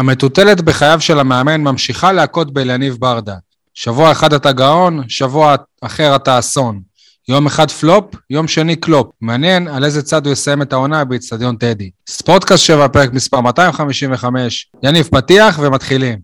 המטוטלת 0.00 0.60
בחייו 0.60 1.00
של 1.00 1.18
המאמן 1.18 1.60
ממשיכה 1.60 2.12
להכות 2.12 2.52
באליניב 2.52 2.96
ברדה. 3.00 3.34
שבוע 3.74 4.12
אחד 4.12 4.32
אתה 4.32 4.52
גאון, 4.52 5.02
שבוע 5.08 5.54
אחר 5.80 6.16
אתה 6.16 6.38
אסון. 6.38 6.80
יום 7.28 7.46
אחד 7.46 7.70
פלופ, 7.70 8.04
יום 8.30 8.48
שני 8.48 8.76
קלופ. 8.76 9.06
מעניין 9.20 9.68
על 9.68 9.84
איזה 9.84 10.02
צד 10.02 10.26
הוא 10.26 10.32
יסיים 10.32 10.62
את 10.62 10.72
העונה 10.72 11.04
באיצטדיון 11.04 11.56
טדי. 11.56 11.90
ספורטקאסט 12.08 12.64
7, 12.64 12.88
פרק 12.88 13.12
מספר 13.12 13.40
255. 13.40 14.70
יניב 14.82 15.08
פתיח 15.12 15.58
ומתחילים. 15.62 16.18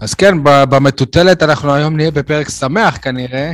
אז 0.00 0.14
כן, 0.14 0.38
במטוטלת 0.42 1.42
אנחנו 1.42 1.74
היום 1.74 1.96
נהיה 1.96 2.10
בפרק 2.10 2.48
שמח 2.48 2.98
כנראה. 3.02 3.52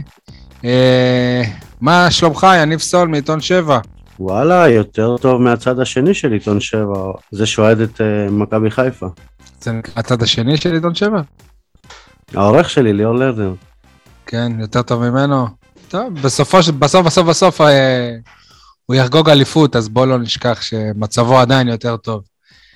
אה, 0.65 1.43
מה 1.81 2.11
שלומך, 2.11 2.47
יניב 2.63 2.79
סול 2.79 3.09
מעיתון 3.09 3.41
7? 3.41 3.79
וואלה, 4.21 4.69
יותר 4.69 5.17
טוב 5.17 5.43
מהצד 5.43 5.81
השני 5.81 6.15
של 6.15 6.33
עיתון 6.33 6.61
7, 6.61 6.95
זה 7.31 7.47
שאוהד 7.47 7.81
את 7.81 8.01
uh, 8.01 8.31
מכבי 8.31 8.71
חיפה. 8.71 9.07
זה 9.61 9.73
הצד 9.97 10.23
השני 10.23 10.57
של 10.57 10.75
עיתון 10.75 10.95
7? 10.95 11.21
העורך 12.35 12.71
שלי, 12.71 12.93
ליאור 12.93 13.15
לרדר. 13.15 13.55
כן, 14.27 14.53
יותר 14.61 14.83
טוב 14.83 15.09
ממנו. 15.09 15.47
טוב, 15.89 16.15
בסופו, 16.23 16.59
בסוף, 16.79 17.07
בסוף, 17.07 17.27
בסוף 17.27 17.61
אה, 17.61 18.17
הוא 18.87 18.97
יחגוג 18.97 19.31
אליפות, 19.31 19.77
אז 19.77 19.89
בוא 19.89 20.07
לא 20.07 20.19
נשכח 20.19 20.63
שמצבו 20.63 21.39
עדיין 21.39 21.69
יותר 21.69 21.97
טוב. 21.97 22.23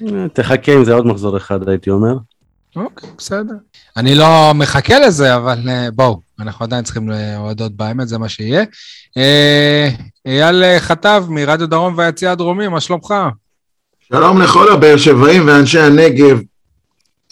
אה, 0.02 0.28
תחכה 0.32 0.72
עם 0.72 0.84
זה 0.84 0.94
עוד 0.94 1.06
מחזור 1.06 1.36
אחד, 1.36 1.69
הייתי 1.69 1.91
אומר. 1.91 2.16
אוקיי, 2.77 3.10
בסדר. 3.18 3.54
אני 3.96 4.14
לא 4.14 4.52
מחכה 4.54 4.98
לזה, 4.98 5.36
אבל 5.36 5.58
uh, 5.64 5.91
בואו, 5.91 6.20
אנחנו 6.41 6.64
עדיין 6.64 6.84
צריכים 6.84 7.08
להודות 7.08 7.72
באמת, 7.72 8.08
זה 8.08 8.19
מה 8.19 8.28
שיהיה. 8.28 8.62
Uh, 8.62 10.02
אייל 10.27 10.78
חטב 10.78 11.24
מרדיו 11.28 11.66
דרום 11.69 11.94
והיציע 11.96 12.33
הדרומי, 12.33 12.69
מה 12.69 12.80
שלומך? 12.80 13.14
שלום 14.00 14.41
לכל 14.41 14.72
הבאר 14.72 14.96
שבעים 14.96 15.46
ואנשי 15.46 15.78
הנגב, 15.78 16.41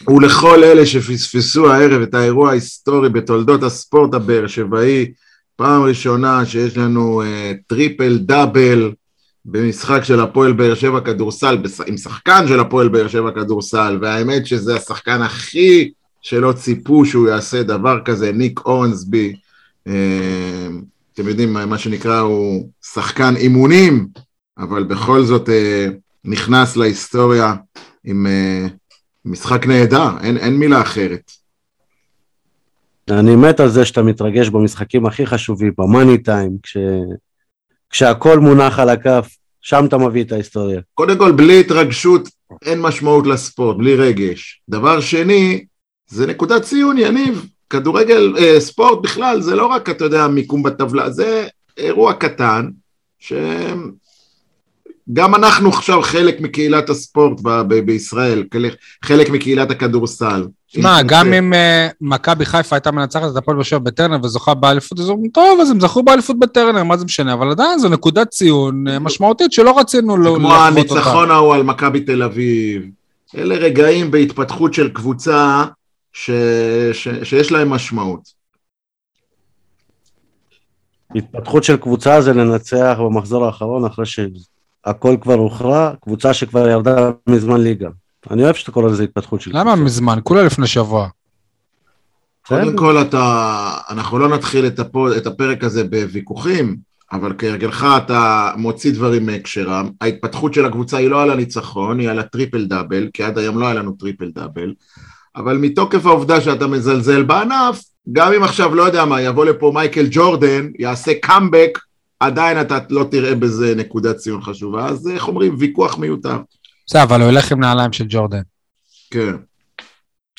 ולכל 0.08 0.64
אלה 0.64 0.86
שפספסו 0.86 1.72
הערב 1.72 2.02
את 2.02 2.14
האירוע 2.14 2.50
ההיסטורי 2.50 3.08
בתולדות 3.08 3.62
הספורט 3.62 4.14
הבאר 4.14 4.46
שבעי, 4.46 5.12
פעם 5.56 5.82
ראשונה 5.82 6.46
שיש 6.46 6.76
לנו 6.76 7.22
uh, 7.22 7.56
טריפל 7.66 8.18
דאבל 8.18 8.92
במשחק 9.48 10.04
של 10.04 10.20
הפועל 10.20 10.52
באר 10.52 10.74
שבע 10.74 11.00
כדורסל, 11.00 11.58
עם 11.86 11.96
שחקן 11.96 12.48
של 12.48 12.60
הפועל 12.60 12.88
באר 12.88 13.08
שבע 13.08 13.30
כדורסל, 13.30 13.98
והאמת 14.02 14.46
שזה 14.46 14.76
השחקן 14.76 15.22
הכי 15.22 15.90
שלא 16.22 16.52
ציפו 16.52 17.06
שהוא 17.06 17.28
יעשה 17.28 17.62
דבר 17.62 18.00
כזה, 18.04 18.32
ניק 18.32 18.60
אורנסבי, 18.60 19.36
אה, 19.86 20.66
אתם 21.14 21.28
יודעים, 21.28 21.52
מה 21.52 21.78
שנקרא 21.78 22.18
הוא 22.18 22.68
שחקן 22.82 23.36
אימונים, 23.36 24.08
אבל 24.58 24.84
בכל 24.84 25.22
זאת 25.22 25.48
אה, 25.48 25.86
נכנס 26.24 26.76
להיסטוריה 26.76 27.54
עם 28.04 28.26
אה, 28.26 28.66
משחק 29.24 29.66
נהדר, 29.66 30.08
אין, 30.22 30.36
אין 30.36 30.56
מילה 30.56 30.80
אחרת. 30.80 31.30
אני 33.10 33.36
מת 33.36 33.60
על 33.60 33.68
זה 33.68 33.84
שאתה 33.84 34.02
מתרגש 34.02 34.48
במשחקים 34.48 35.06
הכי 35.06 35.26
חשובים, 35.26 35.72
במאני 35.78 36.18
טיים, 36.18 36.56
כש... 36.62 36.76
כשהכל 37.90 38.38
מונח 38.38 38.78
על 38.78 38.88
הכף, 38.88 39.28
שם 39.60 39.84
אתה 39.88 39.98
מביא 39.98 40.24
את 40.24 40.32
ההיסטוריה. 40.32 40.80
קודם 40.94 41.18
כל, 41.18 41.32
בלי 41.32 41.60
התרגשות 41.60 42.28
אין 42.64 42.80
משמעות 42.80 43.26
לספורט, 43.26 43.76
בלי 43.76 43.94
רגש. 43.94 44.62
דבר 44.68 45.00
שני, 45.00 45.64
זה 46.08 46.26
נקודת 46.26 46.62
ציון, 46.62 46.98
יניב. 46.98 47.46
כדורגל, 47.70 48.34
אה, 48.38 48.60
ספורט 48.60 49.02
בכלל, 49.02 49.40
זה 49.40 49.56
לא 49.56 49.66
רק, 49.66 49.90
אתה 49.90 50.04
יודע, 50.04 50.26
מיקום 50.26 50.62
בטבלה, 50.62 51.10
זה 51.10 51.48
אירוע 51.76 52.12
קטן, 52.12 52.68
שגם 53.18 53.74
אנחנו 55.34 55.68
עכשיו 55.68 56.02
חלק 56.02 56.40
מקהילת 56.40 56.90
הספורט 56.90 57.40
ב- 57.40 57.62
ב- 57.68 57.86
בישראל, 57.86 58.44
חלק 59.04 59.30
מקהילת 59.30 59.70
הכדורסל. 59.70 60.46
תשמע, 60.68 61.02
גם 61.02 61.32
אם 61.32 61.52
uh, 61.52 61.92
מכבי 62.00 62.44
חיפה 62.44 62.76
הייתה 62.76 62.90
מנצחת 62.90 63.32
את 63.32 63.36
הפועל 63.36 63.56
באר 63.56 63.64
שבע 63.64 63.78
בטרנר 63.78 64.18
וזוכה 64.22 64.54
באליפות, 64.54 65.00
אז 65.00 65.10
אומרים, 65.10 65.30
טוב, 65.30 65.60
אז 65.60 65.70
הם 65.70 65.80
זכו 65.80 66.02
באליפות 66.02 66.38
בטרנר, 66.38 66.84
מה 66.84 66.96
זה 66.96 67.04
משנה? 67.04 67.32
אבל 67.32 67.50
עדיין 67.50 67.78
זו 67.78 67.88
נקודת 67.88 68.30
ציון 68.30 68.88
uh, 68.88 68.98
משמעותית 68.98 69.52
שלא 69.52 69.78
רצינו 69.78 70.16
לחוות 70.16 70.42
אותה. 70.42 70.48
כמו 70.48 70.64
הניצחון 70.64 71.30
ההוא 71.30 71.54
על 71.54 71.62
מכבי 71.62 72.00
תל 72.00 72.22
אביב. 72.22 72.82
אלה 73.36 73.54
רגעים 73.54 74.10
בהתפתחות 74.10 74.74
של 74.74 74.88
קבוצה 74.88 75.64
ש... 76.12 76.30
ש... 76.92 77.08
שיש 77.22 77.52
להם 77.52 77.70
משמעות. 77.70 78.36
התפתחות 81.14 81.64
של 81.64 81.76
קבוצה 81.76 82.20
זה 82.20 82.32
לנצח 82.32 82.96
במחזור 82.98 83.46
האחרון 83.46 83.84
אחרי 83.84 84.06
שהכל 84.06 85.16
כבר 85.20 85.34
הוכרע, 85.34 85.92
קבוצה 86.02 86.34
שכבר 86.34 86.68
ירדה 86.68 87.10
מזמן 87.26 87.60
ליגה. 87.60 87.88
אני 88.30 88.44
אוהב 88.44 88.54
שאתה 88.54 88.72
קורא 88.72 88.90
לזה 88.90 89.02
התפתחות 89.02 89.40
של... 89.40 89.50
למה 89.54 89.76
מזמן? 89.76 90.18
כולה 90.22 90.42
לפני 90.42 90.66
שבוע. 90.66 91.08
קודם 92.46 92.76
כל 92.76 93.00
אתה, 93.00 93.70
אנחנו 93.90 94.18
לא 94.18 94.28
נתחיל 94.28 94.66
את, 94.66 94.78
הפו, 94.78 95.16
את 95.16 95.26
הפרק 95.26 95.64
הזה 95.64 95.84
בוויכוחים, 95.84 96.76
אבל 97.12 97.32
כהרגלך 97.38 97.86
אתה 97.96 98.50
מוציא 98.56 98.92
דברים 98.92 99.26
מהקשרם. 99.26 99.90
ההתפתחות 100.00 100.54
של 100.54 100.64
הקבוצה 100.64 100.96
היא 100.96 101.10
לא 101.10 101.22
על 101.22 101.30
הניצחון, 101.30 101.98
היא 101.98 102.10
על 102.10 102.18
הטריפל 102.18 102.64
דאבל, 102.64 103.08
כי 103.12 103.22
עד 103.22 103.38
היום 103.38 103.58
לא 103.58 103.66
היה 103.66 103.74
לנו 103.74 103.92
טריפל 103.92 104.30
דאבל, 104.30 104.74
אבל 105.36 105.56
מתוקף 105.56 106.06
העובדה 106.06 106.40
שאתה 106.40 106.66
מזלזל 106.66 107.22
בענף, 107.22 107.82
גם 108.12 108.32
אם 108.32 108.42
עכשיו, 108.42 108.74
לא 108.74 108.82
יודע 108.82 109.04
מה, 109.04 109.22
יבוא 109.22 109.44
לפה 109.44 109.70
מייקל 109.74 110.06
ג'ורדן, 110.10 110.68
יעשה 110.78 111.12
קאמבק, 111.22 111.78
עדיין 112.20 112.60
אתה 112.60 112.78
לא 112.90 113.04
תראה 113.10 113.34
בזה 113.34 113.74
נקודת 113.74 114.16
ציון 114.16 114.42
חשובה, 114.42 114.86
אז 114.86 115.08
איך 115.08 115.28
אומרים, 115.28 115.56
ויכוח 115.58 115.98
מיותר. 115.98 116.38
בסדר, 116.86 117.02
אבל 117.02 117.20
הוא 117.20 117.30
הולך 117.30 117.52
עם 117.52 117.60
נעליים 117.60 117.92
של 117.92 118.04
ג'ורדן. 118.08 118.42
כן. 119.10 119.36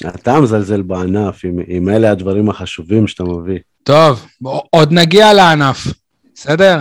אתה 0.07 0.39
מזלזל 0.39 0.81
בענף, 0.81 1.45
עם, 1.45 1.59
עם 1.67 1.89
אלה 1.89 2.11
הדברים 2.11 2.49
החשובים 2.49 3.07
שאתה 3.07 3.23
מביא. 3.23 3.59
טוב, 3.83 4.25
עוד 4.69 4.91
נגיע 4.91 5.33
לענף, 5.33 5.87
בסדר? 6.35 6.79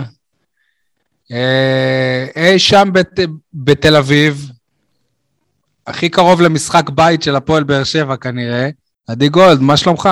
אה, 1.31 2.25
אי 2.35 2.59
שם 2.59 2.89
בת, 2.93 3.19
בתל 3.53 3.95
אביב, 3.95 4.51
הכי 5.87 6.09
קרוב 6.09 6.41
למשחק 6.41 6.89
בית 6.89 7.23
של 7.23 7.35
הפועל 7.35 7.63
באר 7.63 7.83
שבע 7.83 8.15
כנראה, 8.15 8.69
עדי 9.07 9.29
גולד, 9.29 9.61
מה 9.61 9.77
שלומך? 9.77 10.09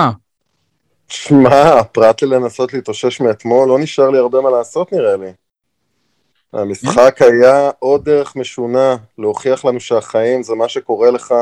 שמע, 1.08 1.82
פרט 1.82 2.22
ללנסות 2.22 2.72
להתאושש 2.72 3.20
מאתמול, 3.20 3.68
לא 3.68 3.78
נשאר 3.78 4.10
לי 4.10 4.18
הרבה 4.18 4.40
מה 4.40 4.50
לעשות 4.50 4.92
נראה 4.92 5.16
לי. 5.16 5.32
המשחק 6.52 7.16
היה 7.22 7.70
עוד 7.78 8.04
דרך 8.04 8.36
משונה 8.36 8.96
להוכיח 9.18 9.64
לנו 9.64 9.80
שהחיים 9.80 10.42
זה 10.42 10.54
מה 10.54 10.68
שקורה 10.68 11.10
לך 11.10 11.34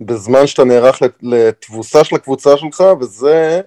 בזמן 0.00 0.46
שאתה 0.46 0.64
נערך 0.64 1.02
לתבוסה 1.22 2.04
של 2.04 2.16
הקבוצה 2.16 2.50
שלך, 2.56 2.84
וזה, 3.00 3.60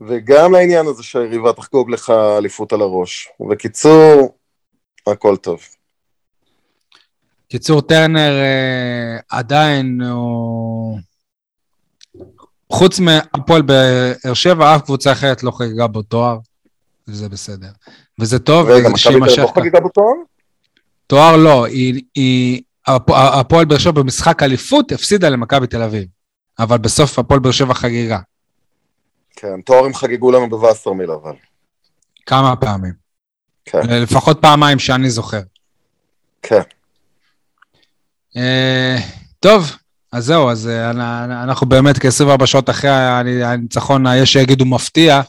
וגם 0.00 0.52
לעניין 0.52 0.86
הזה 0.86 1.02
שהיריבה 1.02 1.52
תחגוג 1.52 1.90
לך 1.90 2.10
אליפות 2.38 2.72
על 2.72 2.80
הראש. 2.80 3.28
בקיצור, 3.50 4.34
הכל 5.06 5.36
טוב. 5.36 5.60
קיצור, 7.48 7.80
טרנר 7.80 8.32
אה, 8.32 9.18
עדיין 9.38 10.00
הוא... 10.02 10.98
חוץ 12.72 13.00
מהפועל 13.00 13.62
באר 13.62 14.34
שבע, 14.34 14.76
אף 14.76 14.82
קבוצה 14.82 15.12
אחרת 15.12 15.42
לא 15.42 15.50
חגגה 15.50 15.86
בו 15.86 16.02
תואר, 16.02 16.38
וזה 17.08 17.28
בסדר. 17.28 17.70
וזה 18.18 18.38
טוב, 18.38 18.66
תל 18.66 18.72
אביב 18.76 19.74
לא 19.74 19.80
בתואר? 19.80 20.12
תואר 21.06 21.36
לא, 21.36 21.64
היא, 21.64 22.02
היא, 22.14 22.62
הפועל 22.86 23.64
באר 23.64 23.78
שבע 23.78 24.02
במשחק 24.02 24.42
אליפות 24.42 24.92
הפסידה 24.92 25.28
למכבי 25.28 25.66
תל 25.66 25.82
אביב, 25.82 26.04
אבל 26.58 26.78
בסוף 26.78 27.18
הפועל 27.18 27.40
באר 27.40 27.52
שבע 27.52 27.74
חגיגה. 27.74 28.18
כן, 29.36 29.60
תואר 29.60 29.84
הם 29.84 29.94
חגגו 29.94 30.30
לנו 30.30 30.50
בווסרמיל 30.50 31.10
אבל. 31.10 31.34
כמה 32.26 32.56
פעמים. 32.56 32.92
כן. 33.64 34.02
לפחות 34.02 34.40
פעמיים 34.40 34.78
שאני 34.78 35.10
זוכר. 35.10 35.40
כן. 36.42 36.60
Uh, 38.36 39.02
טוב, 39.40 39.76
אז 40.12 40.24
זהו, 40.24 40.50
אז 40.50 40.66
uh, 40.66 40.96
אנחנו 41.44 41.66
באמת 41.66 41.98
כ-24 41.98 42.46
שעות 42.46 42.70
אחרי 42.70 42.90
הניצחון, 43.44 44.04
יש 44.16 44.32
שיגידו 44.32 44.64
מפתיע, 44.64 45.20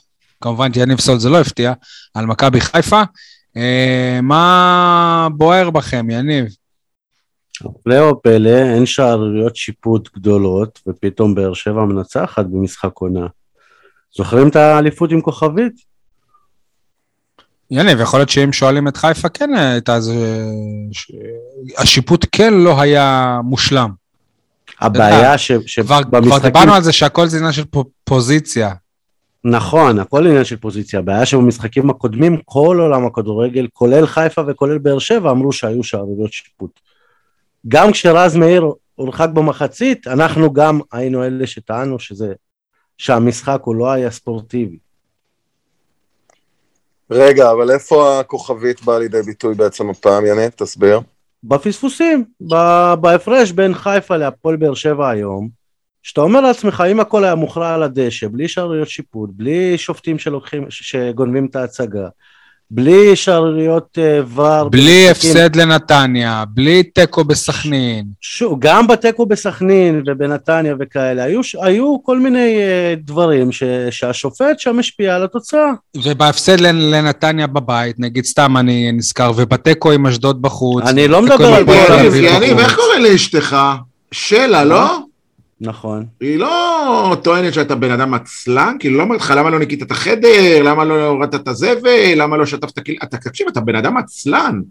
כמובן 0.43 0.71
יניב 0.75 0.99
סול 0.99 1.19
זה 1.19 1.29
לא 1.29 1.41
הפתיע, 1.41 1.73
על 2.13 2.25
מכבי 2.25 2.61
חיפה. 2.61 3.01
אה, 3.57 4.19
מה 4.23 5.27
בוער 5.37 5.69
בכם, 5.69 6.09
יניב? 6.09 6.45
הפלא 7.61 8.15
פלא, 8.23 8.49
אין 8.75 8.85
שערוריות 8.85 9.55
שיפוט 9.55 10.09
גדולות, 10.15 10.79
ופתאום 10.87 11.35
באר 11.35 11.53
שבע 11.53 11.85
מנצחת 11.85 12.45
במשחק 12.45 12.91
עונה. 12.93 13.27
זוכרים 14.17 14.47
את 14.47 14.55
האליפות 14.55 15.11
עם 15.11 15.21
כוכבית? 15.21 15.73
יניב, 17.71 17.99
יכול 17.99 18.19
להיות 18.19 18.29
שאם 18.29 18.53
שואלים 18.53 18.87
את 18.87 18.97
חיפה, 18.97 19.29
כן 19.29 19.49
הייתה 19.55 19.95
איזה... 19.95 20.43
השיפוט 21.77 22.25
כן 22.31 22.53
לא 22.53 22.81
היה 22.81 23.39
מושלם. 23.43 23.89
הבעיה 24.81 25.37
ש- 25.37 25.51
כבר 25.51 26.03
כבר 26.03 26.21
שבמשחקים... 26.21 26.43
דיברנו 26.51 26.73
על 26.73 26.83
זה 26.83 26.93
שהכל 26.93 27.27
זה 27.27 27.37
עניין 27.37 27.51
של 27.51 27.65
פו- 27.65 27.89
פוזיציה. 28.03 28.73
נכון, 29.45 29.99
הכל 29.99 30.27
עניין 30.27 30.43
של 30.43 30.57
פוזיציה. 30.57 30.99
הבעיה 30.99 31.25
שבמשחקים 31.25 31.89
הקודמים, 31.89 32.37
כל 32.45 32.77
עולם 32.81 33.05
הכדורגל, 33.05 33.67
כולל 33.73 34.05
חיפה 34.05 34.41
וכולל 34.47 34.77
באר 34.77 34.99
שבע, 34.99 35.31
אמרו 35.31 35.51
שהיו 35.51 35.83
שערוריות 35.83 36.33
שיפוט. 36.33 36.79
גם 37.67 37.91
כשרז 37.91 38.35
מאיר 38.35 38.71
הורחק 38.95 39.29
במחצית, 39.33 40.07
אנחנו 40.07 40.53
גם 40.53 40.79
היינו 40.91 41.23
אלה 41.23 41.47
שטענו 41.47 41.99
שזה, 41.99 42.33
שהמשחק 42.97 43.61
הוא 43.63 43.75
לא 43.75 43.91
היה 43.91 44.11
ספורטיבי. 44.11 44.77
רגע, 47.11 47.51
אבל 47.51 47.71
איפה 47.71 48.19
הכוכבית 48.19 48.81
באה 48.81 48.99
לידי 48.99 49.21
ביטוי 49.21 49.55
בעצם 49.55 49.89
הפעם, 49.89 50.25
יניב? 50.25 50.49
תסביר. 50.49 50.99
בפספוסים, 51.43 52.25
בהפרש 53.01 53.51
בין 53.51 53.73
חיפה 53.73 54.17
להפועל 54.17 54.55
באר 54.55 54.73
שבע 54.73 55.09
היום, 55.09 55.62
שאתה 56.03 56.21
אומר 56.21 56.41
לעצמך, 56.41 56.83
אם 56.91 56.99
הכל 56.99 57.23
היה 57.23 57.35
מוכרע 57.35 57.73
על 57.73 57.83
הדשא, 57.83 58.27
בלי 58.31 58.47
שערוריות 58.47 58.89
שיפוט, 58.89 59.29
בלי 59.33 59.77
שופטים 59.77 60.19
שלוקחים, 60.19 60.65
ש- 60.69 60.91
שגונבים 60.91 61.45
את 61.45 61.55
ההצגה, 61.55 62.07
בלי 62.71 63.15
שערוריות 63.15 63.97
אה, 64.01 64.19
ור, 64.35 64.69
בלי 64.69 65.05
במשחקים- 65.09 65.31
הפסד 65.31 65.55
לנתניה, 65.55 66.43
בלי 66.53 66.83
תיקו 66.83 67.23
בסכנין. 67.23 68.05
שוב, 68.21 68.57
גם 68.59 68.87
בתיקו 68.87 69.25
בסכנין 69.25 70.03
ובנתניה 70.07 70.75
וכאלה, 70.79 71.23
היו, 71.23 71.43
ש- 71.43 71.55
היו 71.61 71.95
כל 72.03 72.19
מיני 72.19 72.57
אה, 72.61 72.93
דברים 72.97 73.51
ש, 73.51 73.63
שהשופט 73.91 74.59
שם 74.59 74.79
השפיע 74.79 75.15
על 75.15 75.23
התוצאה. 75.23 75.71
ובהפסד 76.03 76.59
לנ- 76.59 76.65
לנתניה 76.91 77.47
בבית, 77.47 77.95
נגיד 77.99 78.25
סתם 78.25 78.57
אני 78.57 78.91
נזכר, 78.91 79.31
ובתיקו 79.35 79.91
עם 79.91 80.07
אשדוד 80.07 80.41
בחוץ. 80.41 80.83
אני 80.87 81.07
לא 81.07 81.21
מדבר 81.21 81.45
על 81.53 81.63
יניב, 82.15 82.51
בחוץ. 82.53 82.59
איך 82.59 82.75
קורא 82.75 82.97
לאשתך? 83.09 83.57
שלה, 84.11 84.63
לא? 84.63 84.97
נכון. 85.65 86.05
היא 86.21 86.39
לא 86.39 87.17
טוענת 87.23 87.53
שאתה 87.53 87.75
בן 87.75 87.91
אדם 87.91 88.13
עצלן? 88.13 88.75
כאילו, 88.79 88.97
לא 88.97 89.03
אומרת 89.03 89.19
לך 89.19 89.33
למה 89.37 89.49
לא 89.49 89.59
ניקית 89.59 89.81
את 89.83 89.91
החדר, 89.91 90.63
למה 90.63 90.83
לא 90.83 91.07
הורדת 91.07 91.35
את 91.35 91.47
הזבל, 91.47 92.13
למה 92.15 92.37
לא 92.37 92.45
שטפת 92.45 92.79
כאילו... 92.79 92.99
אתה, 93.03 93.17
תקשיב, 93.17 93.47
אתה 93.47 93.59
בן 93.61 93.75
אדם 93.75 93.97
עצלן. 93.97 94.61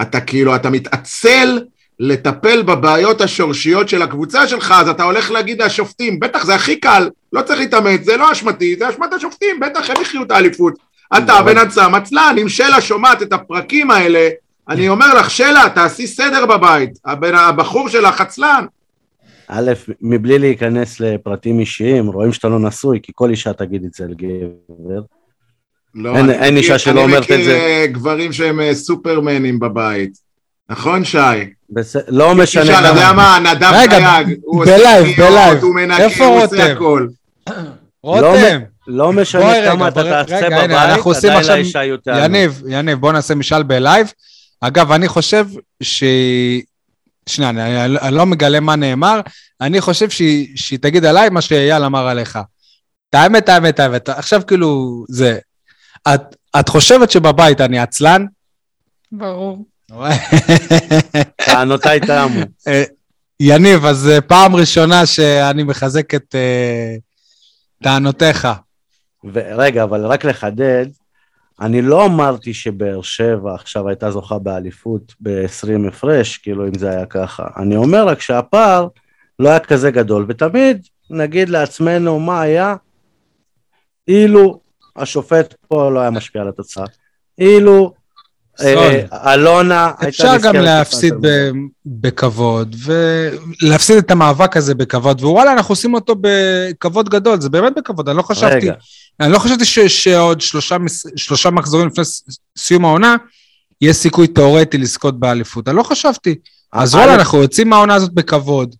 אתה 0.00 0.20
כאילו, 0.20 0.54
אתה 0.54 0.70
מתעצל 0.70 1.60
לטפל 2.00 2.62
בבעיות 2.62 3.20
השורשיות 3.20 3.88
של 3.88 4.02
הקבוצה 4.02 4.48
שלך, 4.48 4.74
אז 4.76 4.88
אתה 4.88 5.02
הולך 5.02 5.30
להגיד 5.30 5.62
לשופטים, 5.62 6.20
בטח 6.20 6.44
זה 6.44 6.54
הכי 6.54 6.76
קל, 6.76 7.08
לא 7.32 7.42
צריך 7.42 7.60
להתאמץ, 7.60 8.00
זה 8.04 8.16
לא 8.16 8.32
אשמתי, 8.32 8.76
זה 8.78 8.88
אשמת 8.88 9.12
השופטים, 9.12 9.60
בטח 9.60 9.90
הם 9.90 9.96
יחיו 10.02 10.22
את 10.22 10.30
האליפות. 10.30 10.74
אתה 11.16 11.42
בן 11.42 11.58
אדם 11.58 11.94
עצלן, 11.94 12.36
אם 12.42 12.48
שלה 12.48 12.80
שומעת 12.80 13.22
את 13.22 13.32
הפרקים 13.32 13.90
האלה, 13.90 14.28
אני 14.68 14.88
אומר 14.88 15.14
לך, 15.14 15.30
שלה, 15.30 15.64
תעשי 15.74 16.06
סדר 16.06 16.46
בבית, 16.46 16.90
הבחור 17.34 17.88
שלך 17.88 18.20
עצלן. 18.20 18.64
א', 19.48 19.72
מבלי 20.00 20.38
להיכנס 20.38 21.00
לפרטים 21.00 21.60
אישיים, 21.60 22.06
רואים 22.06 22.32
שאתה 22.32 22.48
לא 22.48 22.58
נשוי, 22.60 22.98
כי 23.02 23.12
כל 23.14 23.30
אישה 23.30 23.52
תגיד 23.52 23.84
את 23.84 23.94
זה 23.94 24.04
על 24.04 24.14
גבר. 24.14 25.00
לא, 25.94 26.16
אין- 26.16 26.24
אני 26.24 26.32
אין 26.32 26.40
מכיר- 26.54 26.56
אישה 26.58 26.78
שלא 26.78 27.00
אומרת 27.02 27.24
את 27.26 27.30
אני 27.30 27.44
זה. 27.44 27.50
מכיר 27.50 27.62
אה, 27.66 27.86
גברים 27.86 28.32
שהם 28.32 28.60
אה, 28.60 28.74
סופרמנים 28.74 29.58
בבית. 29.58 30.10
נכון, 30.70 31.04
שי? 31.04 31.18
בס... 31.70 31.96
לא 32.08 32.34
משנה 32.34 32.62
תשאל, 32.62 32.74
אתה 32.74 32.88
יודע. 32.88 33.12
מה, 33.12 33.38
נדב 33.42 33.72
דייג, 33.88 34.38
הוא 34.42 34.62
עושה 34.62 34.76
קניות. 35.16 35.62
הוא 35.62 35.74
מנקה, 35.74 36.04
הוא 36.04 36.12
עושה 36.14 36.26
רותם? 36.26 36.72
הכל. 36.76 37.06
רותם, 38.02 38.58
לא 38.86 39.12
משנה 39.12 39.40
בואי 39.42 39.60
רגע, 39.60 39.70
כמה 39.72 39.88
אתה 39.88 40.02
בוא- 40.02 40.10
תעשה 40.22 40.46
בבית, 40.46 40.70
עדיין 41.16 41.46
לאישה 41.58 41.78
יהיו 41.84 41.96
טענות. 41.96 42.24
יניב, 42.24 42.62
יניב, 42.68 42.98
בוא 42.98 43.12
נעשה 43.12 43.34
משאל 43.34 43.62
בלייב. 43.62 44.12
אגב, 44.60 44.92
אני 44.92 45.08
חושב 45.08 45.46
שהיא... 45.82 46.62
שנייה, 47.28 47.50
אני, 47.50 47.84
אני, 47.84 47.98
אני 47.98 48.14
לא 48.14 48.26
מגלה 48.26 48.60
מה 48.60 48.76
נאמר, 48.76 49.20
אני 49.60 49.80
חושב 49.80 50.10
שהיא, 50.10 50.56
שהיא 50.56 50.78
תגיד 50.78 51.04
עליי 51.04 51.30
מה 51.30 51.40
שאייל 51.40 51.84
אמר 51.84 52.06
עליך. 52.06 52.38
את 53.10 53.14
האמת, 53.14 53.48
האמת, 53.48 53.80
האמת. 53.80 54.08
עכשיו 54.08 54.42
כאילו, 54.46 55.04
זה... 55.08 55.38
את, 56.14 56.36
את 56.60 56.68
חושבת 56.68 57.10
שבבית 57.10 57.60
אני 57.60 57.78
עצלן? 57.78 58.26
ברור. 59.12 59.64
טענותיי 61.36 62.00
טעמו. 62.00 62.40
אה, 62.68 62.84
יניב, 63.40 63.84
אז 63.84 64.08
אה, 64.08 64.20
פעם 64.20 64.56
ראשונה 64.56 65.06
שאני 65.06 65.62
מחזק 65.62 66.14
את 66.14 66.34
אה, 66.34 66.96
טענותיך. 67.82 68.48
ורגע, 69.24 69.82
אבל 69.82 70.06
רק 70.06 70.24
לחדד, 70.24 70.86
אני 71.60 71.82
לא 71.82 72.06
אמרתי 72.06 72.54
שבאר 72.54 73.02
שבע 73.02 73.54
עכשיו 73.54 73.88
הייתה 73.88 74.10
זוכה 74.10 74.38
באליפות 74.38 75.14
ב-20 75.20 75.88
הפרש, 75.88 76.38
כאילו 76.38 76.66
אם 76.68 76.74
זה 76.74 76.90
היה 76.90 77.06
ככה. 77.06 77.46
אני 77.56 77.76
אומר 77.76 78.06
רק 78.06 78.20
שהפער 78.20 78.88
לא 79.38 79.48
היה 79.48 79.60
כזה 79.60 79.90
גדול, 79.90 80.24
ותמיד 80.28 80.86
נגיד 81.10 81.48
לעצמנו 81.48 82.20
מה 82.20 82.40
היה 82.40 82.74
אילו 84.08 84.60
השופט 84.96 85.54
פה 85.68 85.90
לא 85.90 86.00
היה 86.00 86.10
משפיע 86.10 86.42
על 86.42 86.48
התוצאה. 86.48 86.84
אילו 87.38 87.94
אלונה 89.32 89.86
הייתה 89.98 90.08
אפשר 90.08 90.26
גם 90.26 90.36
נזכרת 90.36 90.54
להפסיד 90.54 91.14
בכבוד, 91.86 92.76
ולהפסיד 93.62 93.96
את 93.96 94.10
המאבק 94.10 94.56
הזה 94.56 94.74
בכבוד, 94.74 95.22
ווואלה, 95.24 95.52
אנחנו 95.52 95.72
עושים 95.72 95.94
אותו 95.94 96.14
בכבוד 96.20 97.08
גדול, 97.08 97.40
זה 97.40 97.48
באמת 97.48 97.72
בכבוד, 97.76 98.08
אני 98.08 98.18
לא 98.18 98.22
חשבתי. 98.22 98.68
אני 99.20 99.32
לא 99.32 99.38
חשבתי 99.38 99.64
שעוד 99.88 100.40
שלושה, 100.40 101.50
מחזורים 101.50 101.86
לפני 101.86 102.04
סיום 102.58 102.84
העונה, 102.84 103.16
יש 103.80 103.96
סיכוי 103.96 104.26
תיאורטי 104.26 104.78
לזכות 104.78 105.20
באליפות, 105.20 105.68
אני 105.68 105.76
לא 105.76 105.82
חשבתי. 105.82 106.34
אז 106.72 106.94
א', 106.94 106.98
וואלה, 106.98 107.14
אנחנו 107.14 107.42
יוצאים 107.42 107.68
מהעונה 107.68 107.94
הזאת 107.94 108.12
בכבוד, 108.12 108.74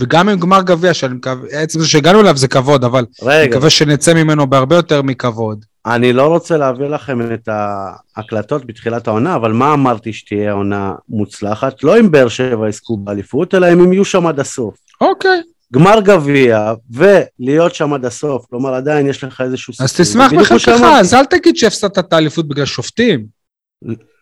וגם 0.00 0.28
עם 0.28 0.38
גמר 0.38 0.62
גביע, 0.62 0.94
שאני 0.94 1.14
מקווה, 1.14 1.48
עצם 1.50 1.80
זה 1.80 1.88
שהגענו 1.88 2.20
אליו 2.20 2.36
זה 2.36 2.48
כבוד, 2.48 2.84
אבל 2.84 3.04
אני 3.22 3.48
מקווה 3.48 3.70
שנצא 3.70 4.14
ממנו 4.14 4.46
בהרבה 4.46 4.76
יותר 4.76 5.02
מכבוד. 5.02 5.64
אני 5.86 6.12
לא 6.12 6.26
רוצה 6.26 6.56
להעביר 6.56 6.88
לכם 6.88 7.34
את 7.34 7.48
ההקלטות 7.48 8.64
בתחילת 8.64 9.08
העונה, 9.08 9.36
אבל 9.36 9.52
מה 9.52 9.72
אמרתי 9.72 10.12
שתהיה 10.12 10.52
עונה 10.52 10.94
מוצלחת? 11.08 11.82
לא 11.82 12.00
אם 12.00 12.10
באר 12.10 12.28
שבע 12.28 12.68
יזכו 12.68 12.96
באליפות, 12.96 13.54
אלא 13.54 13.72
אם 13.72 13.80
הם 13.80 13.92
יהיו 13.92 14.04
שם 14.04 14.26
עד 14.26 14.40
הסוף. 14.40 14.74
אוקיי, 15.00 15.40
גמר 15.72 16.00
גביע, 16.00 16.72
ולהיות 16.90 17.74
שם 17.74 17.92
עד 17.92 18.04
הסוף, 18.04 18.46
כלומר 18.50 18.74
עדיין 18.74 19.06
יש 19.06 19.24
לך 19.24 19.40
איזשהו 19.40 19.74
אז 19.80 19.90
סיכוי. 19.90 20.04
תשמח 20.04 20.32
בדיוק 20.32 20.46
כמו 20.46 20.56
בחלקך. 20.56 20.82
אז 21.00 21.14
אל 21.14 21.24
תגיד 21.24 21.56
שהפסדת 21.56 21.98
את 21.98 22.12
האליפות 22.12 22.48
בגלל 22.48 22.66
שופטים. 22.66 23.26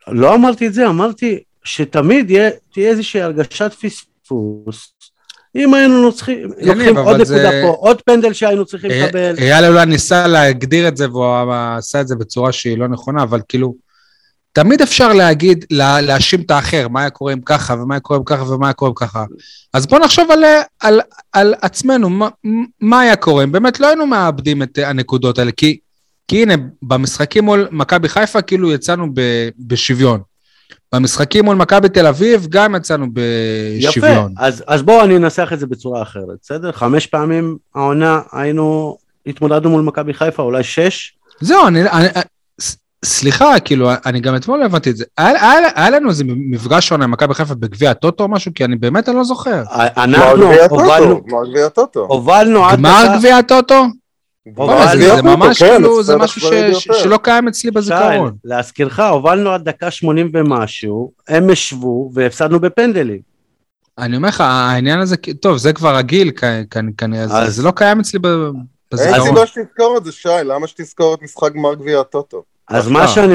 לא 0.09 0.35
אמרתי 0.35 0.67
את 0.67 0.75
זה, 0.75 0.89
אמרתי 0.89 1.39
שתמיד 1.65 2.31
יהיה, 2.31 2.51
תהיה 2.73 2.91
איזושהי 2.91 3.23
הרגשת 3.23 3.73
פספוס. 3.73 4.95
אם 5.57 5.75
היינו 5.75 6.03
נוצחים, 6.03 6.39
לוקחים 6.63 6.99
עוד 6.99 7.23
זה- 7.25 7.35
נקודה 7.35 7.51
פה, 7.63 7.69
עוד 7.69 8.03
פנדל 8.03 8.33
שהיינו 8.33 8.65
צריכים 8.67 8.91
אה, 8.91 9.07
לקבל. 9.07 9.35
אייל 9.39 9.65
אולי 9.65 9.87
ניסה 9.87 10.27
להגדיר 10.27 10.89
את 10.89 10.97
זה 10.97 11.11
והוא 11.11 11.27
עשה 11.79 12.01
את 12.01 12.09
זה 12.09 12.17
בצורה 12.17 12.53
שהיא 12.53 12.79
לא 12.79 12.89
נכונה, 12.89 13.23
אבל 13.23 13.41
כאילו, 13.49 13.75
תמיד 14.53 14.83
אפשר 14.83 15.13
להגיד, 15.13 15.65
לה- 15.71 16.01
להאשים 16.01 16.41
את 16.41 16.51
האחר, 16.51 16.89
מה 16.89 17.01
היה 17.01 17.11
קורה 17.11 17.33
אם 17.33 17.41
ככה, 17.41 17.75
ומה 17.75 17.95
היה 17.95 18.01
קורה 18.01 18.19
אם 18.19 18.25
ככה, 18.25 18.53
ומה 18.53 18.67
היה 18.67 18.73
קורה 18.73 18.89
אם 18.91 18.95
ככה. 18.95 19.25
אז 19.75 19.87
בוא 19.87 19.99
נחשוב 19.99 20.31
על, 20.31 20.45
על, 20.81 21.01
על 21.33 21.55
עצמנו, 21.63 22.11
מה, 22.11 22.29
מה 22.81 23.01
היה 23.01 23.17
קורה 23.17 23.45
אם 23.45 23.53
באמת 23.53 23.81
לא 23.81 23.87
היינו 23.87 24.07
מאבדים 24.07 24.63
את 24.63 24.79
הנקודות 24.79 25.39
האלה, 25.39 25.51
כי, 25.53 25.79
כי 26.29 26.43
הנה, 26.43 26.55
במשחקים 26.83 27.45
מול 27.45 27.69
מכבי 27.71 28.09
חיפה 28.09 28.43
כאילו 28.43 28.73
יצאנו 28.73 29.07
ב, 29.15 29.21
בשוויון. 29.59 30.21
במשחקים 30.95 31.45
מול 31.45 31.57
מכבי 31.57 31.89
תל 31.89 32.07
אביב 32.07 32.47
גם 32.51 32.75
יצאנו 32.75 33.07
יפה, 33.79 33.91
בשוויון. 33.91 34.35
אז, 34.39 34.65
אז 34.67 34.83
בואו 34.83 35.05
אני 35.05 35.17
אנסח 35.17 35.51
את 35.53 35.61
זה 35.61 35.67
בצורה 35.67 36.03
אחרת, 36.03 36.39
בסדר? 36.43 36.73
חמש 36.73 37.07
פעמים 37.07 37.57
העונה 37.75 38.21
היינו, 38.33 38.97
התמודדנו 39.27 39.71
מול 39.71 39.83
מכבי 39.83 40.15
חיפה, 40.15 40.43
אולי 40.43 40.63
שש. 40.63 41.13
זהו, 41.41 41.67
אני, 41.67 41.91
אני, 41.91 42.09
סליחה, 43.05 43.61
כאילו, 43.61 43.91
אני 44.07 44.21
גם 44.21 44.37
אתמול 44.37 44.59
לא 44.61 44.65
הבנתי 44.65 44.91
את 44.91 44.97
זה. 44.97 45.05
היה, 45.19 45.53
היה, 45.53 45.69
היה 45.75 45.91
לנו 45.91 46.11
איזה 46.11 46.25
מפגש 46.27 46.93
עונה 46.93 47.05
עם 47.05 47.11
מכבי 47.11 47.35
חיפה 47.35 47.55
בגביע 47.55 47.91
הטוטו 47.91 48.25
או 48.25 48.29
משהו? 48.29 48.53
כי 48.55 48.65
אני 48.65 48.77
באמת, 48.77 49.09
אני 49.09 49.17
לא 49.17 49.25
זוכר. 49.25 49.63
אנחנו 49.97 50.13
גמר 50.13 50.37
גביע 50.37 50.67
הובלנו, 50.71 51.23
גמר 51.25 51.51
גביע 51.51 51.67
הטוטו. 51.67 52.07
הובלנו 52.09 52.67
עד 52.67 52.79
גמר 52.79 53.05
גביע 53.19 53.37
הטוטו? 53.37 53.87
זה 55.17 55.23
ממש 55.23 55.63
כן, 55.63 55.75
כאילו, 55.77 56.03
זה 56.03 56.17
משהו. 56.17 56.51
שלא 56.95 57.19
קיים 57.23 57.49
אצלי 57.49 57.71
בזיכרון. 57.71 58.33
להזכירך, 58.45 59.01
הובלנו 59.01 59.51
עד 59.51 59.65
דקה 59.69 59.91
80 59.91 60.31
ומשהו, 60.35 61.13
הם 61.29 61.51
השוו 61.51 62.11
והפסדנו 62.15 62.61
בפנדלים. 62.61 63.21
אני 63.99 64.17
אומר 64.17 64.29
לך, 64.29 64.41
העניין 64.41 65.01
הזה, 65.01 65.17
טוב, 65.41 65.57
זה 65.57 65.73
כבר 65.73 65.97
רגיל 65.97 66.31
כ- 66.37 66.45
כ- 66.71 66.79
כנראה, 66.99 67.51
זה- 67.51 67.63
לא 67.63 67.71
קיים 67.71 68.01
אצלי 68.01 68.19
ב- 68.19 68.27
אין 68.27 68.53
בזיכרון. 68.93 69.27
סיבה 69.29 69.47
שתזכור 69.47 69.97
את 69.99 70.05
זה, 70.05 70.13
שי, 70.13 70.29
למה 70.45 70.67
שתזכור 70.67 71.15
את 71.15 71.23
משחק 71.23 71.53
גמר 71.55 71.75
גביע 71.75 72.01
הטוטו? 72.01 72.43
אז 72.69 72.89
מה. 72.89 73.09
שאני... 73.09 73.35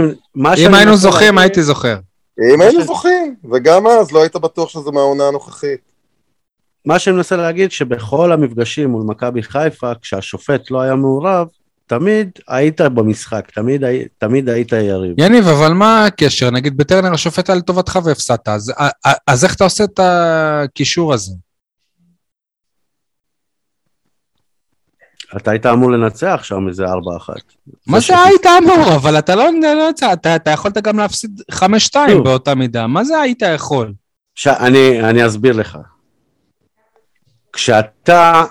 אם 0.58 0.74
היינו 0.74 0.98
זוכרים, 0.98 1.38
הייתי 1.38 1.64
זוכר. 1.64 1.98
אם 2.54 2.62
היינו 2.62 2.82
זוכים, 2.84 3.36
וגם 3.54 3.88
אז 3.88 4.12
לא 4.12 4.20
היית 4.22 4.36
בטוח 4.36 4.70
שזה 4.70 4.92
מהעונה 4.92 5.28
הנוכחית. 5.28 5.93
מה 6.86 7.00
שאני 7.00 7.16
מנסה 7.16 7.36
להגיד, 7.36 7.72
שבכל 7.72 8.32
המפגשים 8.32 8.90
מול 8.90 9.04
מכבי 9.08 9.44
חיפה, 9.44 9.92
כשהשופט 10.02 10.72
לא 10.72 10.82
היה 10.82 10.96
מעורב, 10.96 11.48
תמיד 11.88 12.30
היית 12.48 12.82
במשחק, 12.82 13.52
תמיד, 13.52 13.84
תמיד 14.18 14.50
היית 14.50 14.72
יריב. 14.72 15.16
יניב, 15.18 15.48
אבל 15.48 15.74
מה 15.74 16.06
הקשר? 16.06 16.50
נגיד 16.52 16.78
בטרנר 16.78 17.14
השופט 17.14 17.50
היה 17.50 17.58
לטובתך 17.58 18.00
והפסדת, 18.04 18.48
אז, 18.48 18.74
אז 19.28 19.46
איך 19.46 19.56
אתה 19.56 19.64
עושה 19.64 19.84
את 19.84 20.00
הקישור 20.04 21.14
הזה? 21.14 21.32
אתה 25.38 25.52
היית 25.52 25.66
אמור 25.66 25.92
לנצח 25.92 26.40
שם 26.44 26.68
איזה 26.68 26.86
4-1. 26.86 26.88
מה 27.88 28.00
זה 28.00 28.22
היית 28.22 28.46
אמור? 28.46 28.96
אבל 28.96 29.20
אתה 29.20 29.36
לא, 29.36 29.50
יצא, 29.90 30.14
אתה, 30.14 30.36
אתה 30.36 30.52
יכולת 30.52 30.78
גם 30.78 30.98
להפסיד 30.98 31.42
5-2 31.52 31.56
נו. 32.14 32.24
באותה 32.24 32.56
מידה. 32.56 32.88
מה 32.88 33.04
זה 33.04 33.20
היית 33.20 33.42
יכול? 33.56 33.94
ש... 34.36 34.48
אני, 34.48 35.10
אני 35.10 35.28
אסביר 35.28 35.54
לך. 35.54 35.78
כשאתה 37.54 38.44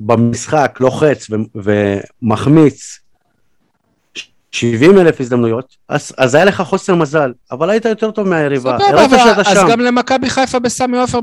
במשחק 0.00 0.78
לוחץ 0.80 1.26
ו... 1.30 1.34
ומחמיץ 2.22 2.98
70 4.52 4.98
אלף 4.98 5.20
הזדמנויות, 5.20 5.76
אז, 5.88 6.12
אז 6.18 6.34
היה 6.34 6.44
לך 6.44 6.60
חוסר 6.62 6.94
מזל, 6.94 7.32
אבל 7.50 7.70
היית 7.70 7.84
יותר 7.84 8.10
טוב 8.10 8.28
מהיריבה. 8.28 8.78
סבבה, 8.78 9.04
אבל 9.04 9.40
אז 9.46 9.56
שם. 9.56 9.66
גם 9.70 9.80
למכבי 9.80 10.30
חיפה 10.30 10.58
בסמי 10.58 10.98
עופר 10.98 11.18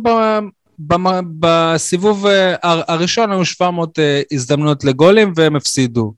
ב- 0.88 1.20
בסיבוב 1.40 2.26
אה, 2.26 2.56
הר- 2.64 2.82
הראשון 2.88 3.32
היו 3.32 3.46
700 3.46 4.00
אה, 4.00 4.22
הזדמנויות 4.32 4.84
לגולים 4.84 5.34
והם 5.36 5.56
הפסידו. 5.56 6.14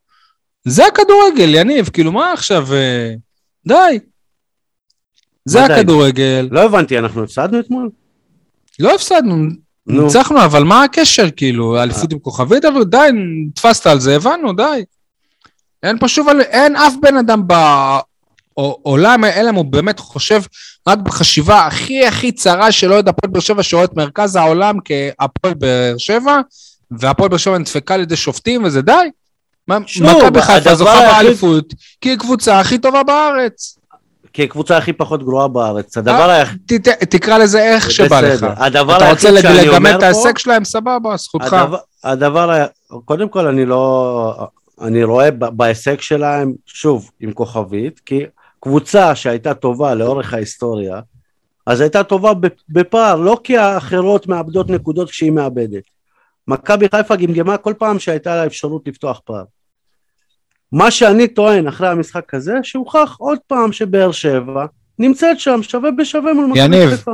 זה 0.65 0.85
הכדורגל, 0.87 1.55
יניב, 1.55 1.89
כאילו 1.93 2.11
מה 2.11 2.33
עכשיו? 2.33 2.73
אה, 2.73 3.13
די. 3.67 3.99
זה? 5.45 5.65
הכדורגל. 5.65 6.47
לא 6.51 6.61
הבנתי, 6.65 6.99
אנחנו 6.99 7.23
הפסדנו 7.23 7.59
אתמול? 7.59 7.89
לא 8.79 8.95
הפסדנו, 8.95 9.35
נו. 9.35 9.49
ניצחנו, 9.91 10.45
אבל 10.45 10.63
מה 10.63 10.83
הקשר, 10.83 11.31
כאילו? 11.31 11.81
אליפות 11.81 12.13
עם 12.13 12.19
כוכבית, 12.19 12.65
אבל 12.65 12.83
די, 12.83 13.07
נתפסת 13.47 13.87
על 13.87 13.99
זה, 13.99 14.15
הבנו, 14.15 14.53
די. 14.53 14.83
אין 15.83 15.99
פה 15.99 16.07
שוב, 16.07 16.27
אין 16.29 16.75
אף 16.75 16.93
בן 17.01 17.17
אדם 17.17 17.43
בעולם, 18.57 19.25
אלא 19.25 19.49
אם 19.49 19.55
הוא 19.55 19.65
באמת 19.65 19.99
חושב 19.99 20.41
רק 20.87 20.97
בחשיבה 20.97 21.65
הכי 21.65 22.05
הכי 22.05 22.31
צרה 22.31 22.71
של 22.71 22.93
אוהד 22.93 23.07
הפועל 23.07 23.31
באר 23.31 23.41
שבע, 23.41 23.63
שרואה 23.63 23.85
את 23.85 23.95
מרכז 23.95 24.35
העולם 24.35 24.75
כהפועל 24.85 25.53
באר 25.53 25.95
שבע, 25.97 26.39
והפועל 26.91 27.29
באר 27.29 27.37
שבע 27.37 27.57
נדפקה 27.57 27.93
על 27.93 28.01
ידי 28.01 28.15
שופטים, 28.15 28.63
וזה 28.63 28.81
די. 28.81 29.09
מכבי 29.67 30.41
חיפה 30.41 30.75
זוכה 30.75 30.99
באליפות, 30.99 31.73
כי 32.01 32.09
היא 32.09 32.15
הקבוצה 32.17 32.59
הכי 32.59 32.77
טובה 32.77 33.03
בארץ. 33.03 33.77
כקבוצה 34.33 34.77
הכי 34.77 34.93
פחות 34.93 35.23
גרועה 35.23 35.47
בארץ. 35.47 35.97
הדבר 35.97 36.29
היחיד... 36.29 36.89
ת- 36.89 37.03
תקרא 37.03 37.37
לזה 37.37 37.63
איך 37.63 37.91
שבא 37.91 38.21
לך. 38.21 38.45
הדבר 38.57 38.97
אתה 38.97 39.09
רוצה 39.09 39.31
לגמד 39.31 39.93
את. 39.93 40.03
ההישג 40.03 40.37
שלהם, 40.37 40.65
סבבה, 40.65 41.17
זכותך. 41.17 41.53
הדבר, 41.53 41.77
הדבר, 42.03 42.65
קודם 43.05 43.29
כל 43.29 43.47
אני 43.47 43.65
לא, 43.65 44.47
אני 44.81 45.03
רואה 45.03 45.31
בהישג 45.31 46.01
שלהם, 46.01 46.53
שוב, 46.65 47.11
עם 47.19 47.33
כוכבית, 47.33 48.01
כי 48.05 48.23
קבוצה 48.59 49.15
שהייתה 49.15 49.53
טובה 49.53 49.93
לאורך 49.95 50.33
ההיסטוריה, 50.33 50.99
אז 51.67 51.81
הייתה 51.81 52.03
טובה 52.03 52.31
בפער, 52.69 53.15
לא 53.15 53.37
כי 53.43 53.57
האחרות 53.57 54.27
מאבדות 54.27 54.69
נקודות 54.69 55.09
כשהיא 55.09 55.31
מאבדת. 55.31 55.83
מכבי 56.47 56.87
חיפה 56.95 57.15
גמגמה 57.15 57.57
כל 57.57 57.73
פעם 57.77 57.99
שהייתה 57.99 58.35
לה 58.35 58.45
אפשרות 58.45 58.81
לפתוח 58.87 59.21
פער. 59.25 59.43
מה 60.71 60.91
שאני 60.91 61.27
טוען 61.27 61.67
אחרי 61.67 61.87
המשחק 61.89 62.33
הזה, 62.33 62.53
שהוכח 62.63 63.15
עוד 63.19 63.37
פעם 63.47 63.71
שבאר 63.71 64.11
שבע 64.11 64.65
נמצאת 64.99 65.39
שם 65.39 65.63
שווה 65.63 65.91
בשווה 65.91 66.33
מול 66.33 66.45
מכבי 66.45 66.87
חיפה. 66.89 67.11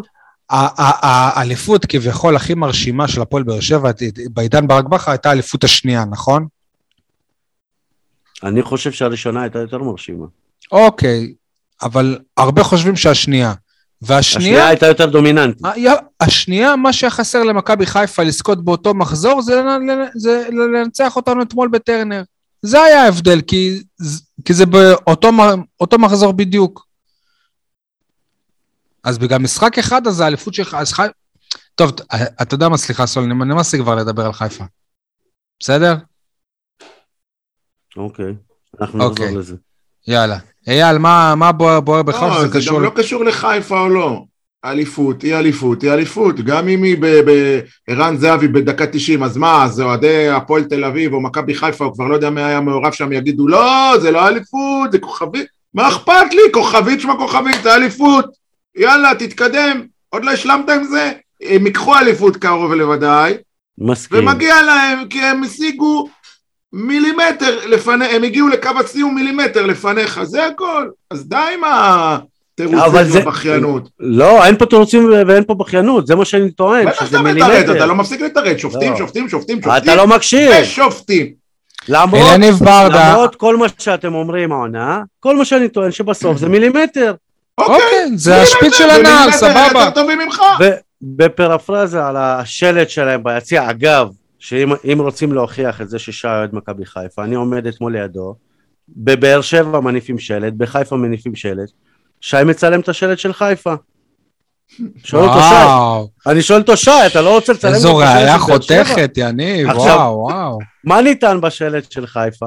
האליפות 0.50 1.86
כביכול 1.86 2.36
הכי 2.36 2.54
מרשימה 2.54 3.08
של 3.08 3.22
הפועל 3.22 3.44
באר 3.44 3.60
שבע, 3.60 3.92
בעידן 4.34 4.68
ברק 4.68 4.86
בכר 4.86 5.12
הייתה 5.12 5.30
האליפות 5.30 5.64
השנייה, 5.64 6.06
נכון? 6.06 6.48
אני 8.44 8.62
חושב 8.62 8.92
שהראשונה 8.92 9.42
הייתה 9.42 9.60
יותר 9.60 9.78
מרשימה. 9.78 10.26
אוקיי, 10.72 11.34
אבל 11.82 12.20
הרבה 12.38 12.64
חושבים 12.64 12.96
שהשנייה. 12.96 13.54
השנייה 14.02 14.18
והשנייה, 14.18 14.68
הייתה 14.68 14.88
יותר 14.88 15.06
דומיננטית. 15.06 15.66
ה- 15.66 15.74
השנייה, 16.20 16.76
מה 16.76 16.94
שהיה 16.94 17.12
חסר 17.12 17.44
למכבי 17.44 17.86
חיפה 17.86 18.24
לזכות 18.24 18.66
באותו 18.66 18.94
מחזור, 18.94 19.42
זה 19.42 19.62
לנצח 20.52 21.16
אותנו 21.16 21.42
אתמול 21.42 21.68
בטרנר. 21.68 22.24
זה 22.68 22.82
היה 22.82 23.04
ההבדל, 23.04 23.42
כי, 23.42 23.84
כי 24.46 24.54
זה 24.54 24.66
באותו 24.66 25.98
מחזור 26.00 26.34
בדיוק. 26.34 26.88
אז 29.04 29.18
בגלל 29.18 29.38
משחק 29.40 29.78
אחד, 29.78 30.08
אז 30.08 30.20
האליפות 30.20 30.54
שלך, 30.54 30.74
אז 30.74 30.94
חי... 30.94 31.08
טוב, 31.76 31.92
ת- 31.92 32.02
אתה 32.42 32.56
יודע 32.56 32.70
מה, 32.70 32.78
סליחה, 32.78 33.06
סול, 33.08 33.24
אני 33.24 33.34
נמאס 33.34 33.74
לי 33.74 33.80
כבר 33.80 33.96
לדבר 33.96 34.26
על 34.26 34.34
חיפה. 34.34 34.64
בסדר? 35.60 35.96
אוקיי, 37.98 38.34
אנחנו 38.82 39.04
אוקיי. 39.04 39.26
נחזור 39.26 39.40
לזה. 39.40 39.56
יאללה. 40.08 40.38
אייל, 40.68 40.98
מה, 40.98 41.36
מה 41.36 41.52
בוער 41.52 41.80
בוער 41.80 42.04
בך 42.04 42.16
לא, 42.22 42.48
זה 42.48 42.58
קשור? 42.58 42.78
גם 42.78 42.84
לא 42.84 42.92
קשור 42.96 43.24
לחיפה 43.26 43.80
או 43.80 43.90
לא. 43.90 44.24
אליפות 44.66 45.22
היא 45.22 45.36
אליפות 45.36 45.82
היא 45.82 45.92
אליפות, 45.92 46.40
גם 46.42 46.68
אם 46.68 46.84
היא 46.84 46.98
בערן 47.88 48.18
זהבי 48.18 48.48
בדקה 48.48 48.86
90, 48.88 49.24
אז 49.24 49.38
מה, 49.38 49.64
אז 49.64 49.82
אוהדי 49.82 50.30
הפועל 50.30 50.64
תל 50.64 50.86
אביב 50.86 51.14
או 51.14 51.22
מכבי 51.22 51.56
חיפה, 51.56 51.86
או 51.86 51.94
כבר 51.94 52.08
לא 52.08 52.16
יודע 52.16 52.30
מי 52.30 52.42
היה 52.42 52.62
מעורב 52.62 52.94
שם, 52.94 53.14
יגידו 53.14 53.48
לא, 53.48 53.94
זה 54.02 54.12
לא 54.12 54.28
אליפות, 54.28 54.92
זה 54.92 55.00
כוכבית, 55.00 55.46
מה 55.74 55.88
אכפת 55.88 56.34
לי, 56.34 56.42
כוכבית 56.54 57.02
שמה 57.02 57.18
כוכבית, 57.18 57.64
זה 57.64 57.76
אליפות, 57.76 58.26
יאללה, 58.78 59.16
תתקדם, 59.16 59.82
עוד 60.10 60.26
לא 60.26 60.32
השלמת 60.32 60.70
עם 60.70 60.84
זה, 60.84 61.12
הם 61.42 61.66
ייקחו 61.66 61.98
אליפות 61.98 62.38
קרוב 62.38 62.74
לוודאי, 62.74 63.34
מסכים. 63.78 64.20
ומגיע 64.20 64.62
להם, 64.62 65.08
כי 65.08 65.22
הם 65.22 65.44
השיגו 65.44 66.10
מילימטר 66.74 67.66
לפני, 67.66 68.06
הם 68.06 68.24
הגיעו 68.24 68.48
לקו 68.48 68.70
הסיום 68.80 69.16
מילימטר 69.16 69.66
לפניך, 69.66 70.24
זה 70.24 70.46
הכל. 70.46 70.90
אז 71.12 71.30
די 71.30 71.46
עם 71.54 71.64
אבל 71.64 72.18
התירוצים 72.62 73.04
זה- 73.04 73.20
והבכיינות. 73.20 73.90
לא, 74.00 74.46
אין 74.46 74.56
פה 74.58 74.66
תירוצים 74.66 75.10
ואין 75.28 75.44
פה 75.44 75.54
בכיינות, 75.54 76.08
זה 76.08 76.16
מה 76.16 76.26
שאני 76.26 76.52
טוען, 76.52 76.88
שזה 77.00 77.22
מילימטר. 77.22 77.78
אתה 77.78 77.86
לא 77.86 77.96
מפסיק 77.96 78.22
לתרץ, 78.22 78.58
שופטים, 78.58 78.92
לא. 78.92 78.98
שופטים, 78.98 79.30
שופטים, 79.30 79.60
אתה 79.60 79.76
שופטים, 79.76 79.98
לא 79.98 80.08
מקשיב. 80.08 80.52
ושופטים. 80.62 81.34
למרות, 81.90 83.36
כל 83.36 83.58
מה 83.58 83.66
שאתם 83.80 84.14
אומרים 84.16 84.52
העונה, 84.52 85.02
כל 85.20 85.38
מה 85.38 85.46
שאני 85.46 85.70
טוען 85.70 85.92
שבסוף 85.92 86.38
זה 86.38 86.50
מילימטר. 86.50 87.14
אוקיי, 87.58 87.78
זה 88.16 88.42
השפיץ 88.42 88.74
של 88.76 88.90
הנער, 88.90 89.32
סבבה. 89.32 89.64
יותר 89.80 89.90
טובים 89.90 90.20
ממך. 90.20 90.42
ובפרפרזה 91.02 92.06
על 92.06 92.18
השלט 92.18 92.90
שלהם 92.90 93.24
ביציע, 93.24 93.70
אגב, 93.70 94.08
שאם 94.40 94.70
אם 94.94 95.02
רוצים 95.02 95.34
להוכיח 95.34 95.82
את 95.82 95.90
זה 95.90 96.00
ששי 96.00 96.28
אוהד 96.28 96.50
מכבי 96.56 96.86
חיפה, 96.86 97.24
אני 97.24 97.36
עומד 97.36 97.68
אתמול 97.68 97.92
לידו, 97.98 98.36
בבאר 98.98 99.42
שבע 99.42 99.80
מניפים 99.80 100.20
שלט, 100.20 100.54
בחיפה 100.58 100.96
מניפים 100.96 101.36
שלט, 101.36 101.70
שי 102.22 102.38
מצלם 102.46 102.80
את 102.80 102.90
השלט 102.90 103.20
של 103.20 103.34
חיפה. 103.34 103.74
שואל 105.04 105.24
אותו 105.24 105.40
שי, 105.40 106.30
אני 106.30 106.42
שואל 106.42 106.60
אותו 106.60 106.78
שי, 106.78 106.92
אתה 107.08 107.22
לא 107.22 107.36
רוצה 107.36 107.54
לצלם 107.54 107.74
איזו 107.74 108.02
את 108.02 108.08
השלט 108.08 108.18
ראייה 108.18 108.38
של 108.40 108.48
באר 108.48 108.62
שבע? 108.62 108.84
חותכת, 108.84 109.14
יניב, 109.18 109.68
וואו, 109.76 110.18
וואו. 110.20 110.60
מה 110.84 111.02
ניתן 111.02 111.42
בשלט 111.42 111.92
של 111.92 112.08
חיפה? 112.08 112.46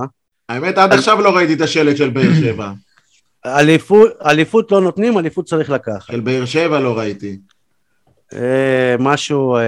האמת, 0.49 0.79
עד 0.79 0.93
עכשיו 0.93 1.21
לא 1.21 1.37
ראיתי 1.37 1.53
את 1.55 1.61
השלט 1.61 1.97
של 1.97 2.11
באר 2.11 2.35
שבע. 2.41 2.71
אליפות 4.27 4.73
לא 4.73 4.81
נותנים, 4.81 5.19
אליפות 5.19 5.45
צריך 5.45 5.71
לקחת. 5.71 6.13
של 6.13 6.21
באר 6.21 6.45
שבע 6.45 6.81
לא 6.81 6.99
ראיתי. 6.99 7.39
אה, 8.35 8.41
משהו... 8.99 9.57
אה, 9.57 9.63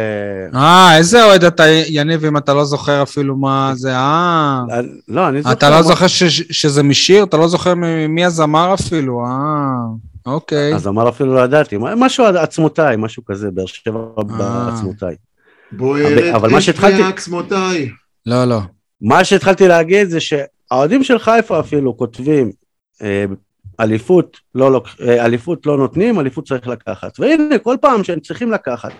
אה, 0.54 0.97
איזה 0.97 1.25
אוהד 1.25 1.45
אתה, 1.45 1.64
יניב, 1.88 2.25
אם 2.25 2.37
אתה 2.37 2.54
לא 2.54 2.64
זוכר 2.64 3.02
אפילו 3.02 3.37
מה 3.37 3.73
זה, 3.75 3.95
אה. 3.97 4.61
אה, 4.71 4.81
לא, 5.09 5.28
אני 5.28 5.42
זוכר. 5.42 5.52
אתה 5.52 5.71
לא 5.71 5.83
זוכר 5.83 6.07
ש- 6.07 6.23
שזה 6.62 6.83
משיר? 6.83 7.25
אתה 7.25 7.37
לא 7.37 7.49
זוכר 7.49 7.75
מ- 7.75 8.14
מי 8.14 8.25
הזמר 8.25 8.75
אפילו, 8.75 9.25
אה, 9.26 10.33
אוקיי. 10.33 10.75
אז 10.75 10.87
אמר 10.88 11.09
אפילו 11.09 11.35
לא 11.35 11.40
ידעתי, 11.40 11.76
מה- 11.76 11.95
משהו 11.95 12.25
עצמותיי, 12.25 12.97
משהו 12.97 13.25
כזה, 13.25 13.49
באר 13.50 13.66
שבע. 13.66 14.00
בעצמותיי. 14.66 15.14
אבל 16.35 16.50
מה 16.50 16.61
שהתחלתי- 16.61 17.02
בעצמותיי. 17.02 17.90
לא, 18.26 18.45
לא. 18.45 18.61
מה 19.00 19.25
שהתחלתי 19.25 19.69
להגיד 19.69 20.09
זה 20.09 20.19
שהאוהדים 20.21 21.04
של 21.04 21.19
חיפה 21.19 21.61
אפילו 21.61 21.97
כותבים 21.97 22.52
אליפות 23.83 24.37
לא, 24.55 24.73
לוק- 24.73 24.89
אה, 25.09 25.25
אליפות 25.25 25.67
לא 25.67 25.77
נותנים, 25.77 26.21
אליפות 26.21 26.49
צריך 26.49 26.67
לקחת. 26.69 27.21
והנה, 27.21 27.59
כל 27.59 27.77
פעם 27.81 28.05
שהם 28.05 28.21
צריכים 28.21 28.53
לקחת. 28.53 28.91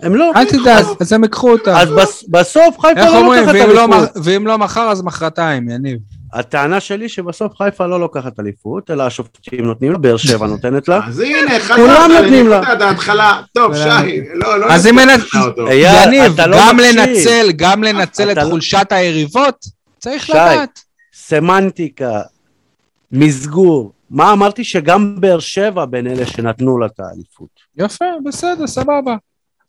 הם 0.00 0.14
לא. 0.14 0.32
אל 0.36 0.44
תדאג, 0.44 0.84
אז 1.00 1.12
הם 1.12 1.22
ייקחו 1.24 1.50
אותה. 1.52 1.80
אז 1.80 1.90
בס, 1.90 2.24
בסוף 2.28 2.78
חיפה 2.80 3.00
איך 3.00 3.10
לא 3.12 3.18
אומרים, 3.18 3.40
לוקחת 3.40 3.54
ואם 3.54 3.70
לא 3.70 3.84
אליפות. 3.84 4.16
מח- 4.16 4.22
ואם 4.24 4.46
לא 4.46 4.58
מחר 4.58 4.80
אז 4.90 5.02
מחרתיים, 5.02 5.68
יניב. 5.68 5.98
הטענה 6.34 6.80
שלי 6.80 7.08
שבסוף 7.08 7.52
חיפה 7.56 7.86
לא 7.86 8.00
לוקחת 8.00 8.40
אליפות, 8.40 8.90
אלא 8.90 9.02
השופטים 9.02 9.64
נותנים 9.64 9.92
לה, 9.92 9.98
באר 9.98 10.16
שבע 10.16 10.46
נותנת 10.46 10.88
לה. 10.88 11.00
אז 11.08 11.20
הנה, 11.20 11.60
כולם 11.76 11.88
חזרת 12.04 12.20
נותנים 12.22 12.48
לה. 12.48 12.58
לנקודת 12.60 12.80
ההתחלה. 12.82 13.40
טוב. 13.54 13.74
שי, 13.74 14.20
לא, 14.34 14.60
לא 14.60 14.66
אז 14.66 14.86
אם 14.86 14.98
אין- 14.98 15.08
יניב, 15.70 16.32
אתה 16.34 16.46
לא 16.46 16.56
גם. 16.68 16.78
לנצל, 16.80 17.50
גם 17.56 17.84
לנצל 17.84 18.30
את 18.32 18.36
לא- 18.36 18.42
חולשת 18.50 18.86
היריבות, 18.90 19.64
צריך 19.98 20.26
שי. 20.26 20.32
לדעת. 20.32 20.80
סמנטיקה, 21.14 22.20
מסגור. 23.12 23.92
מה 24.12 24.32
אמרתי? 24.32 24.64
שגם 24.64 25.20
באר 25.20 25.38
שבע 25.40 25.84
בין 25.84 26.06
אלה 26.06 26.26
שנתנו 26.26 26.78
לה 26.78 26.86
את 26.86 27.00
האליפות. 27.00 27.48
יפה, 27.76 28.04
בסדר, 28.24 28.66
סבבה. 28.66 29.16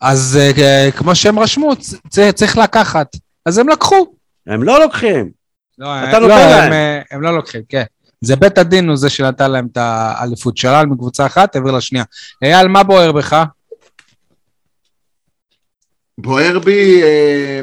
אז 0.01 0.39
אה, 0.61 0.91
כמו 0.91 1.15
שהם 1.15 1.39
רשמו, 1.39 1.75
צ- 1.75 1.95
צ- 2.09 2.19
צריך 2.35 2.57
לקחת. 2.57 3.15
אז 3.45 3.57
הם 3.57 3.69
לקחו. 3.69 4.15
הם 4.47 4.63
לא 4.63 4.79
לוקחים. 4.79 5.31
לא, 5.77 5.85
אתה 5.87 6.17
הם- 6.17 6.23
נותן 6.23 6.27
לא, 6.27 6.37
להם. 6.37 6.63
הם, 6.67 6.73
אה, 6.73 7.01
הם 7.11 7.21
לא 7.21 7.35
לוקחים, 7.35 7.61
כן. 7.69 7.83
זה 8.21 8.35
בית 8.35 8.57
הדין 8.57 8.87
הוא 8.89 8.97
זה 8.97 9.09
שנתן 9.09 9.51
להם 9.51 9.67
את 9.71 9.77
האליפות 9.77 10.57
שלל 10.57 10.85
מקבוצה 10.85 11.25
אחת, 11.25 11.55
העביר 11.55 11.71
לשנייה. 11.71 12.05
אייל, 12.43 12.67
מה 12.67 12.83
בוער 12.83 13.11
בך? 13.11 13.43
בוער 16.17 16.59
בי, 16.59 17.03
אה, 17.03 17.61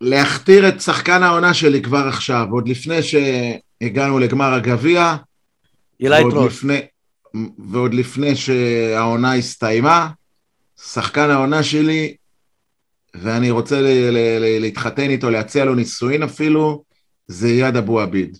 להכתיר 0.00 0.68
את 0.68 0.80
שחקן 0.80 1.22
העונה 1.22 1.54
שלי 1.54 1.82
כבר 1.82 2.08
עכשיו, 2.08 2.46
עוד 2.50 2.68
לפני 2.68 2.98
שהגענו 3.02 4.18
לגמר 4.18 4.54
הגביע, 4.54 5.14
אילי. 6.02 6.46
לפני, 6.46 6.80
ועוד 7.70 7.94
לפני 7.94 8.36
שהעונה 8.36 9.34
הסתיימה, 9.34 10.08
שחקן 10.84 11.30
העונה 11.30 11.62
שלי, 11.62 12.16
ואני 13.14 13.50
רוצה 13.50 13.80
ל- 13.80 13.86
ל- 13.86 14.38
ל- 14.38 14.60
להתחתן 14.60 15.10
איתו, 15.10 15.30
להציע 15.30 15.64
לו 15.64 15.74
נישואין 15.74 16.22
אפילו, 16.22 16.82
זה 17.26 17.46
איאד 17.46 17.76
אבו 17.76 18.00
עביד. 18.00 18.38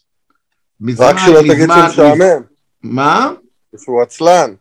מזמן, 0.80 1.06
רק 1.06 1.16
שלא 1.26 1.40
תגיד 1.40 1.68
שהוא 1.72 1.84
משעמם, 1.88 2.42
מה? 2.82 3.30
שהוא 3.84 4.02
עצלן. 4.02 4.54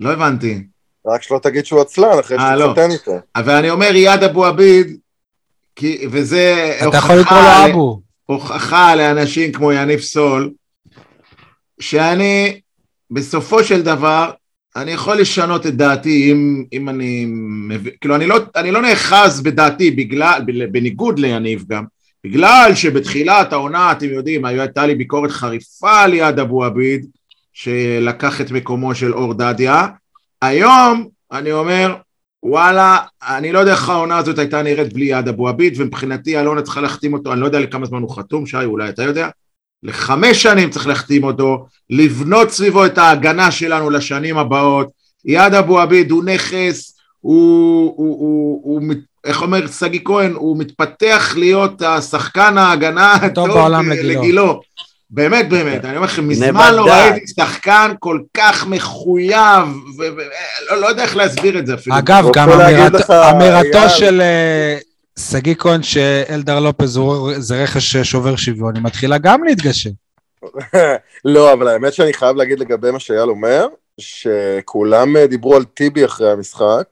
לא 0.00 0.12
הבנתי. 0.12 0.64
רק 1.06 1.22
שלא 1.22 1.38
תגיד 1.42 1.66
שהוא 1.66 1.80
עצלן 1.80 2.18
אחרי 2.20 2.38
אה, 2.38 2.56
לא. 2.56 2.66
שתתחתן 2.66 2.90
איתו. 2.90 3.12
אבל 3.36 3.54
אני 3.54 3.70
אומר 3.70 3.90
איאד 3.94 4.22
אבו 4.22 4.44
עביד, 4.46 4.96
כי, 5.76 6.06
וזה 6.10 6.76
אתה 6.88 6.96
יכול 6.96 7.16
לקרוא 7.16 7.38
הוכחה 7.38 7.66
לו 7.66 7.72
אבו. 7.72 8.00
הוכחה 8.26 8.94
לאנשים 8.96 9.52
כמו 9.52 9.72
יניב 9.72 10.00
סול, 10.00 10.50
שאני 11.82 12.60
בסופו 13.10 13.64
של 13.64 13.82
דבר, 13.82 14.30
אני 14.76 14.90
יכול 14.90 15.20
לשנות 15.20 15.66
את 15.66 15.74
דעתי 15.74 16.32
אם, 16.32 16.64
אם 16.72 16.88
אני 16.88 17.24
מבין, 17.68 17.92
כאילו 18.00 18.14
אני 18.14 18.26
לא, 18.26 18.36
אני 18.56 18.70
לא 18.70 18.82
נאחז 18.82 19.40
בדעתי 19.40 19.90
בגלל, 19.90 20.42
בניגוד 20.72 21.18
ליניב 21.18 21.64
גם, 21.68 21.84
בגלל 22.24 22.70
שבתחילת 22.74 23.52
העונה, 23.52 23.92
אתם 23.92 24.06
יודעים, 24.06 24.44
הייתה 24.44 24.86
לי 24.86 24.94
ביקורת 24.94 25.30
חריפה 25.30 26.00
על 26.00 26.14
יד 26.14 26.38
אבו 26.38 26.64
עביד, 26.64 27.06
שלקח 27.52 28.40
את 28.40 28.50
מקומו 28.50 28.94
של 28.94 29.14
אור 29.14 29.34
דדיה, 29.34 29.86
היום 30.42 31.08
אני 31.32 31.52
אומר, 31.52 31.96
וואלה, 32.42 32.98
אני 33.28 33.52
לא 33.52 33.58
יודע 33.58 33.72
איך 33.72 33.88
העונה 33.88 34.18
הזאת 34.18 34.38
הייתה 34.38 34.62
נראית 34.62 34.92
בלי 34.92 35.04
יד 35.04 35.28
אבו 35.28 35.48
עביד, 35.48 35.74
ומבחינתי 35.76 36.40
אלונה 36.40 36.62
צריכה 36.62 36.80
להחתים 36.80 37.12
אותו, 37.12 37.32
אני 37.32 37.40
לא 37.40 37.46
יודע 37.46 37.60
לכמה 37.60 37.86
זמן 37.86 38.02
הוא 38.02 38.16
חתום, 38.16 38.46
שי, 38.46 38.64
אולי 38.64 38.88
אתה 38.88 39.02
יודע? 39.02 39.28
לחמש 39.82 40.42
שנים 40.42 40.70
צריך 40.70 40.86
להחתים 40.86 41.24
אותו, 41.24 41.66
לבנות 41.90 42.50
סביבו 42.50 42.86
את 42.86 42.98
ההגנה 42.98 43.50
שלנו 43.50 43.90
לשנים 43.90 44.38
הבאות. 44.38 44.88
יד 45.24 45.54
אבו 45.54 45.80
עביד 45.80 46.10
הוא 46.10 46.24
נכס, 46.24 46.96
הוא, 47.20 47.94
הוא, 47.96 48.16
הוא, 48.18 48.60
הוא, 48.64 48.80
הוא 48.80 48.94
איך 49.24 49.42
אומר 49.42 49.66
שגיא 49.66 50.00
כהן, 50.04 50.32
הוא 50.32 50.58
מתפתח 50.58 51.34
להיות 51.38 51.82
השחקן 51.82 52.58
ההגנה 52.58 53.12
הטוב 53.12 53.48
בעולם 53.48 53.90
לגילו. 53.90 54.20
לגילו. 54.20 54.60
באמת, 55.10 55.48
באמת, 55.48 55.84
אני 55.84 55.96
אומר 55.96 56.06
לכם, 56.06 56.28
מזמן. 56.28 56.74
לא 56.74 56.86
ראיתי 56.86 57.26
שחקן 57.40 57.92
כל 57.98 58.20
כך 58.36 58.66
מחויב, 58.66 59.68
ולא 59.98 60.80
לא 60.80 60.86
יודע 60.86 61.02
איך 61.02 61.16
להסביר 61.16 61.58
את 61.58 61.66
זה 61.66 61.74
אפילו. 61.74 61.98
אגב, 61.98 62.28
גם 62.34 62.48
אמירתו. 63.30 63.88
של 63.88 64.20
אה, 64.20 64.78
שגיא 65.18 65.54
כהן 65.54 65.82
שאלדר 65.82 66.60
לופז 66.60 66.96
הוא- 66.96 67.32
זה 67.38 67.62
רכש 67.62 67.96
שובר 67.96 68.36
שוויון, 68.36 68.76
היא 68.76 68.82
מתחילה 68.84 69.18
גם 69.18 69.44
להתגשם. 69.44 69.90
לא, 71.24 71.52
אבל 71.52 71.68
האמת 71.68 71.92
שאני 71.92 72.12
חייב 72.12 72.36
להגיד 72.36 72.60
לגבי 72.60 72.90
מה 72.90 72.98
שאייל 73.00 73.30
אומר, 73.30 73.66
שכולם 74.00 75.16
אה, 75.16 75.26
דיברו 75.26 75.56
על 75.56 75.64
טיבי 75.64 76.04
אחרי 76.04 76.30
המשחק, 76.32 76.84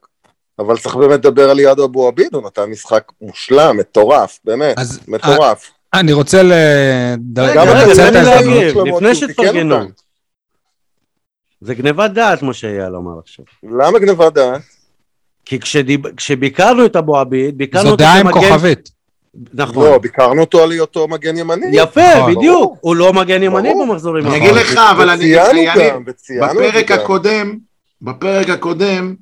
אבל 0.59 0.79
צריך 0.79 0.97
באמת 0.97 1.25
לדבר 1.25 1.51
על 1.51 1.61
יד 1.61 1.81
אבו 1.81 2.09
עביד, 2.09 2.35
הוא 2.35 2.43
נתן 2.47 2.65
משחק 2.65 3.13
מושלם, 3.21 3.77
מטורף, 3.77 4.39
באמת, 4.45 4.79
אז 4.79 5.01
מטורף. 5.09 5.71
אני 5.95 6.13
רוצה 6.13 6.43
לנצל 6.43 8.09
את 8.09 8.15
ההזדמנות. 8.15 8.89
לפני 8.89 9.15
שתפרגנו. 9.15 9.77
זה 11.61 11.75
גניבת 11.75 12.11
דעת, 12.11 12.43
מה 12.43 12.55
שאייל 12.55 12.97
אמר 12.97 13.19
עכשיו. 13.19 13.45
למה 13.63 13.99
גנבת 13.99 14.33
דעת? 14.33 14.61
כי 15.45 15.61
כשדיב- 15.61 16.07
כשביקרנו 16.17 16.87
את 16.87 16.97
אבו 16.97 17.19
עביד, 17.19 17.59
ביקרנו 17.59 17.85
זו 17.85 17.91
אותו 17.91 18.05
דעה 18.05 18.21
עם 18.21 18.33
כמגן... 18.33 18.49
כוכבית. 18.49 18.91
נכון. 19.55 19.85
לא, 19.87 19.99
ביקרנו 19.99 20.41
אותו 20.41 20.63
על 20.63 20.71
היותו 20.71 21.09
מגן 21.09 21.37
ימני. 21.37 21.67
יפה, 21.73 22.01
נכון. 22.19 22.35
בדיוק. 22.35 22.79
הוא 22.81 22.97
לא 22.97 23.13
מגן 23.13 23.43
ימני 23.43 23.69
ברור. 23.69 23.87
במחזורים 23.87 24.27
אני 24.27 24.35
האחרונים. 24.35 24.57
אגיד 24.57 24.73
לך, 24.73 24.79
אבל 24.91 25.11
אני... 25.11 25.37
וציינו 25.37 25.51
אני- 25.51 25.67
גם, 25.91 26.03
וציינו 26.07 26.47
בפרק 26.47 26.89
גם. 26.93 26.99
הקודם, 26.99 27.59
בפרק 28.03 28.49
הקודם, 28.49 29.15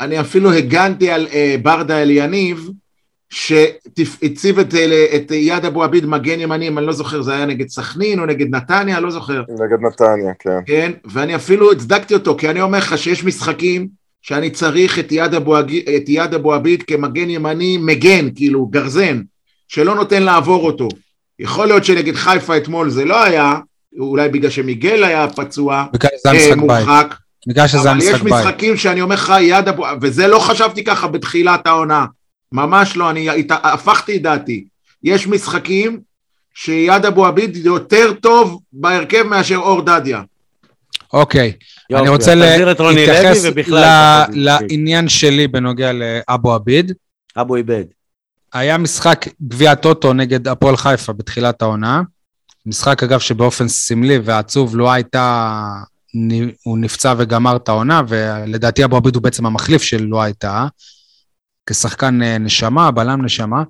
אני 0.00 0.20
אפילו 0.20 0.52
הגנתי 0.52 1.10
על 1.10 1.26
אה, 1.32 1.56
ברדה 1.62 2.02
אליניב, 2.02 2.70
שהציב 3.30 4.58
את, 4.58 4.74
אה, 4.74 5.06
את 5.16 5.30
יד 5.30 5.64
אבו 5.64 5.84
עביד 5.84 6.06
מגן 6.06 6.40
ימני, 6.40 6.68
אם 6.68 6.78
אני 6.78 6.86
לא 6.86 6.92
זוכר, 6.92 7.22
זה 7.22 7.34
היה 7.34 7.46
נגד 7.46 7.68
סכנין 7.68 8.20
או 8.20 8.26
נגד 8.26 8.54
נתניה, 8.54 9.00
לא 9.00 9.10
זוכר, 9.10 9.42
נגד 9.48 9.80
נתניה, 9.86 10.32
כן. 10.38 10.58
כן? 10.66 10.92
ואני 11.04 11.36
אפילו 11.36 11.72
הצדקתי 11.72 12.14
אותו, 12.14 12.36
כי 12.38 12.50
אני 12.50 12.60
אומר 12.60 12.78
לך 12.78 12.98
שיש 12.98 13.24
משחקים 13.24 13.99
שאני 14.22 14.50
צריך 14.50 14.98
את 14.98 15.12
יד 15.12 15.34
אבו, 15.34 15.58
את 15.60 16.08
יד 16.08 16.34
אבו 16.34 16.54
עביד 16.54 16.82
כמגן 16.82 17.30
ימני 17.30 17.76
מגן, 17.78 18.28
כאילו 18.34 18.66
גרזן, 18.66 19.20
שלא 19.68 19.94
נותן 19.94 20.22
לעבור 20.22 20.66
אותו. 20.66 20.88
יכול 21.38 21.66
להיות 21.66 21.84
שנגד 21.84 22.14
חיפה 22.14 22.56
אתמול 22.56 22.90
זה 22.90 23.04
לא 23.04 23.22
היה, 23.24 23.54
אולי 23.98 24.28
בגלל 24.28 24.50
שמיגל 24.50 25.04
היה 25.04 25.28
פצוע, 25.28 25.84
בגלל 25.92 26.10
שזה 26.18 26.30
אה, 26.38 26.48
בית. 26.48 26.56
מורחק, 26.56 27.14
בגלל 27.48 27.68
שזה 27.68 27.82
היה 27.82 27.92
אבל 27.92 27.98
יש 28.02 28.08
משחק 28.08 28.22
בית. 28.22 28.32
משחקים 28.32 28.76
שאני 28.76 29.02
אומר 29.02 29.14
לך 29.14 29.32
יד 29.40 29.68
אבו, 29.68 29.84
וזה 30.02 30.26
לא 30.26 30.38
חשבתי 30.38 30.84
ככה 30.84 31.08
בתחילת 31.08 31.66
העונה, 31.66 32.06
ממש 32.52 32.96
לא, 32.96 33.10
אני 33.10 33.30
הת- 33.30 33.60
הפכתי 33.62 34.16
את 34.16 34.22
דעתי. 34.22 34.64
יש 35.04 35.26
משחקים 35.26 36.00
שיד 36.54 37.04
אבו 37.06 37.26
עביד 37.26 37.56
יותר 37.56 38.12
טוב 38.22 38.60
בהרכב 38.72 39.22
מאשר 39.22 39.56
אור 39.56 39.80
דדיה. 39.82 40.22
אוקיי. 41.12 41.52
יופי, 41.90 42.02
אני 42.02 42.08
רוצה 42.08 42.34
להתייחס 42.34 43.44
ל-. 43.68 44.24
לעניין 44.32 45.08
שלי 45.08 45.48
בנוגע 45.48 45.90
לאבו 45.92 46.54
עביד. 46.54 46.92
אבו 47.36 47.56
איבד. 47.56 47.84
היה 48.52 48.78
משחק 48.78 49.26
גביע 49.42 49.74
טוטו 49.74 50.12
נגד 50.12 50.48
הפועל 50.48 50.76
חיפה 50.76 51.12
בתחילת 51.12 51.62
העונה. 51.62 52.02
משחק 52.66 53.02
אגב 53.02 53.20
שבאופן 53.20 53.68
סמלי 53.68 54.18
ועצוב 54.24 54.76
לא 54.76 54.92
הייתה, 54.92 55.62
הוא 56.62 56.78
נפצע 56.78 57.14
וגמר 57.18 57.56
את 57.56 57.68
העונה, 57.68 58.02
ולדעתי 58.08 58.84
אבו 58.84 58.96
עביד 58.96 59.14
הוא 59.14 59.22
בעצם 59.22 59.46
המחליף 59.46 59.82
של 59.82 60.02
לא 60.02 60.22
הייתה, 60.22 60.66
כשחקן 61.66 62.22
אה, 62.22 62.38
נשמה, 62.38 62.90
בלם 62.90 63.24
נשמה. 63.24 63.62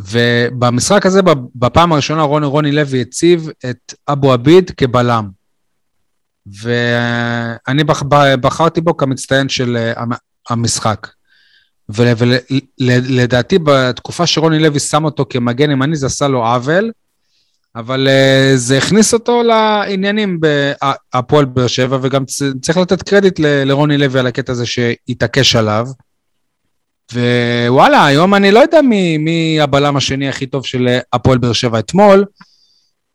ובמשחק 0.00 1.06
הזה, 1.06 1.20
בפעם 1.54 1.92
הראשונה, 1.92 2.22
רוני, 2.22 2.46
רוני 2.46 2.72
לוי 2.72 3.00
הציב 3.00 3.48
את 3.70 3.94
אבו 4.08 4.32
עביד 4.32 4.70
כבלם. 4.76 5.41
ואני 6.46 7.84
בח, 7.84 8.02
בחרתי 8.40 8.80
בו 8.80 8.96
כמצטיין 8.96 9.48
של 9.48 9.76
אה, 9.76 9.92
המ- 9.96 10.16
המשחק. 10.50 11.08
ולדעתי 11.88 13.58
בתקופה 13.64 14.26
שרוני 14.26 14.58
לוי 14.58 14.80
שם 14.80 15.04
אותו 15.04 15.26
כמגן 15.30 15.70
ימני 15.70 15.96
זה 15.96 16.06
עשה 16.06 16.28
לו 16.28 16.46
עוול, 16.46 16.90
אבל 17.76 18.08
uh, 18.08 18.56
זה 18.56 18.78
הכניס 18.78 19.14
אותו 19.14 19.42
לעניינים 19.42 20.40
בהפועל 20.40 21.44
באר 21.44 21.66
שבע, 21.66 21.98
וגם 22.02 22.24
צריך 22.62 22.78
לתת 22.78 23.02
קרדיט 23.02 23.38
לרוני 23.38 23.98
לוי 23.98 24.20
על 24.20 24.26
הקטע 24.26 24.52
הזה 24.52 24.66
שהתעקש 24.66 25.56
עליו. 25.56 25.88
ווואלה, 27.12 28.06
היום 28.06 28.34
אני 28.34 28.50
לא 28.50 28.60
יודע 28.60 28.82
מי, 28.82 29.18
מי 29.18 29.60
הבלם 29.60 29.96
השני 29.96 30.28
הכי 30.28 30.46
טוב 30.46 30.66
של 30.66 30.88
אה, 30.88 30.98
הפועל 31.12 31.38
באר 31.38 31.52
שבע. 31.52 31.78
אתמול, 31.78 32.24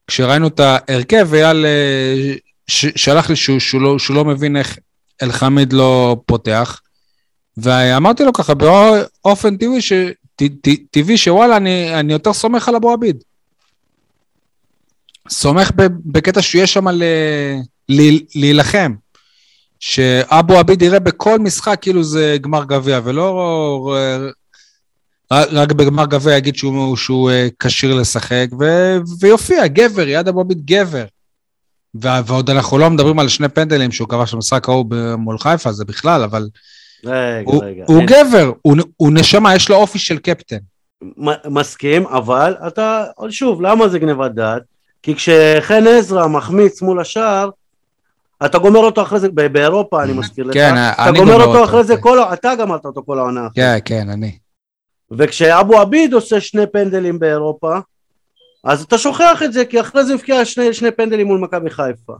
כשראינו 0.07 0.47
את 0.47 0.59
ההרכב, 0.59 1.33
אייל 1.33 1.65
אה, 1.65 2.33
שלח 2.69 3.29
לי 3.29 3.35
שהוא, 3.35 3.59
שהוא, 3.59 3.81
לא, 3.81 3.99
שהוא 3.99 4.15
לא 4.15 4.25
מבין 4.25 4.57
איך 4.57 4.77
אלחמיד 5.23 5.73
לא 5.73 6.17
פותח. 6.25 6.81
ואמרתי 7.57 8.23
לו 8.23 8.33
ככה 8.33 8.53
באופן 8.53 9.57
טבעי, 9.57 9.81
ש... 9.81 9.93
ט- 10.35 10.43
ט- 10.61 10.81
טבעי 10.91 11.17
שוואלה, 11.17 11.57
אני, 11.57 11.99
אני 11.99 12.13
יותר 12.13 12.33
סומך 12.33 12.69
על 12.69 12.75
אבו 12.75 12.91
עביד. 12.91 13.23
סומך 15.29 15.71
בקטע 16.05 16.41
שיש 16.41 16.73
שם 16.73 16.87
ל... 16.87 17.03
ל... 17.89 18.01
להילחם. 18.35 18.93
שאבו 19.79 20.57
עביד 20.57 20.81
יראה 20.81 20.99
בכל 20.99 21.39
משחק 21.39 21.77
כאילו 21.81 22.03
זה 22.03 22.37
גמר 22.41 22.63
גביע, 22.63 22.99
ולא 23.03 23.95
רק, 25.31 25.71
בגמר 25.71 26.05
גביע 26.05 26.37
יגיד 26.37 26.55
שהוא, 26.55 26.97
שהוא 26.97 27.31
אה, 27.31 27.47
כשיר 27.59 27.93
לשחק, 27.93 28.47
ו... 28.59 28.65
ויופיע, 29.19 29.67
גבר, 29.67 30.07
יד 30.07 30.27
אבו 30.27 30.41
עביד 30.41 30.65
גבר. 30.65 31.05
ו- 31.95 32.25
ועוד 32.25 32.49
אנחנו 32.49 32.77
לא 32.77 32.89
מדברים 32.89 33.19
על 33.19 33.27
שני 33.27 33.49
פנדלים 33.49 33.91
שהוא 33.91 34.09
כבש 34.09 34.33
במשחק 34.33 34.69
ההוא 34.69 34.85
מול 35.17 35.37
חיפה, 35.39 35.71
זה 35.71 35.85
בכלל, 35.85 36.23
אבל... 36.23 36.47
רגע, 37.05 37.51
הוא, 37.51 37.63
רגע. 37.63 37.83
הוא 37.87 37.97
אין- 37.97 38.05
גבר, 38.05 38.51
הוא, 38.61 38.77
הוא 38.97 39.11
נשמה, 39.13 39.55
יש 39.55 39.69
לו 39.69 39.75
אופי 39.75 39.99
של 39.99 40.17
קפטן. 40.17 40.57
מסכים, 41.45 42.07
אבל 42.07 42.55
אתה, 42.67 43.03
שוב, 43.29 43.61
למה 43.61 43.87
זה 43.87 43.99
גניבת 43.99 44.31
דעת? 44.31 44.61
כי 45.03 45.15
כשחן 45.15 45.87
עזרא 45.87 46.27
מחמיץ 46.27 46.81
מול 46.81 46.99
השער, 47.01 47.49
אתה 48.45 48.57
גומר 48.57 48.79
אותו 48.79 49.01
אחרי 49.01 49.19
זה, 49.19 49.29
באירופה 49.29 50.03
אני 50.03 50.13
מזכיר 50.13 50.45
לך, 50.45 50.53
כן, 50.53 50.73
אתה 50.75 51.09
אני 51.09 51.19
גומר 51.19 51.31
גומר 51.31 51.45
אותו 51.45 51.57
אותו, 51.57 51.63
אחרי 51.69 51.83
זה, 51.83 51.95
כן. 51.95 52.01
כל, 52.01 52.19
אתה 52.33 52.55
גמרת 52.55 52.85
אותו 52.85 53.03
כל 53.05 53.19
העונה. 53.19 53.47
כן, 53.55 53.77
כן, 53.85 54.09
אני. 54.09 54.37
וכשאבו 55.11 55.79
עביד 55.79 56.13
עושה 56.13 56.41
שני 56.41 56.67
פנדלים 56.73 57.19
באירופה, 57.19 57.77
אז 58.67 58.81
אתה 58.81 58.97
שוכח 58.97 59.41
את 59.45 59.53
זה, 59.53 59.65
כי 59.65 59.81
אחרי 59.81 60.03
זה 60.05 60.13
הבקיע 60.13 60.45
שני, 60.45 60.73
שני 60.73 60.91
פנדלים 60.91 61.27
מול 61.27 61.39
מכבי 61.39 61.69
חיפה. 61.69 62.13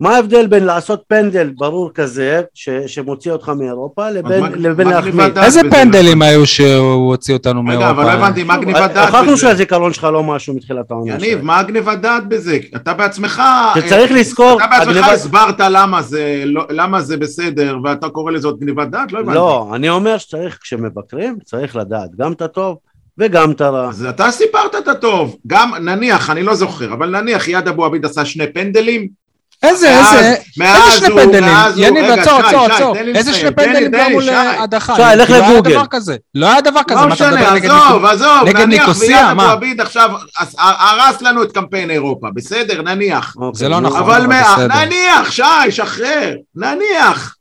מה 0.00 0.16
ההבדל 0.16 0.46
בין 0.46 0.64
לעשות 0.64 1.02
פנדל 1.08 1.52
ברור 1.56 1.90
כזה, 1.94 2.42
ש, 2.54 2.68
שמוציא 2.86 3.32
אותך 3.32 3.48
מאירופה, 3.48 4.10
לבין, 4.10 4.40
מה- 4.40 4.48
לבין 4.48 4.88
מה 4.88 4.94
להחמיא? 4.94 5.24
איזה 5.42 5.60
בזה, 5.62 5.70
פנדלים 5.70 6.22
היו 6.22 6.46
שהוא 6.46 7.10
הוציא 7.10 7.34
אותנו 7.34 7.60
רגע, 7.60 7.68
מאירופה? 7.68 7.90
אבל 7.90 8.04
לא 8.04 8.10
הבנתי, 8.10 8.42
מה 8.44 8.56
גניבת 8.56 8.90
דעת 8.94 9.06
הוכחנו 9.08 9.32
בזה? 9.32 9.36
שהזיכרון 9.36 9.92
שלך 9.92 10.04
לא 10.04 10.22
משהו 10.22 10.54
מתחילת 10.54 10.90
העונה. 10.90 11.14
יניב, 11.14 11.32
שלך. 11.38 11.44
מה 11.44 11.62
גניבת 11.62 11.98
דעת 11.98 12.28
בזה? 12.28 12.58
אתה 12.76 12.94
בעצמך... 12.94 13.42
שצריך 13.78 14.10
אה, 14.12 14.16
לזכור, 14.16 14.58
אתה 14.58 14.66
בעצמך 14.70 14.88
הגניבת- 14.96 15.12
הסברת 15.12 15.60
למה 15.60 16.02
זה, 16.02 16.42
לא- 16.46 16.66
למה 16.70 17.00
זה 17.00 17.16
בסדר, 17.16 17.76
ואתה 17.84 18.08
קורא 18.08 18.32
לזה 18.32 18.48
עוד 18.48 18.60
גניבת 18.60 18.88
דעת? 18.88 19.12
לא 19.12 19.18
הבנתי. 19.20 19.34
לא, 19.34 19.70
אני 19.74 19.88
אומר 19.90 20.18
שצריך, 20.18 20.58
כשמבקרים, 20.62 21.38
צריך 21.44 21.76
לדעת 21.76 22.10
גם 22.16 22.32
את 22.32 22.42
הטוב 22.42 22.76
וגם 23.18 23.50
את 23.50 23.60
הרע. 23.60 23.88
אז 23.88 24.04
אתה 24.04 24.30
סיפרת 24.30 24.74
את 24.74 24.88
הטוב. 24.88 25.36
גם, 25.46 25.74
נניח, 25.74 26.30
אני 26.30 26.42
לא 26.42 26.54
זוכר, 26.54 26.92
אבל 26.92 27.20
נניח 27.20 27.48
יד 27.48 27.68
אבו 27.68 27.84
עביד 27.84 28.04
עשה 28.04 28.24
שני 28.24 28.52
פנדלים. 28.52 29.24
איזה, 29.62 29.90
מאז- 29.90 30.16
איזה, 30.16 30.34
מאז 30.56 30.82
איזה 30.94 31.06
שני 31.06 31.08
הוא- 31.08 31.20
פנדלים? 31.22 31.54
יניב, 31.76 32.04
עצור, 32.04 32.40
עצור, 32.40 32.64
עצור. 32.66 32.96
איזה 32.96 33.34
שני 33.34 33.50
פנדלים 33.54 33.82
לי, 33.92 33.98
גרמו 33.98 34.20
שי. 34.22 34.26
להדחה? 34.30 34.94
שי, 34.96 35.02
לך 35.16 35.30
לא 35.30 35.34
היה 35.34 35.52
לגוגל. 35.52 35.70
דבר 35.74 35.86
כזה. 35.90 36.16
לא 36.34 36.46
היה 36.46 36.60
דבר 36.60 36.80
כזה. 36.88 37.00
לא 37.00 37.06
מה 37.06 37.12
משנה, 37.14 37.52
עזוב, 37.52 38.04
עזוב, 38.04 38.28
נגד 38.46 38.56
נניח 38.60 38.80
ניקוסיה, 38.86 39.08
ויד 39.16 39.26
אבו 39.26 39.34
מה? 39.36 39.52
עביד 39.52 39.80
עכשיו 39.80 40.10
הרס 40.58 41.22
לנו 41.22 41.42
את 41.42 41.52
קמפיין 41.52 41.90
אירופה, 41.90 42.26
בסדר? 42.34 42.82
נניח. 42.82 43.34
אוקיי, 43.36 43.58
זה 43.58 43.68
לא. 43.68 43.80
נכון. 43.80 43.98
אבל 44.00 44.26
מה- 44.26 44.42
בסדר. 44.56 44.84
נניח, 44.84 45.30
שי, 45.30 45.42
שחרר, 45.70 46.34
נניח. 46.56 47.34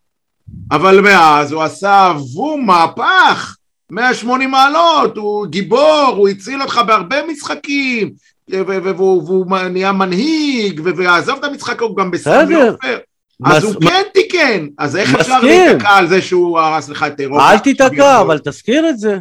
אבל 0.72 1.02
מאז 1.02 1.52
הוא 1.52 1.64
עשה 1.64 2.12
בום, 2.34 2.66
מהפך, 2.66 3.56
180 3.92 4.52
מעלות, 4.52 5.18
הוא 5.18 5.48
גיבור, 5.48 6.14
הוא 6.18 6.30
הציל 6.30 6.62
אותך 6.62 6.82
בהרבה 6.88 7.16
משחקים, 7.32 8.12
והוא 8.50 9.46
נהיה 9.70 9.92
מנהיג, 9.92 10.82
ועזוב 10.98 11.38
את 11.40 11.44
המשחק, 11.44 11.82
הוא 11.82 11.98
גם 11.98 12.12
בסמי 12.12 12.34
בסדר. 12.46 12.72
עופר. 12.72 12.98
אז 13.46 13.64
הוא 13.64 13.74
כן 13.82 14.02
תיקן, 14.14 14.68
אז 14.80 14.96
איך 14.98 15.16
אפשר. 15.16 15.40
להיתקע 15.40 15.90
על 15.90 16.08
זה 16.08 16.22
שהוא 16.22 16.60
הרס 16.60 16.90
לך 16.90 17.04
את 17.04 17.20
אירופה? 17.20 17.52
אל 17.52 17.60
תיתקע, 17.60 18.20
אבל 18.22 18.40
תזכיר 18.40 18.90
את 18.90 19.00
זה. 19.00 19.18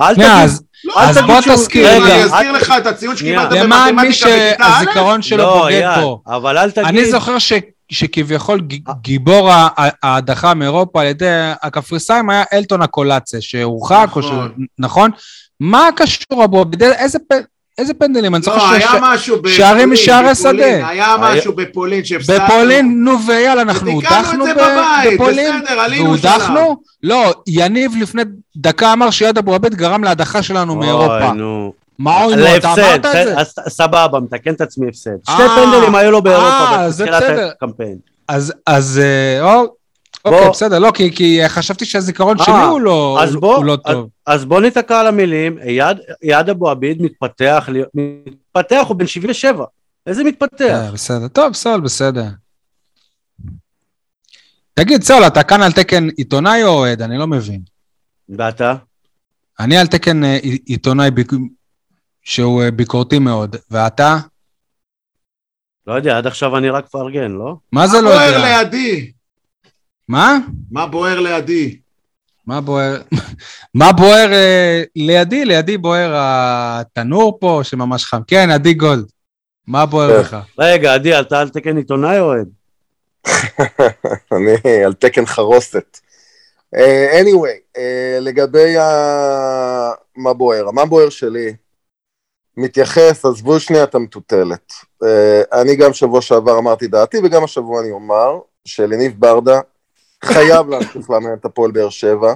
אל 0.00 0.14
תגיד, 0.14 0.26
אז 0.26 0.62
לא, 0.84 0.94
אז 1.02 1.18
בוא 1.26 1.40
תזכיר. 1.54 1.88
אני 1.90 1.98
רגע, 2.04 2.16
אזכיר 2.16 2.50
אל- 2.50 2.56
לך 2.56 2.74
את 2.78 2.86
הציון. 2.86 3.16
שקיבלת 3.16 3.52
למען 3.52 3.94
מי 3.96 4.02
במתמטיקה 4.02 4.26
בכיתה 4.26 4.66
א', 4.66 4.70
שהזיכרון 4.84 5.22
שלו 5.22 5.36
לא, 5.38 5.58
בוגד 5.62 5.90
פה. 6.00 6.18
אבל 6.26 6.58
אל 6.58 6.70
תגיד, 6.70 6.86
אני 6.86 7.04
זוכר 7.10 7.38
ש- 7.38 7.52
שכביכול 7.90 8.60
ג- 8.60 8.90
גיבור 9.02 9.50
ההדחה 10.02 10.54
מאירופה 10.54 11.00
על 11.00 11.06
ידי 11.06 11.26
הקפריסאים 11.62 12.30
היה 12.30 12.44
אלטון 12.52 12.82
הקולאצה, 12.82 13.38
שהורחק, 13.40 14.08
או 14.16 14.22
ש... 14.22 14.26
נכון. 14.26 14.50
נכון? 14.78 15.10
מה 15.60 15.88
קשור 15.96 16.44
אבו 16.44 16.60
עביד? 16.60 16.82
איזה 16.82 17.18
פ- 17.18 17.32
איזה 17.78 17.94
פנדלים? 17.94 18.34
אני 18.34 18.42
לא, 18.46 18.52
זוכר 18.54 18.66
היה 18.70 18.88
ש... 18.88 18.94
משהו 19.02 19.36
בפולין, 19.36 19.56
שערים 19.56 19.90
משערי 19.90 20.32
בפולין, 20.34 20.78
שדה. 20.78 20.88
היה 20.88 21.16
משהו 21.20 21.52
בפולין 21.56 22.04
שהפסדנו. 22.04 22.44
בפולין, 22.44 23.04
נו 23.04 23.26
ויאללה, 23.26 23.62
אנחנו 23.62 23.90
הודחנו 23.90 24.46
את 24.46 24.56
ב- 24.56 24.58
זה 24.58 24.64
בבית, 24.64 25.14
בפולין, 25.20 25.62
בסדר, 25.62 25.80
עלינו 25.80 26.04
והודחנו? 26.04 26.76
לא, 27.02 27.34
יניב 27.46 27.92
לפני 28.00 28.22
דקה 28.56 28.92
אמר 28.92 29.10
שיד 29.10 29.38
אבו 29.38 29.54
עביד 29.54 29.74
גרם 29.74 30.04
להדחה 30.04 30.42
שלנו 30.42 30.76
מאירופה. 30.76 31.32
מה 32.00 32.24
אוי 32.24 32.36
נו, 32.36 32.56
אתה 32.56 32.72
אמרת 32.72 33.06
את 33.06 33.12
זה? 33.12 33.34
סבבה, 33.68 34.20
מתקן 34.20 34.54
את 34.54 34.60
עצמי 34.60 34.88
הפסד. 34.88 35.10
אה, 35.28 35.34
שתי 35.34 35.42
פנדלים 35.56 35.94
היו 35.94 36.10
לו 36.10 36.22
באירופה 36.22 36.48
אה, 36.48 36.88
בתחילת. 36.88 37.22
הקמפיין. 37.52 37.98
אז, 38.66 39.00
אה. 39.02 39.62
אוקיי, 40.24 40.50
בסדר, 40.50 40.78
לא, 40.78 40.90
כי, 40.94 41.16
כי 41.16 41.40
חשבתי 41.48 41.84
שהזיכרון 41.84 42.40
אה, 42.40 42.44
שלי 42.44 42.54
הוא 42.54 42.80
לא, 42.80 43.18
לא 43.64 43.76
טוב. 43.76 44.08
אז 44.26 44.44
בוא 44.44 44.60
ניתקע 44.60 45.00
על 45.00 45.06
המילים, 45.06 45.58
אייד- 46.22 46.48
אבו 46.50 46.70
עביד 46.70 47.02
מתפתח, 47.02 47.68
מתפתח, 47.94 48.84
הוא 48.88 48.96
בן 48.96 49.06
77. 49.06 49.64
איזה 50.06 50.24
מתפתח? 50.24 50.64
אה, 50.86 50.90
בסדר, 50.92 51.28
טוב, 51.28 51.54
סול, 51.54 51.80
בסדר. 51.80 52.24
תגיד, 54.74 55.02
סול, 55.02 55.26
אתה 55.26 55.42
כאן 55.42 55.62
על 55.62 55.72
תקן 55.72 56.08
עיתונאי 56.16 56.62
או 56.62 56.68
אוהד? 56.68 57.02
אני 57.02 57.18
לא 57.18 57.26
מבין. 57.26 57.60
ואתה? 58.28 58.74
אני 59.60 59.78
על 59.78 59.86
תקן 59.86 60.24
אה, 60.24 60.38
עיתונאי. 60.66 61.10
שהוא 62.30 62.62
אה, 62.62 62.70
ביקורתי 62.70 63.18
מאוד, 63.18 63.56
ואתה? 63.70 64.16
לא 65.86 65.94
יודע, 65.94 66.18
עד 66.18 66.26
עכשיו 66.26 66.56
אני 66.56 66.70
רק 66.70 66.84
מפרגן, 66.84 67.30
לא? 67.30 67.54
מה 67.72 67.86
זה 67.86 67.96
מה 67.96 68.02
לא 68.02 68.10
בוער 68.10 68.32
יודע? 68.32 68.62
לידי? 68.62 69.12
מה? 70.08 70.38
מה 70.70 70.86
בוער 70.86 71.20
לידי? 71.20 71.78
מה 72.46 72.60
בוער? 72.60 73.02
מה 73.80 73.92
בוער 73.92 74.32
אה, 74.32 74.82
לידי? 74.96 75.44
לידי 75.44 75.78
בוער 75.78 76.12
התנור 76.16 77.38
פה, 77.40 77.60
שממש 77.62 78.04
חם. 78.04 78.20
כן, 78.26 78.50
עדי 78.50 78.74
גולד. 78.74 79.10
מה 79.66 79.86
בוער 79.86 80.10
כן. 80.14 80.20
לך? 80.20 80.36
רגע, 80.58 80.94
עדי, 80.94 81.20
אתה 81.20 81.40
על 81.40 81.48
תקן 81.48 81.76
עיתונאי 81.76 82.18
או 82.18 82.24
אוהד? 82.24 82.48
אני 84.36 84.84
על 84.84 84.92
תקן 84.92 85.26
חרוסת. 85.26 85.98
Uh, 86.74 87.22
anyway, 87.22 87.76
uh, 87.76 87.80
לגבי 88.20 88.76
ה... 88.76 88.84
מה 90.16 90.32
בוער, 90.34 90.70
מה 90.70 90.84
בוער 90.84 91.10
שלי 91.10 91.54
מתייחס, 92.60 93.24
עזבו 93.24 93.60
שנייה 93.60 93.84
את 93.84 93.94
המטוטלת. 93.94 94.72
Uh, 95.04 95.06
אני 95.60 95.76
גם 95.76 95.92
שבוע 95.92 96.22
שעבר 96.22 96.58
אמרתי 96.58 96.86
דעתי 96.86 97.18
וגם 97.24 97.44
השבוע 97.44 97.80
אני 97.80 97.90
אומר 97.90 98.38
שלניב 98.64 99.14
ברדה 99.18 99.60
חייב 100.24 100.68
להמשיך 100.68 101.10
לאמן 101.10 101.34
את 101.34 101.44
הפועל 101.44 101.70
באר 101.70 101.90
שבע, 101.90 102.34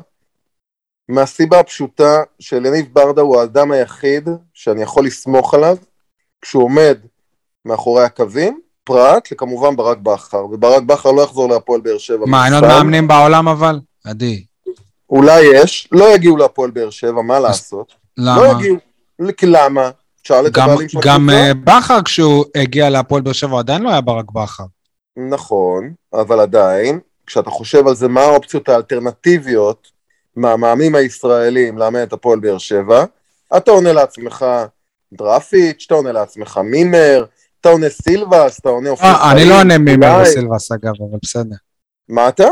מהסיבה 1.09 1.61
הפשוטה 1.61 2.23
שלניב 2.39 2.87
ברדה 2.93 3.23
הוא 3.23 3.41
האדם 3.41 3.73
היחיד 3.73 4.29
שאני 4.55 4.83
יכול 4.83 5.07
לסמוך 5.07 5.55
עליו 5.55 5.77
כשהוא 6.43 6.65
עומד 6.65 6.99
מאחורי 7.65 8.05
הקווים, 8.05 8.61
פרט 8.85 9.33
לכמובן 9.33 9.77
ברק 9.77 9.99
בכר, 9.99 10.45
וברק 10.45 10.83
בכר 10.83 11.13
לא 11.13 11.23
יחזור 11.23 11.49
להפועל 11.49 11.81
באר 11.81 11.99
שבע. 11.99 12.27
מה, 12.27 12.45
אין 12.45 12.55
עוד. 12.55 12.65
מאמנים 12.65 13.09
בעולם 13.09 13.49
אבל? 13.49 13.81
עדי. 14.05 14.45
אולי 15.11 15.41
יש, 15.55 15.89
לא 15.93 16.15
יגיעו 16.15 16.37
להפועל 16.37 16.71
באר 16.71 16.91
שבע, 16.91 17.23
מה 17.23 17.41
לעשות? 17.41 17.95
לא 18.17 18.47
למה? 18.47 18.61
יגיעו. 18.61 18.77
כי 19.37 19.47
למה? 19.47 19.91
תשאל 20.25 20.47
את 20.47 20.53
גם, 20.53 20.71
הבעלים 20.71 20.89
של 20.89 20.99
גם 21.03 21.29
הקבוצה. 21.29 21.49
אה, 21.71 21.79
בכר 21.79 22.03
כשהוא 22.03 22.45
הגיע 22.57 22.91
להפועל 22.91 23.23
באר 23.23 23.33
שבע 23.33 23.59
עדיין 23.59 23.83
לא 23.83 23.91
היה 23.91 24.01
ברק 24.01 24.31
בכר. 24.31 24.65
נכון, 25.17 25.93
אבל 26.15 26.41
עדיין, 26.41 27.01
כשאתה 27.27 27.51
חושב 27.51 27.87
על 27.87 27.95
זה, 27.95 28.09
מה 28.09 28.21
האופציות 28.21 28.69
האלטרנטיביות 28.69 29.89
מהמאמנים 30.37 30.95
הישראלים 30.95 31.79
לאמן 31.79 32.03
את 32.03 32.13
הפועל 32.13 32.41
באר 32.41 32.59
שבע, 32.59 33.05
אתה 33.57 33.71
עונה 33.71 33.93
לעצמך 33.93 34.47
דרפיץ', 35.13 35.85
אתה 35.87 35.95
עונה 35.95 36.13
לעצמך 36.13 36.61
מימר, 36.65 37.25
אתה 37.61 37.69
עונה 37.69 37.89
סילבס, 37.89 38.59
אתה 38.61 38.69
עונה 38.69 38.91
אופיר 38.91 39.07
אה, 39.07 39.31
אני 39.33 39.41
חיים, 39.41 39.51
לא 39.51 39.59
עונה 39.59 39.79
מימר 39.79 40.19
וסילבס 40.23 40.73
אגב, 40.73 40.93
אבל 41.01 41.19
בסדר. 41.23 41.57
מה 42.09 42.29
אתה? 42.29 42.49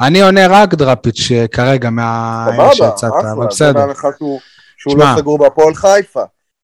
אני 0.00 0.22
עונה 0.22 0.46
רק 0.48 0.74
דראפיץ' 0.74 1.28
אה, 1.32 1.48
כרגע 1.48 1.90
מהאלה 1.90 2.70
סבבה, 2.74 2.88
אבל 3.02 3.18
אחלה, 3.18 3.34
זה 3.34 3.46
בסדר. 3.48 3.72
בהנחה 3.72 4.08
שהוא, 4.18 4.40
שהוא 4.76 4.92
שמע. 4.92 5.12
לא 5.12 5.18
סגור 5.18 5.38
בהפועל 5.38 5.74
חיפה. 5.74 6.22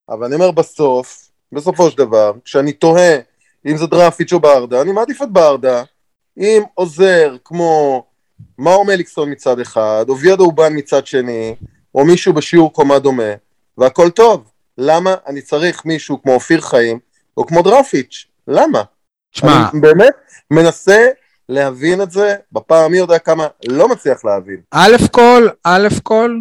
אבל 0.09 0.27
אני 0.27 0.35
אומר 0.35 0.51
בסוף, 0.51 1.29
בסופו 1.53 1.91
של 1.91 1.99
דבר, 1.99 2.33
כשאני 2.45 2.73
תוהה 2.73 3.17
אם 3.67 3.77
זה 3.77 3.87
דראפיץ' 3.87 4.33
או 4.33 4.41
ברדה, 4.41 4.83
אני 4.83 4.93
מעדיף 4.93 5.23
את 5.23 5.31
ברדה, 5.31 5.83
עם 6.37 6.63
עוזר 6.75 7.37
כמו 7.45 8.05
מאור 8.59 8.85
מליקסון 8.85 9.31
מצד 9.31 9.61
אחד, 9.61 10.05
או 10.09 10.19
ויאדו 10.19 10.45
אובן 10.45 10.73
מצד 10.77 11.07
שני, 11.07 11.55
או 11.95 12.05
מישהו 12.05 12.33
בשיעור 12.33 12.73
קומה 12.73 12.99
דומה, 12.99 13.33
והכל 13.79 14.11
טוב. 14.11 14.51
למה 14.79 15.15
אני 15.27 15.43
צריך 15.43 15.85
מישהו 15.85 16.23
כמו 16.23 16.33
אופיר 16.33 16.61
חיים, 16.61 16.99
או 17.37 17.47
כמו 17.47 17.63
דרפיץ'? 17.63 18.27
למה? 18.49 18.83
תשמע, 19.33 19.69
אני 19.73 19.81
באמת 19.81 20.15
מנסה 20.51 21.07
להבין 21.49 22.03
את 22.03 22.11
זה, 22.11 22.35
בפעם 22.53 22.91
מי 22.91 22.99
יודע 22.99 23.19
כמה 23.19 23.47
לא 23.69 23.89
מצליח 23.89 24.25
להבין. 24.25 24.61
א' 24.71 24.97
כל, 25.13 25.49
א' 25.65 25.89
כל, 26.03 26.39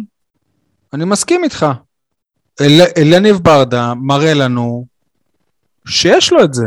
אני 0.92 1.04
מסכים 1.04 1.44
איתך. 1.44 1.66
אל- 2.60 2.86
אליניב 2.96 3.36
ברדה 3.36 3.92
מראה 3.96 4.34
לנו 4.34 4.86
שיש 5.88 6.32
לו 6.32 6.44
את 6.44 6.54
זה. 6.54 6.64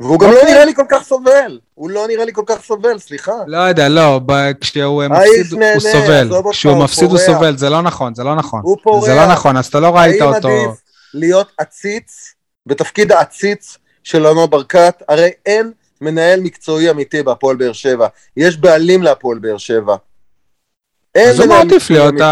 והוא 0.00 0.18
גם 0.20 0.30
לא 0.30 0.36
אוקיי. 0.36 0.52
נראה 0.52 0.64
לי 0.64 0.74
כל 0.74 0.84
כך 0.88 1.02
סובל. 1.02 1.58
הוא 1.74 1.90
לא 1.90 2.06
נראה 2.08 2.24
לי 2.24 2.32
כל 2.32 2.42
כך 2.46 2.64
סובל, 2.64 2.98
סליחה. 2.98 3.32
לא 3.46 3.56
יודע, 3.56 3.88
לא, 3.88 4.20
כשהוא 4.60 5.02
מפסיד 5.06 5.58
נהנה, 5.58 5.72
הוא 5.72 5.80
סובל. 5.80 6.28
כשהוא 6.50 6.72
הוא 6.72 6.84
מפסיד 6.84 7.10
הוא. 7.10 7.18
סובל, 7.18 7.56
זה 7.56 7.70
לא 7.70 7.82
נכון, 7.82 8.14
זה 8.14 8.24
לא 8.24 8.34
נכון. 8.34 8.60
הוא 8.64 8.76
פורח. 8.82 9.04
זה 9.04 9.14
לא 9.14 9.26
נכון, 9.26 9.56
אז 9.56 9.66
אתה 9.66 9.80
לא 9.80 9.96
ראית 9.96 10.20
האם 10.20 10.34
אותו. 10.34 10.48
עדיף 10.48 10.80
להיות 11.14 11.52
עציץ, 11.58 12.34
בתפקיד 12.66 13.12
העציץ 13.12 13.78
של 14.04 14.26
ענו 14.26 14.48
ברקת? 14.48 15.02
הרי 15.08 15.30
אין 15.46 15.72
מנהל 16.00 16.40
מקצועי 16.40 16.90
אמיתי 16.90 17.22
בהפועל 17.22 17.56
באר 17.56 17.72
שבע. 17.72 18.06
יש 18.36 18.56
בעלים 18.56 19.02
להפועל 19.02 19.38
באר 19.38 19.58
שבע. 19.58 19.96
אין 21.14 21.28
אז 21.28 21.40
הוא 21.40 21.48
מעדיף 21.48 21.90
להיות 21.90 22.20
ה- 22.20 22.30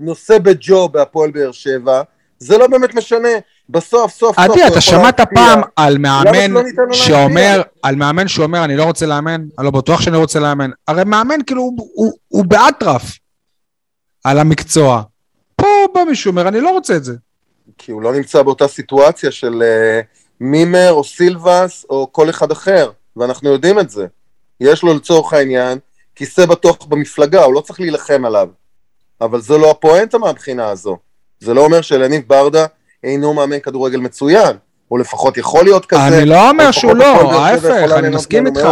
נושא 0.00 0.38
בג'וב 0.38 0.92
בהפועל 0.92 1.30
באר 1.30 1.52
שבע, 1.52 2.02
זה 2.38 2.58
לא 2.58 2.66
באמת 2.66 2.94
משנה. 2.94 3.28
בסוף, 3.70 4.12
סוף, 4.12 4.36
סוף, 4.36 4.38
עדי, 4.38 4.66
אתה 4.66 4.80
שמעת. 4.80 5.20
פעם 5.34 5.60
על 5.76 5.98
מאמן 5.98 6.54
שאומר? 6.92 7.62
על 7.82 7.96
מאמן 7.96 8.28
שאומר, 8.28 8.64
אני 8.64 8.76
לא 8.76 8.84
רוצה 8.84 9.06
לאמן, 9.06 9.44
אני 9.58 9.64
לא 9.66 9.70
בטוח 9.70 10.00
שאני 10.00 10.16
רוצה 10.16 10.40
לאמן. 10.40 10.70
הרי 10.88 11.04
מאמן, 11.04 11.38
כאילו, 11.46 11.62
הוא- 11.62 11.88
הוא- 11.94 12.12
הוא 12.28 12.44
באטרף 12.44 13.02
על 14.24 14.38
המקצוע. 14.38 15.02
פה 15.56 15.66
בא 15.94 16.04
מישהו 16.04 16.30
אומר, 16.30 16.48
אני 16.48 16.60
לא 16.60 16.70
רוצה 16.70 16.96
את 16.96 17.04
זה. 17.04 17.12
כי 17.78 17.92
הוא 17.92 18.02
לא 18.02 18.12
נמצא 18.12 18.42
באותה 18.42 18.68
סיטואציה 18.68 19.30
של 19.30 19.62
אה, 19.62 20.00
מימר 20.40 20.90
או 20.92 21.04
סילבס 21.04 21.86
או 21.90 22.08
כל 22.12 22.30
אחד 22.30 22.50
אחר, 22.50 22.90
ואנחנו 23.16 23.52
יודעים 23.52 23.78
את 23.78 23.90
זה. 23.90 24.06
יש 24.60 24.82
לו 24.82 24.94
לצורך 24.94 25.32
העניין 25.32 25.78
כיסא 26.18 26.46
בטוח 26.46 26.76
במפלגה, 26.86 27.44
הוא 27.44 27.54
לא 27.54 27.60
צריך 27.60 27.80
להילחם 27.80 28.24
עליו. 28.24 28.48
אבל 29.20 29.40
זו 29.40 29.58
לא 29.58 29.70
הפואנטה 29.70 30.18
מהבחינה 30.18 30.68
הזו. 30.68 30.96
זה 31.40 31.54
לא 31.54 31.64
אומר 31.64 31.80
שלניב 31.80 32.22
ברדה 32.26 32.66
אינו 33.04 33.34
מאמן 33.34 33.60
כדורגל 33.60 34.00
מצוין, 34.00 34.56
או 34.90 34.98
לפחות 34.98 35.36
יכול 35.36 35.64
להיות 35.64 35.86
כזה. 35.86 36.08
אני 36.08 36.24
לא 36.28 36.50
אומר 36.50 36.66
או 36.66 36.72
שהוא 36.72 36.94
לא, 36.96 37.32
ההפך, 37.32 37.92
אני 37.98 38.08
מסכים 38.08 38.46
איתך. 38.46 38.66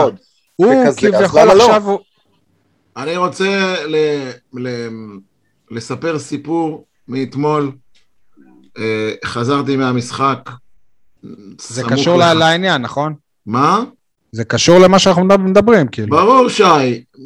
הוא 0.56 0.74
כביכול 0.96 1.40
לא? 1.44 1.66
עכשיו, 1.66 1.82
הוא- 1.88 1.98
אני 2.96 3.16
רוצה 3.16 3.74
ל, 3.86 3.96
ל, 4.54 4.68
לספר 5.70 6.18
סיפור 6.18 6.84
מאתמול. 7.08 7.72
אה, 8.78 9.12
חזרתי 9.24 9.76
מהמשחק. 9.76 10.50
זה 11.60 11.82
קשור 11.90 12.16
לעניין, 12.18 12.82
נכון? 12.82 13.14
מה? 13.46 13.84
זה 14.36 14.44
קשור 14.44 14.78
למה 14.78 14.98
שאנחנו 14.98 15.24
מדבר- 15.24 15.36
מדברים, 15.44 15.86
כאילו. 15.88 16.08
ברור, 16.16 16.48
שי. 16.48 16.62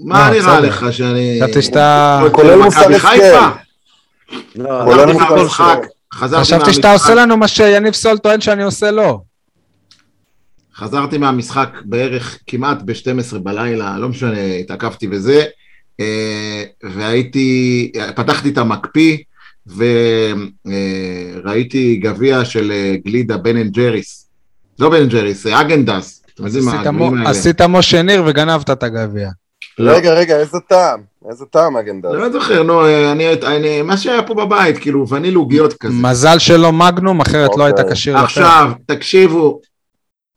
מה 0.05 0.31
לא, 0.31 0.37
נראה. 0.38 0.61
לך 0.61 0.87
שאני... 0.92 1.40
חשבתי 1.42 1.62
שאתה- 1.62 2.23
כולל 2.33 2.57
מוסר. 2.57 2.99
חיפה? 2.99 3.49
לא, 4.57 4.85
כולל 4.85 5.12
מוסר 5.12 5.83
חשבתי 6.14 6.73
שאתה. 6.75 6.92
עושה 6.92 7.14
לנו 7.14 7.37
מה 7.37 7.49
שיניב 7.49 7.94
סול 7.94 8.18
טוען 8.18 8.40
שאני 8.40 8.62
עושה 8.62 8.90
לו. 8.90 9.23
חזרתי 10.77 11.18
מהמשחק 11.18 11.68
בערך 11.85 12.38
כמעט 12.46 12.79
ב-12 12.85 13.38
בלילה, 13.38 13.99
לא 13.99 14.09
משנה, 14.09 14.42
התעכבתי 14.61 15.09
וזה, 15.11 15.44
אה, 16.01 16.64
והייתי, 16.83 17.92
פתחתי 18.16 18.49
את 18.49 18.59
המקפיא, 18.59 19.16
וראיתי 21.37 21.96
גביע 21.96 22.44
של 22.44 22.73
אה, 22.73 22.94
גלידה 23.05 23.37
בן 23.37 23.57
אנד 23.57 23.73
ג'ריס. 23.73 24.27
לא 24.79 24.88
בן 24.90 24.96
אנד 25.03 25.11
ג'ריס, 25.11 25.42
זה 25.44 25.61
האגן 25.61 25.90
דאז. 25.90 26.20
עשית 27.26 27.61
משה 27.61 28.03
ניר 28.03 28.22
וגנבת 28.26 28.70
את 28.70 28.83
הגביע. 28.83 29.31
לא. 29.79 29.92
רגע, 29.92 30.14
רגע, 30.14 30.37
איזה 30.37 30.59
טעם? 30.68 31.00
איזה 31.31 31.44
טעם 31.44 31.76
האגן 31.77 31.95
דאז? 31.95 32.12
לא 32.12 32.33
זוכר, 32.33 32.62
נו, 32.62 32.85
אה, 32.85 33.12
אני, 33.12 33.33
אני, 33.33 33.83
מה 33.83 33.96
שהיה 33.96 34.22
פה 34.22 34.35
בבית, 34.35 34.79
כאילו, 34.79 35.09
וניל 35.09 35.35
עוגיות 35.35 35.72
כזה. 35.72 35.94
מזל 35.94 36.38
שלא 36.38 36.72
מגנום, 36.72 37.20
אחרת 37.20 37.50
לא 37.57 37.64
היית 37.64 37.79
אוקיי. 37.79 37.92
כשיר 37.92 38.14
לפרק. 38.16 38.24
עכשיו, 38.24 38.72
תקשיבו, 38.87 39.61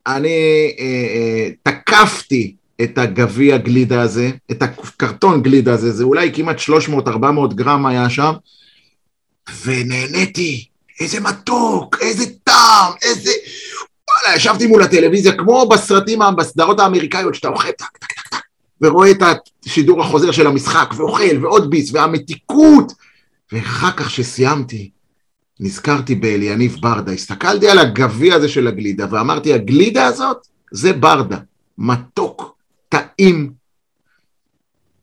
אני 0.06 0.74
אה, 0.78 0.84
אה, 0.84 1.50
תקפתי 1.62 2.54
את 2.82 2.98
הגביע 2.98 3.56
גלידה 3.56 4.00
הזה, 4.00 4.30
את 4.50 4.62
הקרטון 4.62 5.42
גלידה 5.42 5.72
הזה, 5.72 5.92
זה 5.92 6.04
אולי 6.04 6.30
כמעט 6.34 6.56
300-400 6.58 7.54
גרם 7.54 7.86
היה 7.86 8.10
שם, 8.10 8.32
ונהניתי, 9.64 10.64
איזה 11.00 11.20
מתוק, 11.20 11.96
איזה 12.00 12.24
טעם, 12.44 12.92
איזה... 13.02 13.30
וואלה, 14.14 14.36
ישבתי 14.36 14.66
מול 14.66 14.82
הטלוויזיה, 14.82 15.32
כמו 15.32 15.68
בסרטים, 15.68 16.18
בסדרות 16.36 16.80
האמריקאיות, 16.80 17.34
שאתה 17.34 17.48
אוכל 17.48 17.70
טק, 17.70 17.98
טק, 17.98 18.12
טק, 18.12 18.28
טק, 18.28 18.40
ורואה 18.80 19.10
את 19.10 19.22
השידור 19.66 20.02
החוזר 20.02 20.30
של 20.30 20.46
המשחק, 20.46 20.94
ואוכל, 20.96 21.36
ועוד 21.42 21.70
ביס, 21.70 21.90
והמתיקות, 21.92 22.92
ואחר 23.52 23.90
כך 23.90 24.10
שסיימתי, 24.10 24.90
נזכרתי 25.60 26.14
באליניב 26.14 26.76
ברדה, 26.80 27.12
הסתכלתי 27.12 27.68
על 27.68 27.78
הגביע 27.78 28.34
הזה 28.34 28.48
של 28.48 28.66
הגלידה 28.66 29.06
ואמרתי, 29.10 29.54
הגלידה 29.54 30.06
הזאת 30.06 30.46
זה 30.70 30.92
ברדה, 30.92 31.38
מתוק, 31.78 32.56
טעים, 32.88 33.52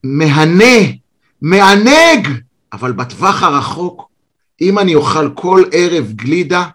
מהנה, 0.04 0.80
מענג, 1.42 2.28
אבל 2.74 2.92
בטווח 2.92 3.44
הרחוק, 3.44 4.10
אם 4.62 4.80
אני 4.80 4.96
אוכל 4.96 5.30
כל 5.36 5.64
ערב 5.72 6.12
גלידה, 6.16 6.68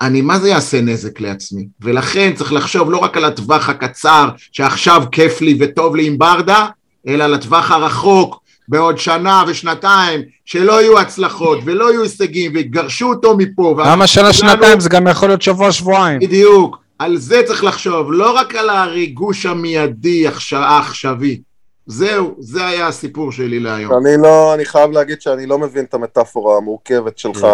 אני 0.00 0.20
מה 0.22 0.38
זה 0.38 0.48
יעשה 0.48 0.80
נזק 0.80 1.20
לעצמי? 1.20 1.66
ולכן 1.80 2.32
צריך 2.34 2.52
לחשוב 2.52 2.90
לא 2.90 2.96
רק 2.96 3.16
על 3.16 3.24
הטווח 3.24 3.68
הקצר, 3.68 4.28
שעכשיו 4.52 5.02
כיף 5.12 5.40
לי 5.40 5.56
וטוב 5.60 5.96
לי 5.96 6.06
עם 6.06 6.18
ברדה, 6.18 6.66
אלא 7.08 7.26
לטווח 7.26 7.70
הרחוק, 7.70 8.40
בעוד 8.68 8.98
שנה 8.98 9.44
ושנתיים, 9.48 10.20
שלא 10.44 10.82
יהיו 10.82 10.98
הצלחות 10.98 11.58
ולא 11.64 11.90
יהיו 11.92 12.02
הישגים 12.02 12.52
ויגרשו 12.54 13.08
אותו 13.08 13.36
מפה. 13.36 13.76
למה 13.86 14.06
שנה 14.06 14.32
שנתיים 14.32 14.80
זה 14.80 14.88
גם 14.88 15.06
יכול 15.06 15.28
להיות 15.28 15.42
שבוע 15.42 15.72
שבועיים. 15.72 16.20
בדיוק, 16.20 16.76
על 16.98 17.16
זה 17.16 17.42
צריך 17.46 17.64
לחשוב, 17.64 18.12
לא 18.12 18.36
רק 18.36 18.54
על 18.54 18.70
הריגוש 18.70 19.46
המיידי 19.46 20.28
העכש- 20.28 20.52
העכשווי. 20.52 21.40
זהו, 21.86 22.34
זה 22.38 22.66
היה 22.66 22.86
הסיפור 22.86 23.32
שלי 23.32 23.60
להיום. 23.60 23.92
אני 23.92 24.22
לא, 24.22 24.54
אני 24.54 24.64
חייב 24.64 24.90
להגיד 24.90 25.20
שאני 25.22 25.46
לא 25.46 25.58
מבין 25.58 25.84
את 25.84 25.94
המטאפורה 25.94 26.56
המורכבת 26.56 27.18
שלך. 27.18 27.46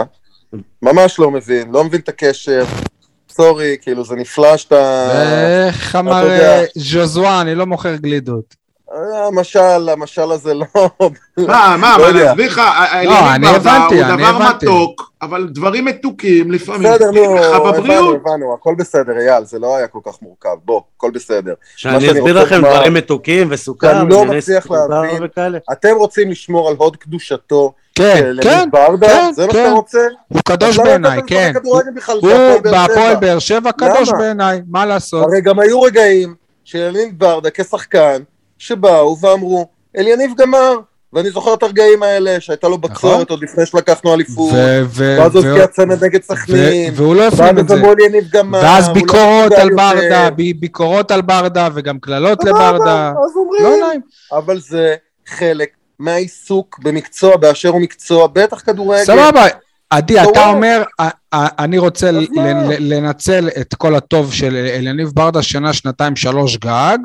ממש 0.83 1.19
לא 1.19 1.31
מבין, 1.31 1.71
לא 1.71 1.85
מבין 1.85 2.01
את 2.01 2.09
הקשר. 2.09 2.65
סורי, 3.31 3.77
כאילו 3.83 4.05
זה 4.05 4.17
נפלא 4.17 4.57
שאתה... 4.57 5.09
איך 5.67 5.97
אמר. 5.97 6.31
אה, 6.31 6.65
ז'וזואה, 6.75 7.41
אני 7.41 7.55
לא 7.55 7.67
מוכר 7.67 7.97
גלידות. 7.97 8.64
אה, 8.95 9.27
המשל, 9.27 9.89
המשל 9.89 10.33
הזה 10.33 10.55
לא... 10.55 10.67
מה, 11.39 11.77
מה, 11.79 11.99
לא 11.99 12.03
מה, 12.03 12.09
יודע. 12.09 12.25
להסביר 12.25 12.51
לך, 12.51 12.61
האליניב 12.65 13.11
לא, 13.11 13.35
אני 13.35 13.47
ברדה 13.47 13.73
הבנתי, 13.73 13.95
הוא 13.95 14.05
אני 14.05 14.17
דבר 14.17 14.27
הבנתי. 14.27 14.67
מתוק, 14.67 15.11
אבל 15.23 15.49
דברים 15.51 15.85
מתוקים 15.85 16.53
לפעמים 16.53 16.93
בסדר, 16.93 17.11
נו, 17.11 17.39
הבנו. 17.39 18.15
הבנו, 18.15 18.55
הכל 18.55 18.75
בסדר, 18.79 19.13
אייל, 19.19 19.45
זה 19.45 19.59
לא 19.59 19.77
היה 19.77 19.87
כל 19.87 19.99
כך 20.07 20.23
מורכב, 20.23 20.57
בוא, 20.65 20.81
הכל 20.97 21.11
בסדר. 21.15 21.55
שאני 21.77 21.97
אסביר 21.97 22.43
לכם 22.43 22.61
דברים 22.61 22.95
מתוקים 22.95 23.47
וסוכר, 23.51 23.93
שאני 23.93 24.11
לא 24.11 24.25
מצליח 24.25 24.71
להבין. 24.71 25.23
אתם 25.73 25.95
רוצים 25.97 26.31
לשמור 26.31 26.69
על 26.69 26.75
הוד 26.79 26.97
קדושתו 26.97 27.73
כן, 27.95 28.17
של 28.17 28.39
כן? 28.43 28.69
כן, 29.01 29.33
זה 29.35 29.47
מה 29.47 29.53
כן. 29.53 29.59
שאתה 29.59 29.73
רוצה? 29.73 29.99
הוא 30.29 30.41
קדוש 30.45 30.79
למה 30.79 30.85
בעיניי, 30.89 31.21
כן. 31.27 31.53
הוא 31.65 31.81
בהפועל 32.63 33.17
באר 33.17 33.39
שבע? 33.39 33.73
קדוש? 33.73 34.11
בעיניי, 34.19 34.61
מה 34.71 34.87
לעשות? 34.87 35.25
הרי 35.25 35.41
גם 35.41 35.59
היו 35.59 35.83
רגעים 35.83 36.35
של 36.65 36.79
אליניב 36.79 37.19
ברדה 37.19 37.51
כשחקן, 37.51 38.23
שבאו 38.65 39.17
ואמרו, 39.21 39.69
אליניב 39.99 40.31
גמר. 40.39 40.75
ואני 41.13 41.31
זוכר 41.31 41.55
את 41.55 41.63
הרגעים 41.63 42.03
האלה, 42.03 42.41
שהייתה 42.41 42.69
לו 42.69 42.79
בצורת 42.79 43.31
עוד 43.31 43.43
לפני 43.43 43.67
שלקחנו 43.67 44.15
אליפות, 44.15 44.49
נכון. 44.53 44.87
ואז 44.91 45.37
הוא 45.37 45.45
הבקיע 45.47 45.67
צמד 45.67 46.05
נגד 46.05 46.23
סכנין, 46.23 46.93
והוא 46.97 47.15
לא 47.15 47.29
הפנים 47.29 47.59
את 47.59 47.69
זה. 47.69 47.83
ואז 48.53 48.89
לא 48.89 48.95
ביקורות 48.95 49.53
על. 49.53 49.75
ברדה, 49.75 50.29
ביקורות 50.61 51.11
על 51.11 51.23
ברדה 51.23 51.69
וגם 51.75 51.99
קללות 51.99 52.45
לברדה. 52.45 53.13
לא 53.61 53.71
נעים. 53.87 54.01
אבל 54.33 54.61
זה 54.61 54.95
חלק 55.27 55.69
מהעיסוק 55.99 56.79
במקצוע 56.83 57.37
באשר 57.37 57.69
הוא 57.69 57.81
מקצוע, 57.81 58.27
בטח 58.33 58.61
כדורגל. 58.67 59.05
סבבה. 59.05 59.45
עדי, 59.91 60.23
אתה? 60.23 60.47
אומר, 60.47 60.83
"א- 61.01 61.09
א- 61.35 61.47
אני 61.59 61.79
רוצה 61.79 62.11
לנצל 62.79 63.49
את 63.61 63.75
כל 63.75 63.95
הטוב 63.95 64.33
של 64.33 64.57
אליניב 64.57 65.09
ברדה 65.15 65.43
שנה, 65.43 65.73
שנתיים, 65.73 66.17
שלוש 66.17 66.57
גג, 66.57 66.99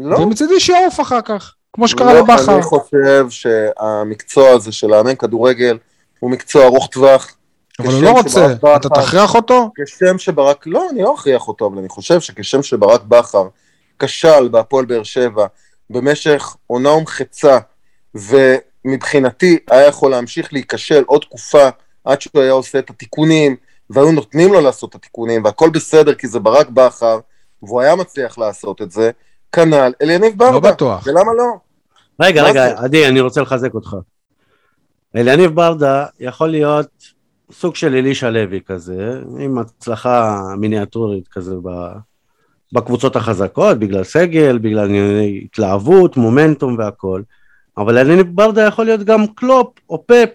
לא, 0.00 0.16
ומצידי 0.18 0.60
שיעוף 0.60 1.00
אחר 1.00 1.20
כך, 1.20 1.54
כמו 1.72 1.88
שקרה 1.88 2.14
לא, 2.14 2.20
לבכר. 2.20 2.54
אני 2.54 2.62
חושב 2.62 3.26
שהמקצוע 3.30 4.50
הזה 4.50 4.72
של 4.72 4.86
לאמן 4.86 5.14
כדורגל 5.14 5.78
הוא 6.20 6.30
מקצוע 6.30 6.64
ארוך 6.64 6.88
טווח. 6.92 7.36
אבל 7.78 7.92
הוא 7.92 8.02
לא 8.02 8.10
רוצה, 8.10 8.48
בכר- 8.48 8.76
אתה 8.76 8.88
תכריח 8.88 9.34
אותו? 9.34 9.70
כשם 9.84 10.18
שברק, 10.18 10.66
לא, 10.66 10.86
אני 10.90 11.02
לא 11.02 11.14
אכריח 11.14 11.48
אותו, 11.48 11.66
אבל 11.66 11.78
אני 11.78 11.88
חושב 11.88 12.20
שכשם 12.20 12.62
שברק 12.62 13.02
בכר 13.02 13.48
כשל 13.98 14.48
בהפועל 14.48 14.84
באר 14.84 15.02
שבע 15.02 15.46
במשך 15.90 16.56
עונה 16.66 16.90
ומחצה, 16.90 17.58
ומבחינתי 18.14 19.58
היה 19.70 19.86
יכול 19.86 20.10
להמשיך 20.10 20.52
להיכשל 20.52 21.02
עוד 21.06 21.20
תקופה 21.20 21.68
עד 22.04 22.20
שהוא 22.20 22.42
היה 22.42 22.52
עושה 22.52 22.78
את 22.78 22.90
התיקונים, 22.90 23.56
והיו 23.90 24.12
נותנים 24.12 24.52
לו 24.52 24.60
לעשות 24.60 24.90
את 24.90 24.94
התיקונים, 24.94 25.44
והכל 25.44 25.70
בסדר 25.70 26.14
כי 26.14 26.28
זה 26.28 26.40
ברק 26.40 26.68
בכר, 26.68 27.18
והוא 27.62 27.80
היה 27.80 27.96
מצליח 27.96 28.38
לעשות 28.38 28.82
את 28.82 28.90
זה, 28.90 29.10
כנ"ל 29.52 29.92
אליניב 30.02 30.32
ברדה. 30.38 30.52
לא 30.52 30.60
בטוח. 30.60 31.06
ולמה 31.06 31.32
לא? 31.38 31.44
רגע, 32.20 32.42
רגע, 32.42 32.68
זה? 32.68 32.78
עדי, 32.78 33.08
אני 33.08 33.20
רוצה 33.20 33.40
לחזק 33.42 33.74
אותך. 33.74 33.96
אליניב 35.16 35.50
ברדה 35.54 36.06
יכול 36.20 36.48
להיות 36.48 36.88
סוג 37.52 37.76
של 37.76 37.94
אלישע 37.94 38.30
לוי 38.30 38.60
כזה, 38.66 39.20
עם 39.38 39.58
הצלחה 39.58 40.42
מיניאטורית 40.58 41.28
כזה 41.28 41.54
ב- 41.62 41.92
בקבוצות 42.72 43.16
החזקות, 43.16 43.78
בגלל 43.78 44.04
סגל, 44.04 44.58
בגלל 44.58 44.88
התלהבות, 45.44 46.16
מומנטום 46.16 46.76
והכל, 46.78 47.22
אבל 47.78 47.98
אליניב 47.98 48.26
ברדה 48.30 48.62
יכול 48.62 48.84
להיות 48.84 49.04
גם 49.04 49.26
קלופ 49.26 49.68
או 49.90 50.04
פפ, 50.06 50.28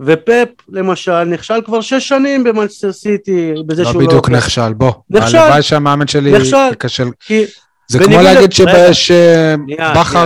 ופפ 0.00 0.48
למשל 0.68 1.24
נכשל 1.24 1.62
כבר 1.64 1.80
שש 1.80 2.08
שנים 2.08 2.44
במנצ'סטר 2.44 2.92
סיטי, 2.92 3.54
בזה 3.66 3.82
לא 3.82 3.90
שהוא 3.90 4.02
בדיוק 4.02 4.30
נכשל, 4.30 4.72
בוא. 4.72 4.92
נכשל. 5.10 5.36
הלוואי 5.36 5.62
שהמאמן 5.62 6.06
שלי 6.06 6.32
נכשל. 6.32 6.56
ייכשל. 6.56 7.08
כי... 7.20 7.44
זה 7.88 7.98
כמו 7.98 8.22
להגיד. 8.22 8.52
שבכר. 8.92 10.24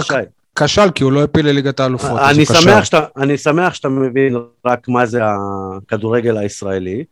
כשל 0.59 0.91
כי 0.95 1.05
הוא 1.05 1.13
לא 1.13 1.23
הפיל 1.23 1.47
לליגת 1.49 1.81
האלופות. 1.81 2.21
אני. 2.21 2.47
שמח, 2.47 2.85
שאתה, 2.85 3.01
אני 3.17 3.39
שמח 3.39 3.75
שאתה 3.75 3.89
מבין 3.89 4.37
רק 4.67 4.89
מה 4.89 5.07
זה 5.07 5.21
הכדורגל 5.25 6.37
הישראלי. 6.37 7.05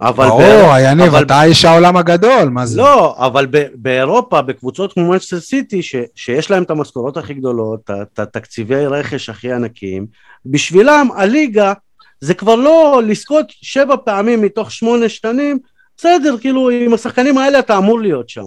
אבל 0.00 0.26
ברור, 0.28 0.42
יניב, 0.80 1.06
אבל- 1.14 1.22
אתה 1.24 1.42
איש 1.44 1.64
העולם 1.64 1.96
הגדול, 1.96 2.48
מה 2.48 2.66
זה? 2.66 2.78
לא, 2.80 3.16
אבל 3.26 3.46
ב- 3.50 3.66
באירופה, 3.74 4.42
בקבוצות 4.42 4.92
כמו 4.92 5.08
מנצ'סטר 5.10 5.40
סיטי, 5.40 5.82
ש- 5.82 5.94
שיש 6.14 6.50
להם 6.50 6.62
את 6.62 6.70
המשכורות 6.70 7.16
הכי 7.16 7.34
גדולות, 7.34 7.90
את 8.02 8.18
התקציבי 8.18 8.86
רכש 8.86 9.28
הכי 9.28 9.52
ענקיים, 9.52 10.06
בשבילם 10.46 11.08
הליגה 11.16 11.72
זה 12.20 12.34
כבר 12.34 12.54
לא 12.54 13.02
לזכות 13.06 13.46
שבע 13.50 13.94
פעמים 14.04 14.42
מתוך 14.42 14.72
שמונה 14.72 15.08
שנים 15.08 15.58
בסדר, 15.98 16.36
כאילו, 16.40 16.70
עם 16.70 16.94
השחקנים 16.94 17.38
האלה 17.38 17.58
אתה 17.58 17.78
אמור 17.78 18.00
להיות 18.00 18.28
שם. 18.28 18.44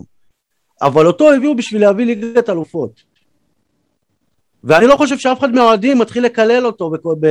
אבל 0.82 1.08
אותו 1.08 1.34
הביאו 1.34 1.56
בשביל 1.56 1.82
להביא 1.82 2.06
ליגת 2.06 2.50
אלופות. 2.50 2.92
ואני 4.63 4.88
לא 4.88 4.96
חושב 4.96 5.18
שאף 5.18 5.39
אחד 5.39 5.52
מהאוהדים 5.52 6.00
מתחיל 6.00 6.26
לקלל 6.26 6.65
אותו. 6.65 6.92
ב... 7.20 7.28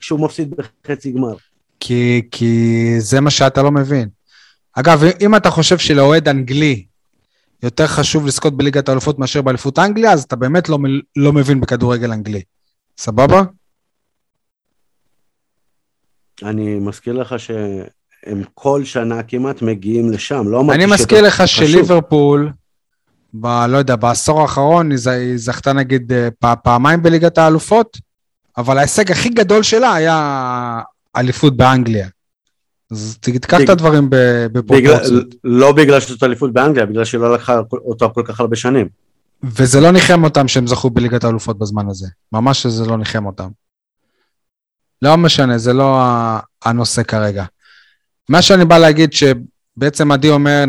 כשהוא 0.00 0.20
מפסיד 0.20 0.54
בחצי 0.84 1.12
גמר. 1.12 1.34
כי, 1.80 2.22
כי 2.30 2.94
זה 2.98 3.20
מה 3.20 3.30
שאתה 3.30 3.62
לא 3.62 3.70
מבין. 3.70 4.08
אגב, 4.72 5.02
אם 5.20 5.36
אתה 5.36 5.50
חושב 5.50 5.78
שלאוהד 5.78 6.28
אנגלי 6.28 6.84
יותר 7.62 7.86
חשוב 7.86 8.26
לזכות 8.26 8.56
בליגת 8.56 8.88
האלופות 8.88 9.18
מאשר 9.18 9.42
באליפות 9.42 9.78
אנגליה, 9.78 10.12
אז 10.12 10.22
אתה 10.22 10.36
באמת 10.36 10.68
לא, 10.68 10.78
לא 11.16 11.32
מבין 11.32 11.60
בכדורגל 11.60 12.12
אנגלי. 12.12 12.42
סבבה? 12.98 13.42
אני 16.42 16.78
מזכיר 16.78 17.12
לך 17.12 17.34
שהם 17.38 18.42
כל 18.54 18.84
שנה 18.84 19.22
כמעט 19.22 19.62
מגיעים 19.62 20.10
לשם, 20.10 20.48
לא 20.48 20.60
אמרתי 20.60 20.78
אני 20.78 20.92
מזכיר 20.92 21.22
לך 21.22 21.48
שליברפול, 21.48 22.52
ב, 23.34 23.46
לא 23.46 23.76
יודע, 23.76 23.96
בעשור 23.96 24.40
האחרון 24.40 24.90
היא 24.90 25.36
זכתה 25.36 25.72
נגיד 25.72 26.12
אה, 26.12 26.56
פעמיים 26.56 27.02
בליגת 27.02 27.38
האלופות, 27.38 27.98
אבל 28.56 28.78
ההישג 28.78 29.12
הכי 29.12 29.28
גדול 29.28 29.62
שלה 29.62 29.94
היה 29.94 30.80
אליפות 31.16 31.56
באנגליה. 31.56 32.08
אז 32.90 33.18
תיקח 33.20 33.60
את 33.60 33.68
הדברים 33.68 34.06
בפרופורציות. 34.52 35.34
לא 35.44 35.72
בגלל 35.72 36.00
שזאת 36.00 36.22
אליפות 36.22 36.52
באנגליה, 36.52 36.86
בגלל 36.86 37.04
שהיא 37.04 37.20
לא 37.20 37.34
לקחה 37.34 37.60
אותה 37.72 38.08
כל 38.08 38.22
כך 38.24 38.40
הרבה 38.40 38.56
שנים. 38.56 38.88
וזה 39.42 39.80
לא 39.80 39.90
ניחם 39.90 40.24
אותם 40.24 40.48
שהם 40.48 40.66
זכו 40.66 40.90
בליגת 40.90 41.24
האלופות 41.24 41.58
בזמן 41.58 41.88
הזה. 41.88 42.06
ממש 42.32 42.62
שזה 42.62 42.86
לא 42.86 42.96
ניחם 42.96 43.26
אותם. 43.26 43.48
לא 45.02 45.16
משנה, 45.16 45.58
זה 45.58 45.72
לא 45.72 46.00
הנושא 46.64 47.02
כרגע. 47.02 47.44
מה 48.28 48.42
שאני 48.42 48.64
בא 48.64 48.78
להגיד, 48.78 49.12
שבעצם 49.78 50.12
עדי 50.12 50.30
אומר, 50.30 50.64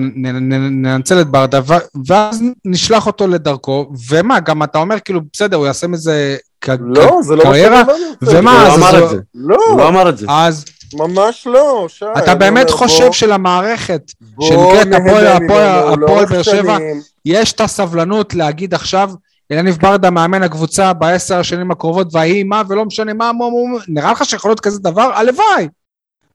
ננצל 0.72 1.22
את 1.22 1.28
ברדה, 1.28 1.60
ואז 2.08 2.44
נשלח 2.66 3.08
אותו 3.08 3.28
לדרכו, 3.28 3.92
ומה, 4.10 4.40
גם 4.40 4.64
אתה 4.64 4.78
אומר, 4.78 5.00
כאילו, 5.00 5.22
בסדר, 5.34 5.58
הוא 5.58 5.66
יעשה 5.66 5.88
מזה 5.88 6.38
לא, 6.80 7.20
זה 7.22 7.36
לא 7.36 7.44
קריירה, 7.44 7.84
ומה, 8.22 8.68
אז... 8.68 8.72
הוא 8.72 8.80
לא 8.80 8.88
אמר 8.88 9.04
את 9.04 9.10
זה. 9.10 9.18
לא. 9.36 9.58
הוא 9.70 9.78
לא 9.78 9.88
אמר 9.88 10.10
את 10.10 10.18
זה. 10.18 10.26
אז... 10.30 10.66
ממש 10.94 11.48
לא, 11.48 11.86
שי. 11.90 12.06
אתה 12.18 12.36
באמת 12.36 12.70
חושב 12.70 13.12
שלמערכת, 13.12 14.02
שנקראת 14.42 14.88
הפועל 14.94 16.28
באר 16.30 16.42
שבע, 16.42 16.78
יש 17.26 17.54
את 17.54 17.62
הסבלנות 17.62 18.34
להגיד 18.34 18.74
עכשיו, 18.74 19.12
אלניב 19.52 19.78
ברדה 19.82 20.10
מאמן 20.10 20.44
הקבוצה 20.44 20.94
בעשר 20.94 21.40
השנים 21.40 21.72
הקרובות, 21.72 22.08
ויהי 22.12 22.44
מה, 22.44 22.62
ולא 22.70 22.86
משנה 22.86 23.14
מה, 23.14 23.32
מה, 23.34 23.46
מה, 23.50 23.80
נראה 23.88 24.12
לך 24.12 24.26
שיכול 24.26 24.52
להיות 24.52 24.60
כזה 24.60 24.80
דבר? 24.80 25.12
הלוואי. 25.16 25.68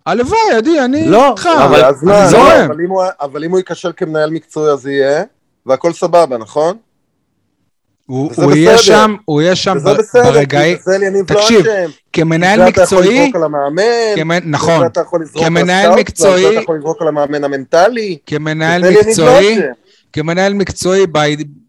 הלוואי, 0.06 0.38
עדי, 0.56 0.80
אני 0.80 1.08
לא, 1.08 1.30
איתך. 1.30 1.48
אבל, 1.64 1.84
אז 1.84 2.02
מה, 2.04 2.28
זורם. 2.28 2.42
לא, 2.44 2.64
אבל, 2.64 2.80
אם 2.84 2.90
הוא, 2.90 3.02
אבל 3.20 3.44
אם 3.44 3.50
הוא 3.50 3.58
ייכשל 3.58 3.90
כמנהל 3.96 4.30
מקצועי 4.30 4.72
אז 4.72 4.86
יהיה, 4.86 5.22
והכל 5.66 5.92
סבבה, 5.92 6.38
נכון? 6.38 6.76
הוא, 8.06 8.30
יהיה. 8.52 8.78
שם, 8.78 9.14
הוא 9.24 9.42
יהיה 9.42 9.56
שם 9.56 9.76
ב- 9.84 9.90
בסדר, 9.90 10.22
ברגעי, 10.32 10.76
לא 10.86 11.22
תקשיב, 11.26 11.60
אשם. 11.66 11.90
כמנהל 12.12 12.60
בזה 12.60 12.68
אתה 12.68 12.82
יכול 12.82 12.98
מקצועי, 12.98 13.18
לזרוק 13.20 13.36
על 13.36 13.44
המאמן, 13.44 13.82
כמנ- 14.16 14.44
נכון, 14.46 14.88
כמנהל 15.34 15.94
מקצועי- 15.94 16.44
בזה 16.46 16.52
אתה 16.52 16.60
יכול 16.62 16.76
לזרוק 16.78 17.02
על 17.02 17.08
המאמן 17.08 17.44
המנטלי. 17.44 18.18
כמנהל 18.26 18.82
לא 18.84 19.00
מקצועי. 19.00 19.58
כמנהל 20.12 20.54
מקצועי, 20.54 21.06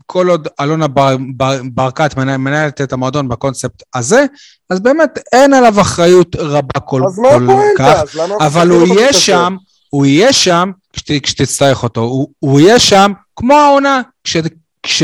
כל 0.06 0.30
עוד 0.30 0.48
אלונה 0.62 0.88
בר, 0.88 1.16
בר, 1.38 1.62
ברקת 1.74 2.18
מנהל- 2.18 2.38
מנהלת 2.38 2.82
את 2.82 2.94
המועדון 2.94 3.28
בקונספט 3.28 3.84
הזה, 3.96 4.26
אז 4.70 4.80
באמת 4.80 5.20
אין 5.34 5.54
עליו 5.54 5.82
אחריות 5.82 6.36
רבה 6.36 6.80
כל, 6.80 7.02
אז 7.08 7.16
כל 7.16 7.44
הפואנטה? 7.44 7.84
כך, 7.84 8.02
אז 8.02 8.16
למה 8.16 8.36
אבל 8.48 8.70
הוא 8.70 8.88
יהיה? 8.88 9.14
שם, 9.14 9.56
הוא 9.90 10.06
יהיה 10.06 10.34
שם 10.34 10.72
כשת, 10.94 11.24
כשתצטרך 11.24 11.84
אותו, 11.84 12.02
הוא, 12.02 12.28
הוא 12.40 12.60
יהיה 12.60 12.80
שם 12.80 13.12
כמו 13.36 13.54
העונה, 13.54 14.02
כש, 14.24 14.38
כש, 14.84 15.04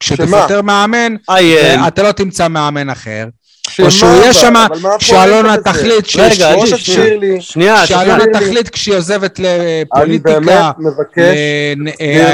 כשתפטר 0.00 0.62
מאמן. 0.62 1.14
אתה 1.88 2.02
לא 2.02 2.12
תמצא 2.12 2.48
מאמן 2.48 2.90
אחר, 2.90 3.26
או 3.82 3.90
שהוא 3.90 4.10
יהיה? 4.10 4.32
שם, 4.32 4.54
בזה? 4.70 4.88
תחליט 5.64 6.06
שאלונה. 6.06 6.66
תחליט 8.32 8.68
כשהיא 8.68 8.94
עוזבת 8.94 9.38
לפוליטיקה, 9.38 10.70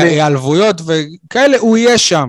להיעלבויות 0.02 0.80
וכאלה, 0.86 1.58
הוא 1.58 1.76
יהיה 1.76 1.98
שם. 1.98 2.28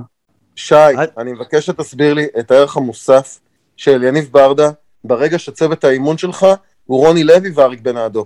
שי, 0.56 0.76
אני 1.18 1.32
מבקש 1.32 1.66
שתסביר 1.66 2.14
לי 2.14 2.26
את 2.40 2.52
הערך 2.52 2.78
המוסף 2.78 3.40
של 3.78 4.04
יניב 4.04 4.30
ברדה 4.32 4.70
ברגע 5.04 5.40
שצוות 5.40 5.84
האימון 5.84 6.18
שלך 6.18 6.46
הוא 6.86 7.08
רוני 7.08 7.24
לוי 7.24 7.52
ואריק 7.56 7.82
בנאדו. 7.82 8.26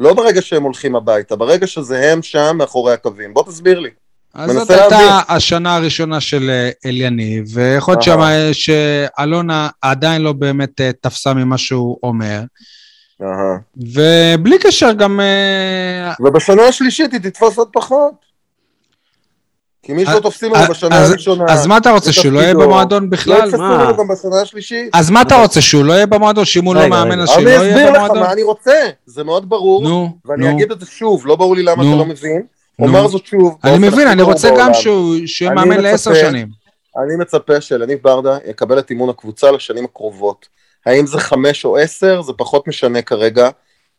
לא 0.00 0.14
ברגע 0.14 0.42
שהם 0.42 0.62
הולכים 0.62 0.96
הביתה, 0.96 1.36
ברגע 1.36 1.66
שזה 1.66 2.12
הם 2.12 2.22
שם 2.22 2.56
מאחורי 2.58 2.92
הקווים. 2.92 3.34
בוא 3.34 3.42
תסביר 3.42 3.80
לי. 3.80 3.90
אז 4.36 4.50
זאת 4.52 4.70
הייתה 4.70 4.88
להבין. 4.88 5.08
השנה 5.28 5.76
הראשונה 5.76 6.20
של 6.20 6.50
אה, 6.50 6.70
אליניב, 6.86 7.44
ויכול 7.54 7.92
להיות 7.94 8.02
שם 8.02 8.20
אהה. 8.20 8.50
שאלונה 8.52 9.68
עדיין 9.82 10.22
לא 10.22 10.32
באמת 10.32 10.80
אה, 10.80 10.90
תפסה 11.00 11.34
ממה 11.34 11.58
שהוא 11.58 11.98
אומר, 12.02 12.40
אהה. 13.22 13.56
ובלי 13.76 14.58
קשר 14.58 14.92
גם... 14.92 15.20
אה, 15.20 16.12
ובשנה 16.20 16.62
השלישית 16.62 17.12
היא 17.12 17.20
תתפוס 17.20 17.58
עוד 17.58 17.68
פחות. 17.72 18.26
כי 19.82 19.92
מי 19.92 20.06
שלא 20.06 20.20
תופסים 20.20 20.52
אותו 20.52 20.72
בשנה 20.72 20.96
אז- 21.02 21.10
הראשונה, 21.10 21.44
אז 21.48 21.66
מה 21.66 21.76
אתה 21.76 21.90
רוצה, 21.90 22.12
שהוא 22.12 22.32
לא 22.32 22.40
יהיה 22.40 22.54
במועדון 22.54 23.02
לא 23.02 23.08
בכלל? 23.10 23.38
יתפסו 23.48 23.58
מה? 23.62 23.86
אותו 23.88 23.96
גם 24.02 24.08
בשנה 24.08 24.40
השלישית. 24.42 24.90
אז 24.94 25.10
מה 25.10 25.22
אתה 25.22 25.42
רוצה, 25.42 25.60
שהוא 25.60 25.84
לא 25.84 25.92
יהיה 25.92 26.06
במועדון? 26.06 26.44
שאם 26.44 26.64
הוא 26.64 26.74
לא 26.74 26.88
מאמן. 26.88 27.20
אז 27.20 27.28
שהוא 27.28 27.42
לא 27.42 27.48
אני 27.48 27.50
יהיה 27.50 27.70
אסביר 27.70 27.90
לך 27.90 27.96
במועדון? 27.96 28.18
מה 28.18 28.32
אני 28.32 28.42
רוצה, 28.42 28.72
זה 29.06 29.24
מאוד 29.24 29.48
ברור, 29.48 29.82
נו, 29.82 30.18
ואני 30.24 30.44
נו. 30.48 30.50
אגיד 30.56 30.72
את 30.72 30.80
זה 30.80 30.86
שוב, 30.86 31.26
לא 31.26 31.36
ברור 31.36 31.56
לי 31.56 31.62
למה 31.62 31.82
נו. 31.82 31.88
אתה 31.88 31.98
לא 31.98 32.04
מבין. 32.04 32.42
אומר 32.80 33.08
זאת 33.08 33.26
שוב. 33.26 33.58
אני 33.64 33.88
מבין, 33.88 34.08
אני 34.08 34.22
רוצה 34.22 34.50
גם. 34.58 34.74
שהוא 34.74 35.16
מאמן 35.54 35.80
לעשר 35.80 36.14
שנים. 36.14 36.48
אני 36.96 37.16
מצפה 37.18 37.60
שאלניב 37.60 37.98
ברדה 38.02 38.38
יקבל 38.46 38.78
את 38.78 38.90
אימון 38.90 39.08
הקבוצה 39.08 39.50
לשנים 39.50 39.84
הקרובות. 39.84 40.48
האם 40.86 41.06
זה 41.06 41.18
חמש 41.18 41.64
או 41.64 41.76
עשר, 41.76 42.22
זה 42.22 42.32
פחות 42.32 42.68
משנה 42.68 43.02
כרגע, 43.02 43.48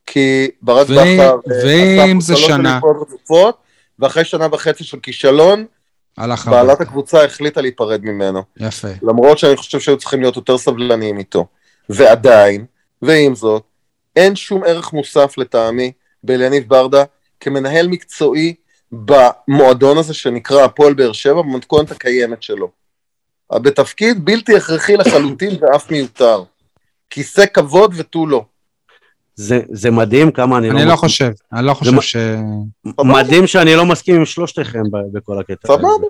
כי 0.06 0.48
ברק 0.62 0.88
בכר 0.88 1.36
אה, 1.52 1.66
ואם 1.66 2.22
זה 2.22 2.36
שנה? 2.36 2.80
רצופות, 3.02 3.58
ואחרי 4.00 4.26
שנה 4.26 4.48
וחצי 4.52 4.84
של 4.84 5.00
כישלון, 5.00 5.66
בעלת. 6.46 6.82
הקבוצה 6.82 7.24
החליטה 7.24 7.62
להיפרד 7.62 8.02
ממנו. 8.04 8.44
יפה. 8.60 8.88
למרות 9.02 9.38
שאני 9.38 9.56
חושב 9.56 9.80
שהיו 9.80 9.98
צריכים 9.98 10.22
להיות 10.22 10.36
יותר 10.36 10.58
סבלניים 10.58 11.18
איתו. 11.18 11.46
ועדיין, 11.90 12.66
ועם 13.02 13.36
זאת, 13.36 13.64
אין 14.16 14.36
שום 14.36 14.64
ערך 14.64 14.94
מוסף 14.94 15.38
לטעמי 15.38 15.92
באליניב 16.24 16.64
ברדה 16.68 17.04
כמנהל 17.40 17.88
מקצועי 17.88 18.54
במועדון 18.92 19.98
הזה 19.98 20.14
שנקרא 20.14 20.64
הפועל 20.64 20.94
באר 20.94 21.12
שבע 21.12 21.42
במתכונת 21.42 21.92
הקיימת 21.92 22.44
שלו. 22.44 22.72
בתפקיד 23.54 24.26
בלתי 24.26 24.58
הכרחי 24.58 24.98
לחלוטין 24.98 25.58
ואף 25.62 25.92
מיותר. 25.92 26.44
כיסא 27.10 27.46
כבוד 27.54 27.94
ותו 27.98 28.28
לא. 28.28 28.46
זה, 29.36 29.62
זה 29.70 29.92
מדהים 29.92 30.32
כמה 30.32 30.58
אני, 30.58 30.70
אני 30.70 30.78
לא 30.78 30.86
מסכים. 30.86 30.98
חושב, 30.98 31.32
אני 31.54 31.66
לא 31.66 31.74
חושב 31.74 32.02
ש... 32.02 32.16
מדהים 33.04 33.48
שאני 33.48 33.76
לא 33.76 33.86
מסכים 33.86 34.16
עם 34.16 34.26
שלושתכם 34.26 34.84
בכל 35.14 35.40
הקטע 35.40 35.74
הזה. 35.74 35.84
סבבה. 35.84 36.08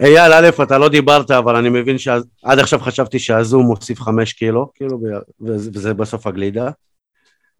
אייל, 0.00 0.32
א', 0.32 0.62
אתה 0.62 0.78
לא 0.78 0.88
דיברת, 0.88 1.30
אבל 1.30 1.56
אני 1.56 1.68
מבין 1.68 1.98
שעד 1.98 2.24
עכשיו 2.44 2.78
חשבתי 2.78 3.18
שהזום 3.18 3.66
מוסיף 3.66 4.00
חמש 4.00 4.32
קילו, 4.32 4.70
כאילו, 4.74 5.00
וזה 5.40 5.94
בסוף 5.94 6.26
הגלידה. 6.26 6.70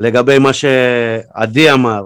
לגבי 0.00 0.38
מה 0.38 0.52
שעדי 0.52 1.72
אמר, 1.72 2.04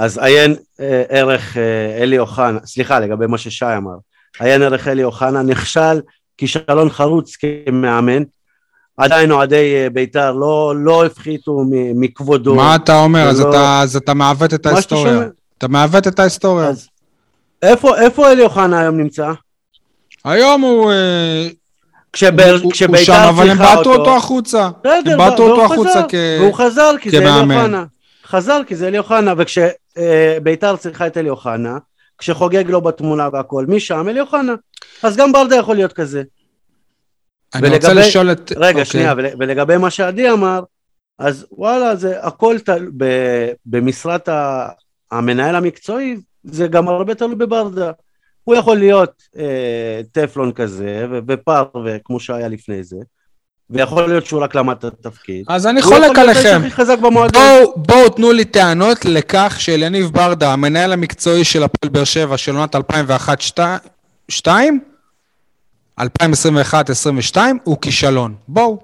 אז 0.00 0.18
עיין 0.18 0.54
אה, 0.80 1.02
ערך 1.08 1.56
אה, 1.56 2.02
אלי 2.02 2.18
אוחנה, 2.18 2.58
סליחה, 2.66 3.00
לגבי 3.00 3.26
מה 3.26 3.38
ששי 3.38 3.64
אמר, 3.76 3.94
עיין 4.40 4.62
ערך 4.62 4.88
אלי 4.88 5.04
אוחנה 5.04 5.42
נכשל 5.42 6.00
כישלון 6.38 6.90
חרוץ 6.90 7.36
כמאמן, 7.36 8.22
עדיין 8.96 9.30
אוהדי 9.30 9.74
אה, 9.76 9.90
בית"ר 9.90 10.32
לא, 10.32 10.72
לא 10.76 11.04
הפחיתו 11.06 11.62
מכבודו. 11.94 12.54
מה 12.54 12.76
אתה 12.76 13.00
אומר? 13.02 13.28
אז 13.28 13.36
זה 13.36 13.44
לא- 13.44 13.50
אתה- 13.50 13.80
אז 13.82 13.96
אתה 13.96 14.14
מעוות 14.14 14.54
את 14.54 14.66
ההיסטוריה. 14.66 15.20
אתה 15.58 15.68
מעוות 15.68 16.06
את 16.06 16.18
ההיסטוריה. 16.18 16.68
אז 16.68 16.88
איפה, 17.62 17.98
איפה 17.98 18.30
אלי 18.32 18.42
אוחנה 18.42 18.80
היום 18.80 18.96
נמצא? 18.96 19.32
היום 20.24 20.60
הוא... 20.60 20.92
כשבר- 22.12 22.50
הוא- 22.52 22.60
הוא 22.62 22.72
כשבית"ר 22.72 23.04
שם, 23.04 23.26
אבל 23.28 23.50
הם 23.50 23.58
בעטו 23.58 23.94
אותו 23.94 24.16
החוצה. 24.16 24.68
בסדר, 24.84 25.12
הם 25.12 25.18
בעטו 25.18 25.42
אותו 25.50 25.64
חזר, 25.64 25.74
החוצה 25.74 26.02
כ... 26.08 26.14
והוא 26.40 26.54
חזר 26.54 26.90
כי 27.00 27.10
זה 27.10 27.16
אלי 27.18 27.26
כמאמן. 27.26 27.56
אוחנה. 27.56 27.84
חזר 28.30 28.60
כי 28.66 28.76
זה 28.76 28.88
אלי 28.88 28.98
אוחנה, 28.98 29.34
וכשביתר 29.38 30.76
צריכה 30.76 31.06
את 31.06 31.16
אלי 31.16 31.28
אוחנה, 31.28 31.78
כשחוגג 32.18 32.64
לא 32.70 32.80
בתמונה 32.80 33.28
והכל, 33.32 33.64
משם 33.68 34.08
אלי 34.08 34.20
אוחנה. 34.20 34.54
אז 35.02 35.16
גם 35.16 35.32
ברדה 35.32 35.56
יכול 35.56 35.76
להיות 35.76 35.92
כזה. 35.92 36.22
אני 37.54 37.68
רוצה 37.68 37.88
ולגבי- 37.88 38.00
לשאול 38.00 38.32
את... 38.32 38.52
רגע, 38.56 38.68
אוקיי. 38.68 38.84
שנייה, 38.84 39.14
ול- 39.16 39.34
ולגבי 39.38 39.76
מה 39.76 39.90
שעדי 39.90 40.30
אמר, 40.30 40.60
אז 41.18 41.46
וואלה, 41.52 41.96
זה 41.96 42.20
הכל 42.22 42.58
תל... 42.58 42.88
ב- 42.96 43.50
במשרת 43.66 44.28
ה- 44.28 44.68
המנהל 45.10 45.54
המקצועי, 45.54 46.16
זה 46.44 46.66
גם 46.66 46.88
הרבה 46.88 47.14
תלוי 47.14 47.34
בברדה. 47.34 47.90
הוא 48.44 48.54
יכול 48.56 48.76
להיות 48.76 49.22
אה, 49.36 50.00
טפלון 50.12 50.52
כזה, 50.52 51.06
ו- 51.10 51.18
ופר, 51.28 51.64
וכמו 51.84 52.20
שהיה 52.20 52.48
לפני 52.48 52.84
זה, 52.84 52.96
ויכול 53.70 54.08
להיות 54.08 54.26
שהוא 54.26 54.42
רק 54.42 54.54
למד 54.54 54.76
את 54.78 54.84
התפקיד. 54.84 55.44
אז 55.48 55.66
אני 55.66 55.80
הוא 55.80 55.94
חולק 55.94 56.18
עליכם. 56.18 56.62
בואו, 57.32 57.72
בואו 57.76 58.08
תנו 58.08 58.32
לי 58.32 58.44
טענות 58.44 59.04
לכך 59.04 59.56
שאליניב 59.58 60.10
ברדה, 60.12 60.52
המנהל 60.52 60.92
המקצועי 60.92 61.44
של 61.44 61.62
הפועל 61.62 61.90
באר 61.92 62.04
שבע 62.04 62.36
של 62.36 62.56
עונת 62.56 62.76
2001-2002, 64.36 64.48
2021-2022, 66.00 67.36
הוא 67.64 67.76
כישלון. 67.80 68.34
בואו. 68.48 68.78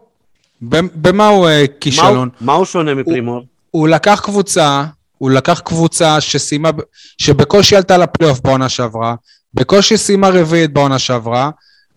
במה 0.62 1.26
הוא 1.28 1.48
אה, 1.48 1.60
מה 1.62 1.66
כישלון? 1.80 2.16
הוא- 2.38 2.46
מה 2.46 2.52
הוא 2.52 2.64
שונה 2.64 2.94
מפרימור? 2.94 3.42
הוא 3.70 3.88
לקח 3.88 4.20
קבוצה, 4.24 4.84
הוא 5.18 5.30
לקח 5.30 5.60
קבוצה 5.64 6.20
שסיימה, 6.20 6.70
שבקושי 7.18 7.76
עלתה 7.76 7.98
לפלייאוף 7.98 8.40
בעונה 8.40 8.68
שעברה, 8.68 9.14
בקושי 9.54 9.96
סיימה 9.96 10.28
רביעית 10.28 10.72
בעונה 10.72 10.98
שעברה, 10.98 11.50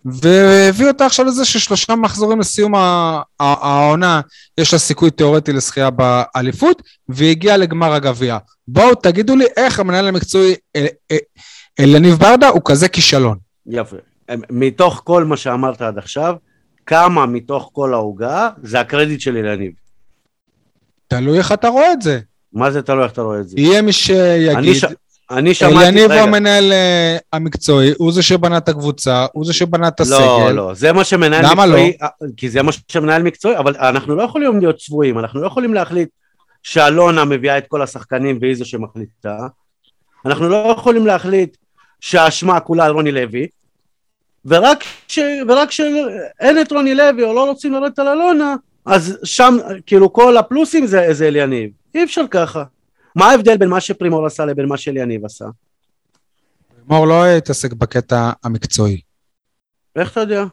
והביא 0.04 0.88
אותה 0.88 1.06
עכשיו 1.06 1.24
לזה 1.26 1.44
ששלושה 1.44 1.96
מחזורים 1.96 2.40
לסיום 2.40 2.72
העונה, 3.40 4.20
יש 4.58 4.72
לה 4.72 4.78
סיכוי 4.78 5.10
תיאורטי 5.10 5.52
לזכייה 5.52 5.90
באליפות, 5.90 6.82
והגיעה 7.08 7.56
לגמר 7.56 7.92
הגביע. 7.92 8.38
בואו 8.68 8.94
תגידו 8.94 9.36
לי 9.36 9.44
איך 9.56 9.80
המנהל 9.80 10.08
המקצועי 10.08 10.54
אל- 10.76 10.86
אל- 11.10 11.16
אלניב 11.80 12.14
ברדה 12.14 12.48
הוא 12.48 12.60
כזה 12.64 12.88
כישלון. 12.88 13.38
יפה. 13.66 13.96
מתוך 14.50 15.00
כל 15.04 15.24
מה 15.24 15.36
שאמרת 15.36 15.82
עד 15.82 15.98
עכשיו, 15.98 16.34
כמה 16.86 17.26
מתוך 17.26 17.70
כל 17.72 17.94
העוגה 17.94 18.48
זה 18.62 18.80
הקרדיט 18.80 19.20
של 19.20 19.36
אילניב. 19.36 19.72
תלוי 21.08 21.38
איך 21.38 21.52
אתה 21.52 21.68
רואה 21.68 21.92
את 21.92 22.02
זה. 22.02 22.20
מה 22.52 22.70
זה 22.70 22.82
תלוי 22.82 23.04
איך 23.04 23.12
אתה 23.12 23.22
רואה 23.22 23.40
את 23.40 23.48
זה? 23.48 23.56
יהיה 23.60 23.82
מי 23.82 23.92
שיגיד, 23.92 24.56
אני 24.56 24.74
ש- 24.74 24.84
אני 25.30 25.54
שמעתי... 25.54 25.76
אליניב 25.76 26.10
הוא 26.10 26.20
המנהל 26.20 26.72
אה, 26.72 27.16
המקצועי, 27.32 27.92
הוא 27.98 28.12
זה 28.12 28.22
שבנה 28.22 28.58
את 28.58 28.68
הקבוצה, 28.68 29.26
הוא 29.32 29.44
זה 29.44 29.52
שבנה 29.52 29.88
את 29.88 30.00
הסגל. 30.00 30.18
לא, 30.18 30.50
לא, 30.50 30.74
זה 30.74 30.92
מה 30.92 31.04
שמנהל 31.04 31.44
למה 31.50 31.66
לא? 31.66 31.76
מקצועי, 31.76 32.32
כי 32.36 32.48
זה 32.50 32.62
מה 32.62 32.72
שמנהל 32.88 33.22
מקצועי, 33.22 33.58
אבל 33.58 33.76
אנחנו 33.76 34.16
לא 34.16 34.22
יכולים 34.22 34.60
להיות 34.60 34.76
צבועים, 34.76 35.18
אנחנו 35.18 35.40
לא 35.40 35.46
יכולים 35.46 35.74
להחליט 35.74 36.08
שאלונה 36.62 37.24
מביאה 37.24 37.58
את 37.58 37.64
כל 37.68 37.82
השחקנים 37.82 38.38
והיא 38.40 38.54
זו 38.54 38.64
שמחליטה, 38.64 39.38
אנחנו 40.26 40.48
לא 40.48 40.74
יכולים 40.78 41.06
להחליט 41.06 41.56
שהאשמה 42.00 42.60
כולה 42.60 42.84
על 42.84 42.92
רוני 42.92 43.12
לוי, 43.12 43.46
ורק 44.44 44.84
ש... 45.08 45.18
ורק 45.48 45.70
שאין 45.70 46.60
את 46.60 46.72
רוני 46.72 46.94
לוי 46.94 47.24
או 47.24 47.34
לא 47.34 47.46
רוצים 47.48 47.72
לרדת 47.72 47.98
על 47.98 48.08
אלונה, 48.08 48.54
אז 48.86 49.18
שם, 49.24 49.56
כאילו 49.86 50.12
כל 50.12 50.36
הפלוסים 50.36 50.86
זה, 50.86 51.06
זה 51.10 51.28
אליניב, 51.28 51.70
אי 51.94 52.04
אפשר 52.04 52.24
ככה. 52.30 52.64
מה 53.16 53.30
ההבדל 53.30 53.56
בין 53.56 53.68
מה 53.68 53.80
שפרימור 53.80 54.26
עשה 54.26 54.44
לבין 54.44 54.66
מה 54.66 54.76
שאליניב 54.76 55.24
עשה? 55.24 55.44
מור 56.88 57.06
לא 57.06 57.26
התעסק 57.26 57.72
בקטע 57.72 58.30
המקצועי. 58.44 59.00
איך 59.96 60.12
אתה 60.12 60.20
יודע? 60.20 60.44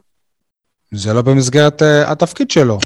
זה 0.94 1.12
לא 1.12 1.22
במסגרת 1.22 1.82
uh, 1.82 1.84
התפקיד 2.10 2.50
שלו. 2.50 2.78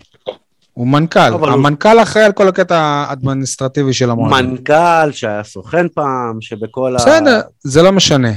הוא 0.73 0.87
מנכ"ל. 0.89 1.21
אבל 1.21 1.49
הוא- 1.49 1.55
המנכ"ל 1.59 2.03
אחראי 2.03 2.25
על 2.25 2.33
כל 2.33 2.49
הקטע 2.49 2.79
האדמיניסטרטיבי 2.81 3.93
של 3.93 4.11
המועדון. 4.11 4.51
מנכ"ל 4.51 5.13
שהיה 5.13 5.45
סוכן 5.45 5.87
פעם, 5.95 6.41
שבכל 6.41 6.97
ה... 6.97 6.99
בסדר, 6.99 7.41
זה 7.61 7.83
לא 7.83 7.93
משנה. 7.93 8.33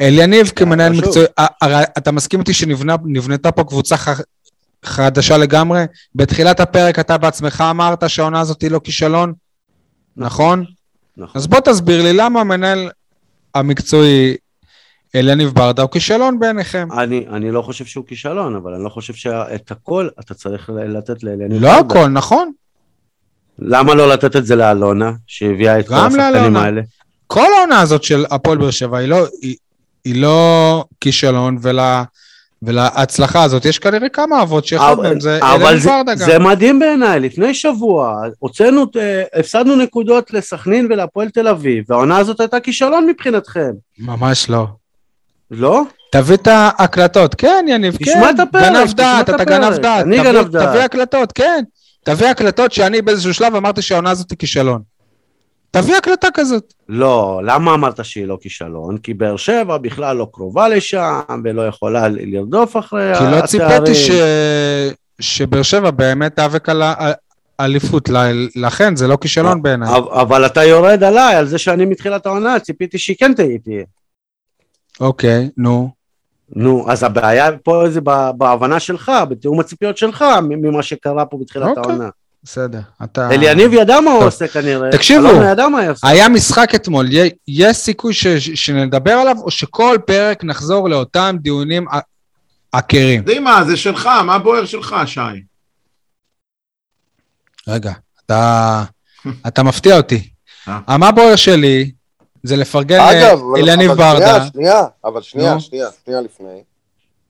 אליניב 0.00 0.46
כמנהל 0.56 0.92
חשוב. 0.92 1.04
מקצועי, 1.06 1.26
ה- 1.40 1.64
הרי 1.64 1.84
אתה 1.98 2.12
מסכים 2.12 2.40
איתי 2.40 2.52
שנבנתה 2.54 3.52
פה 3.52 3.64
קבוצה 3.64 3.96
ח- 3.96 4.20
חדשה 4.84 5.36
לגמרי? 5.38 5.84
בתחילת 6.14 6.60
הפרק 6.60 6.98
אתה 6.98 7.18
בעצמך 7.18 7.64
אמרת 7.70 8.10
שהעונה 8.10 8.40
הזאת 8.40 8.62
היא 8.62 8.70
לא 8.70 8.80
כישלון, 8.84 9.32
נכון? 10.16 10.64
נכון. 11.16 11.40
אז 11.40 11.46
בוא 11.46 11.60
תסביר 11.60 12.02
לי 12.02 12.12
למה 12.12 12.40
המנהל 12.40 12.90
המקצועי 13.54 14.36
אליניב 15.14 15.48
ברדה 15.48 15.82
הוא 15.82 15.90
כישלון 15.90 16.38
בעיניכם. 16.38 16.88
אני, 16.92 17.26
אני 17.28 17.50
לא 17.50 17.62
חושב 17.62 17.84
שהוא 17.84 18.06
כישלון, 18.06 18.56
אבל 18.56 18.74
אני 18.74 18.84
לא 18.84 18.88
חושב 18.88 19.14
שאת 19.14 19.70
הכל 19.70 20.08
אתה 20.20 20.34
צריך 20.34 20.70
לתת 20.88 21.22
לאליניב. 21.22 21.62
לא 21.62 21.82
ברדה. 21.82 21.94
הכל, 21.94 22.08
נכון? 22.08 22.52
למה 23.58 23.94
לא 23.94 24.08
לתת 24.08 24.36
את 24.36 24.46
זה 24.46 24.56
לאלונה, 24.56 25.12
שהביאה 25.26 25.80
את 25.80 25.88
כל 25.88 25.94
השחקנים. 25.94 26.56
האלה? 26.56 26.82
כל 27.26 27.46
העונה 27.58 27.80
הזאת 27.80 28.02
של 28.02 28.24
הפועל 28.30 28.58
באר 28.58 28.70
שבע 28.70 28.98
היא 28.98 29.08
לא, 29.08 29.26
היא, 29.42 29.56
היא 30.04 30.22
לא 30.22 30.84
כישלון, 31.00 31.58
ול, 31.62 31.78
ולהצלחה 32.62 33.42
הזאת 33.42 33.64
יש 33.64 33.78
כנראה 33.78 34.08
כמה 34.08 34.42
אבות 34.42 34.66
שאחד 34.66 34.94
מהם 34.98 35.20
זה 35.20 35.40
זה, 35.78 35.88
ברדה 35.88 36.14
גם. 36.14 36.26
זה 36.26 36.38
מדהים 36.38 36.78
בעיניי, 36.78 37.20
לפני 37.20 37.54
שבוע 37.54 38.22
הוצאנו, 38.38 38.86
אה, 38.96 39.22
הפסדנו 39.40 39.76
נקודות 39.76 40.30
לסכנין 40.30 40.86
ולהפועל 40.90 41.28
תל 41.30 41.48
אביב, 41.48 41.84
והעונה 41.88 42.18
הזאת 42.18 42.40
הייתה 42.40 42.60
כישלון 42.60 43.06
מבחינתכם, 43.06 43.70
ממש 43.98 44.50
לא. 44.50 44.66
לא? 45.50 45.82
תביא 46.12 46.36
את 46.36 46.46
ההקלטות, 46.46 47.34
כן 47.34 47.64
יניב, 47.68 47.96
תשמע 47.96 48.14
כן. 48.14 48.34
את 48.34 48.40
הפרק, 48.40 48.62
גנב 48.62 48.84
תשמע 48.84 48.94
דעת, 48.96 49.30
את 49.30 49.34
אתה. 49.34 49.44
גנב 49.44 49.76
דעת. 49.76 50.06
אני 50.06 50.16
גנב 50.16 50.48
דעת. 50.48 50.68
תביא 50.68 50.80
הקלטות, 50.80 51.32
כן. 51.32 51.64
תביא 52.04 52.26
הקלטות 52.26 52.72
שאני 52.72 53.02
באיזשהו 53.02 53.34
שלב 53.34 53.54
אמרתי 53.54 53.82
שהעונה 53.82 54.10
הזאת 54.10 54.30
היא 54.30 54.38
כישלון. 54.38 54.82
תביא 55.70 55.96
הקלטה 55.96 56.28
כזאת. 56.34 56.74
לא, 56.88 57.40
למה 57.44 57.74
אמרת 57.74 58.04
שהיא 58.04 58.26
לא 58.26 58.38
כישלון? 58.40 58.98
כי 58.98 59.14
באר 59.14 59.36
שבע 59.36 59.78
בכלל 59.78 60.16
לא 60.16 60.28
קרובה 60.32 60.68
לשם, 60.68 61.20
ולא 61.44 61.66
יכולה 61.66 62.08
לרדוף 62.08 62.76
אחרי 62.76 63.14
כי 63.18 63.24
לא 63.24 63.36
התארים. 63.38 63.46
ציפיתי 63.46 63.94
ש... 63.94 64.10
שבאר 65.20 65.62
שבע 65.62 65.90
באמת 65.90 66.36
תיאבק 66.36 66.68
על 66.68 66.82
האליפות, 67.58 68.08
לכן 68.56 68.96
זה 68.96 69.08
לא 69.08 69.18
כישלון 69.20 69.62
בעיניי. 69.62 69.88
אבל- 69.96 70.46
אתה 70.46 70.64
יורד 70.64 71.02
עליי, 71.02 71.34
על 71.34 71.46
זה 71.46 71.58
שאני 71.58 71.84
מתחילת 71.84 72.26
העונה, 72.26 72.60
ציפיתי 72.60 72.98
שהיא 72.98 73.16
כן 73.20 73.32
תהיה. 73.34 73.84
אוקיי, 75.00 75.50
נו. 75.56 75.90
נו, 76.56 76.84
אז 76.88 77.02
הבעיה 77.02 77.58
פה 77.58 77.84
זה 77.90 78.00
בהבנה 78.38 78.80
שלך, 78.80 79.12
בתיאום 79.28 79.60
הציפיות 79.60 79.96
שלך, 79.96 80.24
ממה 80.48 80.82
שקרה 80.82 81.26
פה 81.26 81.38
בתחילת 81.40 81.68
אוקיי. 81.78 81.82
העונה. 81.92 82.08
בסדר. 82.46 82.80
אתה... 83.04 83.30
אליניב 83.30 83.72
ידע 83.72 84.00
מה 84.00 84.10
הוא. 84.10 84.24
עושה 84.24 84.48
כנראה. 84.48 84.90
תקשיבו. 84.92 85.28
היה 86.02 86.28
משחק 86.28 86.74
אתמול, 86.74 87.06
יש 87.48 87.76
סיכוי 87.76 88.14
ש... 88.14 88.26
שנדבר 88.36 89.12
עליו, 89.12 89.36
או 89.42 89.50
שכל 89.50 89.98
פרק 90.06 90.44
נחזור 90.44 90.88
לאותם 90.88 91.36
דיונים 91.40 91.86
עקרים? 92.72 93.22
דימה, 93.22 93.64
זה 93.64 93.76
שלך, 93.76 94.06
מה 94.06 94.38
בוער 94.38 94.64
שלך, 94.64 94.96
שי? 95.06 95.20
רגע, 97.68 97.92
אתה, 98.26 98.84
אתה 99.46 99.62
מפתיע 99.62 99.96
אותי. 99.96 100.28
אה. 100.68 100.98
מה 100.98 101.12
בוער 101.12 101.36
שלי 101.36 101.90
זה 102.42 102.56
לפרגן 102.56 103.00
אגב, 103.00 103.40
לאליניב 103.56 103.92
ברדה. 103.92 104.26
שנייה, 104.26 104.50
שנייה, 104.52 104.82
אבל 105.04 105.22
שנייה. 105.22 105.60
שנייה, 105.60 105.88
שנייה 106.04 106.20
לפני. 106.20 106.62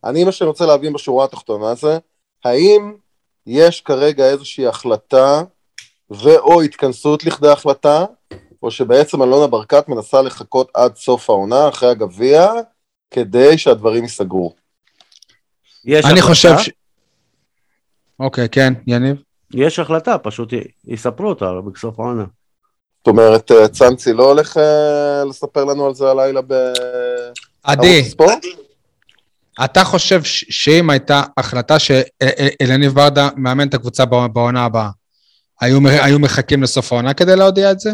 אני, 0.05 0.25
מה 0.25 0.33
שאני 0.33 0.49
רוצה 0.49 0.67
להבין 0.67 0.93
בשורה 0.93 1.25
התחתונה 1.25 1.75
זה, 1.75 1.99
האם 2.45 2.93
יש 3.47 3.81
כרגע 3.81 4.25
איזושהי 4.25 4.67
החלטה 4.67 5.43
ו/או 6.11 6.63
התכנסות 6.63 7.25
לכדי 7.25 7.49
החלטה, 7.49 8.05
או 8.63 8.71
שבעצם 8.71 9.23
אלונה 9.23 9.47
ברקת 9.47 9.89
מנסה 9.89 10.23
לחכות 10.23 10.71
עד 10.75 10.97
סוף 10.97 11.31
העונה, 11.31 11.69
אחרי 11.69 11.89
הגביע, 11.89 12.51
כדי 13.11 13.59
שהדברים 13.59 14.03
ייסגרו. 14.03 14.55
יש 15.85 16.05
אני 16.05 16.13
החלטה, 16.13 16.27
חושב 16.27 16.59
ש... 16.59 16.71
אוקיי, 18.21 18.49
כן, 18.49 18.73
יניב. 18.87 19.17
יש 19.55 19.79
החלטה, 19.79 20.19
פשוט 20.19 20.53
י- 20.53 20.61
יספרו 20.85 21.29
אותה 21.29 21.53
בסוף 21.73 22.01
העונה. 22.01 22.25
זאת 22.99 23.07
אומרת, 23.07 23.51
אה, 23.51 23.69
צאנצי 23.69 24.13
לא 24.13 24.25
הולך 24.25 24.57
אה, 24.57 25.25
לספר 25.29 25.65
לנו 25.65 25.87
על 25.87 25.95
זה 25.95 26.11
הלילה 26.11 26.41
בערוץ 26.43 27.29
עדי? 27.63 28.03
אתה 29.65 29.85
חושב 29.85 30.21
שאם 30.25 30.91
הייתה 30.91 31.23
החלטה 31.37 31.77
שאליניב 31.79 32.93
ברדה 32.95 33.29
מאמן 33.37 33.69
את 33.69 33.75
הקבוצה 33.75 34.05
בע- 34.05 34.27
בעונה 34.27 34.65
הבאה, 34.65 34.89
היו 35.61 35.79
היו 35.89 36.19
מחכים 36.19 36.63
לסוף 36.63 36.93
העונה 36.93 37.15
כדי 37.15 37.37
להודיע 37.37 37.71
את 37.71 37.81
זה? 37.81 37.91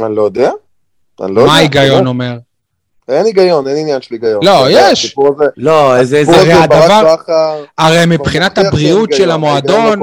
אני 0.00 0.16
לא 0.16 0.22
יודע. 0.22 0.50
אני 1.22 1.34
לא 1.34 1.46
מה. 1.46 1.54
ההיגיון 1.56 2.06
אומר? 2.06 2.36
אין 3.08 3.26
היגיון, 3.26 3.68
אין 3.68 3.76
עניין 3.76 4.02
של 4.02 4.14
היגיון. 4.14 4.44
לא, 4.44 4.66
יש. 4.70 5.14
הזה- 5.18 5.44
לא, 5.56 5.96
איזה... 5.96 6.20
הסיפור 6.20 6.40
הרי 6.40 6.52
הדבר- 6.52 7.14
בכר, 7.14 7.64
הרי 7.78 8.02
מבחינת 8.06 8.58
הבריאות 8.58 9.12
של 9.12 9.30
המועדון. 9.30 10.00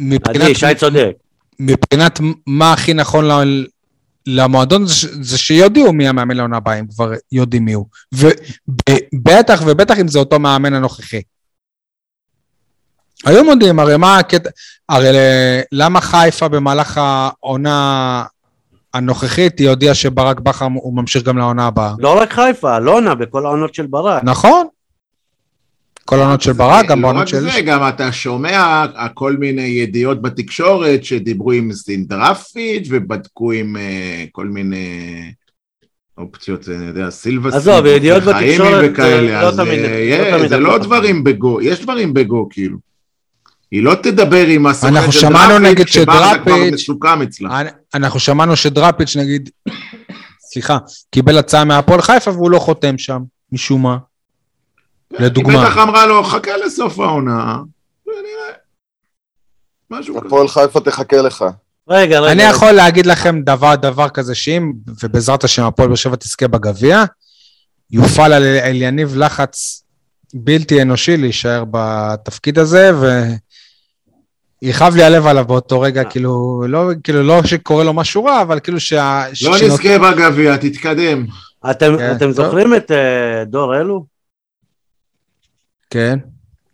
מבחינת 0.00 0.42
עדי, 0.44 0.54
שי 0.54 0.74
צודק. 0.76 1.10
מבחינת 1.60 2.20
מה 2.46 2.72
הכי 2.72 2.94
נכון 2.94 3.28
ל- 3.30 3.66
למועדון 4.26 4.86
זה, 4.86 5.08
זה 5.22 5.38
שיודיעו 5.38 5.92
מי 5.92 6.08
המאמן 6.08 6.36
לעונה 6.36 6.56
הבאה, 6.56 6.80
אם 6.80 6.86
כבר 6.86 7.12
יודעים 7.32 7.64
מי 7.64 7.72
הוא. 7.72 7.86
ובטח 8.12 9.62
ובטח 9.66 9.98
אם 9.98 10.08
זה 10.08 10.18
אותו 10.18 10.38
מאמן 10.38 10.74
הנוכחי. 10.74 11.22
היו 13.26 13.44
מודיעים, 13.44 13.78
הרי 13.78 13.96
מה 13.96 14.18
הקטע, 14.18 14.50
הרי 14.88 15.08
למה 15.72 16.00
חיפה 16.00 16.48
במהלך 16.48 17.00
העונה 17.02 18.24
הנוכחית 18.94 19.58
היא 19.58 19.68
הודיעה 19.68 19.94
שברק 19.94 20.40
בכר 20.40 20.64
הוא 20.74 20.96
ממשיך 20.96 21.22
גם 21.22 21.38
לעונה 21.38 21.66
הבאה? 21.66 21.94
לא 21.98 22.20
רק 22.20 22.32
חיפה, 22.32 22.76
אלונה 22.76 23.14
בכל 23.14 23.46
העונות 23.46 23.74
של 23.74 23.86
ברק. 23.86 24.24
נכון? 24.24 24.66
כל 26.10 26.18
העונות 26.20 26.40
של 26.42 26.52
ברק, 26.52 26.86
גם 26.86 26.98
לא 27.00 27.02
בעונות 27.08 27.22
רק 27.22 27.28
של... 27.28 27.40
זה, 27.40 27.60
גם 27.60 27.88
אתה 27.88 28.12
שומע 28.12 28.84
כל 29.14 29.36
מיני 29.36 29.62
ידיעות 29.62 30.22
בתקשורת 30.22 31.04
שדיברו 31.04 31.52
עם 31.52 31.72
סינדרפיץ' 31.72 32.86
ובדקו 32.90 33.52
עם 33.52 33.76
אה, 33.76 34.24
כל 34.32 34.46
מיני 34.46 34.86
אופציות, 36.18 36.68
אני 36.68 36.86
יודע, 36.86 37.10
סילבסים, 37.10 37.58
עזוב, 37.58 37.86
ידיעות 37.86 38.22
בתקשורת, 38.22 38.90
וכאלה, 38.92 39.36
אה, 39.36 39.42
לא 39.42 39.48
אז 39.48 39.60
אה, 39.60 40.38
לא 40.38 40.48
זה 40.48 40.58
לא 40.58 40.68
נכון. 40.68 40.82
דברים 40.82 41.24
בגו, 41.24 41.60
יש 41.62 41.82
דברים 41.82 42.14
בגו 42.14 42.48
כאילו. 42.50 42.78
היא 43.70 43.82
לא 43.82 43.94
תדבר 43.94 44.46
עם 44.46 44.66
הסוכן 44.66 44.96
אנחנו 44.96 45.12
של 45.12 45.20
שמענו 45.20 45.58
נגיד 45.58 45.88
שברדה 45.88 46.38
כבר 46.42 46.52
שדראפיץ'- 46.54 46.74
מסוכם 46.74 47.22
אצלה. 47.22 47.60
אנחנו 47.94 48.20
שמענו 48.20 48.56
שדראפיץ' 48.56 49.16
נגיד, 49.16 49.50
סליחה, 50.52 50.78
קיבל 51.10 51.38
הצעה 51.38 51.64
מהפועל 51.64 52.02
חיפה 52.02 52.30
והוא 52.30 52.50
לא 52.50 52.58
חותם 52.58 52.98
שם, 52.98 53.20
משום 53.52 53.82
מה. 53.82 53.96
היא 55.18 55.26
לדוגמה. 55.26 55.64
בטח 55.64 55.78
אמרה 55.78 56.06
לו, 56.06 56.24
חכה 56.24 56.56
לסוף 56.56 56.98
העונה, 56.98 57.58
ונראה. 58.06 58.52
משהו 59.90 60.16
כזה. 60.16 60.26
הפועל 60.26 60.48
חיפה 60.48 60.80
תחכה 60.80 61.22
לך. 61.22 61.44
רגע, 61.88 62.20
רגע. 62.20 62.32
אני 62.32 62.42
רגע. 62.42 62.50
יכול 62.50 62.72
להגיד 62.72 63.06
לכם 63.06 63.42
דבר, 63.42 63.74
דבר 63.76 64.08
כזה, 64.08 64.34
שאם, 64.34 64.72
ובעזרת 65.02 65.44
השם 65.44 65.62
הפועל 65.62 65.88
באר 65.88 65.96
שבע 65.96 66.16
תזכה 66.16 66.48
בגביע, 66.48 67.04
יופעל 67.90 68.32
על 68.32 68.42
על 68.42 68.82
יניב 68.82 69.16
לחץ 69.16 69.82
בלתי 70.34 70.82
אנושי 70.82 71.16
להישאר 71.16 71.64
בתפקיד 71.70 72.58
הזה, 72.58 72.90
ויכאב 74.62 74.94
לי 74.94 75.02
הלב 75.02 75.26
עליו 75.26 75.44
באותו 75.44 75.80
רגע, 75.80 76.04
כאילו, 76.04 76.64
לא, 76.68 76.90
כאילו, 77.04 77.22
לא 77.22 77.42
שקורה 77.44 77.84
לו 77.84 77.92
משהו 77.92 78.24
רע, 78.24 78.42
אבל 78.42 78.60
כאילו 78.60 78.80
שה... 78.80 79.24
לא 79.42 79.56
נזכה 79.62 79.98
בגביע, 79.98 80.56
תתקדם. 80.56 81.26
אתם, 81.70 81.96
כן, 81.98 82.16
אתם. 82.16 82.32
זוכרים 82.32 82.74
את 82.74 82.90
אה, 82.90 83.44
דור 83.44 83.76
אלו? 83.76 84.04
כן. 85.90 86.18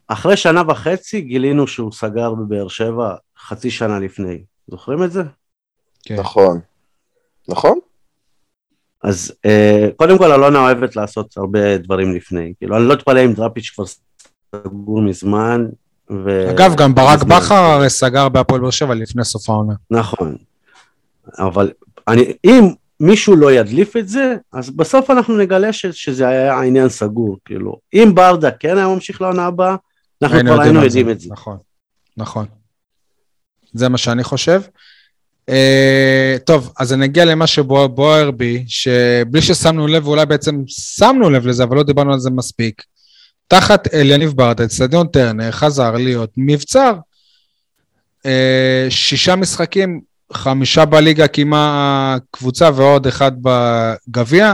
אחרי 0.09 0.37
שנה 0.37 0.63
וחצי 0.69 1.21
גילינו 1.21 1.67
שהוא 1.67 1.93
סגר 1.93 2.35
בבאר 2.35 2.69
שבע 2.69 3.15
חצי 3.39 3.71
שנה 3.71 3.99
לפני. 3.99 4.43
זוכרים 4.69 5.03
את 5.03 5.13
זה? 5.13 5.23
כן. 6.05 6.17
נכון. 6.17 6.61
נכון? 7.49 7.79
אז 9.03 9.33
אה, 9.45 9.89
קודם 9.97 10.19
כל 10.19 10.33
אלונה 10.33 10.59
אוהבת 10.59 10.97
לעשות 10.97 11.37
הרבה 11.37 11.79
דברים 11.79 12.15
לפני. 12.15 12.53
כאילו, 12.59 12.77
אני 12.77 12.85
לא 12.85 12.95
אתפלא 12.95 13.25
אם 13.25 13.33
דראפיץ' 13.33 13.73
כבר 13.75 13.85
סגור 14.57 15.03
מזמן. 15.03 15.67
ו... 16.11 16.51
אגב, 16.51 16.75
גם 16.77 16.95
ברק 16.95 17.19
מזמן. 17.19 17.37
בכר 17.37 17.55
הרי 17.55 17.91
סגר 17.91 18.29
בהפועל 18.29 18.61
באר 18.61 18.71
שבע 18.71 18.95
לפני 18.95 19.25
סוף 19.25 19.51
העונה. 19.51 19.75
נכון. 19.91 20.37
אבל 21.39 21.73
אני, 22.09 22.33
אם 22.45 22.75
מישהו 23.01 23.37
לא 23.37 23.53
ידליף 23.53 23.97
את 23.97 24.09
זה, 24.09 24.35
אז 24.53 24.71
בסוף 24.71 25.11
אנחנו 25.11 25.39
נגלה 25.39 25.73
ש, 25.73 25.87
שזה 25.87 26.29
היה 26.29 26.61
עניין 26.61 26.89
סגור. 26.89 27.39
כאילו, 27.45 27.79
אם 27.95 28.13
ברדה 28.15 28.51
כן 28.51 28.79
היה 28.79 28.89
ממשיך 28.89 29.21
לעונה 29.21 29.47
הבאה, 29.47 29.77
אנחנו 30.23 30.41
כבר 30.41 30.61
היינו 30.61 30.85
יודעים 30.85 31.11
את 31.11 31.21
זה. 31.21 31.29
נכון, 31.33 31.57
נכון. 32.17 32.47
זה 33.73 33.89
מה 33.89 33.99
שאני 33.99 34.25
חושב. 34.25 34.63
Uh, 35.51 36.39
טוב, 36.45 36.73
אז 36.79 36.93
אני 36.93 37.05
אגיע 37.05 37.25
למה 37.25 37.47
שבוער 37.47 38.31
בי, 38.31 38.65
שבלי 38.69 39.43
ששמנו 39.43 39.87
לב, 39.87 40.07
ואולי 40.07 40.27
בעצם 40.27 40.63
שמנו 40.69 41.31
לב 41.31 41.47
לזה, 41.47 41.65
אבל 41.65 41.77
לא 41.77 41.83
דיברנו 41.83 42.13
על 42.13 42.19
זה 42.19 42.31
מספיק. 42.31 42.83
תחת 43.49 43.95
אליניב 43.95 44.33
ברדה, 44.33 44.65
אצטדיון 44.65 45.07
טרנר, 45.07 45.51
חזר 45.51 45.91
להיות 45.91 46.31
מבצר. 46.37 46.95
Uh, 48.23 48.29
שישה 48.91 49.37
משחקים, 49.37 50.01
חמישה 50.33 50.85
בליגה 50.85 51.27
קיימה 51.27 52.17
קבוצה 52.31 52.71
ועוד 52.75 53.07
אחד 53.07 53.33
בגביע, 53.43 54.53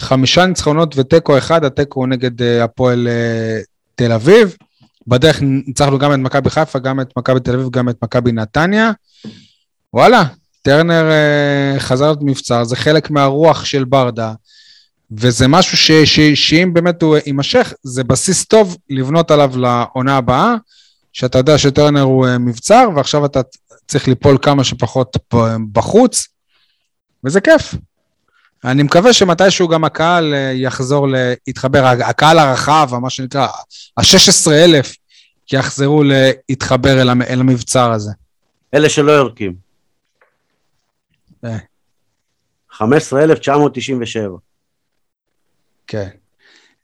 חמישה 0.00 0.46
ניצחונות 0.46 0.98
ותיקו 0.98 1.38
אחד, 1.38 1.64
התיקו 1.64 2.00
הוא 2.00 2.08
נגד 2.08 2.40
uh, 2.40 2.44
הפועל 2.64 3.08
uh, 3.08 3.64
תל 3.94 4.12
אביב. 4.12 4.56
בדרך 5.06 5.38
ניצחנו 5.42 5.98
גם 5.98 6.12
את 6.12 6.18
מכבי 6.18 6.50
חיפה, 6.50 6.78
גם 6.78 7.00
את 7.00 7.12
מכבי 7.16 7.40
תל 7.40 7.54
אביב, 7.54 7.70
גם 7.70 7.88
את 7.88 7.96
מכבי 8.02 8.32
נתניה. 8.32 8.90
וואלה, 9.94 10.24
טרנר 10.62 11.10
אה, 11.10 11.80
חזר 11.80 12.04
להיות 12.04 12.18
מבצר, 12.22 12.64
זה 12.64 12.76
חלק 12.76 13.10
מהרוח 13.10 13.64
של 13.64 13.84
ברדה, 13.84 14.32
וזה 15.10 15.48
משהו 15.48 15.76
ש, 15.76 15.90
ש, 15.90 16.20
שאם 16.20 16.70
באמת 16.74 17.02
הוא 17.02 17.16
יימשך, 17.26 17.72
זה 17.82 18.04
בסיס 18.04 18.44
טוב 18.44 18.76
לבנות 18.90 19.30
עליו 19.30 19.52
לעונה 19.56 20.16
הבאה, 20.16 20.54
שאתה 21.12 21.38
יודע 21.38 21.58
שטרנר 21.58 22.00
הוא 22.00 22.26
אה, 22.26 22.38
מבצר, 22.38 22.88
ועכשיו 22.96 23.24
אתה 23.24 23.40
צריך 23.86 24.08
ליפול 24.08 24.38
כמה 24.42 24.64
שפחות 24.64 25.16
בחוץ, 25.72 26.28
וזה 27.24 27.40
כיף. 27.40 27.74
אני 28.64 28.82
מקווה 28.82 29.12
שמתישהו 29.12 29.68
גם 29.68 29.84
הקהל 29.84 30.34
אה, 30.34 30.52
יחזור 30.54 31.06
להתחבר, 31.46 31.84
הקהל 31.86 32.38
הרחב, 32.38 32.88
מה 33.02 33.10
שנקרא, 33.10 33.46
ה-16 33.96 34.50
אלף, 34.52 34.96
יחזרו 35.52 36.02
להתחבר 36.04 37.00
אל, 37.02 37.08
המ- 37.08 37.22
אל 37.22 37.40
המבצר 37.40 37.92
הזה. 37.92 38.10
אלה 38.74 38.88
שלא 38.88 39.12
יורקים. 39.12 39.54
אה. 41.44 41.56
15,997. 42.70 44.36
כן. 45.86 46.08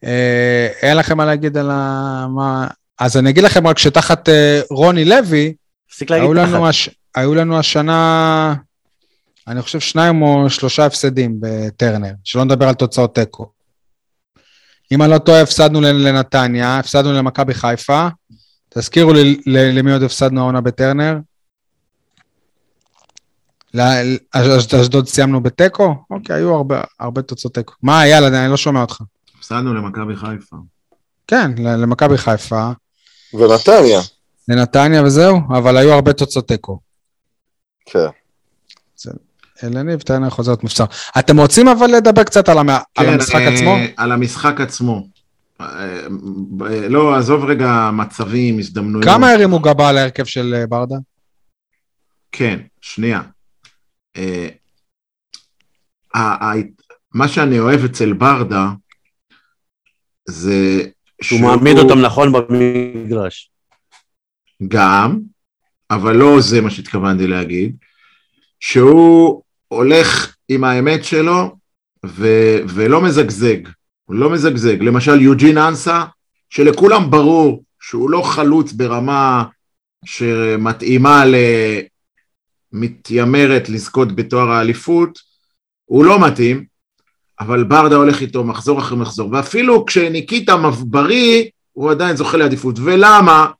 אה, 0.04 0.68
אין 0.82 0.96
לכם 0.96 1.16
מה 1.16 1.24
להגיד 1.24 1.56
על 1.56 1.70
ה... 1.70 2.26
מה... 2.36 2.68
אז 2.98 3.16
אני 3.16 3.30
אגיד 3.30 3.44
לכם 3.44 3.66
רק 3.66 3.78
שתחת 3.78 4.28
אה, 4.28 4.60
רוני 4.70 5.04
לוי, 5.04 5.54
תפסיק 5.90 6.10
להגיד 6.10 6.30
תחת. 6.36 6.48
לנו, 6.48 6.68
הש... 6.68 6.90
היו 7.14 7.34
לנו 7.34 7.58
השנה, 7.58 8.54
אני 9.48 9.62
חושב 9.62 9.80
שניים 9.80 10.22
או 10.22 10.50
שלושה 10.50 10.86
הפסדים 10.86 11.36
בטרנר, 11.40 12.12
שלא 12.24 12.44
נדבר 12.44 12.68
על 12.68 12.74
תוצאות 12.74 13.14
תיקו. 13.14 13.50
אם 14.92 15.02
אני 15.02 15.10
לא 15.10 15.18
טועה, 15.18 15.42
הפסדנו 15.42 15.80
לנ- 15.80 16.04
לנתניה, 16.08 16.78
הפסדנו 16.78 17.12
למכבי 17.12 17.54
חיפה. 17.54 18.08
תזכירו 18.68 19.12
לי 19.12 19.40
ל- 19.46 19.78
למי 19.78 19.92
עוד 19.92 20.02
הפסדנו 20.02 20.40
העונה 20.40 20.60
בטרנר. 20.60 21.16
אשדוד 24.80 25.06
סיימנו 25.08 25.40
בתיקו? 25.42 25.94
אוקיי, 26.10 26.36
היו 26.36 26.54
הרבה, 26.54 26.80
הרבה 27.00 27.22
תוצאות 27.22 27.54
תיקו. 27.54 27.74
מה, 27.82 28.06
יאללה, 28.06 28.42
אני 28.44 28.50
לא 28.50 28.56
שומע 28.56 28.80
אותך. 28.80 29.00
הפסדנו 29.38 29.74
למכבי 29.74 30.16
חיפה. 30.16 30.56
כן, 31.26 31.50
למכבי 31.58 32.18
חיפה, 32.18 32.70
ונתניה. 33.34 34.00
לנתניה 34.48 35.02
וזהו, 35.04 35.40
אבל 35.58 35.76
היו 35.76 35.92
הרבה 35.92 36.12
תוצאות 36.12 36.48
תיקו. 36.48 36.78
כן. 37.86 38.06
אלניב, 39.64 40.00
טרנר 40.00 40.30
חוזרת 40.30 40.64
מבצר. 40.64 40.84
אתם 41.18 41.40
רוצים 41.40 41.68
אבל 41.68 41.86
לדבר 41.86 42.24
קצת 42.24 42.48
על, 42.48 42.58
המ... 42.58 42.68
על 42.70 42.80
כן, 42.96 43.08
המשחק 43.12 43.34
אה, 43.40 43.54
עצמו? 43.54 43.76
על 43.96 44.12
המשחק 44.12 44.60
עצמו. 44.60 45.06
אה, 45.60 46.06
ב- 46.56 46.62
לא, 46.64 47.14
עזוב 47.16 47.44
רגע 47.44 47.90
מצבים, 47.92 48.58
הזדמנויות. 48.58 49.04
כמה 49.04 49.30
הרימו 49.30 49.58
גבה 49.60 49.88
על 49.88 49.98
ההרכב 49.98 50.24
של 50.24 50.54
אה, 50.54 50.66
ברדה? 50.66 50.96
כן, 52.32 52.58
שנייה. 52.80 53.22
אה, 54.16 54.48
ה- 56.14 56.44
ה- 56.44 56.52
מה 57.14 57.28
שאני 57.28 57.58
אוהב 57.58 57.84
אצל 57.84 58.12
ברדה, 58.12 58.66
זה 60.28 60.82
שהוא 61.22 61.40
מעמיד 61.40 61.78
אותם 61.78 61.98
נכון 62.00 62.32
במגרש. 62.32 63.50
גם, 64.68 65.18
אבל 65.90 66.16
לא 66.16 66.40
זה 66.40 66.60
מה 66.60 66.70
שהתכוונתי 66.70 67.26
להגיד, 67.26 67.76
שהוא 68.60 69.42
הולך 69.68 70.36
עם 70.48 70.64
האמת 70.64 71.04
שלו 71.04 71.56
ו- 72.06 72.58
ולא 72.68 73.00
מזגזג, 73.00 73.56
הוא 74.04 74.16
לא 74.16 74.30
מזגזג. 74.30 74.82
למשל 74.82 75.20
יוג'ין 75.20 75.58
אנסה, 75.58 76.04
שלכולם 76.50 77.10
ברור 77.10 77.64
שהוא 77.80 78.10
לא 78.10 78.22
חלוץ 78.22 78.72
ברמה 78.72 79.44
שמתאימה 80.04 81.24
למתיימרת 82.72 83.68
לזכות 83.68 84.16
בתואר 84.16 84.50
האליפות, 84.50 85.18
הוא 85.84 86.04
לא 86.04 86.26
מתאים, 86.26 86.64
אבל 87.40 87.64
ברדה 87.64 87.96
הולך 87.96 88.20
איתו 88.20 88.44
מחזור 88.44 88.78
אחרי 88.78 88.98
מחזור, 88.98 89.32
ואפילו 89.32 89.86
כשניקיטה 89.86 90.56
בריא, 90.80 91.44
הוא 91.72 91.90
עדיין 91.90 92.16
זוכה 92.16 92.36
לעדיפות. 92.36 92.78
ולמה? 92.78 93.50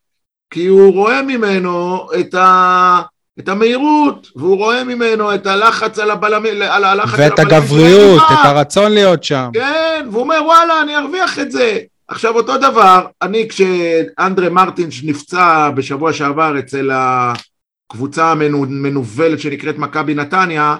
כי 0.50 0.66
הוא 0.66 0.92
רואה 0.92 1.22
ממנו 1.22 2.06
את, 2.20 2.34
ה... 2.34 3.02
את 3.38 3.48
המהירות, 3.48 4.28
והוא 4.36 4.56
רואה 4.56 4.84
ממנו 4.84 5.34
את 5.34 5.46
הלחץ 5.46 5.98
על 5.98 6.10
הבלמים, 6.10 6.62
על 6.62 6.84
הלחץ 6.84 7.18
ואת 7.18 7.38
על. 7.38 7.46
הגבריות, 7.46 8.22
את. 8.32 8.44
הרצון 8.44 8.92
להיות 8.92 9.24
שם. 9.24 9.50
כן, 9.52 10.06
והוא 10.10 10.22
אומר 10.22 10.40
וואלה, 10.46 10.82
אני 10.82 10.96
ארוויח 10.96 11.38
את 11.38 11.52
זה. 11.52 11.78
עכשיו 12.08 12.36
אותו 12.36 12.58
דבר, 12.58 13.06
אני 13.22 13.48
כשאנדרה 13.48 14.48
מרטינש 14.50 15.04
נפצע 15.04 15.70
בשבוע 15.70 16.12
שעבר 16.12 16.58
אצל 16.58 16.90
הקבוצה 16.92 18.30
המנוולת 18.30 19.40
שנקראת 19.40 19.78
מכבי 19.78 20.14
נתניה, 20.14 20.76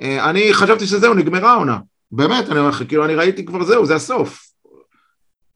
אה, 0.00 0.30
אני 0.30 0.54
חשבתי 0.54 0.86
שזהו, 0.86 1.14
נגמרה 1.14 1.52
העונה. 1.52 1.78
באמת, 2.12 2.48
אני 2.48 2.58
אומר 2.58 2.68
לך, 2.68 2.82
כאילו, 2.88 3.04
אני 3.04 3.14
ראיתי 3.14 3.44
כבר 3.44 3.64
זהו, 3.64 3.86
זה 3.86 3.94
הסוף. 3.94 4.46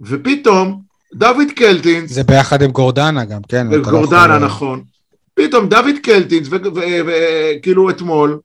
ופתאום, 0.00 0.82
דוד 1.16 1.48
קלטינס, 1.56 2.10
זה 2.12 2.24
ביחד 2.24 2.62
עם 2.62 2.70
גורדנה 2.70 3.24
גם, 3.24 3.40
כן? 3.48 3.66
לא 3.70 3.76
וגורדנה, 3.76 4.24
יכול- 4.34 4.46
נכון. 4.46 4.82
פתאום 5.34 5.68
דוד 5.68 5.94
קלטינס, 6.02 6.48
וכאילו 6.50 7.90
אתמול, 7.90 8.38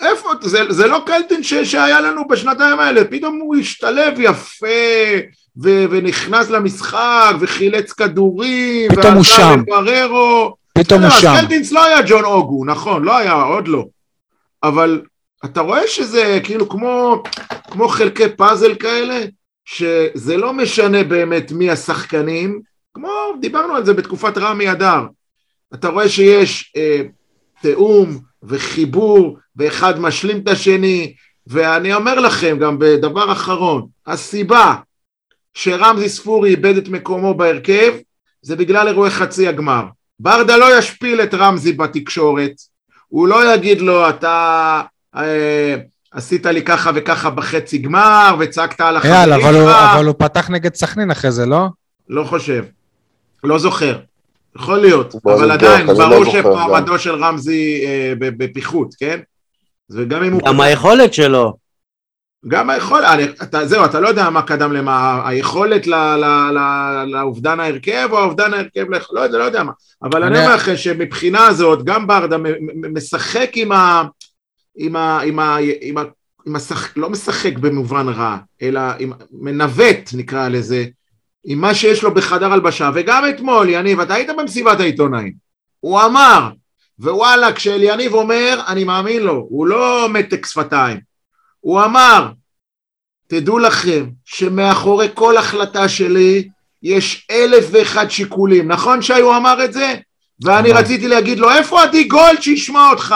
איפה, 0.00 0.28
זה, 0.42 0.60
זה 0.68 0.86
לא 0.86 1.02
קלטינס 1.06 1.46
ש, 1.46 1.54
שהיה 1.54 2.00
לנו 2.00 2.28
בשנתיים 2.28 2.78
האלה, 2.80 3.04
פתאום 3.04 3.38
הוא 3.42 3.56
השתלב 3.56 4.14
יפה, 4.18 4.66
ו, 5.62 5.84
ונכנס 5.90 6.50
למשחק, 6.50 7.32
וחילץ 7.40 7.92
כדורים, 7.92 8.90
פתאום 8.90 9.14
הוא 9.14 9.24
שם. 9.24 9.62
לבררו. 9.68 10.54
פתאום 10.78 11.02
הוא 11.02 11.10
שם. 11.10 11.34
קלטינס 11.40 11.72
לא 11.72 11.84
היה 11.84 11.98
ג'ון 12.06 12.24
אוגו, 12.24 12.64
נכון, 12.64 13.04
לא 13.04 13.16
היה, 13.16 13.32
עוד 13.32 13.68
לא. 13.68 13.84
אבל 14.62 15.00
אתה 15.44 15.60
רואה 15.60 15.82
שזה 15.86 16.40
כאילו 16.44 16.68
כמו, 16.68 17.22
כמו 17.70 17.88
חלקי 17.88 18.28
פאזל 18.28 18.74
כאלה, 18.74 19.24
שזה 19.72 20.36
לא 20.36 20.52
משנה 20.52 21.04
באמת 21.04 21.52
מי 21.52 21.70
השחקנים, 21.70 22.60
כמו, 22.94 23.10
דיברנו 23.40 23.74
על 23.74 23.84
זה 23.84 23.94
בתקופת 23.94 24.38
רמי 24.38 24.72
אדר. 24.72 25.00
אתה 25.74 25.88
רואה 25.88 26.08
שיש 26.08 26.72
אה, 26.76 27.02
תיאום 27.62 28.18
וחיבור, 28.42 29.38
ואחד 29.56 30.00
משלים 30.00 30.40
את 30.42 30.48
השני, 30.48 31.14
ואני 31.46 31.94
אומר 31.94 32.20
לכם 32.20 32.58
גם 32.60 32.78
בדבר 32.78 33.32
אחרון, 33.32 33.86
הסיבה 34.06 34.74
שרמזי 35.54 36.08
ספורי 36.08 36.50
איבד 36.50 36.76
את 36.76 36.88
מקומו 36.88 37.34
בהרכב, 37.34 37.92
זה 38.42 38.56
בגלל 38.56 38.88
אירועי 38.88 39.10
חצי 39.10 39.48
הגמר. 39.48 39.84
ברדה 40.20 40.56
לא 40.56 40.78
ישפיל 40.78 41.20
את 41.20 41.34
רמזי 41.34 41.72
בתקשורת, 41.72 42.52
הוא 43.08 43.28
לא 43.28 43.54
יגיד 43.54 43.80
לו, 43.80 44.08
אתה 44.08 44.82
אה, 45.16 45.76
עשית 46.12 46.46
לי 46.46 46.62
ככה 46.62 46.90
וככה 46.94 47.30
בחצי 47.30 47.78
גמר, 47.78 48.36
וצעקת 48.38 48.80
על 48.80 48.96
החברים 48.96 49.14
שלך. 49.40 49.44
אבל 49.46 49.56
אבל 49.96 50.06
הוא 50.06 50.14
פתח 50.18 50.50
נגד 50.50 50.74
סכנין 50.74 51.10
אחרי 51.10 51.30
זה, 51.30 51.46
לא? 51.46 51.66
לא 52.08 52.24
חושב, 52.24 52.64
לא 53.44 53.58
זוכר. 53.58 53.98
יכול 54.56 54.78
להיות, 54.78 55.14
בוא 55.24 55.34
אבל 55.34 55.50
עדיין, 55.50 55.86
לא 55.86 55.94
ברור 55.94 56.24
שמעמדו 56.24 56.98
של 56.98 57.14
רמזי 57.24 57.84
אה, 57.86 58.12
בפיחות, 58.18 58.94
כן? 58.98 59.20
וגם 59.90 60.24
אם 60.24 60.32
הוא... 60.32 60.40
גם 60.48 60.60
היכולת 60.60 61.14
שלו. 61.14 61.56
גם 62.48 62.70
היכולת, 62.70 63.04
אני- 63.04 63.24
אתה, 63.42 63.66
זהו, 63.66 63.84
אתה 63.84 64.00
לא 64.00 64.08
יודע 64.08 64.30
מה 64.30 64.42
קדם 64.42 64.72
למה, 64.72 65.22
היכולת 65.28 65.86
ל, 65.86 65.94
ל, 65.94 66.24
ל, 66.54 66.58
לאובדן 67.04 67.60
ההרכב 67.60 68.08
או 68.12 68.18
האובדן 68.18 68.54
ההרכב, 68.54 68.84
לא 69.12 69.20
יודע, 69.20 69.38
לא 69.38 69.44
יודע 69.44 69.62
מה, 69.62 69.72
אבל 70.02 70.22
אני 70.24 70.36
אני- 70.36 70.44
אומר 70.44 70.56
לכם 70.56 70.76
שמבחינה 70.76 71.46
הזאת, 71.46 71.84
גם 71.84 72.06
ברדה 72.06 72.36
משחק 72.92 73.50
עם 73.54 73.72
ה... 73.72 74.02
עם 74.80 74.96
ה... 74.96 75.20
עם 75.20 75.38
ה... 75.38 75.56
עם 75.80 75.98
ה... 75.98 76.02
עם 76.46 76.56
השח... 76.56 76.96
לא 76.96 77.10
משחק 77.10 77.58
במובן 77.58 78.08
רע, 78.08 78.38
אלא 78.62 78.80
עם... 78.98 79.12
מנווט 79.32 80.10
נקרא 80.14 80.48
לזה, 80.48 80.84
עם 81.44 81.60
מה 81.60 81.74
שיש 81.74 82.02
לו 82.02 82.14
בחדר 82.14 82.52
הלבשה, 82.52 82.90
וגם 82.94 83.28
אתמול, 83.28 83.68
יניב, 83.68 84.00
אתה 84.00 84.14
היית 84.14 84.28
במסיבת 84.38 84.80
העיתונאים, 84.80 85.32
הוא 85.80 86.00
אמר, 86.00 86.50
ווואלה, 86.98 87.52
כשאליניב 87.52 88.14
אומר, 88.14 88.60
אני 88.66 88.84
מאמין 88.84 89.22
לו, 89.22 89.46
הוא 89.50 89.66
לא 89.66 90.08
מתק 90.12 90.46
שפתיים, 90.46 91.00
הוא 91.60 91.82
אמר, 91.82 92.28
תדעו 93.26 93.58
לכם 93.58 94.06
שמאחורי 94.24 95.08
כל 95.14 95.36
החלטה 95.36 95.88
שלי 95.88 96.48
יש 96.82 97.26
אלף 97.30 97.64
ואחד 97.72 98.10
שיקולים. 98.10 98.72
נכון 98.72 99.02
שי 99.02 99.20
הוא 99.20 99.36
אמר 99.36 99.64
את 99.64 99.72
זה? 99.72 99.94
ואני 100.44 100.72
אמר. 100.72 100.80
רציתי 100.80 101.08
להגיד 101.08 101.38
לו, 101.38 101.50
איפה 101.50 101.82
עדי 101.82 102.04
גולד 102.04 102.42
שישמע 102.42 102.90
אותך? 102.90 103.14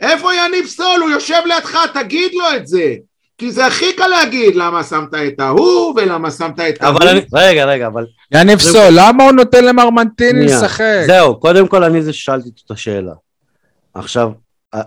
איפה 0.00 0.28
יניב 0.34 0.66
סול? 0.66 1.00
הוא 1.02 1.10
יושב 1.10 1.40
לידך, 1.46 1.78
תגיד 1.94 2.32
לו 2.34 2.56
את 2.56 2.66
זה. 2.66 2.94
כי 3.38 3.52
זה 3.52 3.66
הכי 3.66 3.92
קל 3.96 4.06
להגיד 4.06 4.56
למה 4.56 4.84
שמת 4.84 5.14
את 5.14 5.40
ההוא 5.40 5.94
ולמה 5.96 6.30
שמת 6.30 6.60
את 6.60 6.82
ההוא. 6.82 6.96
אבל 6.96 7.08
אני, 7.08 7.20
רגע, 7.34 7.64
רגע, 7.64 7.86
אבל 7.86 8.06
יניב 8.34 8.58
זה- 8.60 8.70
סול, 8.72 8.88
למה 8.90 9.24
הוא 9.24 9.32
נותן 9.32 9.64
למרמנטיני. 9.64 10.44
לשחק? 10.46 11.02
זהו, 11.06 11.40
קודם 11.40 11.68
כל 11.68 11.84
אני 11.84 12.02
זה 12.02 12.12
ששאלתי 12.12 12.48
את 12.66 12.70
השאלה. 12.70 13.12
עכשיו, 13.94 14.30
אה, 14.74 14.80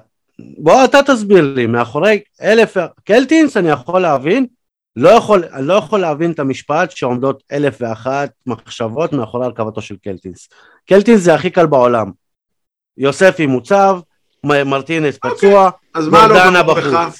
בוא 0.57 0.84
אתה 0.86 0.99
תסביר 1.03 1.53
לי, 1.55 1.66
מאחורי 1.68 2.20
אלף, 2.41 2.78
קלטינס 3.05 3.57
אני 3.57 3.70
יכול 3.70 4.01
להבין, 4.01 4.45
לא 4.95 5.09
יכול, 5.09 5.43
אני 5.53 5.68
לא 5.68 5.74
יכול 5.74 5.99
להבין 5.99 6.32
את 6.32 6.39
המשפט 6.39 6.91
שעומדות 6.91 7.43
אלף 7.51 7.78
ואחת 7.80 8.30
מחשבות 8.47 9.14
מאחורי 9.14 9.45
הרכבתו 9.45 9.82
של 9.82 9.95
קלטינס. 10.03 10.49
קלטינס 10.88 11.22
זה 11.22 11.34
הכי 11.34 11.49
קל 11.49 11.66
בעולם. 11.66 12.12
יוספי 12.97 13.45
מוצב, 13.45 13.99
מרטינס 14.46 15.18
פצוע, 15.18 15.70
אז 15.94 16.08
מה 16.08 16.28
לא 16.28 16.34
גורדנה 16.34 16.64
ברור 16.64 16.80
לך? 16.80 16.86
בחוץ. 16.94 17.18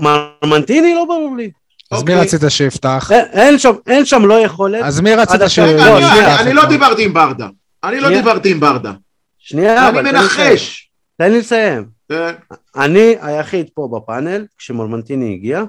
מרמנטיני 0.00 0.94
לא 0.94 1.04
ברור 1.04 1.36
לי. 1.36 1.50
אז 1.90 2.02
מי 2.02 2.12
אוקיי. 2.12 2.20
רצית 2.26 2.40
שיפתח? 2.48 3.08
אין- 3.12 3.24
אין 3.32 3.58
שם, 3.58 3.72
אין 3.86 4.04
שם 4.04 4.26
לא 4.26 4.34
יכולת. 4.34 4.82
אז 4.84 5.00
מי 5.00 5.14
רצית 5.14 5.34
עד 5.40 5.48
ש... 5.48 5.58
עכשיו- 5.58 5.64
רגע, 5.64 5.84
לא, 5.84 5.98
אני- 5.98 6.20
אני- 6.20 6.38
אני 6.42 6.52
לא 6.52 6.64
דיברתי 6.64 7.04
עם 7.04 7.12
ברדה. 7.14 7.48
אני 7.84 8.00
לא. 8.00 8.08
דיברתי 8.08 8.50
עם 8.50 8.60
ברדה. 8.60 8.92
שנייה, 9.38 9.88
אני 9.88 9.88
אבל 9.88 10.10
תן 10.10 10.16
לי 10.16 10.24
לסיים. 10.24 10.48
מנחש. 10.50 10.90
תן 11.18 11.32
לי 11.32 11.38
לסיים. 11.38 11.84
כן. 12.08 12.32
אני 12.76 13.14
היחיד 13.20 13.66
פה 13.74 13.88
בפאנל, 13.92 14.46
כשמרמנטיני 14.58 15.32
הגיע, 15.34 15.62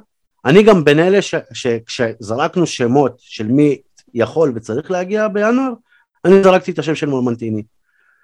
אני 0.45 0.64
גם 0.64 0.84
בין 0.84 0.99
אלה 0.99 1.20
שכשזרקנו 1.53 2.68
שמות 2.68 3.16
של 3.20 3.47
מי 3.47 3.78
יכול 4.14 4.51
וצריך 4.55 4.91
להגיע 4.91 5.28
בינואר, 5.28 5.72
אני 6.26 6.43
זרקתי 6.43 6.72
את 6.72 6.80
השם 6.80 6.95
של 6.95 7.07
מרמנטיני. 7.09 7.64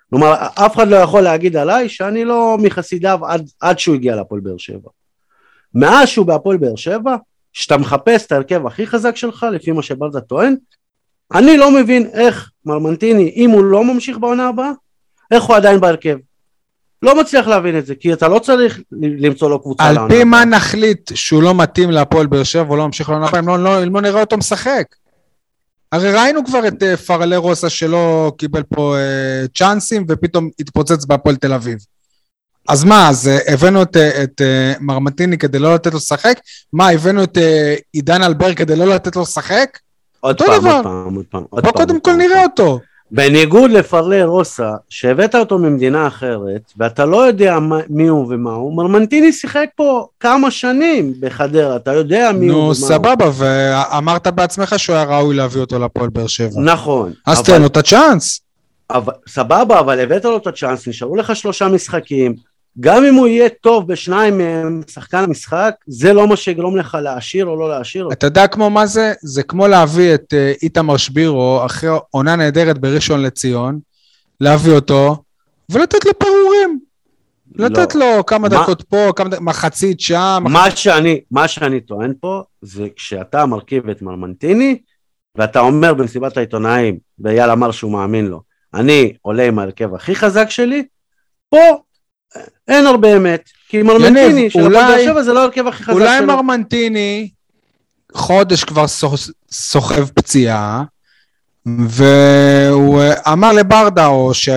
כלומר, 0.09 0.33
אף 0.55 0.75
אחד 0.75 0.87
לא 0.87 0.95
יכול 0.95 1.21
להגיד 1.21 1.55
עליי 1.55 1.89
שאני 1.89 2.25
לא 2.25 2.57
מחסידיו 2.59 3.19
עד, 3.25 3.49
עד 3.61 3.79
שהוא 3.79 3.95
הגיע 3.95 4.15
להפועל 4.15 4.41
באר 4.41 4.57
שבע. 4.57 4.89
מאז 5.73 6.07
שהוא 6.07 6.25
בהפועל 6.25 6.57
באר 6.57 6.75
שבע, 6.75 7.15
שאתה 7.53 7.77
מחפש 7.77 8.25
את 8.25 8.31
ההרכב 8.31 8.67
הכי 8.67 8.87
חזק 8.87 9.15
שלך, 9.15 9.45
לפי 9.51 9.71
מה 9.71 9.81
שברדה 9.81 10.21
טוען, 10.21 10.55
אני 11.33 11.57
לא 11.57 11.71
מבין 11.71 12.09
איך 12.13 12.51
מרמנטיני, 12.65 13.33
אם 13.35 13.49
הוא 13.49 13.63
לא 13.63 13.83
ממשיך 13.83 14.17
בעונה 14.17 14.47
הבאה, 14.47 14.71
איך 15.31 15.43
הוא 15.43 15.55
עדיין 15.55 15.79
בהרכב. 15.79 16.17
לא 17.01 17.19
מצליח 17.21 17.47
להבין 17.47 17.77
את 17.77 17.85
זה, 17.85 17.95
כי 17.95 18.13
אתה 18.13 18.27
לא 18.27 18.39
צריך 18.39 18.79
למצוא 19.01 19.49
לו 19.49 19.61
קבוצה 19.61 19.83
על 19.83 19.95
לעונה 19.95 20.13
פי 20.13 20.23
מה. 20.23 20.45
נחליט 20.45 21.11
שהוא 21.15 21.43
לא 21.43 21.53
מתאים 21.55 21.91
להפועל 21.91 22.27
באר 22.27 22.43
שבע 22.43 22.71
ולא 22.71 22.85
ממשיך 22.85 23.09
לעונה 23.09 23.27
הבאה, 23.27 23.39
אם 23.39 23.47
לא- 23.47 23.59
לא- 23.63 23.83
לא 23.83 24.01
נראה 24.01 24.21
אותו 24.21 24.37
משחק? 24.37 24.83
הרי 25.91 26.11
ראינו 26.13 26.45
כבר 26.45 26.67
את 26.67 26.83
אה, 26.83 26.97
פרלה 26.97 27.37
רוסה 27.37 27.69
שלא 27.69 28.31
קיבל 28.37 28.63
פה 28.63 28.95
אה, 28.97 29.47
צ'אנסים 29.55 30.05
ופתאום 30.07 30.49
התפוצץ 30.59 31.05
בהפועל 31.05 31.35
תל 31.35 31.53
אביב. 31.53 31.77
אז 32.69 32.83
מה, 32.83 33.09
אז 33.09 33.27
אה, 33.27 33.53
הבאנו 33.53 33.81
את, 33.81 33.97
את 33.97 34.41
מרמטיני 34.79 35.37
כדי 35.37 35.59
לא 35.59 35.73
לתת 35.73 35.91
לו 35.91 35.97
לשחק? 35.97 36.39
מה, 36.73 36.89
הבאנו 36.89 37.23
את 37.23 37.37
עידן 37.93 38.23
אלבר 38.23 38.53
כדי 38.53 38.75
לא 38.75 38.85
לתת 38.85 39.15
לו 39.15 39.21
לשחק? 39.21 39.79
עוד 40.19 40.37
פעם, 40.37 40.59
דבר. 40.59 40.75
עוד 40.75 40.83
פעם, 40.83 41.15
עוד 41.15 41.25
פעם. 41.29 41.43
בוא 41.63 41.71
קודם 41.71 42.01
כל. 42.01 42.13
נראה 42.13 42.43
אותו. 42.43 42.79
בניגוד 43.11 43.71
לפרלה 43.71 44.25
רוסה, 44.25 44.71
שהבאת 44.89 45.35
אותו 45.35 45.57
ממדינה 45.57 46.07
אחרת, 46.07 46.61
ואתה 46.77 47.05
לא 47.05 47.17
יודע 47.27 47.59
מה, 47.59 47.79
מי 47.89 48.07
הוא 48.07 48.25
ומה 48.29 48.51
הוא, 48.51 48.77
מרמנטיני 48.77 49.33
שיחק 49.33 49.65
פה 49.75 50.07
כמה 50.19 50.51
שנים 50.51 51.13
בחדרה, 51.19 51.75
אתה 51.75 51.93
יודע 51.93 52.31
מי 52.33 52.47
הוא 52.47 52.53
ומה 52.55 52.61
נו, 52.61 52.65
הוא. 52.65 52.73
סבבה, 52.73 53.29
ואמרת 53.33 54.27
בעצמך 54.27 54.73
שהוא 54.77 54.95
היה 54.95 55.05
ראוי 55.05 55.35
להביא 55.35 55.61
אותו 55.61 55.79
להפועל 55.79 56.09
באר 56.09 56.27
שבע. 56.27 56.61
נכון. 56.63 57.13
אז 57.25 57.37
אבל- 57.39 57.45
תן 57.47 57.61
לו 57.61 57.67
את 57.67 57.77
הצ'אנס. 57.77 58.41
אבל, 58.89 59.13
סבבה, 59.27 59.79
אבל 59.79 59.99
הבאת 59.99 60.25
לו 60.25 60.37
את 60.37 60.47
הצ'אנס, 60.47 60.87
נשארו 60.87 61.15
לך 61.15 61.35
שלושה 61.35 61.67
משחקים, 61.67 62.35
גם 62.79 63.03
אם 63.03 63.13
הוא 63.13 63.27
יהיה 63.27 63.49
טוב 63.49 63.87
בשניים 63.87 64.37
מהם, 64.37 64.81
שחקן 64.87 65.17
המשחק, 65.17 65.75
זה 65.87 66.13
לא 66.13 66.27
מה 66.27 66.35
שיגרום 66.35 66.77
לך 66.77 66.97
להשאיר 67.01 67.45
או 67.45 67.55
לא 67.55 67.77
אותו. 67.77 68.11
אתה 68.11 68.27
יודע 68.27 68.47
כמו 68.47 68.69
מה 68.69 68.85
זה? 68.85 69.13
זה 69.21 69.43
כמו 69.43 69.67
להביא 69.67 70.13
את 70.15 70.33
אה, 70.33 70.53
איתמר 70.61 70.97
שבירו 70.97 71.65
אחרי 71.65 71.89
עונה 72.11 72.35
נהדרת 72.35 72.77
בראשון 72.77 73.21
לציון, 73.21 73.79
להביא 74.41 74.73
אותו 74.73 75.15
ולתת 75.71 76.05
לו 76.05 76.19
פירורים. 76.19 76.79
לתת 77.55 77.95
לא. 77.95 78.15
לו 78.17 78.25
כמה 78.25 78.49
מה- 78.49 78.61
דקות 78.61 78.81
פה, 78.81 79.09
כמה 79.15 79.29
דקות, 79.29 79.43
מחצית 79.43 79.99
שם. 79.99 80.43
מה 80.49 80.71
שאני, 80.71 81.21
מה 81.31 81.47
שאני 81.47 81.81
טוען 81.81 82.13
פה, 82.19 82.41
זה 82.61 82.87
כשאתה 82.95 83.45
מרכיב 83.45 83.89
את 83.89 84.01
מרמנטיני, 84.01 84.77
ואתה 85.35 85.59
אומר 85.59 85.93
במסיבת 85.93 86.37
העיתונאים, 86.37 86.97
ואייל 87.19 87.49
אמר 87.49 87.71
שהוא 87.71 87.91
מאמין 87.91 88.25
לו, 88.27 88.41
אני 88.73 89.13
עולה 89.21 89.43
עם 89.47 89.59
ההרכב 89.59 89.95
הכי 89.95 90.15
חזק 90.15 90.49
שלי, 90.49 90.83
פה 91.49 91.57
אין 92.67 92.85
הרבה 92.87 93.17
אמת, 93.17 93.49
כי 93.69 93.81
מרמנטיני 93.83 94.49
של 94.49 94.59
הפועל 94.59 94.75
אולי- 94.75 94.87
באר 94.87 95.05
שבע 95.13 95.23
זה 95.23 95.33
לא 95.33 95.39
ההרכב 95.39 95.67
הכי 95.67 95.83
חזק 95.83 95.93
אולי 95.93 96.17
שלו. 96.17 96.27
מרמנטיני 96.27 97.29
חודש 98.13 98.63
כבר 98.63 98.87
סוח- 98.87 99.29
סוחב 99.51 100.07
פציעה, 100.09 100.83
והוא 101.79 103.01
אה, 103.01 103.33
אמר 103.33 103.53
לברדה, 103.53 104.05
או 104.07 104.33
ש- 104.33 104.49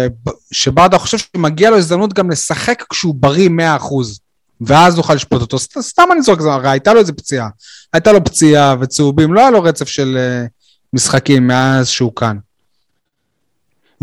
שברדה 0.53 0.99
חושב 0.99 1.19
שמגיע 1.19 1.71
לו 1.71 1.77
הזדמנות 1.77 2.13
גם 2.13 2.31
לשחק 2.31 2.85
כשהוא 2.91 3.15
בריא 3.15 3.49
100%. 3.49 4.21
ואז 4.61 4.97
נוכל 4.97 5.15
לשפוט 5.15 5.41
אותו. 5.41 5.59
סת- 5.59 5.81
סתם 5.81 6.03
אני 6.13 6.23
זורק, 6.23 6.41
הרי 6.41 6.69
הייתה 6.71 6.93
לו 6.95 7.01
איזה 7.01 7.13
פציעה. 7.13 7.49
הייתה 7.93 8.13
לו 8.13 8.25
פציעה 8.25 8.75
וצהובים, 8.81 9.35
לא 9.35 9.41
היה 9.41 9.51
לו 9.51 9.63
רצף 9.63 9.89
של 9.89 10.17
אה, 10.21 10.47
משחקים 10.93 11.47
מאז 11.47 11.89
שהוא 11.89 12.13
כאן. 12.17 12.37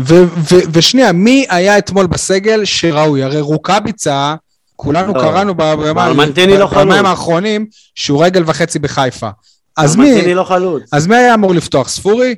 ו- 0.00 0.24
ו- 0.52 0.64
ושנייה, 0.72 1.12
מי 1.12 1.46
היה 1.48 1.78
אתמול 1.78 2.06
בסגל 2.06 2.64
שראוי? 2.64 3.22
הרי 3.22 3.40
רוקאביצה, 3.40 4.34
כולנו 4.76 5.14
לא. 5.14 5.20
קראנו 5.20 5.54
ב- 5.56 5.74
ביומיים 5.74 7.04
לא. 7.04 7.08
האחרונים 7.08 7.66
שהוא 7.94 8.24
רגל 8.24 8.42
וחצי 8.46 8.78
בחיפה. 8.78 9.28
אז 9.76 9.96
מרמנטיני 9.96 10.26
מי, 10.26 10.34
לא 10.34 10.44
חלוץ. 10.44 10.82
אז 10.92 11.06
מי 11.06 11.16
היה 11.16 11.34
אמור 11.34 11.54
לפתוח? 11.54 11.88
ספורי? 11.88 12.34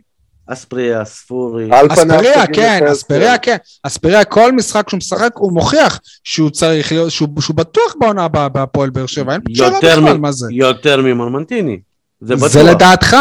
אספריה, 0.46 1.04
ספורי. 1.04 1.64
פניו 1.66 1.86
אספריה, 1.92 2.46
כן, 2.46 2.84
אספריה, 2.92 3.38
כן. 3.38 3.56
אספריה, 3.82 4.24
כל 4.24 4.52
משחק 4.52 4.88
שהוא 4.88 4.98
משחק, 4.98 5.30
הוא 5.34 5.52
מוכיח 5.52 6.00
שהוא 6.24 6.50
צריך 6.50 6.92
להיות, 6.92 7.11
שהוא 7.11 7.28
שהוא 7.40 7.56
בטוח 7.56 7.94
בעונה 8.00 8.24
הבאה 8.24 8.48
בהפועל 8.48 8.90
באר 8.90 9.06
שבע, 9.06 9.32
אין 9.32 9.40
שאלה 9.54 9.66
יותר 9.66 10.00
בכלל 10.00 10.16
מ- 10.16 10.20
מה 10.20 10.32
זה. 10.32 10.46
יותר 10.50 11.02
ממרמנטיני. 11.02 11.78
זה 12.20 12.36
בטוח. 12.36 12.48
זה 12.48 12.62
לדעתך. 12.62 13.16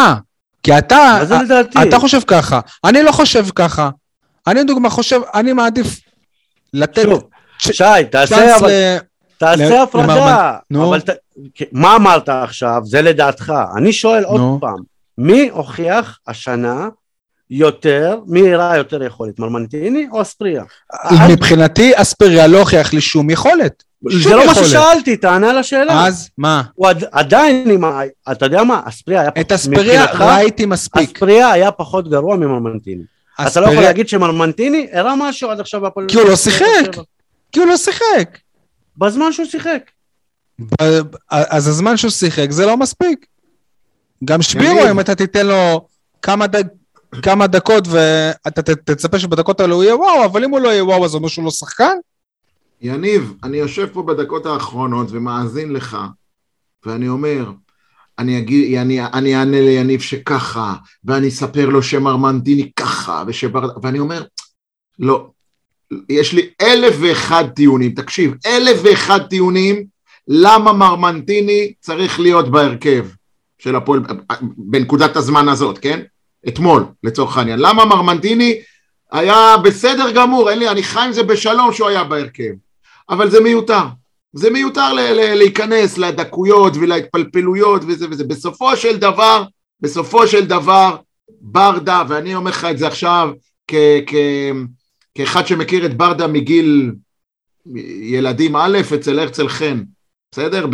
כי 0.63 0.77
אתה, 0.77 1.17
מה 1.19 1.25
זה 1.25 1.35
לדעתי? 1.43 1.83
אתה 1.89 1.99
חושב 1.99 2.19
ככה, 2.27 2.59
אני 2.83 3.03
לא 3.03 3.11
חושב 3.11 3.45
ככה. 3.55 3.89
אני 4.49 4.59
לדוגמה 4.61 4.89
חושב, 4.89 5.21
אני 5.33 5.53
מעדיף 5.53 5.99
לתת 6.73 7.01
שוב, 7.03 7.23
צ'- 7.61 7.71
שי, 7.71 7.83
תעשה 8.11 8.55
אבל... 8.57 8.71
תעשה 9.37 9.83
הפרדה. 9.83 10.57
אבל 10.73 11.01
ת... 11.01 11.09
מה 11.71 11.95
אמרת 11.95 12.29
עכשיו? 12.29 12.81
זה 12.85 13.01
לדעתך. 13.01 13.53
אני 13.77 13.93
שואל 13.93 14.23
עוד. 14.23 14.41
פעם, 14.61 14.77
מי 15.17 15.49
הוכיח 15.51 16.19
השנה 16.27 16.87
יותר, 17.49 18.19
מי 18.27 18.53
הראה 18.53 18.77
יותר 18.77 19.03
יכולת, 19.03 19.39
מרמנטיני 19.39 20.07
או 20.11 20.21
אספריה? 20.21 20.63
מבחינתי 21.29 21.91
אספריה 21.95 22.47
לא 22.47 22.59
הוכיח 22.59 22.93
לי 22.93 23.01
שום 23.01 23.29
יכולת. 23.29 23.83
זה 24.23 24.35
לא 24.35 24.45
מה. 24.45 24.55
ששאלתי, 24.55 25.17
תענה 25.17 25.49
על 25.49 25.57
השאלה. 25.57 26.07
אז 26.07 26.29
מה? 26.37 26.63
הוא 26.75 26.87
עד- 26.87 27.03
עדיין, 27.11 27.69
עם 27.71 27.83
ה- 27.83 27.99
אתה 28.31 28.45
יודע 28.45 28.63
מה, 28.63 28.81
אספריה 28.85 29.19
היה 29.21 29.29
את 29.29 29.35
פחות, 29.35 29.51
אספריה 29.51 30.03
מבחינתך, 30.03 30.21
ראיתי 30.21 30.65
מספיק. 30.65 31.09
אספריה 31.15 31.51
היה 31.51 31.71
פחות 31.71 32.09
גרוע 32.09 32.35
ממרמנטיני. 32.35 33.03
אתה 33.47 33.59
לא 33.61 33.65
יכול 33.65 33.83
להגיד 33.83 34.09
שמרמנטיני 34.09 34.87
הראה 34.93 35.13
משהו 35.17 35.49
עד 35.49 35.59
עכשיו 35.59 35.81
בהפועל 35.81 36.07
כי 36.09 36.17
הוא 36.17 36.29
לא 36.29 36.35
שיחק. 36.35 36.95
כי 37.51 37.59
הוא 37.59 37.67
לא 37.67 37.77
שיחק. 37.77 38.37
בזמן 38.97 39.31
שהוא 39.31 39.45
שיחק. 39.45 39.91
אז 41.29 41.67
הזמן 41.67 41.97
שהוא 41.97 42.11
שיחק 42.11 42.47
זה 42.51 42.65
לא 42.65 42.77
מספיק. 42.77 43.25
גם 44.25 44.41
שבירו. 44.41 44.79
אם 44.91 44.99
אתה 44.99 45.15
תיתן 45.15 45.47
לו 45.47 45.87
כמה, 46.21 46.47
ד... 46.47 46.55
כמה 47.21 47.47
דקות 47.47 47.83
ואתה 47.87 48.61
ת- 48.61 48.69
תצפה 48.69 49.19
שבדקות 49.19 49.59
האלו 49.59 49.75
הוא 49.75 49.83
יהיה 49.83 49.95
וואו, 49.95 50.25
אבל 50.25 50.43
אם 50.43 50.49
הוא 50.49 50.59
לא 50.59 50.69
יהיה 50.69 50.83
וואו 50.83 51.05
אז 51.05 51.11
זה 51.11 51.17
אומר 51.17 51.27
שהוא 51.27 51.45
לא 51.45 51.51
שחקן? 51.51 51.97
יניב, 52.81 53.33
אני 53.43 53.57
יושב 53.57 53.87
פה 53.93 54.03
בדקות 54.03 54.45
האחרונות 54.45 55.07
ומאזין 55.11 55.73
לך, 55.73 55.97
ואני 56.85 57.07
אומר, 57.07 57.45
אני, 58.19 58.37
אגיד, 58.37 58.77
אני, 58.77 59.05
אני 59.05 59.35
אענה 59.35 59.61
ליניב 59.61 60.01
שככה, 60.01 60.73
ואני 61.03 61.27
אספר 61.27 61.69
לו 61.69 61.83
שמרמנטיני 61.83 62.71
ככה, 62.75 63.23
ושבר... 63.27 63.69
ואני 63.83 63.99
אומר, 63.99 64.23
לא, 64.99 65.27
יש 66.09 66.33
לי 66.33 66.49
אלף 66.61 66.95
ואחד 66.99 67.43
טיעונים, 67.55 67.91
תקשיב, 67.91 68.33
אלף 68.45 68.79
ואחד 68.83 69.19
טיעונים 69.27 69.85
למה 70.27 70.73
מרמנטיני 70.73 71.73
צריך 71.79 72.19
להיות 72.19 72.51
בהרכב 72.51 73.05
של 73.57 73.75
הפועל, 73.75 74.01
בנקודת 74.57 75.15
הזמן 75.15 75.49
הזאת, 75.49 75.77
כן? 75.77 75.99
אתמול, 76.47 76.85
לצורך 77.03 77.37
העניין. 77.37 77.59
למה 77.59 77.85
מרמנטיני 77.85 78.61
היה 79.11 79.57
בסדר 79.63 80.11
גמור, 80.11 80.49
אין 80.49 80.59
לי, 80.59 80.69
אני 80.69 80.83
חי 80.83 80.99
עם 80.99 81.11
זה 81.11 81.23
בשלום 81.23 81.73
שהוא 81.73 81.87
היה 81.87 82.03
בהרכב. 82.03 82.53
אבל 83.09 83.29
זה 83.29 83.39
מיותר. 83.39 83.83
זה 84.33 84.49
מיותר 84.49 84.93
ל- 84.93 84.99
ל- 84.99 85.33
להיכנס 85.37 85.97
לדקויות 85.97 86.73
ולהתפלפלויות 86.77 87.81
וזה 87.87 88.07
וזה. 88.11 88.23
בסופו 88.23 88.75
של 88.77 88.97
דבר, 88.97 89.43
בסופו 89.81 90.27
של 90.27 90.45
דבר, 90.45 90.97
ברדה, 91.41 92.03
ואני 92.07 92.35
אומר 92.35 92.51
לך 92.51 92.65
את 92.65 92.77
זה 92.77 92.87
עכשיו 92.87 93.29
כ- 93.67 94.03
כ- 94.07 94.15
כאחד 95.15 95.47
שמכיר 95.47 95.85
את 95.85 95.97
ברדה 95.97 96.27
מגיל 96.27 96.91
ילדים 98.01 98.55
א' 98.55 98.77
אצל 98.95 99.19
הרצל 99.19 99.47
חן, 99.47 99.83
בסדר? 100.31 100.65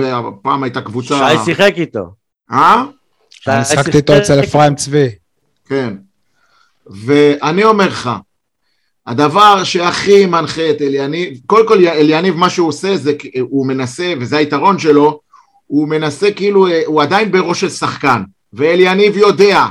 פעם 0.41 0.63
הייתה 0.63 0.81
קבוצה... 0.81 1.29
שי 1.29 1.45
שיחק 1.45 1.73
איתו. 1.77 2.13
אה? 2.51 2.83
אני 3.47 3.65
שיחק 3.65 3.79
משחקתי 3.79 3.97
איתו 3.97 4.17
אצל 4.17 4.39
אפרים 4.39 4.75
צבי. 4.75 5.07
כן. 5.67 5.93
ואני 6.87 7.63
אומר 7.63 7.87
לך, 7.87 8.09
הדבר 9.07 9.63
שהכי 9.63 10.25
מנחה 10.25 10.69
את 10.69 10.81
אליניב, 10.81 11.39
קודם 11.45 11.67
כל 11.67 11.87
אליניב 11.87 12.35
מה 12.35 12.49
שהוא 12.49 12.67
עושה 12.67 12.97
זה, 12.97 13.13
הוא 13.39 13.67
מנסה, 13.67 14.13
וזה 14.19 14.37
היתרון 14.37 14.79
שלו, 14.79 15.19
הוא 15.67 15.87
מנסה 15.87 16.31
כאילו, 16.31 16.67
הוא 16.85 17.01
עדיין 17.01 17.31
בראש 17.31 17.61
של 17.61 17.69
שחקן, 17.69 18.23
ואליניב 18.53 19.17
יודע 19.17 19.65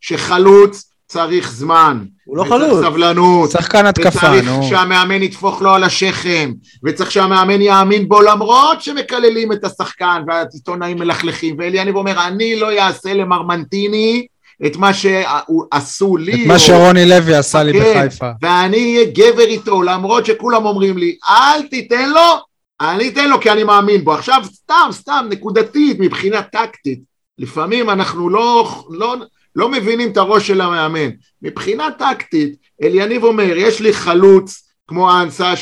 שחלוץ 0.00 0.90
צריך 1.06 1.52
זמן. 1.52 2.04
הוא 2.24 2.36
לא 2.36 2.42
וצריך 2.42 2.62
חלוץ. 2.62 2.84
סבלנות. 2.84 3.50
שחקן 3.50 3.86
התקפה, 3.86 4.18
וצריך 4.18 4.44
נו. 4.44 4.62
שהמאמן 4.62 5.22
יטפוך 5.22 5.62
לו 5.62 5.70
על 5.70 5.84
השכם, 5.84 6.52
וצריך 6.84 7.10
שהמאמן 7.10 7.60
יאמין 7.60 8.08
בו 8.08 8.22
למרות 8.22 8.82
שמקללים 8.82 9.52
את 9.52 9.64
השחקן 9.64 10.22
והעיתונאים 10.26 10.98
מלכלכים, 10.98 11.56
ואליניב 11.58 11.96
אומר, 11.96 12.26
אני 12.26 12.56
לא 12.56 12.78
אעשה 12.78 13.14
למרמנטיני 13.14 14.26
את 14.66 14.76
מה 14.76 14.90
שעשו 14.94 16.16
לי. 16.16 16.42
את 16.42 16.46
מה 16.46 16.58
שרוני 16.58 17.08
לוי 17.08 17.34
עשה 17.34 17.62
לי 17.62 17.72
כן, 17.72 18.06
בחיפה. 18.08 18.30
ואני 18.42 18.76
אהיה 18.76 19.04
גבר 19.04 19.44
איתו, 19.44 19.82
למרות 19.82 20.26
שכולם 20.26 20.66
אומרים 20.66 20.98
לי, 20.98 21.16
אל 21.28 21.62
תיתן 21.62 22.10
לו, 22.10 22.40
אני 22.80 23.08
אתן 23.08 23.28
לו 23.28 23.40
כי 23.40 23.50
אני 23.50 23.64
מאמין 23.64 24.04
בו. 24.04 24.14
עכשיו, 24.14 24.42
סתם, 24.54 24.88
סתם, 24.90 25.26
נקודתית, 25.30 25.96
מבחינה 26.00 26.42
טקטית. 26.42 27.00
לפעמים 27.38 27.90
אנחנו 27.90 28.30
לא, 28.30 28.68
לא, 28.90 29.16
לא 29.56 29.68
מבינים 29.68 30.10
את 30.10 30.16
הראש 30.16 30.46
של 30.46 30.60
המאמן. 30.60 31.10
מבחינה 31.42 31.88
טקטית, 31.98 32.56
אליניב 32.82 33.24
אומר, 33.24 33.56
יש 33.56 33.80
לי 33.80 33.92
חלוץ 33.92 34.62
כמו 34.88 35.10
האנסה 35.10 35.52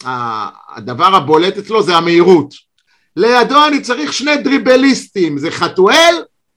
שהדבר 0.00 1.14
הבולט 1.16 1.58
אצלו 1.58 1.82
זה 1.82 1.96
המהירות. 1.96 2.54
לידו 3.16 3.66
אני 3.66 3.80
צריך 3.80 4.12
שני 4.12 4.36
דריבליסטים, 4.36 5.38
זה 5.38 5.50
חתואל 5.50 6.14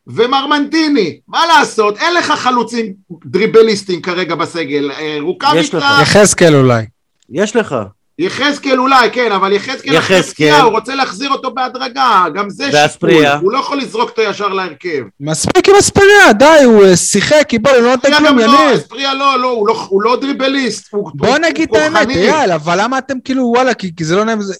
ומרמנטיני. 0.07 1.19
מה 1.27 1.45
לעשות, 1.45 1.97
אין 1.97 2.13
לך 2.13 2.31
חלוצים 2.31 2.93
דריבליסטים 3.25 4.01
כרגע 4.01 4.35
בסגל. 4.35 4.91
אה, 4.91 5.01
יש 5.03 5.21
רוקאביצה, 5.21 5.77
לך. 5.77 5.85
יחזקאל 6.01 6.55
אולי. 6.55 6.85
יש 7.29 7.55
לך. 7.55 7.75
יחזקאל 8.19 8.79
אולי, 8.79 9.11
כן, 9.11 9.31
אבל 9.31 9.51
יחזקאל 9.53 9.97
אחרי. 9.97 10.23
פציעה, 10.23 10.61
הוא 10.61 10.71
רוצה 10.71 10.95
להחזיר 10.95 11.29
אותו 11.31 11.51
בהדרגה, 11.53 12.25
גם 12.35 12.49
זה 12.49 12.63
שיקול. 12.65 12.79
ואספריה. 12.81 13.35
הוא 13.37 13.51
לא 13.51 13.57
יכול 13.57 13.77
לזרוק 13.77 14.09
אותו 14.09 14.21
ישר 14.21 14.47
להרכב. 14.47 15.03
מספיק 15.19 15.69
עם 15.69 15.75
אספריה, 15.79 16.33
די, 16.33 16.63
הוא 16.65 16.85
אה, 16.85 16.95
שיחק, 16.97 17.43
קיבל, 17.47 17.71
הוא 17.75 17.81
לא 17.81 17.91
נותן 17.91 18.17
כלום, 18.17 18.37
לא, 18.37 18.43
יניב. 18.43 18.57
אספריה 18.79 19.13
לא, 19.13 19.39
לא, 19.39 19.49
הוא 19.49 19.67
לא, 19.67 19.85
הוא 19.89 20.01
לא 20.03 20.15
דריבליסט. 20.21 20.87
הוא- 20.91 21.11
בוא 21.15 21.27
הוא- 21.27 21.37
נגיד 21.37 21.69
את 21.69 21.75
האמת. 21.75 22.09
אייל, 22.09 22.51
אבל 22.51 22.81
למה 22.81 22.97
אתם 22.97 23.17
כאילו, 23.25 23.43
וואלה, 23.55 23.73
כי 23.73 23.95
כי 23.95 24.03
זה 24.03 24.15
לא 24.15 24.23
נעים, 24.23 24.41
זה... 24.41 24.53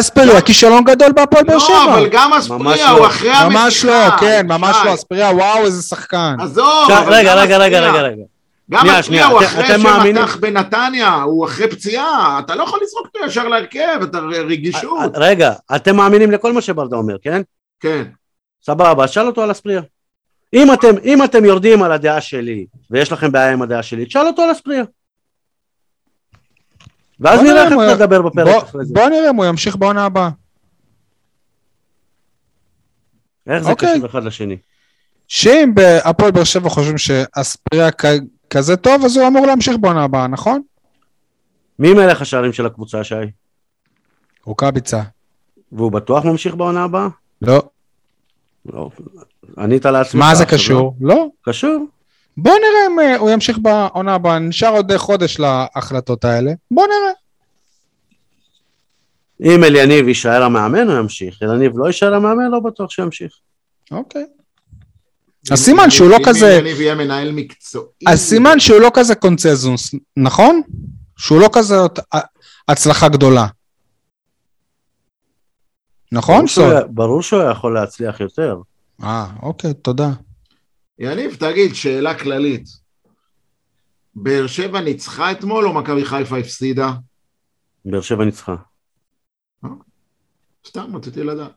אספריה, 0.00 0.40
כישלון 0.40 0.84
גדול 0.84 1.12
בהפועל 1.12 1.44
באר 1.44 1.54
לא, 1.54 1.60
שבע. 1.60 1.94
אבל 1.94 2.08
גם 2.10 2.32
אספריה 2.32 2.92
לא. 2.92 2.98
הוא 2.98 3.06
אחרי 3.06 3.30
המשיכה. 3.30 3.48
ממש 3.48 3.84
לא, 3.84 4.10
כן, 4.20 4.46
ממש. 4.48 4.76
לא, 4.84 4.94
אספריה, 4.94 5.30
וואו, 5.30 5.64
איזה 5.64 5.82
שחקן. 5.82 6.36
עזוב, 6.40 6.88
רגע, 7.06 7.34
רגע, 7.34 7.56
רגע, 7.58 7.80
רגע, 7.80 8.02
רגע. 8.02 8.22
גם 8.70 8.86
אספריה 8.86 9.26
הוא 9.26 9.40
אחרי 9.44 9.66
שמתח 9.66 10.36
בנתניה, 10.40 11.14
הוא 11.14 11.46
אחרי 11.46 11.68
פציעה, 11.68 12.40
אתה 12.44 12.54
לא 12.54 12.62
יכול 12.62 12.80
לזרוק 12.82 13.06
אותו 13.06 13.26
ישר 13.26 13.48
להרכב, 13.48 13.98
אתה 14.02 14.18
רגישות. 14.18 15.10
רגע, 15.14 15.52
אתם 15.76 15.96
מאמינים 15.96 16.30
לכל 16.30 16.52
מה 16.52 16.60
שברדה 16.60 16.96
אומר, 16.96 17.16
כן? 17.22 17.42
כן. 17.80 18.02
סבבה, 18.62 19.08
שאל 19.08 19.26
אותו 19.26 19.42
על 19.42 19.50
אספריה. 19.50 19.82
אם 20.54 20.72
אתם, 20.72 20.94
אם 21.04 21.24
אתם 21.24 21.44
יורדים 21.44 21.82
על 21.82 21.92
הדעה 21.92 22.20
שלי, 22.20 22.66
ויש 22.90 23.12
לכם 23.12 23.32
בעיה 23.32 23.52
עם 23.52 23.62
הדעה 23.62 23.82
שלי, 23.82 24.04
תשאל 24.04 24.26
אותו 24.26 24.42
על 24.42 24.52
אספריה. 24.52 24.84
ואז 27.24 27.40
נראה 27.40 27.64
איך 27.64 27.72
אתה 27.72 27.96
תדבר 27.96 28.22
בפרק 28.22 28.62
אחרי 28.62 28.84
זה. 28.84 28.94
בוא 28.94 29.08
נראה 29.08 29.30
אם 29.30 29.36
הוא 29.36 29.44
ימשיך 29.44 29.76
בעונה 29.76 30.04
הבאה. 30.04 30.30
איך 33.46 33.62
זה 33.62 33.70
אוקיי. 33.70 33.94
קשור 33.96 34.06
אחד 34.06 34.24
לשני? 34.24 34.56
שאם 35.28 35.70
בהפועל 35.74 36.30
באר 36.30 36.44
שבע 36.44 36.68
חושבים 36.68 36.98
שאספריה 36.98 37.88
כזה 38.50 38.76
טוב, 38.76 39.04
אז 39.04 39.16
הוא 39.16 39.28
אמור 39.28 39.46
להמשיך 39.46 39.76
בעונה 39.80 40.04
הבאה, 40.04 40.26
נכון? 40.26 40.62
מי 41.78 41.94
מלך 41.94 42.22
השערים 42.22 42.52
של 42.52 42.66
הקבוצה, 42.66 43.04
שי? 43.04 43.14
רוקאביצה. 44.44 45.02
והוא 45.72 45.92
בטוח 45.92 46.24
ממשיך 46.24 46.54
בעונה 46.54 46.84
הבאה? 46.84 47.08
לא. 47.42 47.62
לא. 48.66 48.90
ענית 49.58 49.84
לעצמך. 49.86 50.20
מה 50.20 50.34
זה 50.34 50.42
עכשיו, 50.42 50.58
קשור? 50.58 50.96
לא. 51.00 51.14
לא? 51.14 51.26
קשור. 51.42 51.86
בוא 52.36 52.52
נראה 52.52 52.86
אם 52.86 53.00
אה, 53.00 53.16
הוא 53.16 53.30
ימשיך 53.30 53.58
בעונה 53.58 54.14
הבאה. 54.14 54.38
נשאר 54.38 54.68
עוד 54.68 54.92
אה, 54.92 54.98
חודש 54.98 55.38
להחלטות 55.38 56.24
האלה. 56.24 56.52
בוא 56.70 56.86
נראה. 56.86 57.12
אם 59.54 59.64
אליניב 59.64 60.08
יישאר 60.08 60.42
המאמן, 60.42 60.88
הוא 60.88 60.98
ימשיך. 60.98 61.42
אליניב 61.42 61.78
לא 61.78 61.86
יישאר 61.86 62.14
המאמן, 62.14 62.50
לא 62.50 62.60
בטוח 62.60 62.90
שימשיך. 62.90 63.32
אוקיי. 63.90 64.26
אז 65.50 65.58
סימן 65.58 65.90
שהוא 65.90 66.10
לא 66.10 66.18
כזה... 66.26 66.58
אם 66.58 66.66
יניב 66.66 66.80
יהיה 66.80 66.94
מנהל 66.94 67.32
מקצועי. 67.32 67.84
אז 68.06 68.20
סימן 68.20 68.60
שהוא 68.60 68.80
לא 68.80 68.90
כזה 68.94 69.14
קונצנזוס, 69.14 69.94
נכון? 70.16 70.60
שהוא 71.16 71.40
לא 71.40 71.48
כזה 71.52 71.74
הצלחה 72.68 73.08
גדולה. 73.08 73.46
נכון? 76.12 76.44
ברור 76.88 77.22
שהוא 77.22 77.42
יכול 77.42 77.74
להצליח 77.74 78.20
יותר. 78.20 78.56
אה, 79.02 79.26
אוקיי, 79.42 79.74
תודה. 79.74 80.10
יניב, 80.98 81.34
תגיד, 81.34 81.74
שאלה 81.74 82.18
כללית. 82.18 82.68
באר 84.14 84.46
שבע 84.46 84.80
ניצחה 84.80 85.32
אתמול 85.32 85.66
או 85.66 85.72
מכבי 85.72 86.04
חיפה 86.04 86.38
הפסידה? 86.38 86.92
באר 87.84 88.00
שבע 88.00 88.24
ניצחה. 88.24 88.56
סתם 90.66 90.96
רציתי 90.96 91.24
לדעת. 91.24 91.50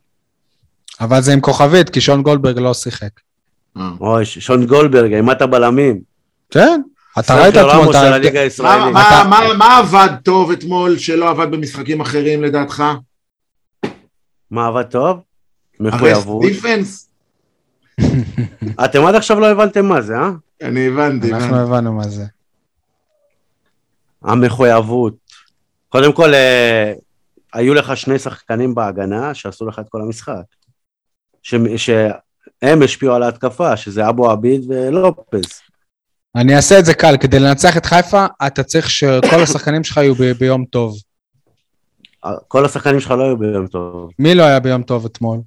אבל 1.02 1.22
זה 1.22 1.34
עם 1.34 1.42
כוכבית, 1.42 1.90
כי 1.90 2.02
שון 2.02 2.24
גולדברג 2.24 2.60
לא 2.60 2.74
שיחק. 2.74 3.20
אה. 3.78 3.92
אוי, 4.00 4.26
שון 4.26 4.66
גולדברג, 4.66 5.14
אימת 5.14 5.42
הבלמים. 5.42 6.02
כן? 6.52 6.82
אתה 7.20 7.42
ראית 7.42 7.56
אתמול 7.56 7.90
את 7.90 7.96
ה... 8.96 9.24
מה 9.58 9.78
עבד 9.78 10.10
טוב 10.24 10.52
אתמול 10.52 10.98
שלא 10.98 11.30
עבד 11.30 11.52
במשחקים 11.52 12.02
אחרים 12.02 12.44
לדעתך? 12.44 12.84
מה 14.52 14.68
עבד 14.68 14.84
טוב? 14.84 15.20
מחויבות. 15.80 16.42
דיפנס? 16.46 17.07
אתם 18.86 19.06
עד 19.06 19.16
עכשיו 19.16 19.40
לא 19.40 19.48
הבנתם 19.52 19.86
מה 19.86 20.02
זה, 20.02 20.14
אה? 20.16 20.30
אני 20.62 20.88
הבנתי. 20.88 21.34
אנחנו. 21.34 21.56
הבנו 21.56 21.94
מה 21.94 22.08
זה. 22.08 22.26
המחויבות. 24.24 25.14
קודם 25.90 26.14
כל, 26.14 26.34
אה, 26.34 26.94
היו 27.54 27.74
לך 27.74 27.98
שני 27.98 28.20
שחקנים 28.20 28.76
בהגנה 28.76 29.34
שעשו 29.34 29.66
לך 29.68 29.80
את 29.80 29.86
כל 29.90 30.02
המשחק. 30.02 30.34
ש- 31.44 31.56
שהם 31.78 32.82
השפיעו 32.84 33.14
על 33.14 33.24
ההתקפה, 33.24 33.78
שזה 33.78 34.10
אבו 34.10 34.32
עביד 34.32 34.62
ולופז. 34.72 35.44
אני 36.36 36.56
אעשה 36.56 36.80
את 36.80 36.86
זה 36.86 36.94
קל, 36.94 37.16
כדי 37.20 37.40
לנצח 37.40 37.78
את 37.78 37.86
חיפה, 37.86 38.26
אתה 38.48 38.64
צריך 38.64 38.90
שכל 38.90 39.40
השחקנים 39.44 39.84
שלך 39.84 39.98
יהיו 39.98 40.16
ב- 40.16 40.32
ביום 40.40 40.66
טוב. 40.66 40.96
כל 42.48 42.66
השחקנים 42.66 43.00
שלך 43.00 43.12
לא 43.12 43.24
היו 43.24 43.38
ביום 43.38 43.68
טוב. 43.68 44.12
מי 44.20 44.36
לא 44.36 44.44
היה 44.44 44.60
ביום 44.60 44.84
טוב 44.84 45.06
אתמול? 45.06 45.40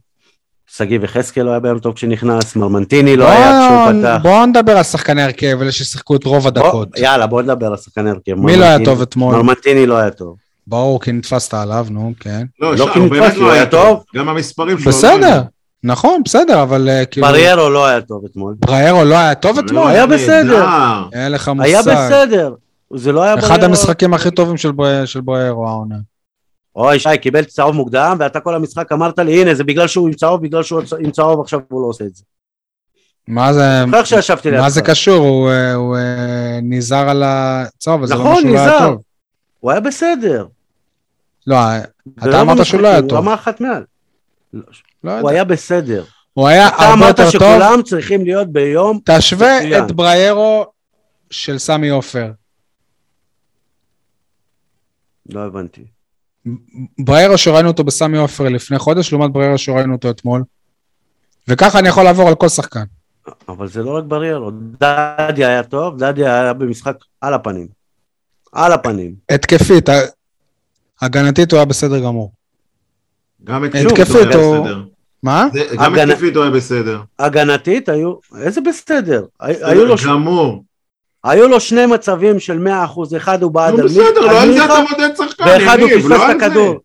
שגיב 0.76 1.04
יחזקאל 1.04 1.42
לא 1.42 1.50
היה 1.50 1.60
ביום 1.60 1.78
טוב 1.78 1.94
כשנכנס, 1.94 2.56
מרמנטיני 2.56 3.16
לא 3.16 3.28
היה 3.28 3.60
כשהוא 3.60 4.00
פתח. 4.00 4.18
בואו 4.22 4.46
נדבר 4.46 4.76
על 4.76 4.82
שחקני 4.82 5.22
הרכב, 5.22 5.58
אלה 5.62 5.72
ששיחקו 5.72 6.16
את 6.16 6.24
רוב 6.24 6.46
הדקות. 6.46 6.90
בוא- 6.90 6.98
יאללה, 7.04 7.26
בוא 7.26 7.42
נדבר 7.42 7.66
על 7.66 7.74
השחקני 7.74 8.10
הרכב. 8.10 8.34
מי 8.34 8.56
לא 8.56 8.64
היה 8.64 8.84
טוב 8.84 9.02
אתמול? 9.02 9.34
מרמנטיני 9.36 9.86
לא 9.86 9.96
היה 9.96 10.10
טוב. 10.10 10.36
ברור, 10.66 11.00
כי 11.00 11.12
נתפסת 11.12 11.54
עליו, 11.54 11.86
נו, 11.90 12.12
כן. 12.20 12.46
לא, 12.60 12.76
לא 12.76 12.88
כי 12.92 12.98
הוא 12.98 13.06
נתפס 13.06 13.18
באמת 13.18 13.34
לי, 13.34 13.40
לא 13.40 13.52
היה 13.52 13.66
טוב. 13.66 13.82
טוב. 13.82 14.04
גם 14.16 14.28
המספרים 14.28 14.78
שלו. 14.78 14.90
לא 14.92 14.98
בסדר. 14.98 15.42
נכון, 15.84 16.22
בסדר, 16.24 16.62
אבל 16.62 16.88
אה, 16.88 17.04
כאילו... 17.04 17.26
בריירו 17.26 17.70
לא 17.70 17.86
היה 17.86 18.00
טוב 18.00 18.22
אתמול. 18.30 18.54
בריירו 18.58 19.04
לא 19.04 19.14
היה 19.14 19.34
טוב 19.34 19.58
אתמול? 19.58 19.88
היה 19.90 20.06
בסדר. 20.06 20.66
אין 21.12 21.32
לך 21.32 21.48
מושג. 21.48 21.68
היה 21.68 21.82
בסדר. 21.82 22.54
זה 22.94 23.12
לא 23.12 23.22
היה 23.22 23.36
בריירו. 23.36 23.54
אחד 23.54 23.64
המשחקים 23.64 24.14
הכי 24.14 24.30
טובים 24.30 24.56
של 25.04 25.20
בריירו 25.20 25.68
העונה. 25.68 25.96
אוי, 26.76 26.98
שי, 26.98 27.18
קיבל 27.22 27.44
צהוב 27.44 27.74
מוקדם, 27.74 28.16
ואתה 28.20 28.40
כל 28.40 28.54
המשחק 28.54 28.92
אמרת 28.92 29.18
לי, 29.18 29.40
הנה, 29.42 29.54
זה 29.54 29.64
בגלל 29.64 29.88
שהוא 29.88 30.08
עם 30.08 30.14
צהוב, 30.14 30.42
בגלל 30.42 30.62
שהוא 30.62 30.82
עם 31.00 31.10
צהוב, 31.10 31.40
עכשיו 31.40 31.60
הוא 31.68 31.82
לא 31.82 31.86
עושה 31.86 32.04
את 32.04 32.14
זה. 32.14 32.24
מה 33.28 33.52
זה... 33.52 33.82
זוכר 33.86 34.04
שישבתי 34.04 34.50
לידך. 34.50 34.62
מה 34.62 34.70
זה 34.70 34.82
קשור? 34.82 35.26
הוא, 35.26 35.50
אה, 35.50 35.74
הוא 35.74 35.96
אה, 35.96 36.58
נזהר 36.62 37.08
על 37.08 37.22
הצהוב, 37.26 38.02
אז 38.02 38.08
זה 38.08 38.14
לא 38.14 38.20
נכון, 38.20 38.42
שהוא 38.42 38.54
לא 38.54 38.58
היה 38.58 38.66
נזהר. 38.66 38.88
טוב. 38.88 39.02
הוא 39.60 39.70
היה 39.70 39.80
בסדר. 39.80 40.46
לא, 41.46 41.56
זה 42.20 42.30
אתה 42.30 42.40
אמרת 42.40 42.66
שהוא 42.66 42.80
לא 42.80 42.88
היה 42.88 43.00
טוב. 43.02 43.10
הוא 43.10 43.18
רמה 43.18 43.34
אחת 43.34 43.60
מעל. 43.60 43.84
לא 45.04 45.20
הוא. 45.20 45.30
היה 45.30 45.44
בסדר. 45.44 46.04
הוא 46.32 46.48
היה 46.48 46.68
אתה 46.68 46.76
הרבה 46.76 46.92
אמרת 46.92 47.18
יותר 47.18 47.38
טוב. 47.38 47.40
שכולם 47.40 47.82
צריכים 47.82 48.24
להיות 48.24 48.52
ביום... 48.52 48.98
תשווה 49.04 49.60
מצוין. 49.60 49.84
את 49.84 49.92
בריירו 49.92 50.66
של 51.30 51.58
סמי 51.58 51.88
עופר. 51.88 52.30
לא 55.28 55.40
הבנתי. 55.40 55.99
בריירו 56.98 57.38
שראינו 57.38 57.68
אותו 57.68 57.84
בסמי 57.84 58.18
עופר 58.18 58.44
לפני 58.48 58.78
חודש, 58.78 59.12
לעומת 59.12 59.32
בריירו 59.32 59.58
שראינו 59.58 59.92
אותו 59.94 60.10
אתמול. 60.10 60.42
וככה 61.48 61.78
אני 61.78 61.88
יכול 61.88 62.04
לעבור 62.04 62.28
על 62.28 62.34
כל 62.34 62.48
שחקן. 62.48 62.84
אבל 63.48 63.68
זה 63.68 63.82
לא 63.82 63.90
רק 63.96 64.04
בריירו. 64.04 64.50
דדיה 64.50 65.48
היה 65.48 65.62
טוב, 65.62 65.98
דדיה 65.98 66.40
היה 66.42 66.52
במשחק 66.52 66.96
על 67.20 67.34
הפנים. 67.34 67.66
על 68.52 68.72
הפנים. 68.72 69.14
התקפית, 69.30 69.88
הגנתית 71.00 71.52
הוא 71.52 71.58
היה 71.58 71.64
בסדר 71.64 71.98
גמור. 72.00 72.32
גם 73.44 73.64
התקפית 73.64 73.90
הוא 74.00 74.18
היה 74.18 74.26
בסדר. 74.28 74.82
מה? 75.22 75.48
זה- 75.52 75.64
גם 75.76 75.94
התקפית 75.94 76.36
הוא 76.36 76.42
היה 76.44 76.52
בסדר. 76.52 77.00
הגנתית 77.18 77.88
היו... 77.88 78.14
איזה 78.38 78.60
בסדר? 78.60 79.24
הי- 79.40 79.54
היו 79.64 79.84
לו 79.84 79.94
גמור. 80.06 80.64
היו 81.24 81.48
לו 81.48 81.60
שני 81.60 81.86
מצבים 81.86 82.40
של 82.40 82.66
100%, 82.66 83.16
אחד 83.16 83.42
הוא 83.42 83.52
בעד 83.52 83.80
נו 83.80 83.84
בסדר, 83.84 84.20
לא 84.20 84.40
על 84.42 84.52
זה 84.52 84.64
אתה 84.64 84.74
מודד 84.90 85.16
שחקן, 85.16 85.44
ואחד 85.46 85.78
הוא 85.80 85.88
פספס 85.90 86.04
לא 86.10 86.30
את. 86.30 86.36
הכדור. 86.42 86.76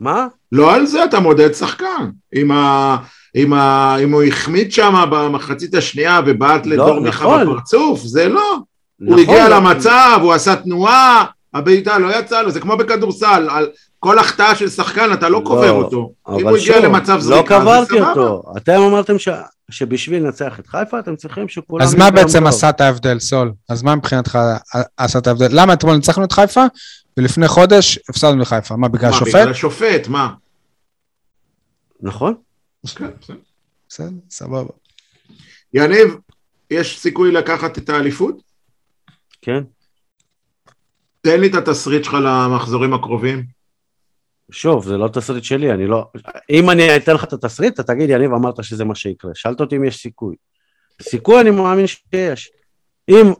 מה? 0.00 0.26
לא 0.52 0.74
על 0.74 0.86
זה 0.86 1.04
אתה 1.04 1.20
מודד 1.20 1.54
שחקן. 1.54 2.10
אם 2.34 2.50
ה- 2.50 2.96
אם 3.36 3.52
ה- 3.52 3.96
אם 4.02 4.12
הוא 4.12 4.22
החמיץ 4.22 4.74
שם 4.74 5.04
במחצית 5.10 5.74
השנייה 5.74 6.20
ובעט 6.26 6.66
לדור 6.66 7.00
מיכה 7.00 7.24
נכון. 7.24 7.46
בפרצוף, 7.46 8.00
זה 8.00 8.28
לא. 8.28 8.54
הוא 9.00 9.08
נכון, 9.08 9.18
הגיע 9.18 9.48
לא- 9.48 9.56
למצב, 9.56 10.18
הוא 10.22 10.32
עשה 10.32 10.56
תנועה, 10.56 11.24
הבעיטה 11.56 11.98
לא 11.98 12.18
יצאה 12.18 12.42
לו, 12.42 12.50
זה 12.50 12.60
כמו 12.60 12.76
בכדורסל, 12.76 13.48
על 13.50 13.70
כל 13.98 14.18
החטאה 14.18 14.54
של 14.54 14.68
שחקן 14.68 15.12
אתה 15.12 15.28
לא 15.28 15.38
לא, 15.40 15.44
קובר 15.46 15.70
אותו. 15.70 16.12
אבל 16.26 16.40
אם 16.40 16.48
הוא 16.48 16.56
הגיע 16.56 16.80
למצב 16.80 17.20
זריקה, 17.20 17.58
לא 17.58 17.60
קברתי 17.60 17.94
זה 17.94 17.98
סבבה. 17.98 18.10
אותו. 18.10 18.52
אתם 18.56 18.80
אמרתם 18.80 19.18
ש- 19.18 19.28
שבשביל 19.70 20.22
לנצח 20.22 20.58
את 20.60 20.66
חיפה 20.66 20.98
אתם 20.98 21.16
צריכים 21.16 21.48
שכולם... 21.48 21.82
אז 21.84 21.94
מה 21.94 22.10
בעצם 22.10 22.38
טוב. 22.38 22.46
עשה 22.48 22.68
את 22.70 22.80
ההבדל, 22.80 23.18
סול? 23.18 23.52
אז 23.68 23.82
מה 23.82 23.94
מבחינתך 23.96 24.38
עשה 24.96 25.18
את 25.18 25.26
ההבדל? 25.26 25.48
למה 25.50 25.72
אתמול 25.72 25.94
ניצחנו 25.96 26.24
את 26.24 26.32
חיפה, 26.32 26.64
ולפני 27.16 27.48
חודש 27.48 27.98
הפסדנו 28.08 28.40
לחיפה? 28.40 28.76
מה, 28.76 28.88
בגלל 28.88 29.10
מה, 29.10 29.16
השופט? 29.16 29.34
בגלל 29.34 29.50
השופט, 29.50 30.08
מה? 30.08 30.28
נכון? 32.00 32.34
כן, 32.96 33.06
בסדר. 33.20 33.36
בסדר, 33.88 34.08
סבבה. 34.30 34.70
יניב, 35.74 36.16
יש 36.70 36.98
סיכוי 37.00 37.32
לקחת 37.32 37.78
את 37.78 37.88
האליפות? 37.88 38.36
כן. 39.42 39.62
תן 41.26 41.40
לי 41.40 41.46
את 41.46 41.54
התסריט 41.54 42.04
שלך 42.04 42.14
למחזורים 42.14 42.94
הקרובים. 42.94 43.44
שוב, 44.50 44.84
זה 44.84 44.96
לא 44.96 45.08
תסריט 45.08 45.44
שלי, 45.44 45.72
אני 45.72 45.86
לא... 45.86 46.04
אם 46.50 46.70
אני 46.70 46.96
אתן 46.96 47.14
לך 47.14 47.24
את 47.24 47.32
התסריט, 47.32 47.74
אתה 47.74 47.82
תגיד, 47.82 48.10
יניב, 48.10 48.32
אמרת 48.32 48.64
שזה 48.64 48.84
מה 48.84 48.94
שיקרה. 48.94 49.30
שאלת 49.34 49.60
אותי 49.60 49.76
אם 49.76 49.84
יש 49.84 49.96
סיכוי. 49.96 50.36
סיכוי 51.02 51.40
אני 51.40 51.50
מאמין 51.50 51.86
שיש. 51.86 52.50
אם 53.08 53.32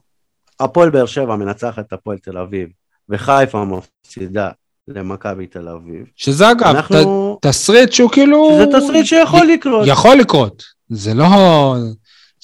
הפועל 0.60 0.90
באר 0.90 1.06
שבע 1.06 1.36
מנצחת 1.36 1.78
את 1.88 1.92
הפועל 1.92 2.18
תל 2.18 2.38
אביב, 2.38 2.68
וחיפה 3.08 3.64
מפסידה 3.64 4.50
למכבי 4.88 5.46
תל 5.46 5.68
אביב, 5.68 6.06
שזה 6.16 6.50
אגב, 6.50 6.66
אנחנו... 6.66 7.38
ת- 7.42 7.46
תסריט 7.46 7.92
שהוא 7.92 8.10
כאילו... 8.10 8.58
זה 8.58 8.78
תסריט 8.78 9.06
שיכול 9.06 9.46
לקרות. 9.46 9.86
יכול 9.86 10.16
לקרות. 10.16 10.62
זה 10.88 11.14
לא... 11.14 11.26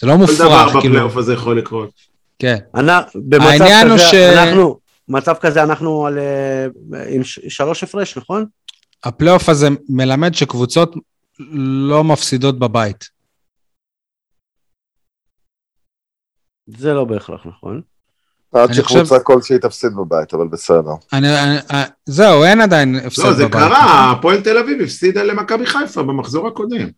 זה 0.01 0.07
לא 0.07 0.13
כל 0.13 0.19
מופרך, 0.19 0.41
דבר 0.41 0.67
כאילו. 0.69 0.81
בפלייאוף 0.81 1.17
הזה 1.17 1.33
יכול 1.35 1.59
לקרות. 1.59 1.91
כן. 2.39 2.57
אנ- 2.77 2.81
במצב 3.15 3.43
העניין 3.47 3.89
הוא 3.89 3.99
כזה, 3.99 4.07
ש- 4.07 4.15
אנחנו... 4.15 4.82
מצב 5.09 5.35
כזה 5.41 5.63
אנחנו 5.63 6.07
על... 6.07 6.19
אה, 6.19 6.67
עם 7.09 7.21
שלוש 7.25 7.83
הפרש, 7.83 8.19
נכון? 8.19 8.47
הפלייאוף 9.05 9.49
הזה 9.49 9.69
מלמד 9.89 10.35
שקבוצות 10.35 10.95
לא 11.89 12.05
מפסידות 12.05 12.59
בבית. 12.59 13.05
זה 16.67 16.93
לא 16.95 17.05
בהכרח 17.05 17.47
נכון. 17.47 17.83
עד 18.53 18.73
שקבוצה 18.73 19.05
חושב- 19.05 19.23
כלשהי 19.25 19.59
תפסיד 19.59 19.93
בבית, 19.97 20.35
אבל 20.35 20.49
בסדר. 20.49 20.91
אני, 21.13 21.29
אני, 21.43 21.57
אה, 21.71 21.85
זהו, 22.07 22.45
אין 22.45 22.61
עדיין 22.61 22.95
הפסד 23.07 23.23
לא, 23.23 23.29
בבית. 23.29 23.37
זה 23.39 23.49
קרה, 23.53 24.13
הפועל 24.13 24.41
תל 24.43 24.59
אביב 24.59 24.81
הפסידה 24.83 25.23
למכבי 25.23 25.67
חיפה 25.67 26.03
במחזור 26.03 26.49
הקודם. 26.49 26.89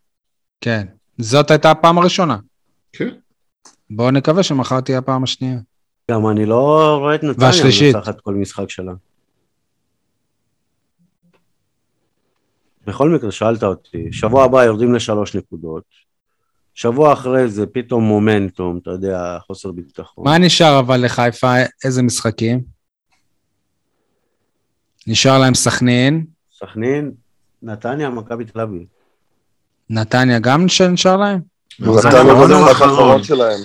כן. 0.60 0.86
זאת 1.18 1.50
הייתה 1.50 1.70
הפעם 1.70 1.98
הראשונה. 1.98 2.36
כן. 2.92 3.08
בואו 3.90 4.10
נקווה 4.10 4.42
שמחר 4.42 4.80
תהיה 4.80 4.98
הפעם 4.98 5.24
השנייה. 5.24 5.58
גם 6.10 6.28
אני 6.28 6.46
לא 6.46 6.96
רואה 7.00 7.14
את 7.14 7.22
נתניה 7.22 7.48
והשלישית. 7.48 7.94
מנצחת 7.94 8.20
כל 8.20 8.34
משחק 8.34 8.70
שלה. 8.70 8.92
בכל 12.86 13.10
מקרה, 13.10 13.32
שאלת 13.32 13.62
אותי, 13.62 14.08
שבוע 14.12 14.44
הבא 14.44 14.64
יורדים 14.64 14.94
לשלוש 14.94 15.36
נקודות, 15.36 15.84
שבוע 16.74 17.12
אחרי 17.12 17.48
זה 17.48 17.66
פתאום 17.66 18.04
מומנטום, 18.04 18.78
אתה 18.82 18.90
יודע, 18.90 19.38
חוסר 19.46 19.72
ביטחון. 19.72 20.24
מה 20.24 20.38
נשאר 20.38 20.78
אבל 20.78 21.04
לחיפה? 21.04 21.54
איזה 21.84 22.02
משחקים? 22.02 22.64
נשאר 25.06 25.38
להם 25.38 25.54
סכנין, 25.54 26.26
סכנין, 26.58 27.12
נתניה, 27.62 28.10
מכבי 28.10 28.44
תל 28.44 28.60
אביב. 28.60 28.82
נתניה 29.90 30.38
גם 30.38 30.68
שנשאר 30.68 31.16
להם? 31.16 31.40
נתניה 31.80 31.94
במשחק 31.94 32.14
האחרון. 32.14 32.68
האחרון 32.68 33.22
שלהם. 33.22 33.60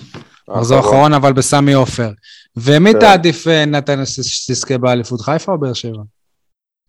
מחזור. 0.58 0.80
אחרון 0.80 1.14
אבל 1.14 1.34
בסמי 1.34 1.74
עופר. 1.74 2.12
ומי 2.58 2.94
כן. 2.94 3.00
תעדיף 3.00 3.48
אה, 3.48 3.66
נתניה 3.66 4.06
שתזכה 4.06 4.78
באליפות 4.78 5.22
חיפה 5.22 5.52
או 5.52 5.60
באר 5.60 5.74
שבע? 5.74 6.02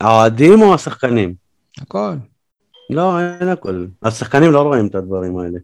האוהדים 0.00 0.62
או 0.62 0.74
השחקנים? 0.74 1.34
הכל. 1.80 2.14
לא, 2.90 3.20
אין 3.20 3.48
הכל. 3.48 3.86
השחקנים 4.02 4.52
לא 4.52 4.62
רואים 4.62 4.86
את 4.86 4.94
הדברים 4.94 5.38
האלה. 5.38 5.58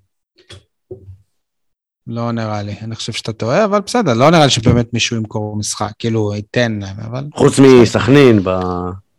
לא 2.06 2.32
נראה 2.32 2.62
לי, 2.62 2.74
אני 2.82 2.94
חושב 2.94 3.12
שאתה 3.12 3.32
טועה, 3.32 3.64
אבל 3.64 3.80
בסדר, 3.80 4.14
לא 4.14 4.30
נראה 4.30 4.44
לי 4.44 4.50
שבאמת 4.50 4.92
מישהו 4.92 5.16
ימכור 5.16 5.56
משחק, 5.56 5.92
כאילו 5.98 6.34
ייתן 6.34 6.78
להם, 6.82 6.96
אבל... 7.00 7.24
חוץ 7.34 7.58
מסכנין, 7.58 8.40
ב... 8.44 8.50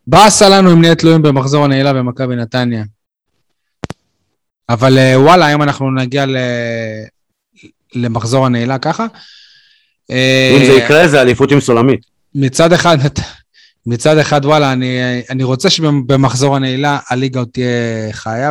באסה 0.06 0.48
לנו 0.48 0.72
אם 0.72 0.80
נהיה 0.80 0.94
תלויים 0.94 1.22
במחזור 1.22 1.64
הנעילה 1.64 1.92
במכבי 1.92 2.36
נתניה. 2.36 2.84
אבל 4.68 4.98
אה, 4.98 5.20
וואלה, 5.20 5.46
היום 5.46 5.62
אנחנו 5.62 5.90
נגיע 5.90 6.26
ל... 6.26 6.36
למחזור 7.94 8.46
הנעילה 8.46 8.78
ככה. 8.78 9.06
אה, 10.10 10.56
אם 10.56 10.66
זה 10.66 10.72
יקרה, 10.72 11.08
זה 11.08 11.22
אליפות 11.22 11.52
עם 11.52 11.60
סולמית. 11.60 12.00
מצד 12.34 12.72
אחד, 12.72 12.98
מצד 13.86 14.18
אחד, 14.18 14.44
וואלה, 14.44 14.72
אני, 14.72 14.98
אני 15.30 15.44
רוצה 15.44 15.70
שבמחזור 15.70 16.56
הנעילה 16.56 16.98
הליגה 17.10 17.40
עוד 17.40 17.48
תהיה 17.52 18.12
חיה. 18.12 18.50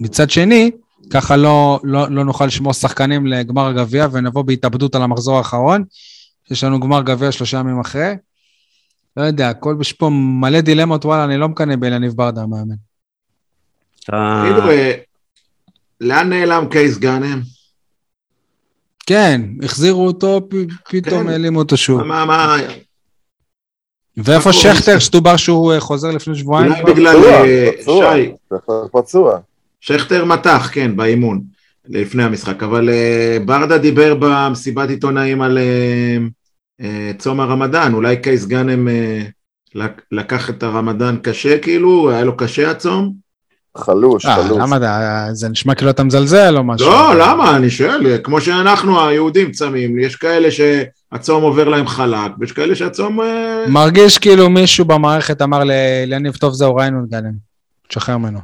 מצד 0.00 0.30
שני, 0.30 0.70
ככה 1.10 1.36
לא, 1.36 1.80
לא, 1.84 2.10
לא 2.10 2.24
נוכל 2.24 2.46
לשמור 2.46 2.72
שחקנים 2.72 3.26
לגמר 3.26 3.66
הגביע 3.66 4.06
ונבוא 4.12 4.42
בהתאבדות 4.42 4.94
על 4.94 5.02
המחזור 5.02 5.38
האחרון. 5.38 5.84
יש 6.50 6.64
לנו 6.64 6.80
גמר 6.80 7.02
גביע 7.02 7.32
שלושה 7.32 7.58
ימים 7.58 7.80
אחרי. 7.80 8.14
לא 9.16 9.22
יודע, 9.22 9.48
הכל, 9.48 9.76
יש 9.80 9.92
פה 9.92 10.10
מלא 10.12 10.60
דילמות, 10.60 11.04
וואלה, 11.04 11.24
אני 11.24 11.36
לא 11.36 11.48
מקנא 11.48 11.76
באלניב 11.76 12.12
ברדה 12.12 12.42
המאמן. 12.42 12.74
אתה... 14.04 14.44
תגידו, 14.44 14.70
אה, 14.70 14.92
לאן 16.00 16.28
נעלם 16.28 16.64
קייס 16.70 16.98
גאנם? 16.98 17.42
כן, 19.06 19.40
החזירו 19.62 20.06
אותו, 20.06 20.40
פ- 20.50 20.54
פתאום 20.90 21.22
כן. 21.22 21.28
העלימו 21.28 21.58
אותו 21.58 21.76
שוב. 21.76 22.02
מה, 22.02 22.24
מה, 22.24 22.56
ואיפה? 24.16 24.52
שכטר, 24.52 24.98
שדובר 24.98 25.36
שהוא 25.36 25.72
אה, 25.72 25.80
חוזר 25.80 26.10
לפני 26.10 26.34
שבועיים? 26.34 26.72
אולי 26.72 26.94
בגלל, 26.94 27.16
אה, 27.24 27.70
שי, 27.84 28.32
פצוע. 28.92 29.38
שכטר 29.80 30.24
מתח, 30.24 30.70
כן, 30.72 30.96
באימון. 30.96 31.40
לפני 31.88 32.22
המשחק, 32.22 32.62
אבל 32.62 32.88
אה, 32.90 33.38
ברדה 33.44 33.78
דיבר 33.78 34.14
במסיבת 34.20 34.88
עיתונאים 34.88 35.42
על 35.42 35.58
צום 37.18 37.40
הרמדאן, 37.40 37.94
אולי 37.94 38.16
קייס 38.16 38.46
גאנם 38.46 38.88
לק- 39.74 40.02
לקח 40.12 40.50
את 40.50 40.62
הרמדאן 40.62 41.16
קשה 41.22 41.58
כאילו, 41.58 42.10
היה 42.10 42.24
לו 42.24 42.36
קשה 42.36 42.70
הצום? 42.70 43.25
חלוש, 43.78 44.26
אה, 44.26 44.34
חלוש. 44.34 44.58
למה 44.60 44.76
אתה- 44.76 45.28
זה 45.32 45.48
נשמע 45.48 45.74
כאילו 45.74 45.90
אתה 45.90 46.04
מזלזל 46.04 46.56
או 46.56 46.64
משהו? 46.64 46.86
לא, 46.90 47.14
למה? 47.18 47.56
אני 47.56 47.70
שואל, 47.70 48.18
כמו 48.22 48.40
שאנחנו 48.40 49.04
היהודים 49.08 49.50
צמים, 49.52 49.98
יש 49.98 50.16
כאלה 50.16 50.48
שהצום 50.50 51.42
עובר 51.42 51.68
להם 51.68 51.86
חלק, 51.86 52.30
ויש 52.40 52.52
כאלה 52.52 52.74
שהצום... 52.74 53.20
אה, 53.20 53.64
מרגיש 53.68 54.18
כאילו 54.18 54.50
מישהו 54.50 54.84
במערכת 54.84 55.42
אמר 55.42 55.62
ליניב, 56.06 56.36
טוב 56.36 56.52
זהו, 56.54 56.74
ראינו 56.76 56.98
את 57.04 57.10
גאנם. 57.10 57.32
תשחרר 57.88 58.16
ממנו. 58.18 58.38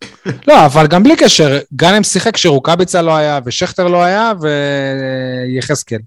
לא, 0.48 0.66
אבל 0.66 0.86
גם 0.86 1.02
בלי 1.02 1.16
קשר, 1.16 1.58
גאנם 1.76 2.02
שיחק 2.02 2.34
כשרוקאביצה 2.34 3.02
לא 3.02 3.16
היה, 3.16 3.40
ושכטר 3.44 3.88
לא 3.88 4.02
היה, 4.02 4.32
ויחזקאל. 4.40 5.98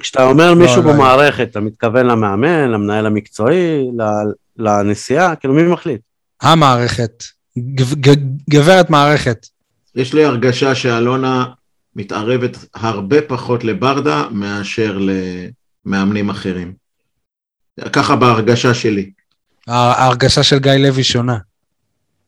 כשאתה- 0.00 0.24
אומר 0.24 0.54
מישהו 0.54 0.82
לא, 0.82 0.88
לא. 0.88 0.92
במערכת, 0.92 1.48
אתה 1.50 1.60
מתכוון 1.60 2.06
למאמן, 2.06 2.70
למנהל 2.70 3.06
המקצועי, 3.06 3.88
ל- 3.98 4.32
לנסיעה, 4.68 5.34
כאילו 5.36 5.54
מי 5.54 5.62
מחליט? 5.62 6.00
המערכת. 6.42 7.24
גב- 7.74 8.16
גברת 8.50 8.90
מערכת. 8.90 9.46
יש 9.94 10.14
לי 10.14 10.24
הרגשה 10.24 10.74
שאלונה 10.74 11.44
מתערבת 11.96 12.56
הרבה 12.74 13.22
פחות 13.22 13.64
לברדה 13.64 14.24
מאשר 14.30 14.98
למאמנים 15.86 16.30
אחרים. 16.30 16.72
ככה 17.92 18.16
בהרגשה 18.16 18.74
שלי. 18.74 19.10
ההרגשה 19.66 20.42
של 20.42 20.58
גיא 20.58 20.72
לוי 20.72 21.04
שונה. 21.04 21.36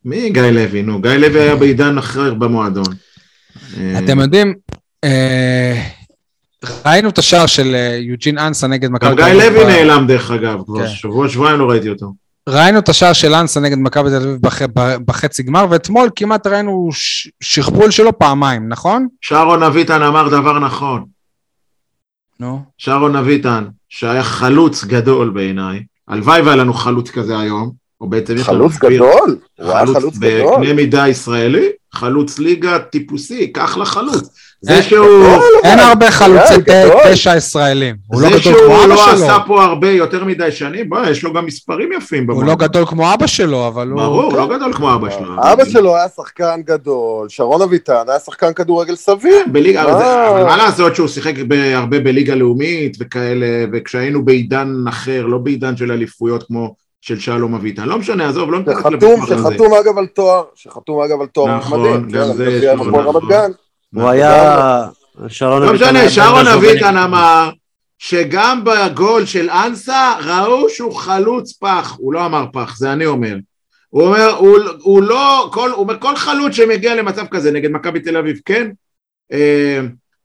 מי 0.04 0.30
גיא 0.30 0.42
לוי? 0.42 0.82
נו, 0.82 1.00
גיא 1.02 1.10
לוי 1.10 1.40
היה 1.40 1.56
בעידן 1.56 1.98
אחר 1.98 2.34
במועדון. 2.34 2.84
אה, 3.78 3.98
אתם 4.04 4.20
יודעים, 4.20 4.54
אה, 5.04 5.82
ראינו 6.86 7.08
את 7.08 7.18
השער 7.18 7.46
של 7.46 7.74
אה, 7.74 7.98
יוג'ין 8.00 8.38
אנסה 8.38 8.66
נגד 8.66 8.90
מכבי 8.90 9.10
גם 9.10 9.16
גיא 9.16 9.44
לוי 9.44 9.64
נעלם 9.64 10.06
דרך 10.06 10.30
אגב, 10.30 10.62
כבר 10.66 10.86
כן. 10.86 10.88
שבוע 10.88 11.28
שבועיים 11.28 11.58
לא 11.58 11.70
ראיתי 11.70 11.88
אותו. 11.88 12.12
ראינו 12.50 12.78
את 12.78 12.88
השער 12.88 13.12
של 13.12 13.34
אנסה 13.34 13.60
נגד 13.60 13.78
מכבי 13.78 14.10
תל 14.10 14.16
אביב 14.16 14.36
בח- 14.40 14.62
בחצי 15.06 15.42
גמר, 15.42 15.66
ואתמול 15.70 16.10
כמעט 16.16 16.46
ראינו 16.46 16.88
ש- 16.92 17.28
שכפול 17.40 17.90
שלו 17.90 18.18
פעמיים, 18.18 18.68
נכון? 18.68 19.08
שרון 19.20 19.62
אביטן 19.62 20.02
אמר 20.02 20.28
דבר 20.28 20.58
נכון. 20.58 21.04
נו. 22.40 22.62
שרון 22.78 23.16
אביטן, 23.16 23.64
שהיה 23.88 24.22
חלוץ 24.22 24.84
גדול 24.84 25.30
בעיניי, 25.30 25.82
הלוואי 26.08 26.40
והיה 26.42 26.56
לנו 26.56 26.74
חלוץ 26.74 27.10
כזה 27.10 27.38
היום, 27.38 27.72
או 28.00 28.08
בעצם 28.08 28.34
יש 28.36 28.48
לנו 28.48 28.58
חלוץ 28.68 28.78
גדול? 28.78 29.36
הוא 29.60 29.70
היה 29.70 29.86
חלוץ 29.86 29.96
חלוץ 29.96 30.18
גדול. 30.18 30.56
בקנה 30.60 30.72
מידה 30.72 31.08
ישראלי, 31.08 31.68
חלוץ 31.94 32.38
ליגה 32.38 32.78
טיפוסי, 32.78 33.52
אחלה 33.58 33.84
חלוץ. 33.84 34.14
אה, 34.68 34.74
זה 34.76 34.82
שהוא... 34.82 35.24
אין 35.64 35.78
הרבה 35.78 36.10
חלוצי 36.10 36.54
תשע 37.12 37.36
ישראלים. 37.36 37.96
הוא 38.06 38.22
לא 38.22 38.30
זה 38.30 38.42
שהוא 38.42 38.54
לא 38.88 38.96
שלו. 38.96 39.24
עשה 39.24 39.36
פה 39.46 39.64
הרבה 39.64 39.90
יותר 39.90 40.24
מדי 40.24 40.52
שנים, 40.52 40.88
בוא, 40.88 40.98
יש 41.06 41.22
לו 41.22 41.32
גם 41.32 41.46
מספרים 41.46 41.92
יפים 41.92 42.30
הוא. 42.30 42.44
לא 42.44 42.54
גדול 42.54 42.86
כמו 42.86 43.14
אבא 43.14 43.26
שלו, 43.26 43.68
אבל 43.68 43.88
הוא... 43.88 44.00
ברור, 44.00 44.22
הוא 44.22 44.32
לא 44.36 44.56
גדול 44.56 44.72
כמו 44.72 44.94
אבא 44.94 45.10
שלו. 45.10 45.34
אבא 45.52 45.64
שלו 45.64 45.96
היה 45.96 46.08
שחקן 46.16 46.60
גדול, 46.64 47.28
שרון 47.28 47.62
אביטן 47.62 48.02
היה 48.08 48.18
שחקן 48.18 48.52
כדורגל 48.52 48.94
סביר. 48.96 49.36
זה- 49.98 50.28
אבל 50.30 50.44
מה 50.44 50.56
לעשות 50.56 50.96
שהוא 50.96 51.08
שיחק 51.08 51.34
הרבה 51.74 52.00
בליגה 52.00 52.34
לאומית 52.34 52.96
וכאלה, 53.00 53.46
וכשהיינו 53.72 54.24
בעידן 54.24 54.74
אחר, 54.88 55.26
לא 55.26 55.38
בעידן 55.38 55.76
של 55.76 55.92
אליפויות 55.92 56.42
כמו 56.46 56.74
של 57.00 57.18
שלום 57.18 57.54
אביטן. 57.54 57.88
לא 57.88 57.98
משנה, 57.98 58.28
עזוב, 58.28 58.50
לא 58.52 58.58
ניכנס 58.58 58.76
שחתום, 58.76 58.92
לוויכוח 58.92 59.30
הזה. 59.30 59.36
שחתום 59.42 59.74
אגב 59.74 59.98
על 59.98 60.06
תואר, 60.06 60.44
שחתום 60.54 61.02
אגב 61.02 61.20
על 61.20 61.26
תואר 61.26 61.56
נכון. 61.56 62.08
גם 62.10 62.28
כן, 62.28 62.32
זה 62.32 62.74
נכון. 62.74 63.28
גן. 63.28 63.50
הוא 63.94 64.08
היה... 64.08 64.86
שרון 65.28 65.62
לא 65.62 65.72
משנה, 65.72 66.10
שרון 66.10 66.46
אביטן 66.56 66.96
אמר 66.96 67.50
שגם 67.98 68.64
בגול 68.64 69.26
של 69.26 69.50
אנסה 69.50 70.12
ראו 70.24 70.68
שהוא 70.68 70.94
חלוץ 70.94 71.52
פח, 71.52 71.96
הוא 71.98 72.12
לא 72.12 72.26
אמר 72.26 72.44
פח, 72.52 72.78
זה 72.78 72.92
אני 72.92 73.06
אומר. 73.06 73.36
הוא 73.88 74.02
אומר, 74.02 74.30
הוא, 74.36 74.58
הוא 74.80 75.02
לא, 75.02 75.50
כל, 75.52 75.70
הוא 75.70 75.78
אומר, 75.80 75.98
כל 76.00 76.16
חלוץ 76.16 76.52
שמגיע 76.52 76.94
למצב 76.94 77.26
כזה 77.30 77.52
נגד 77.52 77.70
מכבי 77.70 78.00
תל 78.00 78.16
אביב, 78.16 78.40
כן? 78.44 78.70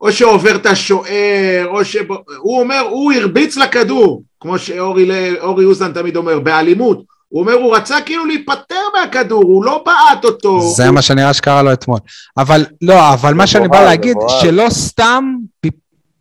או 0.05 0.11
שעובר 0.11 0.55
את 0.55 0.65
השוער, 0.65 1.65
או 1.67 1.85
ש... 1.85 1.97
הוא 2.37 2.59
אומר, 2.59 2.79
הוא 2.79 3.13
הרביץ 3.13 3.57
לכדור, 3.57 4.23
כמו 4.39 4.59
שאורי 4.59 5.65
אוזן 5.65 5.93
תמיד 5.93 6.15
אומר, 6.15 6.39
באלימות. 6.39 7.03
הוא 7.27 7.41
אומר, 7.41 7.53
הוא 7.53 7.75
רצה 7.75 8.01
כאילו 8.05 8.25
להיפטר 8.25 8.75
מהכדור, 8.99 9.43
הוא 9.43 9.65
לא 9.65 9.83
בעט 9.85 10.25
אותו. 10.25 10.61
זה 10.75 10.91
מה 10.91 11.01
שנראה 11.01 11.33
שקרה 11.33 11.61
לו 11.63 11.73
אתמול. 11.73 11.99
אבל 12.37 12.65
לא, 12.81 13.13
אבל 13.13 13.33
מה 13.33 13.47
שאני 13.47 13.67
בא 13.67 13.83
להגיד. 13.83 14.17
שלא 14.41 14.65
סתם 14.69 15.35
פ- 15.65 15.69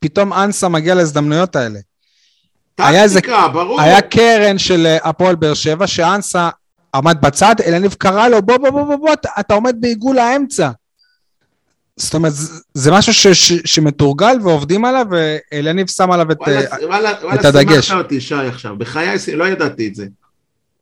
פתאום 0.00 0.32
אנסה 0.32 0.68
מגיע 0.68 0.94
להזדמנויות 0.94 1.56
האלה. 1.56 1.78
היה 2.78 3.02
איזה- 3.02 3.20
טקטיקה, 3.20 3.48
ברור. 3.48 3.80
היה 3.80 4.00
קרן 4.00 4.58
של 4.58 4.86
אה, 4.86 4.98
הפועל 5.08 5.34
באר 5.34 5.54
שבע, 5.54 5.86
שאנסה 5.86 6.48
עמד 6.94 7.16
בצד, 7.20 7.54
אלניב 7.66 7.94
קרא 7.98 8.28
לו, 8.28 8.42
בוא, 8.42 8.56
בוא, 8.56 8.70
בוא, 8.70 8.82
בוא, 8.84 8.96
בוא, 8.96 9.12
אתה- 9.12 9.28
אתה 9.40 9.54
עומד 9.54 9.76
בעיגול 9.80 10.18
האמצע. 10.18 10.70
זאת 11.96 12.14
אומרת, 12.14 12.32
זה- 12.32 12.60
זה 12.74 12.90
משהו 12.92 13.14
ש, 13.14 13.26
ש, 13.26 13.52
שמתורגל 13.64 14.36
ועובדים 14.42 14.84
עליו, 14.84 15.06
ואלניב 15.10 15.86
שם 15.86 16.10
עליו 16.10 16.32
את... 16.32 16.36
וואלה, 16.40 16.60
וואלה, 16.82 17.12
וואלה, 17.22 17.40
את 17.40 17.44
הדגש. 17.44 17.86
שימחת 17.88 18.04
אותי, 18.04 18.20
שי, 18.20 18.34
עכשיו. 18.34 18.76
בחיי, 18.78 19.16
לא 19.34 19.44
ידעתי 19.44 19.86
את 19.88 19.94
זה. 19.94 20.06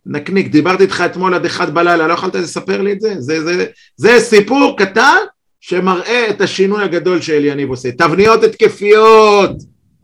נקניק, 0.06 0.46
דיברתי 0.52 0.82
איתך 0.82 1.02
אתמול 1.06 1.34
עד 1.34 1.44
אחד 1.44 1.74
בלילה, 1.74 2.06
לא 2.06 2.12
יכולת 2.12 2.34
לספר 2.34 2.82
לי 2.82 2.92
את 2.92 3.00
זה? 3.00 3.14
זה, 3.18 3.44
זה, 3.44 3.66
זה 3.96 4.16
סיפור 4.20 4.76
קטן 4.78 5.16
שמראה 5.60 6.30
את 6.30 6.40
השינוי 6.40 6.84
הגדול 6.84 7.20
שאליניב 7.20 7.68
עושה. 7.70 7.92
תבניות 7.92 8.44
התקפיות, 8.44 9.50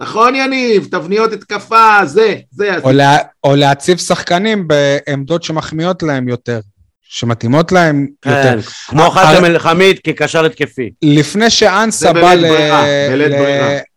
נכון 0.00 0.34
יניב? 0.34 0.88
תבניות 0.90 1.32
התקפה, 1.32 1.98
זה, 2.06 2.36
זה. 2.50 2.78
או, 2.78 2.92
לה, 2.92 3.16
או 3.44 3.56
להציב 3.56 3.98
שחקנים 3.98 4.68
בעמדות 4.68 5.42
שמחמיאות 5.42 6.02
להם 6.02 6.28
יותר, 6.28 6.60
שמתאימות 7.10 7.72
להם 7.72 8.06
יותר. 8.26 8.42
כן, 8.42 8.58
כמו 8.86 9.10
חתם 9.10 9.44
אל-חמיד 9.44 9.98
כקשר 10.04 10.44
התקפי. 10.44 10.90
לפני 11.02 11.50
שאנסה 11.50 12.12
בא. 12.12 12.34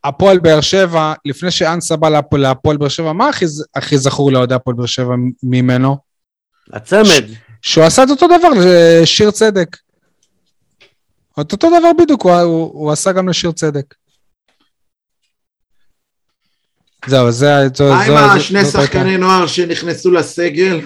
להפועל 0.05 0.39
באר 0.39 0.61
שבע, 0.61 1.13
לפני 1.25 1.51
שאנסה 1.51 1.95
בא 1.95 2.09
להפ- 2.09 2.37
להפועל 2.37 2.77
באר 2.77 2.87
שבע, 2.87 3.13
מה 3.13 3.29
הכי, 3.29 3.45
הכי 3.75 3.97
זכור 3.97 4.31
לאוהדי 4.31 4.55
הפועל 4.55 4.75
באר 4.75 4.85
שבע 4.85 5.13
ממנו? 5.43 5.97
הצמד. 6.73 7.23
שהוא 7.61 7.83
עשה 7.83 8.03
את 8.03 8.09
אותו 8.09 8.27
דבר 8.27 8.49
לשיר 8.55 9.31
צדק. 9.31 9.77
את 11.41 11.51
אותו 11.51 11.69
דבר 11.79 11.89
בדיוק, 11.99 12.23
הוא, 12.23 12.31
הוא, 12.33 12.71
הוא 12.73 12.91
עשה 12.91 13.11
גם 13.11 13.29
לשיר 13.29 13.51
צדק. 13.51 13.85
זהו, 17.07 17.31
זה... 17.31 17.67
מה 17.79 18.03
עם 18.05 18.37
השני 18.37 18.65
שחקני 18.65 19.17
נוער 19.17 19.47
שנכנסו 19.47 20.11
לסגל? 20.11 20.79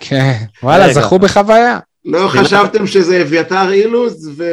כן, 0.00 0.36
וואלה. 0.62 0.92
זכו 0.92 1.18
בחוויה. 1.18 1.78
לא 2.04 2.28
חשבתם 2.28 2.86
שזה 2.86 3.22
אביתר 3.22 3.72
אילוז 3.72 4.30
ו... 4.36 4.44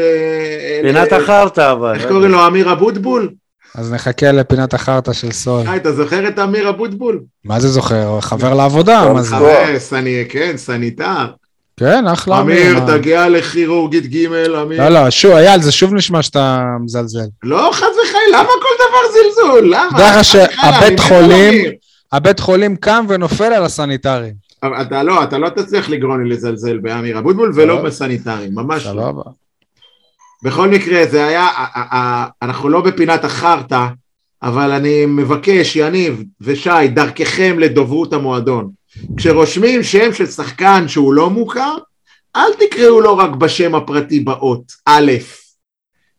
פינת 0.81 1.13
החרטא 1.13 1.71
אבל. 1.71 1.95
איך 1.95 2.07
קוראים 2.07 2.31
לו? 2.31 2.47
אמיר 2.47 2.71
אבוטבול? 2.71 3.29
אז 3.75 3.93
נחכה 3.93 4.31
לפינת 4.31 4.73
החרטא 4.73 5.13
של 5.13 5.31
סול. 5.31 5.67
היי, 5.67 5.77
אתה 5.77 5.93
זוכר 5.93 6.27
את 6.27 6.39
אמיר 6.39 6.69
אבוטבול? 6.69 7.21
מה 7.45 7.59
זה 7.59 7.69
זוכר? 7.69 8.21
חבר 8.21 8.53
לעבודה, 8.53 9.13
מה 9.13 9.21
זה? 9.21 9.35
כן, 10.29 10.53
סניטר. 10.57 11.25
כן, 11.77 12.07
אחלה. 12.07 12.41
אמיר, 12.41 12.79
תגיע 12.87 13.29
לכירורגית 13.29 14.05
ג', 14.05 14.25
אמיר. 14.33 14.89
לא, 14.89 15.03
לא, 15.03 15.09
שוב, 15.09 15.31
אייל, 15.31 15.61
זה 15.61 15.71
שוב 15.71 15.93
נשמע 15.93 16.21
שאתה 16.21 16.63
מזלזל. 16.83 17.19
לא, 17.43 17.69
חס 17.73 17.83
וחלילה, 17.83 18.37
למה 18.39 18.49
כל 18.61 18.75
דבר 18.77 19.13
זלזול? 19.13 19.65
למה? 19.65 19.87
וחלילה, 19.93 20.23
שהבית 20.23 20.99
חולים-. 20.99 21.71
הבית 22.11 22.39
חולים 22.39 22.75
קם 22.75 23.05
ונופל 23.09 23.43
על 23.53 23.63
הסניטרים. 23.65 24.33
אבל 24.63 24.81
אתה 24.81 25.03
לא, 25.03 25.23
אתה 25.23 25.37
לא 25.37 25.49
תצליח 25.49 25.89
לגרום 25.89 26.23
לי 26.23 26.29
לזלזל 26.29 26.77
באמיר 26.77 27.19
אבוטבול 27.19 27.51
ולא. 27.55 27.81
בסניטרים, 27.81 28.55
ממש 28.55 28.85
לא. 28.85 29.13
בכל 30.43 30.69
מקרה, 30.69 31.05
זה 31.05 31.25
היה, 31.25 31.47
אנחנו 32.41 32.69
לא 32.69 32.81
בפינת 32.81 33.23
החרטא, 33.23 33.87
אבל 34.43 34.71
אני 34.71 35.05
מבקש, 35.05 35.75
יניב 35.75 36.23
ושי, 36.41 36.87
דרככם 36.93 37.59
לדוברות 37.59 38.13
המועדון. 38.13 38.71
כשרושמים 39.17 39.83
שם 39.83 40.13
של 40.13 40.25
שחקן 40.25 40.87
שהוא 40.87 41.13
לא 41.13 41.29
מוכר, 41.29 41.77
אל 42.35 42.53
תקראו 42.59 43.01
לו 43.01 43.17
רק 43.17 43.29
בשם 43.29 43.75
הפרטי 43.75 44.19
באות, 44.19 44.63
א', 44.85 45.11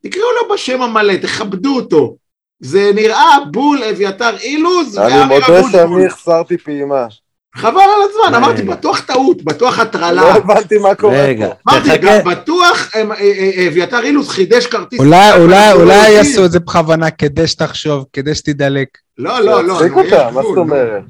תקראו 0.02 0.26
לו 0.42 0.54
בשם 0.54 0.82
המלא, 0.82 1.16
תכבדו 1.16 1.76
אותו. 1.76 2.16
זה 2.60 2.90
נראה 2.94 3.36
בול 3.50 3.84
אביתר 3.84 4.36
אילוז 4.36 4.98
אני 4.98 5.24
מודה. 5.24 5.62
שאני 5.72 6.06
החסרתי 6.06 6.58
פעימה. 6.58 7.06
חבל 7.54 7.80
על 7.80 8.08
הזמן, 8.10 8.34
אמרתי, 8.34 8.62
רגע. 8.62 8.72
בטוח 8.72 9.00
טעות, 9.00 9.42
בטוח 9.42 9.78
הטרלה. 9.78 10.22
לא 10.22 10.32
הבנתי 10.32 10.78
מה 10.78 10.94
קורה 10.94 11.22
רגע, 11.22 11.48
פה. 11.48 11.54
אמרתי, 11.68 11.88
תחכה. 11.88 11.98
גם 11.98 12.24
בטוח 12.24 12.90
אה, 12.94 13.00
אה, 13.00 13.60
אה, 13.60 13.68
אביתר 13.68 14.02
אילוז 14.02 14.28
חידש 14.28 14.66
כרטיס. 14.66 15.00
אולי, 15.00 15.32
אולי, 15.32 15.72
לא 15.74 15.80
אולי. 15.82 16.10
יעשו 16.10 16.44
את 16.44 16.50
זה 16.50 16.60
בכוונה 16.60 17.10
כדי 17.10 17.46
שתחשוב, 17.46 18.04
כדי 18.12 18.34
שתדלק. 18.34 18.88
לא, 19.18 19.40
לא, 19.40 19.64
לא. 19.64 19.74
תפסיק 19.74 19.92
יש 19.92 20.12
אותה, 20.12 20.30
מה 20.30 20.42
זאת 20.42 20.54
נו. 20.54 20.60
אומרת? 20.60 21.02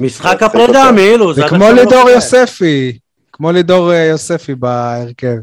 משחק 0.00 0.42
הפרידה. 0.42 0.92
מאילוז. 0.92 1.36
זה 1.36 1.42
כמו 1.48 1.58
לא 1.58 1.72
לידור. 1.72 2.10
יוספי. 2.10 2.98
כמו 3.32 3.52
לידור 3.52 3.92
יוספי 3.92 4.54
בהרכב. 4.54 5.36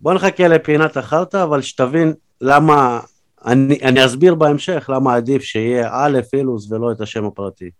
בוא 0.00 0.14
נחכה 0.14 0.48
לפינת 0.48 0.96
החרטא, 0.96 1.42
אבל 1.42 1.62
שתבין 1.62 2.14
למה, 2.40 3.00
אני, 3.46 3.78
אני 3.82 4.04
אסביר 4.04 4.34
בהמשך 4.34 4.90
למה 4.94 5.14
עדיף 5.14 5.42
שיהיה 5.42 5.88
א' 5.92 6.18
אילוז 6.34 6.72
ולא 6.72 6.92
את 6.92 7.00
השם 7.00 7.24
הפרטי. 7.24 7.70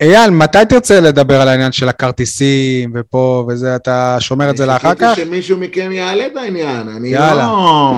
אייל, 0.00 0.30
מתי 0.30 0.58
תרצה 0.68 1.00
לדבר 1.00 1.40
על 1.40 1.48
העניין 1.48 1.72
של 1.72 1.88
הכרטיסים 1.88 2.92
ופה 2.94 3.46
וזה, 3.48 3.76
אתה 3.76 4.16
שומר 4.20 4.50
את 4.50 4.56
זה 4.56 4.66
לאחר 4.66 4.94
כך? 4.94 5.08
חיכיתי 5.08 5.26
שמישהו 5.26 5.58
מכם 5.58 5.92
יעלה 5.92 6.26
את 6.26 6.36
העניין, 6.36 6.88
אני 6.88 7.08
יאללה. 7.08 7.34
לא... 7.46 7.92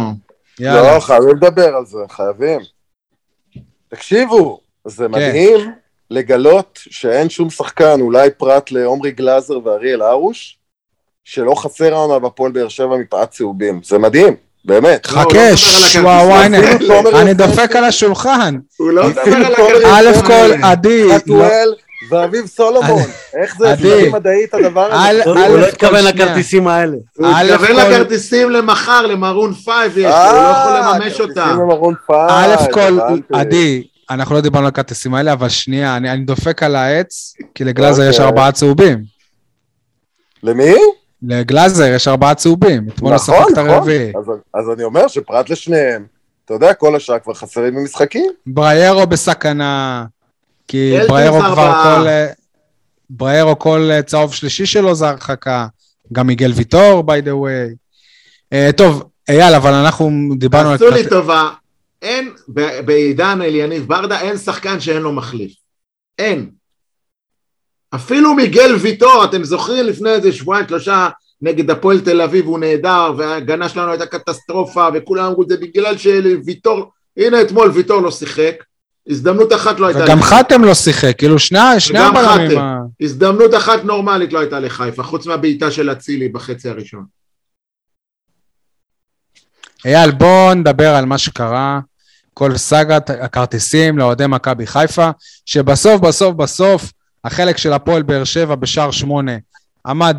יאללה. 0.60 0.94
לא, 0.94 1.00
חייבים 1.00 1.28
לדבר 1.36 1.74
על 1.76 1.86
זה, 1.86 1.98
חייבים. 2.10 2.60
תקשיבו, 3.88 4.60
זה 4.84 5.04
כן. 5.04 5.10
מדהים 5.10 5.70
לגלות 6.10 6.78
שאין 6.90 7.28
שום 7.28 7.50
שחקן, 7.50 8.00
אולי 8.00 8.30
פרט 8.30 8.70
לעומרי 8.70 9.10
גלאזר 9.10 9.58
ואריאל 9.64 10.02
הרוש, 10.02 10.58
שלא 11.24 11.54
חסר 11.54 11.94
העונה 11.94 12.18
בהפועל 12.18 12.52
באר 12.52 12.68
שבע 12.68 12.96
מפאת 12.96 13.30
צהובים. 13.30 13.80
זה 13.84 13.98
מדהים, 13.98 14.34
באמת. 14.64 15.06
לא, 15.12 15.16
לא 15.16 15.20
חכה, 15.20 15.28
מדבר 15.28 15.40
על 15.50 15.56
ש- 15.56 15.64
הכרטיסים, 15.68 16.04
וואו, 16.04 16.26
וואי, 16.28 16.44
הנה, 16.44 16.58
אפילו 16.74 17.02
תומר 17.02 17.22
אני 17.22 17.34
דופק 17.34 17.76
על 17.76 17.84
השולחן. 17.84 18.54
הוא 18.76 18.90
לא 18.90 19.08
מדבר 19.08 19.22
על 19.36 19.52
הכרטיסים 19.54 19.86
א' 19.94 20.26
כל. 20.26 20.50
עדי, 20.62 21.04
לא- 21.26 21.44
ואביב 22.10 22.46
סולומון. 22.46 23.02
איך 23.42 23.54
זה. 23.58 23.72
אפשרי 23.74 24.08
מדעית 24.08 24.54
הדבר 24.54 24.92
הזה? 24.92 25.24
הוא 25.24 25.34
לא 25.58 25.66
התכוון. 25.66 26.04
לכרטיסים 26.04 26.68
האלה. 26.68 26.96
הוא 27.16 27.26
התכוון 27.26 27.76
לכרטיסים 27.76 28.50
למחר, 28.50 29.06
למרון 29.06 29.54
פייב 29.54 29.98
יש, 29.98 30.04
הוא 30.04 30.32
לא 30.32 30.52
יכול 30.56 30.72
לממש 30.78 31.20
אותם. 31.20 31.40
אה, 31.40 31.44
כרטיסים 31.44 31.60
למרון 31.62 31.94
פייב, 32.06 32.30
א' 32.30 32.72
כל, 32.72 32.80
הבנתי. 33.00 33.22
עדי, 33.32 33.82
אנחנו 34.10 34.34
לא 34.34 34.40
דיברנו 34.40 34.64
על 34.66 34.72
הכרטיסים 34.72 35.14
האלה, 35.14 35.32
אבל 35.32 35.48
שנייה, 35.48 35.96
אני 35.96 36.24
דופק 36.24 36.62
על 36.62 36.76
העץ, 36.76 37.34
כי 37.54 37.64
לגלאזר 37.64 38.02
יש 38.02 38.14
אוקיי. 38.14 38.26
ארבעה 38.26 38.52
צהובים. 38.52 38.98
למי? 40.42 40.74
לגלאזר 41.22 41.84
יש 41.94 42.08
ארבעה 42.08 42.34
צהובים. 42.34 42.86
אתמול 42.94 43.12
הוא 43.12 43.16
נכון, 43.22 43.52
את 43.52 43.58
נכון. 43.58 43.68
הרביעי. 43.70 44.12
אז- 44.18 44.30
אז 44.54 44.70
אני 44.74 44.84
אומר 44.84 45.08
שפרט 45.08 45.50
לשניהם, 45.50 46.04
אתה 46.44 46.54
יודע, 46.54 46.74
כל 46.74 46.96
השאר 46.96 47.18
כבר 47.18 47.34
חסרים 47.34 47.74
במשחקים. 47.74 48.30
בריירו 48.46 49.06
בסכנה, 49.06 50.04
כי 50.70 50.94
בריירו 51.08 51.40
כבר. 51.40 51.72
כל... 51.82 52.06
בריירו 53.10 53.58
כל 53.58 53.88
אה, 53.90 54.02
צהוב 54.02 54.34
שלישי 54.34 54.66
שלו 54.66 54.94
זה 54.94 55.08
הרחקה. 55.08 55.66
גם 56.12 56.26
מיגל 56.26 56.52
ויטור, 56.54 57.04
by 57.06 57.24
the 57.24 57.30
way. 57.30 57.74
אה, 58.52 58.70
טוב, 58.76 59.02
אייל, 59.28 59.54
אבל 59.54 59.72
אנחנו 59.72 60.10
דיברנו 60.38 60.70
על... 60.70 60.78
תעשו 60.78 60.90
לי 60.90 61.02
כרט- 61.04 61.10
טובה, 61.10 61.50
אין, 62.02 62.30
בעידן 62.84 63.42
אליניב 63.42 63.88
ברדה, 63.88 64.20
אין 64.20 64.36
שחקן 64.36 64.80
שאין 64.80 65.02
לו 65.02 65.12
מחליף. 65.12 65.52
אין. 66.18 66.50
אפילו 67.94 68.34
מיגל 68.34 68.74
ויטור, 68.80 69.24
אתם 69.24 69.44
זוכרים 69.44 69.86
לפני 69.86 70.10
איזה 70.10 70.32
שבועיים, 70.32 70.68
שלושה, 70.68 71.08
נגד 71.42 71.70
הפועל 71.70 72.00
תל 72.00 72.20
אביב, 72.20 72.46
הוא 72.46 72.58
נהדר, 72.58 73.12
וההגנה 73.18 73.68
שלנו 73.68 73.90
הייתה 73.90 74.06
קטסטרופה, 74.06 74.88
וכולם 74.94 75.24
אמרו 75.24 75.42
את 75.42 75.48
זה 75.48 75.56
בגלל 75.56 75.98
שוויטור, 75.98 76.90
הנה 77.16 77.42
אתמול 77.42 77.70
ויטור 77.70 78.00
לא 78.02 78.10
שיחק, 78.10 78.54
הזדמנות 79.08 79.52
אחת 79.52 79.80
לא 79.80 79.86
הייתה 79.86 80.04
וגם. 80.04 80.22
חתם 80.22 80.64
לא 80.64 80.74
שיחק, 80.74 81.18
כאילו 81.18 81.38
שני 81.38 81.58
שני 81.78 81.98
הבלמים. 81.98 82.58
ה- 82.58 82.78
הזדמנות 83.00 83.54
אחת 83.54 83.84
נורמלית 83.84 84.32
לא 84.32 84.38
הייתה 84.40 84.60
לחיפה, 84.60 85.02
חוץ 85.02 85.26
מהבעיטה 85.26 85.70
של 85.70 85.92
אצילי 85.92 86.28
בחצי 86.28 86.68
הראשון. 86.68 87.04
אייל, 89.84 90.10
בוא 90.10 90.54
נדבר 90.54 90.94
על 90.94 91.04
מה 91.04 91.18
שקרה, 91.18 91.80
כל 92.34 92.56
סאגת 92.56 93.10
הכרטיסים 93.10 93.98
לאוהדי 93.98 94.26
מכבי 94.26 94.66
חיפה, 94.66 95.10
שבסוף, 95.46 96.00
בסוף, 96.00 96.34
בסוף, 96.36 96.92
החלק 97.24 97.56
של 97.56 97.72
הפועל 97.72 98.02
באר 98.02 98.24
שבע 98.24 98.54
בשער 98.54 98.90
שמונה 98.90 99.32
עמד 99.86 100.16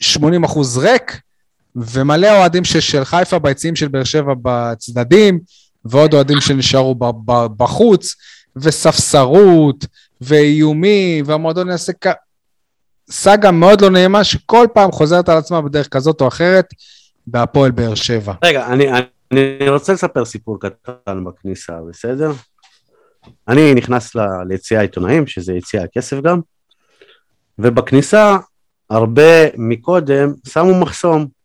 80 0.00 0.44
אחוז 0.44 0.78
ריק, 0.78 1.20
ומלא 1.76 2.38
אוהדים 2.38 2.64
של, 2.64 2.80
של 2.80 3.04
חיפה 3.04 3.38
ביציעים 3.38 3.76
של 3.76 3.88
באר 3.88 4.04
שבע 4.04 4.32
בצדדים, 4.42 5.40
ועוד 5.84 6.14
אוהדים 6.14 6.40
שנשארו 6.40 6.94
בחוץ, 7.56 8.14
וספסרות, 8.56 9.86
ואיומים, 10.20 11.24
והמועדון 11.26 11.68
יעשה 11.68 11.92
כ... 12.00 12.06
סאגה 13.10 13.50
מאוד 13.50 13.80
לא 13.80 13.90
נעימה, 13.90 14.24
שכל 14.24 14.66
פעם 14.74 14.92
חוזרת 14.92 15.28
על 15.28 15.38
עצמה 15.38 15.62
בדרך 15.62 15.88
כזאת 15.88 16.20
או 16.20 16.28
אחרת, 16.28 16.66
בהפועל 17.26 17.70
באר 17.70 17.94
שבע. 17.94 18.34
רגע, 18.44 18.66
אני, 18.66 18.86
אני 19.32 19.68
רוצה 19.68 19.92
לספר 19.92 20.24
סיפור 20.24 20.60
קטן 20.60 21.24
בכניסה, 21.24 21.72
בסדר? 21.88 22.32
אני 23.48 23.74
נכנס 23.74 24.14
ל- 24.14 24.42
ליציע 24.48 24.78
העיתונאים, 24.78 25.26
שזה 25.26 25.52
יציע 25.52 25.82
הכסף 25.82 26.20
גם, 26.20 26.40
ובכניסה, 27.58 28.36
הרבה 28.90 29.56
מקודם 29.56 30.32
שמו 30.48 30.80
מחסום. 30.80 31.39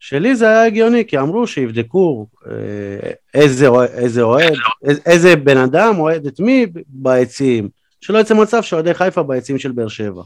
שלי 0.00 0.36
זה 0.36 0.48
היה 0.48 0.64
הגיוני, 0.64 1.04
כי 1.06 1.18
אמרו 1.18 1.46
שיבדקו 1.46 2.26
אה, 2.46 3.10
איזה, 3.34 3.68
איזה 3.92 4.22
אוהד, 4.22 4.54
איזה, 4.84 5.00
איזה 5.06 5.36
בן 5.36 5.56
אדם 5.56 5.98
אוהד 5.98 6.26
את 6.26 6.40
מי 6.40 6.66
ביציעים. 6.86 7.68
שלא 8.00 8.18
יצא 8.18 8.34
מצב 8.34 8.62
שאוהדי 8.62 8.94
חיפה 8.94 9.22
ביציעים 9.22 9.58
של 9.58 9.72
באר 9.72 9.88
שבע. 9.88 10.22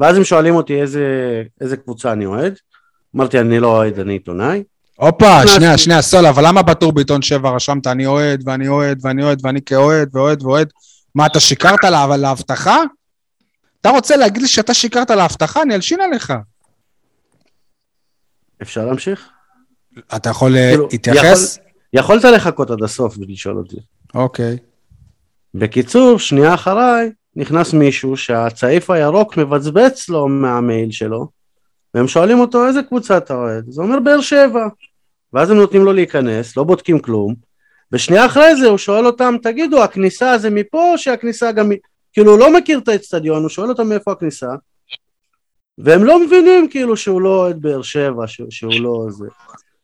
ואז 0.00 0.16
הם 0.16 0.24
שואלים 0.24 0.54
אותי 0.54 0.80
איזה, 0.80 1.02
איזה 1.60 1.76
קבוצה 1.76 2.12
אני 2.12 2.26
אוהד. 2.26 2.54
אמרתי, 3.16 3.40
אני 3.40 3.60
לא 3.60 3.66
אוהד, 3.66 3.98
אני 3.98 4.12
עיתונאי. 4.12 4.62
הופה. 4.96 5.46
שנייה, 5.46 5.78
שנייה, 5.78 6.02
סול, 6.02 6.26
אבל 6.26 6.46
למה 6.46 6.62
בטור 6.62 6.92
בעיתון 6.92 7.22
שבע 7.22 7.50
רשמת 7.50 7.86
אני 7.86 8.06
אוהד, 8.06 8.42
ואני 8.46 8.68
אוהד, 8.68 8.98
ואני 9.02 9.22
אוהד, 9.22 9.40
ואני 9.42 9.62
כאוהד, 9.62 10.08
ואוהד, 10.16 10.42
ואוהד? 10.42 10.72
מה, 11.14 11.26
אתה 11.26 11.40
שיקרת 11.40 11.84
לה, 11.84 12.16
להבטחה? 12.16 12.82
אתה 13.80 13.90
רוצה 13.90 14.16
להגיד 14.16 14.42
לי 14.42 14.48
שאתה 14.48 14.74
שיקרת 14.74 15.10
להבטחה? 15.10 15.62
אני 15.62 15.74
אלשין 15.74 16.00
עליך. 16.00 16.32
אפשר 18.62 18.86
להמשיך? 18.86 19.28
אתה 20.16 20.30
יכול 20.30 20.56
אה, 20.56 20.70
כאילו, 20.70 20.88
להתייחס? 20.92 21.58
יכולת 21.92 22.24
לחכות 22.24 22.70
עד 22.70 22.82
הסוף 22.82 23.18
ולשאול 23.18 23.58
אותי. 23.58 23.76
אוקיי. 24.14 24.56
בקיצור, 25.54 26.18
שנייה 26.18 26.54
אחריי, 26.54 27.10
נכנס 27.36 27.72
מישהו 27.72 28.16
שהצעיף 28.16 28.90
הירוק 28.90 29.36
מבצבץ 29.36 30.08
לו 30.08 30.28
מהמייל 30.28 30.90
שלו, 30.90 31.28
והם 31.94 32.08
שואלים 32.08 32.40
אותו 32.40 32.66
איזה 32.66 32.82
קבוצה 32.82 33.16
אתה 33.16 33.34
אוהד? 33.34 33.64
הוא 33.76 33.84
אומר 33.84 34.00
באר 34.00 34.20
שבע. 34.20 34.66
ואז 35.32 35.50
הם 35.50 35.56
נותנים 35.56 35.84
לו 35.84 35.92
להיכנס, 35.92 36.56
לא 36.56 36.64
בודקים 36.64 36.98
כלום, 36.98 37.34
ושנייה 37.92 38.26
אחרי 38.26 38.56
זה 38.56 38.66
הוא 38.66 38.78
שואל 38.78 39.06
אותם, 39.06 39.34
תגידו, 39.42 39.82
הכניסה 39.82 40.38
זה 40.38 40.50
מפה 40.50 40.92
או 40.92 40.98
שהכניסה 40.98 41.52
גם... 41.52 41.68
מ-" 41.68 41.74
כאילו, 42.12 42.30
הוא 42.30 42.38
לא 42.38 42.52
מכיר 42.52 42.78
את 42.78 42.88
האצטדיון, 42.88 43.42
הוא 43.42 43.48
שואל 43.48 43.68
אותם 43.68 43.88
מאיפה 43.88 44.12
הכניסה, 44.12 44.48
והם 45.78 46.04
לא 46.04 46.26
מבינים 46.26 46.68
כאילו 46.68 46.96
שהוא 46.96 47.22
לא 47.22 47.28
אוהד 47.28 47.62
באר 47.62 47.82
שבע, 47.82 48.24
שהוא, 48.26 48.72
לא 48.80 49.06
זה. 49.10 49.26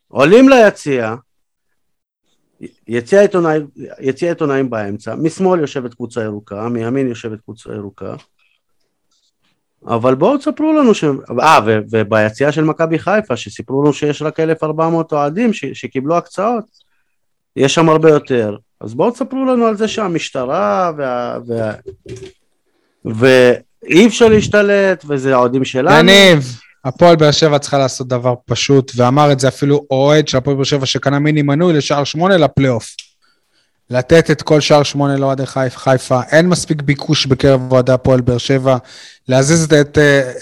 עולים 0.09 0.49
ליציע, 0.49 1.15
יציע 2.89 4.29
עיתונאים, 4.29 4.71
באמצע, 4.71 5.15
משמאל 5.15 5.61
יושבת 5.61 5.95
קבוצה 5.95 6.23
ירוקה, 6.23 6.69
מימין 6.69 7.09
יושבת 7.09 7.41
קבוצה 7.41 7.73
ירוקה. 7.73 8.15
אבל 9.87 10.15
בואו 10.15 10.39
תספרו 10.39 10.73
לנו 10.73 10.95
ש... 10.95 11.05
אה, 11.41 11.59
וביציע 11.91 12.53
של 12.53 12.65
מכבי 12.65 12.99
חיפה, 12.99 13.37
שסיפרו 13.37 13.83
לנו 13.83 13.93
שיש 13.93 14.23
רק 14.23 14.41
1,400 14.41 15.13
אוהדים 15.13 15.53
שקיבלו 15.53 16.17
הקצאות, 16.17 16.65
יש 17.57 17.75
שם 17.75 17.89
הרבה 17.89 18.11
יותר. 18.11 18.57
אז 18.81 18.95
בואו 18.95 19.11
תספרו 19.11 19.45
לנו 19.45 19.67
על 19.67 19.77
זה 19.77 19.89
שהמשטרה 19.89 20.93
וה... 20.97 21.39
וה... 23.05 23.53
ואי 23.83 24.07
אפשר 24.07 24.29
להשתלט, 24.29 25.05
וזה 25.09 25.35
האוהדים 25.35 25.65
שלנו. 25.65 25.99
יניב, 25.99 26.57
הפועל 26.85 27.17
באר 27.17 27.31
שבע 27.31 27.59
צריכה 27.59 27.79
לעשות 27.79 28.09
דבר 28.09 28.35
פשוט, 28.45 28.93
ואמר 28.97 29.33
את 29.33 29.41
זה 29.41 29.49
אפילו 29.49 29.87
אוהד 29.91 30.29
של 30.29 30.37
הפועל 30.37 30.57
באר 30.57 30.65
שבע 30.65 30.87
שקנה 30.87 31.19
מיני 31.19 31.43
מנוי 31.43 31.73
לשער 31.73 32.05
שמונה 32.05 32.37
לפלייאוף. 32.37 32.97
לתת 33.91 34.31
את 34.31 34.43
כל 34.43 34.61
שער 34.61 34.83
שמונה 34.83 35.17
לאוהדי 35.17 35.43
חיפ- 35.47 35.77
חיפה, 35.77 36.21
אין 36.31 36.49
מספיק 36.49 36.83
ביקוש 36.83 37.27
בקרב 37.27 37.73
אוהדי 37.73 37.93
הפועל 37.93 38.21
באר 38.21 38.39
שבע, 38.39 38.77
להזיז 39.29 39.65
את, 39.65 39.73
את, 39.73 39.99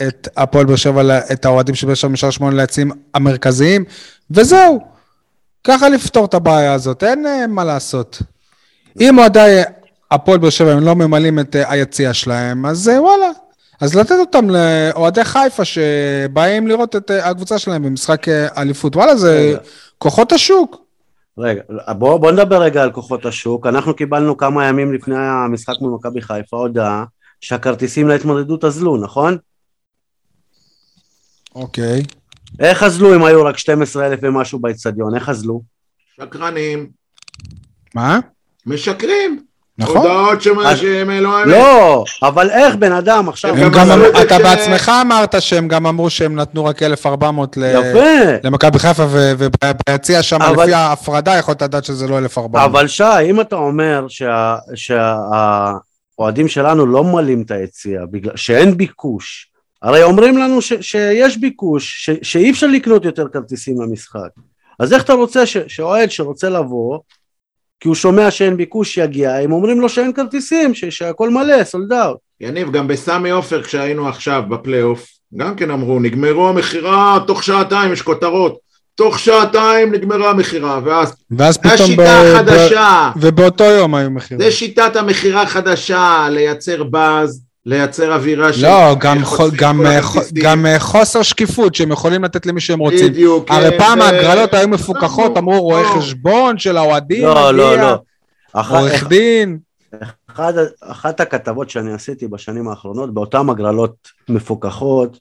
את 0.09 0.29
הפועל 0.37 0.67
באר 0.67 0.77
שבע, 0.77 1.19
את 1.33 1.45
האוהדים 1.45 1.75
של 1.75 1.87
באר 1.87 1.95
שבע 1.95 2.11
משער 2.11 2.31
שמונה 2.31 2.57
ליציעים 2.57 2.91
המרכזיים, 3.15 3.85
וזהו. 4.31 4.81
ככה 5.65 5.89
לפתור 5.89 6.25
את 6.25 6.35
הבעיה 6.35 6.73
הזאת, 6.73 7.05
אין 7.05 7.27
אה, 7.27 7.47
מה 7.47 7.65
לעשות. 7.65 8.23
אם 9.01 9.19
אוהדי 9.19 9.63
הפועל 10.11 10.39
באר 10.39 10.51
שבע 10.51 10.73
הם 10.73 10.81
לא 10.81 10.95
ממלאים 10.95 11.39
את 11.39 11.57
אה, 11.57 11.73
היציע 11.73 12.15
שלהם, 12.15 12.67
אז 12.67 12.89
אה, 12.89 13.03
וואלה. 13.03 13.31
אז 13.81 13.95
לתת 13.95 14.15
אותם 14.21 14.47
לאוהדי 14.51 15.25
חיפה 15.25 15.65
שבאים 15.65 16.67
לראות 16.67 16.97
את 16.97 17.11
אה, 17.11 17.31
הקבוצה 17.31 17.59
שלהם 17.59 17.83
במשחק 17.83 18.29
אליפות. 18.29 18.97
וואלה, 18.97 19.17
זה 19.17 19.49
רגע. 19.51 19.59
כוחות 19.99 20.33
השוק. 20.33 20.77
רגע, 21.39 21.63
בוא, 21.99 22.19
בוא 22.19 22.31
נדבר 22.31 22.63
רגע 22.63 22.83
על 22.83 22.93
כוחות 22.93 23.27
השוק. 23.27 23.67
אנחנו 23.67 23.95
קיבלנו 23.95 24.37
כמה 24.37 24.67
ימים 24.67 24.95
לפני 24.95 25.17
המשחק 25.19 25.75
מול 25.81 25.93
מכבי 25.93 26.23
חיפה 26.23 26.57
הודעה 26.57 27.05
שהכרטיסים 27.41 28.09
להתמודדות 28.09 28.65
אזלו, 28.65 28.97
נכון? 28.97 29.39
אוקיי. 31.55 32.03
איך 32.61 32.83
אזלו 32.83 33.15
אם 33.15 33.25
היו 33.25 33.45
רק 33.45 33.59
12,000 33.59 34.19
ומשהו 34.23 34.59
באצטדיון? 34.59 35.15
איך 35.15 35.29
אזלו? 35.29 35.63
שקרנים, 36.17 36.91
מה? 37.95 38.19
משקרים. 38.67 39.48
נכון. 39.79 39.97
הודעות 39.97 40.43
שהם 40.43 41.11
לא... 41.11 41.47
לא, 41.47 42.05
אבל 42.23 42.51
איך 42.51 42.77
בן 42.77 42.93
אדם 42.93 43.29
עכשיו... 43.29 43.55
הם 43.55 43.63
הם 43.63 43.73
גם 43.73 43.87
זה 43.87 44.23
אתה 44.23 44.39
בעצמך 44.39 44.93
אמרת 45.03 45.43
שהם 45.43 45.69
גם 45.69 45.87
אמרו 45.87 46.11
שהם 46.11 46.35
נתנו 46.37 46.65
רק 46.65 46.83
1,400 46.83 47.57
ל... 47.57 47.63
יפה. 47.65 48.39
למכבי 48.45 48.79
חיפה, 48.79 49.05
ו- 49.09 49.33
וביציע 49.39 50.23
שם, 50.23 50.43
אבל- 50.43 50.63
לפי 50.65 50.75
ההפרדה, 50.75 51.37
יכולת 51.39 51.63
לדעת 51.63 51.85
שזה 51.85 52.09
לא 52.09 52.19
1,400. 52.19 52.65
אבל 52.65 52.89
שי, 52.89 53.05
אם 53.31 53.41
אתה 53.41 53.57
אומר 53.57 54.07
שהאוהדים 54.75 56.49
שלנו 56.49 56.87
לא 56.87 57.05
ממלאים 57.05 57.43
את 57.43 57.51
היציע, 57.51 58.01
בגלל 58.11 58.37
שאין 58.37 58.77
ביקוש, 58.77 59.51
הרי 59.83 60.03
אומרים 60.03 60.39
לנו 60.39 60.63
ש, 60.63 60.73
שיש 60.81 61.39
ביקוש, 61.39 62.05
ש, 62.05 62.11
שאי 62.23 62.51
אפשר 62.51 62.67
לקנות 62.67 63.05
יותר 63.05 63.29
כרטיסים 63.33 63.81
למשחק. 63.81 64.29
אז 64.81 64.93
איך 64.93 65.03
אתה 65.03 65.13
רוצה 65.13 65.47
ש, 65.47 65.57
שאוהד 65.69 66.11
שרוצה 66.11 66.49
לבוא, 66.49 66.99
כי 67.81 67.89
הוא 67.89 67.95
שומע 67.95 68.31
שאין 68.31 68.57
ביקוש 68.57 68.95
שיגיע, 68.95 69.35
הם 69.35 69.53
אומרים 69.53 69.81
לו 69.81 69.89
שאין 69.89 70.13
כרטיסים, 70.13 70.75
ש, 70.75 70.85
שהכל 70.85 71.31
מלא, 71.31 71.65
סולד 71.65 71.93
אאוט. 71.93 72.17
יניב, 72.41 72.73
גם 72.73 72.89
בסמי 72.89 73.31
עופר 73.31 73.63
כשהיינו 73.63 74.09
עכשיו 74.09 74.43
בפלייאוף, 74.49 75.07
גם 75.37 75.55
כן 75.55 75.71
אמרו, 75.71 76.01
נגמרו 76.01 76.49
המכירה, 76.49 77.19
תוך 77.27 77.45
שעתיים 77.45 77.93
יש 77.93 78.03
כותרות. 78.03 78.69
תוך 78.95 79.19
שעתיים 79.19 79.93
נגמרה 79.93 80.31
המכירה, 80.31 80.81
ואז 80.85 81.15
ואז 81.31 81.55
זה 81.55 81.61
פתאום... 81.61 81.73
השיטה 81.73 82.03
ב- 82.03 82.35
החדשה. 82.35 83.11
ב- 83.17 83.19
ובאותו 83.25 83.65
יום 83.65 83.95
היו 83.95 84.11
מחירים. 84.11 84.45
זה 84.45 84.51
שיטת 84.51 84.97
המכירה 84.97 85.43
החדשה, 85.43 86.29
לייצר 86.31 86.85
באז, 86.85 87.43
לייצר 87.69 88.15
אווירה 88.15 88.53
של... 88.53 88.63
לא, 88.67 88.95
גם, 89.01 89.25
חושפים 89.25 89.59
גם, 89.59 89.87
אה, 89.87 89.99
הכרטיסים. 89.99 90.43
גם 90.43 90.67
אה, 90.67 90.79
חוסר 90.81 91.23
שקיפות 91.23 91.75
שהם 91.75 91.93
יכולים 91.93 92.25
לתת 92.25 92.47
למי 92.47 92.61
שהם 92.61 92.79
רוצים. 92.79 93.13
בדיוק, 93.13 93.51
הרי 93.51 93.71
כן, 93.71 93.79
פעם 93.79 93.99
ו- 93.99 94.03
ההגרלות 94.03 94.55
היו 94.55 94.69
מפוקחות, 94.69 95.37
אמרו 95.37 95.61
רואה 95.61 95.83
לא. 95.83 95.89
חשבון 95.89 96.59
של 96.59 96.77
האוהדים, 96.77 97.25
לא, 97.25 97.51
לא, 97.55 97.77
לא. 97.77 97.97
עורך 98.55 99.09
דין. 99.09 99.59
אחד, 100.31 100.53
אחת 100.81 101.21
הכתבות 101.21 101.71
שאני 101.71 101.93
עשיתי 101.93 102.29
בשנים 102.29 102.69
האחרונות, 102.69 103.15
באותן 103.15 103.49
הגרלות 103.51 103.95
מפוקחות, 104.29 105.19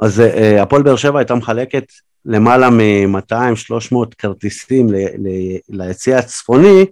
אז 0.00 0.20
אה, 0.20 0.62
הפועל 0.62 0.82
באר 0.82 0.96
שבע 0.96 1.18
הייתה 1.18 1.34
מחלקת 1.34 1.84
למעלה 2.24 2.70
מ-200-300 2.70 3.96
כרטיסים 4.18 4.92
ל- 4.92 4.96
ל- 4.96 5.58
ליציע 5.68 6.18
הצפוני, 6.18 6.86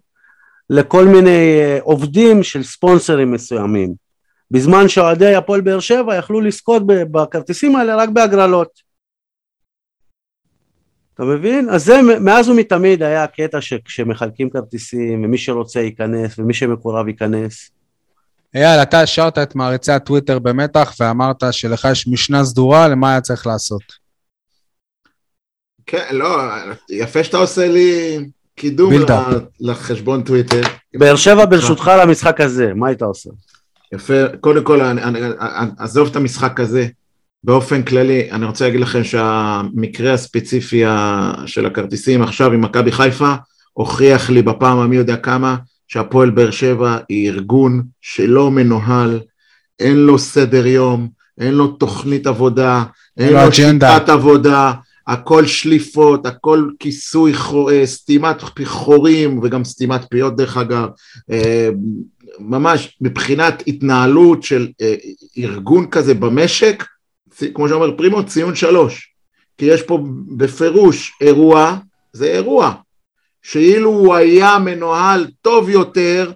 לכל 0.70 1.04
מיני 1.04 1.58
אה, 1.60 1.78
עובדים 1.82 2.42
של 2.42 2.62
ספונסרים 2.62 3.32
מסוימים, 3.32 4.07
בזמן 4.50 4.88
שאוהדי 4.88 5.34
הפועל 5.34 5.60
באר 5.60 5.80
שבע 5.80 6.16
יכלו 6.16 6.40
לזכות 6.40 6.82
בכרטיסים 6.86 7.76
האלה 7.76 7.96
רק 7.96 8.08
בהגרלות. 8.08 8.88
אתה 11.14 11.22
מבין? 11.26 11.68
אז 11.70 11.84
זה 11.84 12.00
מאז 12.20 12.48
ומתמיד 12.48 13.02
היה 13.02 13.24
הקטע 13.24 13.60
שכשמחלקים 13.60 14.50
כרטיסים 14.50 15.24
ומי 15.24 15.38
שרוצה 15.38 15.80
ייכנס 15.80 16.38
ומי 16.38 16.54
שמקורב 16.54 17.08
ייכנס. 17.08 17.70
אייל, 18.54 18.82
אתה 18.82 19.00
השארת 19.00 19.38
את 19.38 19.54
מעריצי 19.54 19.92
הטוויטר 19.92 20.38
במתח 20.38 20.94
ואמרת 21.00 21.42
שלך 21.50 21.88
יש 21.92 22.08
משנה 22.08 22.44
סדורה 22.44 22.88
למה 22.88 23.10
היה 23.10 23.20
צריך 23.20 23.46
לעשות. 23.46 23.82
כן, 25.86 26.06
לא, 26.10 26.38
יפה 26.90 27.24
שאתה 27.24 27.36
עושה 27.36 27.68
לי 27.68 28.18
קידום 28.54 28.92
לחשבון 29.60 30.22
טוויטר. 30.22 30.60
באר 30.94 31.16
שבע 31.16 31.44
ברשותך 31.44 31.90
למשחק 32.02 32.40
הזה, 32.40 32.74
מה 32.74 32.88
היית 32.88 33.02
עושה? 33.02 33.30
יפה, 33.92 34.28
קודם 34.40 34.64
כל, 34.64 34.80
אני, 34.80 35.02
אני, 35.02 35.18
אני, 35.40 35.70
עזוב 35.78 36.08
את 36.08 36.16
המשחק 36.16 36.60
הזה. 36.60 36.86
באופן 37.44 37.82
כללי, 37.82 38.30
אני 38.30 38.46
רוצה 38.46 38.64
להגיד 38.64 38.80
לכם 38.80 39.04
שהמקרה 39.04 40.12
הספציפי 40.12 40.82
של 41.46 41.66
הכרטיסים 41.66 42.22
עכשיו 42.22 42.52
עם 42.52 42.60
מכבי 42.60 42.92
חיפה, 42.92 43.34
הוכיח 43.72 44.30
לי 44.30 44.42
בפעם 44.42 44.78
המי 44.78 44.96
יודע 44.96 45.16
כמה, 45.16 45.56
שהפועל 45.88 46.30
באר 46.30 46.50
שבע 46.50 46.98
היא 47.08 47.30
ארגון 47.30 47.82
שלא 48.00 48.50
מנוהל, 48.50 49.20
אין 49.80 49.96
לו 49.96 50.18
סדר 50.18 50.66
יום, 50.66 51.08
אין 51.40 51.54
לו 51.54 51.66
תוכנית 51.66 52.26
עבודה, 52.26 52.84
אין 53.18 53.32
לו 53.32 53.38
אג'נדה. 53.38 53.98
שיטת 53.98 54.08
עבודה, 54.08 54.72
הכל 55.06 55.46
שליפות, 55.46 56.26
הכל 56.26 56.68
כיסוי, 56.78 57.32
אה, 57.72 57.86
סתימת 57.86 58.42
חורים 58.64 59.40
וגם 59.42 59.64
סתימת 59.64 60.00
פיות 60.10 60.36
דרך 60.36 60.56
אגב, 60.56 60.88
אה, 61.30 61.68
ממש 62.40 62.96
מבחינת 63.00 63.62
התנהלות 63.66 64.42
של 64.42 64.68
אה, 64.80 64.94
ארגון 65.38 65.90
כזה 65.90 66.14
במשק, 66.14 66.84
כמו 67.54 67.68
שאומר 67.68 67.96
פרימו, 67.96 68.26
ציון 68.26 68.54
שלוש. 68.54 69.14
כי 69.58 69.64
יש 69.66 69.82
פה 69.82 69.98
בפירוש 70.36 71.12
אירוע, 71.20 71.76
זה 72.12 72.26
אירוע, 72.26 72.74
שאילו 73.42 73.90
הוא 73.90 74.14
היה 74.14 74.58
מנוהל 74.58 75.26
טוב 75.42 75.68
יותר, 75.68 76.32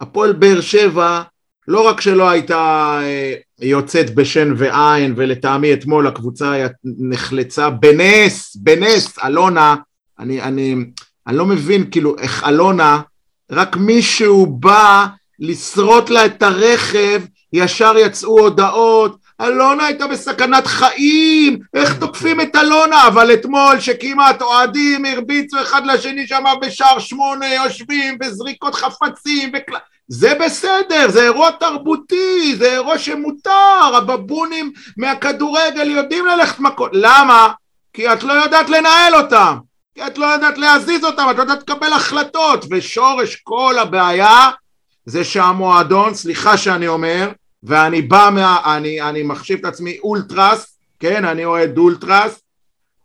הפועל 0.00 0.32
באר 0.32 0.60
שבע 0.60 1.22
לא 1.68 1.88
רק 1.88 2.00
שלא 2.00 2.30
הייתה 2.30 2.98
אה, 3.02 3.34
יוצאת 3.60 4.14
בשן 4.14 4.54
ועין, 4.56 5.14
ולטעמי 5.16 5.72
אתמול 5.72 6.06
הקבוצה 6.06 6.66
נחלצה 6.84 7.70
בנס, 7.70 8.56
בנס, 8.56 9.18
אלונה, 9.18 9.76
אני, 10.18 10.42
אני, 10.42 10.76
אני 11.26 11.36
לא 11.36 11.46
מבין 11.46 11.90
כאילו 11.90 12.18
איך 12.18 12.44
אלונה, 12.48 13.00
רק 13.50 13.76
מישהו 13.76 14.46
בא 14.46 15.06
לשרוט 15.38 16.10
לה 16.10 16.24
את 16.26 16.42
הרכב, 16.42 17.20
ישר 17.52 17.94
יצאו 17.98 18.40
הודעות, 18.40 19.16
אלונה 19.40 19.86
הייתה 19.86 20.06
בסכנת 20.06 20.66
חיים, 20.66 21.58
איך 21.74 21.98
תוקפים 21.98 22.40
את 22.40 22.56
אלונה? 22.56 23.06
אבל 23.06 23.34
אתמול 23.34 23.80
שכמעט 23.80 24.42
אוהדים 24.42 25.04
הרביצו 25.04 25.60
אחד 25.60 25.86
לשני 25.86 26.26
שם 26.26 26.44
בשער 26.60 26.98
שמונה, 26.98 27.54
יושבים 27.54 28.18
וזריקות 28.22 28.74
חפצים 28.74 29.50
וקל... 29.54 29.74
זה 30.08 30.34
בסדר, 30.40 31.08
זה 31.08 31.22
אירוע 31.22 31.50
תרבותי, 31.50 32.56
זה 32.56 32.72
אירוע 32.72 32.98
שמותר, 32.98 33.94
הבבונים 33.94 34.72
מהכדורגל 34.96 35.90
יודעים 35.90 36.26
ללכת 36.26 36.60
מכות. 36.60 36.90
למה? 36.94 37.48
כי 37.92 38.12
את 38.12 38.22
לא 38.22 38.32
יודעת 38.32 38.70
לנהל 38.70 39.14
אותם, 39.14 39.56
כי 39.94 40.06
את 40.06 40.18
לא 40.18 40.26
יודעת 40.26 40.58
להזיז 40.58 41.04
אותם, 41.04 41.26
את 41.30 41.36
לא 41.36 41.42
יודעת 41.42 41.62
לקבל 41.62 41.92
החלטות, 41.92 42.64
ושורש 42.70 43.36
כל 43.36 43.78
הבעיה 43.78 44.50
זה 45.06 45.24
שהמועדון, 45.24 46.14
סליחה 46.14 46.56
שאני 46.56 46.88
אומר, 46.88 47.30
ואני 47.62 48.02
בא 48.02 48.30
מה... 48.34 48.76
אני, 48.76 49.02
אני 49.02 49.22
מחשיב 49.22 49.58
את 49.58 49.64
עצמי 49.64 49.98
אולטרס, 50.02 50.78
כן, 51.00 51.24
אני 51.24 51.44
אוהד 51.44 51.78
אולטרס, 51.78 52.40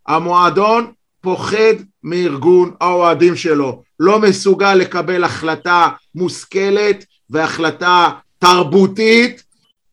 המועדון 0.07 0.91
פוחד 1.21 1.75
מארגון 2.03 2.71
האוהדים 2.81 3.35
שלו, 3.35 3.83
לא 3.99 4.19
מסוגל 4.19 4.75
לקבל 4.75 5.23
החלטה 5.23 5.87
מושכלת 6.15 7.05
והחלטה 7.29 8.09
תרבותית 8.39 9.43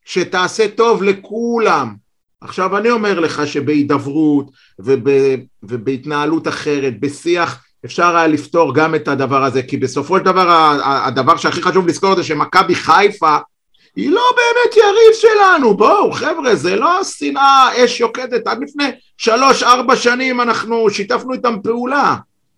שתעשה 0.05 0.69
טוב 0.69 1.03
לכולם. 1.03 1.95
עכשיו 2.41 2.79
אני 2.79 2.91
אומר 2.91 3.21
לך 3.21 3.47
שבהידברות 3.47 4.51
וב, 4.79 5.09
ובהתנהלות 5.63 6.49
אחרת, 6.49 7.01
בשיח, 7.01 7.65
אפשר 7.87 8.17
היה 8.17 8.27
לפתור 8.27 8.75
גם 8.75 8.95
את 8.95 9.09
הדבר 9.09 9.45
הזה, 9.45 9.63
כי 9.63 9.77
בסופו 9.77 10.19
של 10.19 10.25
דבר 10.25 10.79
הדבר 10.85 11.37
שהכי 11.37 11.63
חשוב 11.63 11.89
לזכור 11.89 12.17
זה 12.17 12.25
שמכבי 12.25 12.75
חיפה 12.75 13.37
היא 13.97 14.11
לא 14.11 14.23
באמת 14.37 14.77
יריב 14.77 15.15
שלנו, 15.15 15.77
בואו 15.77 16.13
חבר'ה, 16.13 16.57
זה 16.57 16.77
לא 16.77 17.05
שנאה 17.05 17.85
אש 17.85 18.01
יוקדת, 18.01 18.47
עד 18.47 18.59
לפני 18.63 18.85
שלוש 19.19 19.63
ארבע 19.63 19.97
שנים 19.97 20.41
אנחנו 20.41 20.91
שיתפנו 20.91 21.33
איתם 21.33 21.57
פעולה 21.63 22.17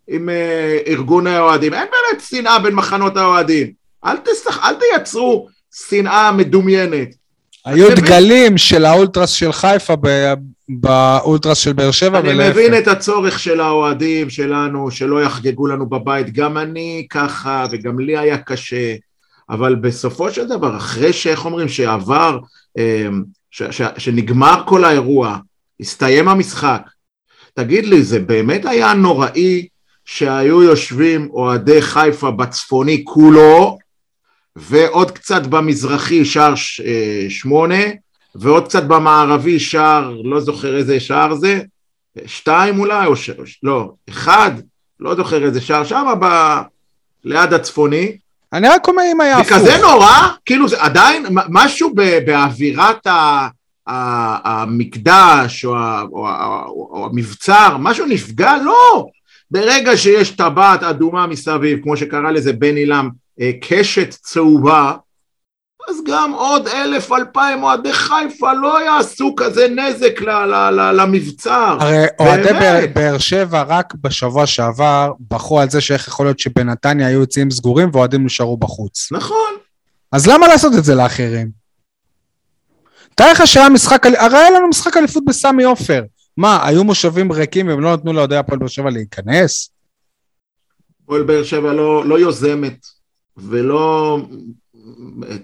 עם 0.09 0.29
uh, 0.29 0.89
ארגוני 0.89 1.37
האוהדים, 1.37 1.75
אין 1.75 1.87
באמת 1.91 2.23
שנאה 2.25 2.59
בין 2.59 2.75
מחנות 2.75 3.17
האוהדים, 3.17 3.73
אל, 4.05 4.17
תסח, 4.17 4.65
אל 4.65 4.75
תייצרו 4.75 5.49
שנאה 5.89 6.33
מדומיינת. 6.33 7.09
היו 7.65 7.89
דגלים 7.97 8.59
של 8.59 8.85
האולטרס 8.85 9.31
של 9.31 9.53
חיפה 9.53 9.95
ב- 10.01 10.35
באולטרס 10.69 11.59
של 11.59 11.73
באר 11.73 11.91
שבע 11.91 12.19
אני 12.19 12.29
ולהפך. 12.29 12.57
מבין 12.57 12.79
את 12.79 12.89
הצורך 12.89 13.39
של 13.39 13.61
האוהדים 13.61 14.31
שלנו, 14.31 14.91
שלא 14.91 15.23
יחגגו 15.23 15.67
לנו 15.67 15.87
בבית, 15.87 16.33
גם 16.33 16.59
אני 16.59 17.07
ככה 17.11 17.67
וגם 17.71 17.99
לי 17.99 18.17
היה 18.19 18.39
קשה. 18.39 18.95
אבל 19.51 19.75
בסופו 19.75 20.31
של 20.31 20.49
דבר, 20.49 20.77
אחרי 20.77 21.13
שאיך 21.13 21.45
אומרים, 21.45 21.69
שעבר, 21.69 22.39
ש, 23.51 23.63
ש, 23.71 23.83
שנגמר 23.99 24.63
כל 24.67 24.85
האירוע, 24.85 25.39
הסתיים 25.81 26.29
המשחק, 26.29 26.83
תגיד 27.55 27.87
לי, 27.87 28.03
זה 28.03 28.21
באמת 28.21 28.67
היה 28.67 28.95
נוראי 28.95 29.67
שהיו 30.05 30.63
יושבים 30.63 31.29
אוהדי 31.31 31.83
חיפה 31.83 32.31
בצפוני 32.31 33.05
כולו, 33.07 33.79
ועוד 34.57 35.11
קצת 35.11 35.47
במזרחי 35.47 36.25
שער 36.25 36.55
ש, 36.55 36.81
שמונה, 37.29 37.85
ועוד 38.35 38.65
קצת 38.65 38.83
במערבי 38.83 39.61
שער, 39.61 40.17
לא 40.25 40.41
זוכר 40.41 40.77
איזה 40.77 41.01
שער 41.01 41.35
זה, 41.35 41.61
שתיים 42.27 42.79
אולי, 42.79 43.07
או 43.07 43.17
ש... 43.17 43.31
לא, 43.63 43.93
אחד, 44.09 44.51
לא 45.01 45.15
זוכר 45.15 45.45
איזה 45.45 45.61
שער, 45.61 45.85
שם 45.85 46.15
ב... 46.21 46.27
ליד 47.25 47.53
הצפוני, 47.53 48.17
אני 48.53 48.69
רק 48.69 48.89
אומר 48.89 49.03
אם 49.13 49.21
היה 49.21 49.35
זה 49.35 49.41
הפוך. 49.41 49.53
כזה 49.53 49.79
נורא, 49.83 50.29
כאילו 50.45 50.69
זה 50.69 50.83
עדיין 50.83 51.27
משהו 51.49 51.95
באווירת 52.25 53.07
ה... 53.07 53.49
המקדש 54.45 55.65
או, 55.65 55.77
ה, 55.77 56.03
או, 56.13 56.29
ה, 56.29 56.65
או 56.67 57.09
המבצר, 57.11 57.77
משהו 57.79 58.07
נפגע? 58.07 58.57
לא. 58.65 59.07
ברגע 59.51 59.97
שיש 59.97 60.31
טבעת 60.31 60.83
אדומה 60.83 61.27
מסביב, 61.27 61.83
כמו 61.83 61.97
שקרא 61.97 62.31
לזה 62.31 62.53
בני 62.53 62.87
לם 62.87 63.09
אה, 63.41 63.51
קשת 63.61 64.11
צהובה, 64.11 64.93
אז 65.89 65.97
גם 66.07 66.33
עוד 66.33 66.69
אלף 66.69 67.13
אלפיים 67.13 67.63
אוהדי 67.63 67.93
חיפה 67.93 68.53
לא 68.53 68.85
יעשו 68.85 69.35
כזה 69.37 69.69
נזק 69.69 70.21
ל- 70.21 70.31
ל- 70.31 70.71
ל- 70.71 71.01
למבצר. 71.01 71.77
הרי 71.81 72.05
אוהדי. 72.19 72.87
באר- 72.95 73.19
שבע 73.19 73.63
רק 73.63 73.95
בשבוע 73.95 74.47
שעבר 74.47 75.13
בכו 75.21 75.61
על 75.61 75.71
זה 75.71 75.81
שאיך 75.81 76.09
יכול 76.09 76.27
להיות 76.27 76.39
שבנתניה 76.39 77.07
היו 77.07 77.23
יציאים 77.23 77.51
סגורים 77.51 77.91
ואוהדים 77.93 78.25
נשארו 78.25 78.57
בחוץ. 78.57 79.09
נכון. 79.13 79.55
אז 80.13 80.27
למה 80.27 80.49
לעשות 80.49 80.73
את 80.79 80.85
זה 80.85 80.95
לאחרים? 80.95 81.51
תאר 83.15 83.33
לך 83.33 83.47
שהיה 83.47 83.69
משחק, 83.69 84.07
הרי 84.07 84.39
היה 84.39 84.51
לנו 84.51 84.69
משחק 84.69 84.97
אליפות 84.97 85.25
בסמי 85.25 85.65
עופר. 85.65 86.03
מה, 86.37 86.67
היו 86.67 86.85
מושבים 86.85 87.33
ריקים 87.33 87.69
והם 87.69 87.81
לא 87.81 87.93
נתנו 87.95 88.13
לאוהדי 88.13 88.37
הפועל 88.37 88.59
באר 88.59 88.69
שבע 88.69 88.91
להיכנס? 88.91 89.71
הפועל 91.05 91.23
באר 91.23 91.43
שבע 91.45 91.73
לא, 91.73 92.05
לא 92.05 92.19
יוזמת 92.19 92.87
ולא 93.37 94.19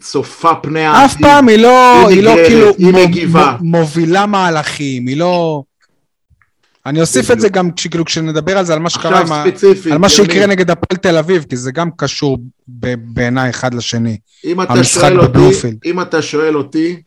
צופה 0.00 0.54
פני 0.54 0.84
העתיד. 0.84 1.04
אף 1.04 1.20
פעם 1.20 1.48
היא 1.48 1.58
לא, 1.58 2.08
היא 2.08 2.16
היא 2.16 2.22
לא 2.22 2.32
נגררת, 2.32 2.46
כאילו 2.48 2.74
היא 2.78 3.06
מגיבה. 3.06 3.56
מו- 3.60 3.78
מובילה 3.78 4.26
מהלכים, 4.26 5.06
היא 5.06 5.16
לא... 5.16 5.62
אני 6.86 7.00
אוסיף 7.00 7.30
את 7.30 7.40
זה 7.40 7.48
גם 7.48 7.70
כשכאילו 7.72 8.04
כשנדבר 8.04 8.58
על 8.58 8.64
זה, 8.64 8.72
על 8.72 8.78
מה 8.78 8.90
שקרה 8.90 9.20
עם. 9.20 9.26
ספציפית. 9.50 9.92
על 9.92 9.98
מה 9.98 10.08
שיקרה 10.08 10.46
נגד 10.46 10.70
הפועל 10.70 10.98
תל 10.98 11.16
אביב, 11.16 11.44
כי 11.48 11.56
זה 11.56 11.72
גם 11.72 11.90
קשור 11.96 12.38
בעיניי 12.98 13.50
אחד 13.50 13.74
לשני. 13.74 14.18
אם 14.44 14.62
אתה 14.62 14.84
שואל 14.84 15.20
אותי. 15.20 15.38
אם 15.84 16.00
אתה 16.00 16.22
שואל 16.22 16.56
אותי, 16.56 17.02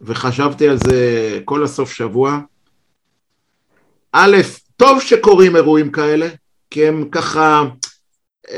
וחשבתי 0.00 0.68
על 0.68 0.78
זה 0.86 1.02
כל 1.44 1.64
הסוף 1.64 1.92
שבוע, 1.92 2.38
א', 4.12 4.36
טוב 4.76 5.00
שקורים 5.02 5.56
אירועים 5.56 5.90
כאלה, 5.90 6.28
כי 6.70 6.86
הם 6.88 7.04
ככה, 7.12 7.62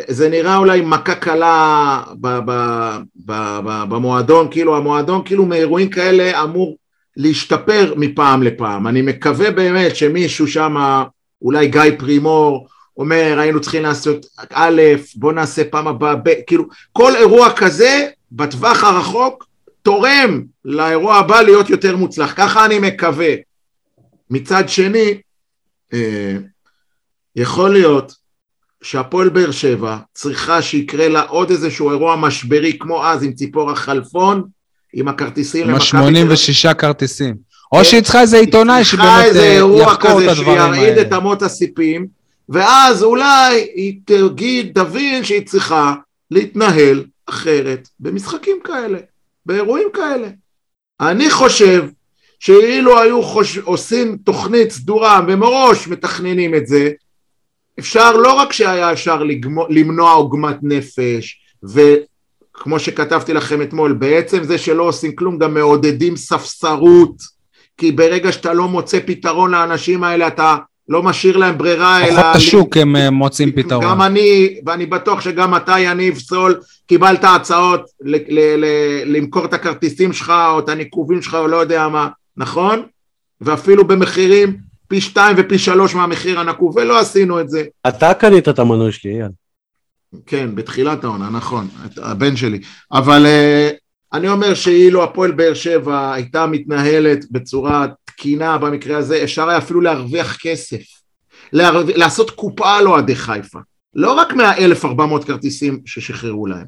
זה 0.08 0.28
נראה 0.28 0.56
אולי 0.56 0.80
מכה 0.80 1.14
קלה 1.14 2.02
ב, 2.20 2.38
ב, 3.26 3.32
במועדון, 3.88 4.48
כאילו 4.50 4.76
המועדון 4.76 5.22
כאילו 5.24 5.46
מאירועים 5.46 5.90
כאלה 5.90 6.42
אמור 6.42 6.76
להשתפר 7.16 7.94
מפעם 7.96 8.42
לפעם. 8.42 8.86
אני 8.86 9.02
מקווה 9.02 9.50
באמת 9.50 9.96
שמישהו 9.96 10.48
שם, 10.48 11.02
אולי 11.42 11.68
גיא 11.68 11.82
פרימור, 11.98 12.68
אומר 12.96 13.36
היינו 13.38 13.60
צריכים 13.60 13.82
לעשות 13.82 14.26
א', 14.52 14.82
בוא 15.16 15.32
נעשה 15.32 15.64
פעם 15.64 15.88
הבאה, 15.88 16.16
ב', 16.16 16.34
כאילו 16.46 16.64
כל 16.92 17.16
אירוע 17.16 17.52
כזה 17.56 18.08
בטווח 18.32 18.84
הרחוק 18.84 19.46
תורם 19.82 20.42
לאירוע 20.64 21.16
הבא 21.16 21.40
להיות 21.40 21.70
יותר 21.70 21.96
מוצלח, 21.96 22.34
ככה 22.36 22.64
אני 22.64 22.78
מקווה. 22.78 23.34
מצד 24.30 24.68
שני, 24.68 25.20
אה, 25.92 26.36
יכול 27.36 27.70
להיות 27.70 28.14
שהפועל 28.82 29.28
באר 29.28 29.50
שבע 29.50 29.96
צריכה 30.14 30.62
שיקרה 30.62 31.08
לה 31.08 31.22
עוד 31.22 31.50
איזשהו 31.50 31.90
אירוע 31.90 32.16
משברי 32.16 32.78
כמו 32.78 33.06
אז 33.06 33.22
עם 33.22 33.32
ציפורה 33.32 33.74
חלפון, 33.74 34.44
עם 34.92 35.08
הכרטיסים 35.08 35.62
עם 35.68 35.70
למכבי 35.70 35.90
תל 35.90 35.96
אביב. 35.96 36.30
ה-86 36.30 36.74
כרטיסים. 36.74 37.34
או 37.72 37.84
שהיא 37.84 38.02
צריכה 38.02 38.20
איזה 38.20 38.36
עיתונאי 38.36 38.84
צריכה 38.84 38.96
שבאמת 38.96 39.24
איזה 39.24 39.40
אה, 39.40 39.52
אירוע 39.52 39.82
יחקור 39.82 40.10
את 40.10 40.16
כזה 40.16 40.30
הדברים 40.30 40.58
שירעיד 40.74 40.98
את 40.98 41.06
האלה. 41.06 41.16
אמות 41.16 41.42
הסיפים, 41.42 42.06
ואז 42.48 43.02
אולי 43.02 43.66
היא 43.74 44.00
תגיד, 44.04 44.70
תבין 44.74 45.24
שהיא 45.24 45.46
צריכה 45.46 45.94
להתנהל 46.30 47.04
אחרת 47.26 47.88
במשחקים 48.00 48.56
כאלה, 48.64 48.98
באירועים 49.46 49.88
כאלה. 49.92 50.28
אני 51.00 51.30
חושב 51.30 51.84
שאילו 52.40 52.98
היו 52.98 53.22
חוש... 53.22 53.58
עושים 53.58 54.16
תוכנית 54.24 54.70
סדורה 54.70 55.20
ומראש 55.28 55.88
מתכננים 55.88 56.54
את 56.54 56.66
זה, 56.66 56.90
אפשר 57.80 58.16
לא 58.16 58.32
רק 58.32 58.52
שהיה 58.52 58.92
אפשר 58.92 59.22
לגמו... 59.22 59.66
למנוע 59.68 60.12
עוגמת 60.12 60.56
נפש, 60.62 61.40
וכמו 61.62 62.78
שכתבתי 62.78 63.34
לכם 63.34 63.62
אתמול, 63.62 63.92
בעצם 63.92 64.44
זה 64.44 64.58
שלא 64.58 64.82
עושים 64.82 65.16
כלום 65.16 65.38
גם 65.38 65.54
מעודדים 65.54 66.16
ספסרות, 66.16 67.14
כי 67.76 67.92
ברגע 67.92 68.32
שאתה 68.32 68.52
לא 68.52 68.68
מוצא 68.68 68.98
פתרון 69.06 69.50
לאנשים 69.50 70.04
האלה, 70.04 70.26
אתה 70.26 70.56
לא 70.88 71.02
משאיר 71.02 71.36
להם 71.36 71.58
ברירה, 71.58 72.04
אלא... 72.04 72.10
כוחות 72.10 72.36
השוק 72.36 72.76
הם 72.76 72.96
אה, 72.96 73.10
מוצאים 73.10 73.52
פתרון. 73.52 73.84
גם 73.84 74.02
אני, 74.02 74.60
ואני 74.66 74.86
בטוח 74.86 75.20
שגם 75.20 75.56
אתה, 75.56 75.78
יניב 75.78 76.18
סול, 76.18 76.60
קיבלת 76.86 77.24
הצעות 77.24 77.80
ל- 78.02 78.16
ל- 78.28 78.64
ל- 78.64 79.16
למכור 79.16 79.44
את 79.44 79.54
הכרטיסים 79.54 80.12
שלך, 80.12 80.32
או 80.52 80.58
את 80.58 80.68
הניקובים 80.68 81.22
שלך, 81.22 81.34
או 81.34 81.48
לא 81.48 81.56
יודע 81.56 81.88
מה, 81.88 82.08
נכון? 82.36 82.82
ואפילו 83.40 83.84
במחירים 83.84 84.69
פי 84.90 85.00
שתיים 85.00 85.36
ופי 85.38 85.58
שלוש 85.58 85.94
מהמחיר 85.94 86.40
הנקוב, 86.40 86.76
ולא 86.76 86.98
עשינו 86.98 87.40
את 87.40 87.48
זה. 87.48 87.64
אתה 87.88 88.14
קנית 88.14 88.48
את 88.48 88.58
המנוי 88.58 88.92
שלי, 88.92 89.12
אייל. 89.12 89.30
כן, 90.26 90.54
בתחילת 90.54 91.04
העונה, 91.04 91.30
נכון, 91.30 91.68
את 91.86 91.98
הבן 91.98 92.36
שלי. 92.36 92.60
אבל 92.92 93.26
uh, 93.26 93.74
אני 94.12 94.28
אומר 94.28 94.54
שאילו 94.54 95.04
הפועל 95.04 95.30
באר 95.30 95.54
שבע 95.54 96.12
הייתה 96.12 96.46
מתנהלת 96.46 97.24
בצורה 97.30 97.86
תקינה 98.04 98.58
במקרה 98.58 98.98
הזה, 98.98 99.24
אפשר 99.24 99.48
היה 99.48 99.58
אפילו 99.58 99.80
להרוויח 99.80 100.36
כסף. 100.36 100.82
להרו... 101.52 101.80
לעשות 101.96 102.30
קופה 102.30 102.76
על 102.76 102.86
אוהדי 102.86 103.16
חיפה. 103.16 103.58
לא 103.94 104.12
רק 104.12 104.32
מה-1400 104.32 105.26
כרטיסים 105.26 105.80
ששחררו 105.86 106.46
להם. 106.46 106.66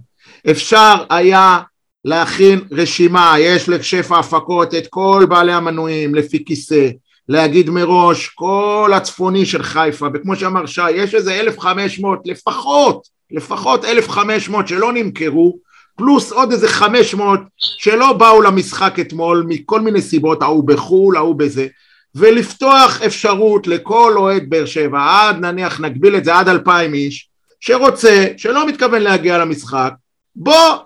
אפשר 0.50 0.94
היה 1.10 1.60
להכין 2.04 2.60
רשימה, 2.70 3.34
יש 3.38 3.68
לשפע 3.68 4.18
הפקות 4.18 4.74
את 4.74 4.86
כל 4.90 5.26
בעלי 5.28 5.52
המנויים 5.52 6.14
לפי 6.14 6.44
כיסא, 6.44 6.88
להגיד 7.32 7.70
מראש 7.70 8.28
כל 8.28 8.92
הצפוני 8.94 9.46
של 9.46 9.62
חיפה, 9.62 10.06
וכמו 10.14 10.36
שאמר 10.36 10.66
שי, 10.66 10.90
יש 10.90 11.14
איזה 11.14 11.40
1,500 11.40 12.18
לפחות, 12.24 13.08
לפחות 13.30 13.84
1,500 13.84 14.68
שלא 14.68 14.92
נמכרו, 14.92 15.58
פלוס 15.96 16.32
עוד 16.32 16.52
איזה 16.52 16.68
500 16.68 17.40
שלא 17.56 18.12
באו 18.12 18.42
למשחק 18.42 18.94
אתמול 19.00 19.44
מכל 19.48 19.80
מיני 19.80 20.02
סיבות, 20.02 20.42
ההוא 20.42 20.66
בחו"ל, 20.66 21.16
ההוא 21.16 21.34
בזה, 21.34 21.66
ולפתוח 22.14 23.02
אפשרות 23.02 23.66
לכל 23.66 24.14
אוהד 24.16 24.50
באר 24.50 24.66
שבע, 24.66 24.98
עד 25.10 25.36
נניח 25.40 25.80
נגביל 25.80 26.16
את 26.16 26.24
זה 26.24 26.38
עד 26.38 26.48
2,000 26.48 26.94
איש, 26.94 27.28
שרוצה, 27.60 28.26
שלא 28.36 28.66
מתכוון 28.66 29.02
להגיע 29.02 29.38
למשחק, 29.38 29.92
בוא 30.36 30.76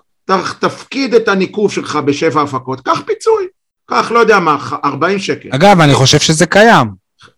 תפקיד 0.59 1.13
את 1.13 1.27
הניקוב 1.27 1.71
שלך 1.71 1.95
בשבע 1.95 2.41
הפקות, 2.41 2.81
קח 2.81 3.01
פיצוי, 3.05 3.47
קח 3.89 4.11
לא 4.11 4.19
יודע 4.19 4.39
מה, 4.39 4.57
40 4.85 5.19
שקל. 5.19 5.49
אגב, 5.51 5.81
אני 5.81 5.93
חושב 5.93 6.19
שזה 6.19 6.45
קיים. 6.45 6.87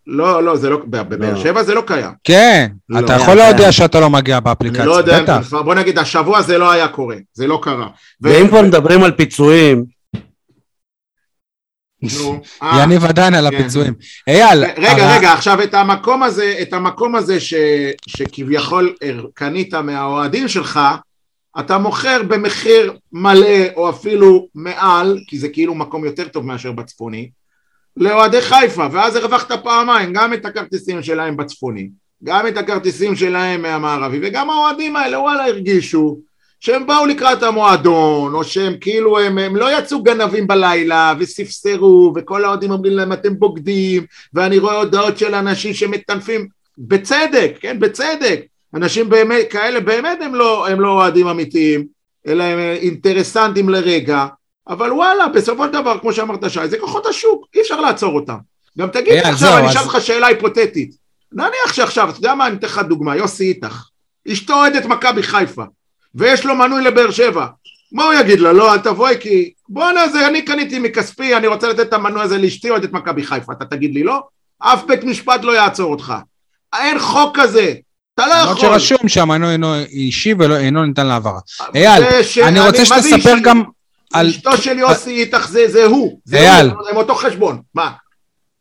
לא, 0.08 0.44
לא, 0.44 0.56
זה 0.56 0.70
לא, 0.70 0.78
בבאר 0.86 1.34
לא. 1.34 1.40
שבע 1.40 1.64
זה 1.64 1.74
לא 1.74 1.82
קיים. 1.88 2.12
כן, 2.24 2.68
לא, 2.90 3.00
אתה 3.00 3.14
היה 3.14 3.24
יכול. 3.24 3.34
להודיע 3.36 3.72
שאתה 3.72 4.00
לא 4.00 4.10
מגיע 4.10 4.36
אני 4.36 4.44
באפליקציה, 4.44 4.86
לא 4.86 4.98
יודע, 4.98 5.22
בטח. 5.24 5.42
כבר 5.48 5.62
בוא 5.62 5.76
נגיד, 5.76 6.00
השבוע 6.00 6.42
זה 6.42 6.58
לא 6.58 6.72
היה 6.72 6.88
קורה, 6.88 7.16
זה 7.34 7.48
לא 7.48 7.60
קרה. 7.64 7.88
ואם 8.22 8.48
כבר 8.48 8.62
מדברים 8.62 9.04
על 9.04 9.12
פיצויים, 9.12 9.86
אה, 12.64 12.84
יניב 12.84 13.06
עדיין 13.06 13.34
על 13.34 13.50
כן. 13.50 13.56
הפיצויים. 13.56 13.94
אייל, 14.28 14.64
רגע, 14.78 15.18
רגע, 15.18 15.34
עכשיו 15.34 15.64
את 15.64 15.74
המקום 15.74 16.24
הזה, 16.24 16.56
את 16.62 16.74
המקום 16.74 17.16
הזה 17.16 17.40
ש, 17.40 17.54
שכביכול 18.08 18.96
קנית 19.34 19.74
מהאוהדים 19.74 20.48
שלך, 20.48 20.80
אתה 21.60 21.78
מוכר 21.78 22.24
במחיר 22.28 22.94
מלא 23.12 23.66
או 23.76 23.90
אפילו 23.90 24.48
מעל, 24.56 25.20
כי 25.28 25.40
זה 25.40 25.50
כאילו 25.50 25.76
מקום 25.76 26.06
יותר 26.06 26.28
טוב 26.28 26.46
מאשר 26.46 26.72
בצפוני, 26.72 27.30
לאוהדי 27.98 28.42
חיפה, 28.42 28.88
ואז 28.92 29.16
הרווחת 29.16 29.52
פעמיים, 29.64 30.14
גם 30.14 30.34
את 30.34 30.46
הכרטיסים 30.46 31.04
שלהם 31.04 31.38
בצפוני, 31.38 31.90
גם 32.24 32.48
את 32.48 32.58
הכרטיסים 32.58 33.16
שלהם 33.16 33.62
מהמערבי, 33.62 34.20
וגם 34.24 34.50
האוהדים 34.50 34.96
האלה 34.96 35.20
וואלה 35.20 35.46
הרגישו 35.46 36.20
שהם 36.60 36.88
באו 36.88 37.06
לקראת 37.06 37.44
המועדון, 37.44 38.34
או 38.34 38.44
שהם 38.44 38.74
כאילו, 38.82 39.20
הם, 39.20 39.38
הם 39.38 39.56
לא 39.56 39.78
יצאו 39.78 40.04
גנבים 40.04 40.48
בלילה 40.48 41.14
וספסרו, 41.20 42.14
וכל 42.16 42.46
האוהדים 42.46 42.72
אומרים 42.72 42.94
להם 42.94 43.14
אתם 43.14 43.40
בוגדים, 43.40 44.06
ואני 44.34 44.58
רואה 44.58 44.76
הודעות 44.76 45.18
של 45.18 45.36
אנשים 45.36 45.74
שמטנפים, 45.74 46.48
בצדק, 46.78 47.52
כן, 47.60 47.80
בצדק, 47.80 48.42
אנשים 48.76 49.10
באמת, 49.10 49.46
כאלה 49.50 49.80
באמת 49.80 50.22
הם 50.22 50.36
לא, 50.36 50.68
הם 50.68 50.82
לא 50.82 50.90
אוהדים 50.90 51.28
אמיתיים, 51.28 51.86
אלא 52.28 52.44
הם 52.44 52.60
אינטרסנטים 52.60 53.70
לרגע, 53.70 54.26
אבל 54.68 54.94
וואלה, 54.94 55.28
בסופו 55.28 55.66
של 55.66 55.72
דבר, 55.72 56.00
כמו 56.00 56.14
שאמרת 56.14 56.50
שי, 56.52 56.68
זה 56.68 56.78
כוחות 56.80 57.06
השוק, 57.06 57.46
אי 57.56 57.62
אפשר 57.62 57.82
לעצור 57.82 58.16
אותם. 58.16 58.38
גם 58.78 58.88
תגיד 58.90 59.08
לי 59.08 59.22
אייל, 59.22 59.34
עכשיו, 59.34 59.58
אני 59.58 59.66
אז- 59.66 59.72
אשאל 59.72 59.82
אותך 59.82 59.98
שאלה 60.02 60.28
היפותטית. 60.28 60.96
נניח 61.34 61.74
שעכשיו, 61.74 62.10
אתה 62.10 62.18
יודע 62.18 62.36
מה, 62.36 62.48
אני 62.48 62.56
אתן 62.56 62.68
לך 62.68 62.80
דוגמה, 62.80 63.16
יוסי 63.16 63.44
איתך, 63.44 63.84
אשתו 64.32 64.54
אוהדת 64.54 64.86
מכבי 64.86 65.24
חיפה, 65.24 65.64
ויש 66.16 66.46
לו 66.46 66.56
מנוי 66.56 66.84
לבאר 66.84 67.12
שבע. 67.12 67.46
מה 67.92 68.04
הוא 68.04 68.14
יגיד 68.14 68.40
לה? 68.40 68.54
לא, 68.54 68.74
אל 68.74 68.78
תבואי 68.80 69.16
כי... 69.20 69.52
בואנה, 69.70 70.08
זה 70.10 70.28
אני 70.28 70.42
קניתי 70.42 70.80
מכספי, 70.80 71.36
אני 71.36 71.48
רוצה 71.48 71.68
לתת 71.70 71.80
את 71.80 71.94
המנוי 71.94 72.22
הזה 72.22 72.38
לאשתי 72.38 72.70
אוהדת 72.70 72.92
מכבי 72.92 73.24
חיפה. 73.24 73.52
אתה 73.54 73.66
תגיד 73.66 73.94
לי 73.94 74.04
לא? 74.04 74.22
אף 74.60 74.84
בית 74.84 75.04
משפט 75.04 75.44
לא 75.44 75.52
יעצור 75.52 75.92
אותך. 75.92 76.14
אין 76.80 77.00
חוק 77.00 77.40
כזה. 77.40 77.74
אתה 78.20 78.28
לא 78.28 78.42
למרות 78.42 78.58
יכול. 78.58 78.70
שרשום 78.80 79.08
שהמנוי 79.08 79.52
אינו 79.52 79.76
אישי 79.76 80.34
ואינו 80.34 80.86
ניתן 80.86 81.08
להעברה. 81.08 81.40
אייל, 81.76 82.04
זה 82.36 82.48
אני 82.48 82.60
רוצה 82.60 82.78
זה 82.78 82.86
שתספר? 82.86 83.36
גם 83.44 83.64
על... 84.14 84.28
אשתו 84.28 84.58
של 84.58 84.80
יוסי 84.80 85.12
איתך 85.12 85.48
זה, 85.50 85.68
זה 85.68 85.86
הוא. 85.86 86.20
זה 86.26 86.38
אייל. 86.38 86.70
הוא, 86.70 86.90
הם 86.90 86.98
אותו 86.98 87.16
חשבון. 87.16 87.62
מה? 87.76 87.92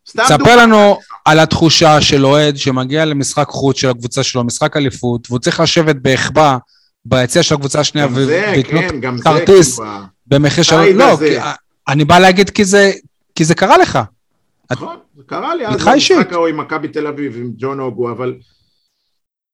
ספר. 0.06 0.56
לנו 0.56 0.98
על 1.24 1.38
התחושה 1.38 2.00
של 2.00 2.26
אוהד 2.26 2.56
שמגיע 2.56 3.04
למשחק 3.04 3.48
חוץ 3.48 3.80
של 3.80 3.88
הקבוצה 3.90 4.22
שלו, 4.22 4.44
משחק 4.44 4.76
אליפות, 4.76 5.26
והוא 5.30 5.38
צריך 5.38 5.60
לשבת 5.60 5.96
בהחבא 5.96 6.56
ביציע 7.04 7.42
של 7.42 7.54
הקבוצה 7.54 7.80
השנייה 7.80 8.08
זה, 8.14 8.52
ולקנות 8.54 8.84
כן, 9.02 9.16
זה, 9.16 9.22
כרטיס 9.24 9.80
במחיר 10.26 10.64
של... 10.64 10.92
לא. 10.92 11.16
כי- 11.18 11.36
אני 11.88 12.04
בא 12.04 12.18
להגיד 12.18 12.50
כי 12.50 12.64
זה, 12.64 12.92
כי 13.34 13.44
זה 13.44 13.54
קרה 13.54 13.78
לך. 13.78 13.98
נכון, 14.70 14.96
זה 15.16 15.22
קרה 15.26 15.54
לי 15.54 15.66
אז 15.66 15.74
איתך 15.74 15.90
אישית. 15.94 16.16
במשחק 16.16 16.32
ההוא 16.32 16.46
עם 16.46 16.56
מכבי 16.56 16.88
תל 16.88 17.06
אביב, 17.06 17.36
עם 17.36 17.50
ג'ון 17.58 17.80
אוגו, 17.80 18.10
אבל 18.10 18.34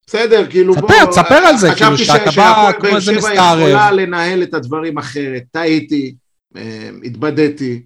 בסדר, 0.07 0.49
כאילו 0.49 0.75
בוא... 0.75 0.89
ספר, 0.89 1.05
תספר 1.05 1.35
על 1.35 1.57
זה, 1.57 1.71
חשבתי 1.71 1.79
כאילו, 1.79 1.97
שאתה 1.97 2.25
בא 2.25 2.31
שהפועל 2.31 2.73
כמו 2.73 2.81
באר 2.81 2.95
איזה 2.95 3.11
שבע 3.11 3.17
מסתערב. 3.17 3.59
יכולה 3.59 3.91
לנהל 3.91 4.43
את 4.43 4.53
הדברים 4.53 4.97
אחרת, 4.97 5.43
טעיתי, 5.51 6.15
אה, 6.57 6.89
התבדיתי, 7.03 7.81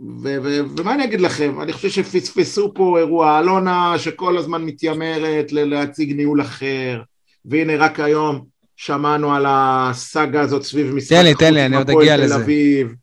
ו- 0.00 0.36
ו- 0.42 0.60
ומה 0.78 0.94
אני 0.94 1.04
אגיד 1.04 1.20
לכם, 1.20 1.60
אני 1.60 1.72
חושב 1.72 1.88
שפספסו 1.88 2.74
פה 2.74 2.98
אירוע 2.98 3.38
אלונה 3.38 3.98
שכל 3.98 4.38
הזמן 4.38 4.62
מתיימרת 4.62 5.52
להציג 5.52 6.12
ניהול 6.12 6.40
אחר, 6.40 7.02
והנה 7.44 7.76
רק 7.76 8.00
היום 8.00 8.44
שמענו 8.76 9.34
על 9.34 9.44
הסאגה 9.48 10.40
הזאת 10.40 10.62
סביב 10.62 10.94
משחק 10.94 11.16
תן 11.16 11.24
לי, 11.24 11.30
החוץ 11.30 11.40
תן 11.40 11.54
לי, 11.54 11.66
אני 11.66 11.76
עוד 11.76 11.90
אגיע 11.90 12.16
לזה. 12.16 12.36
אביב. 12.36 12.94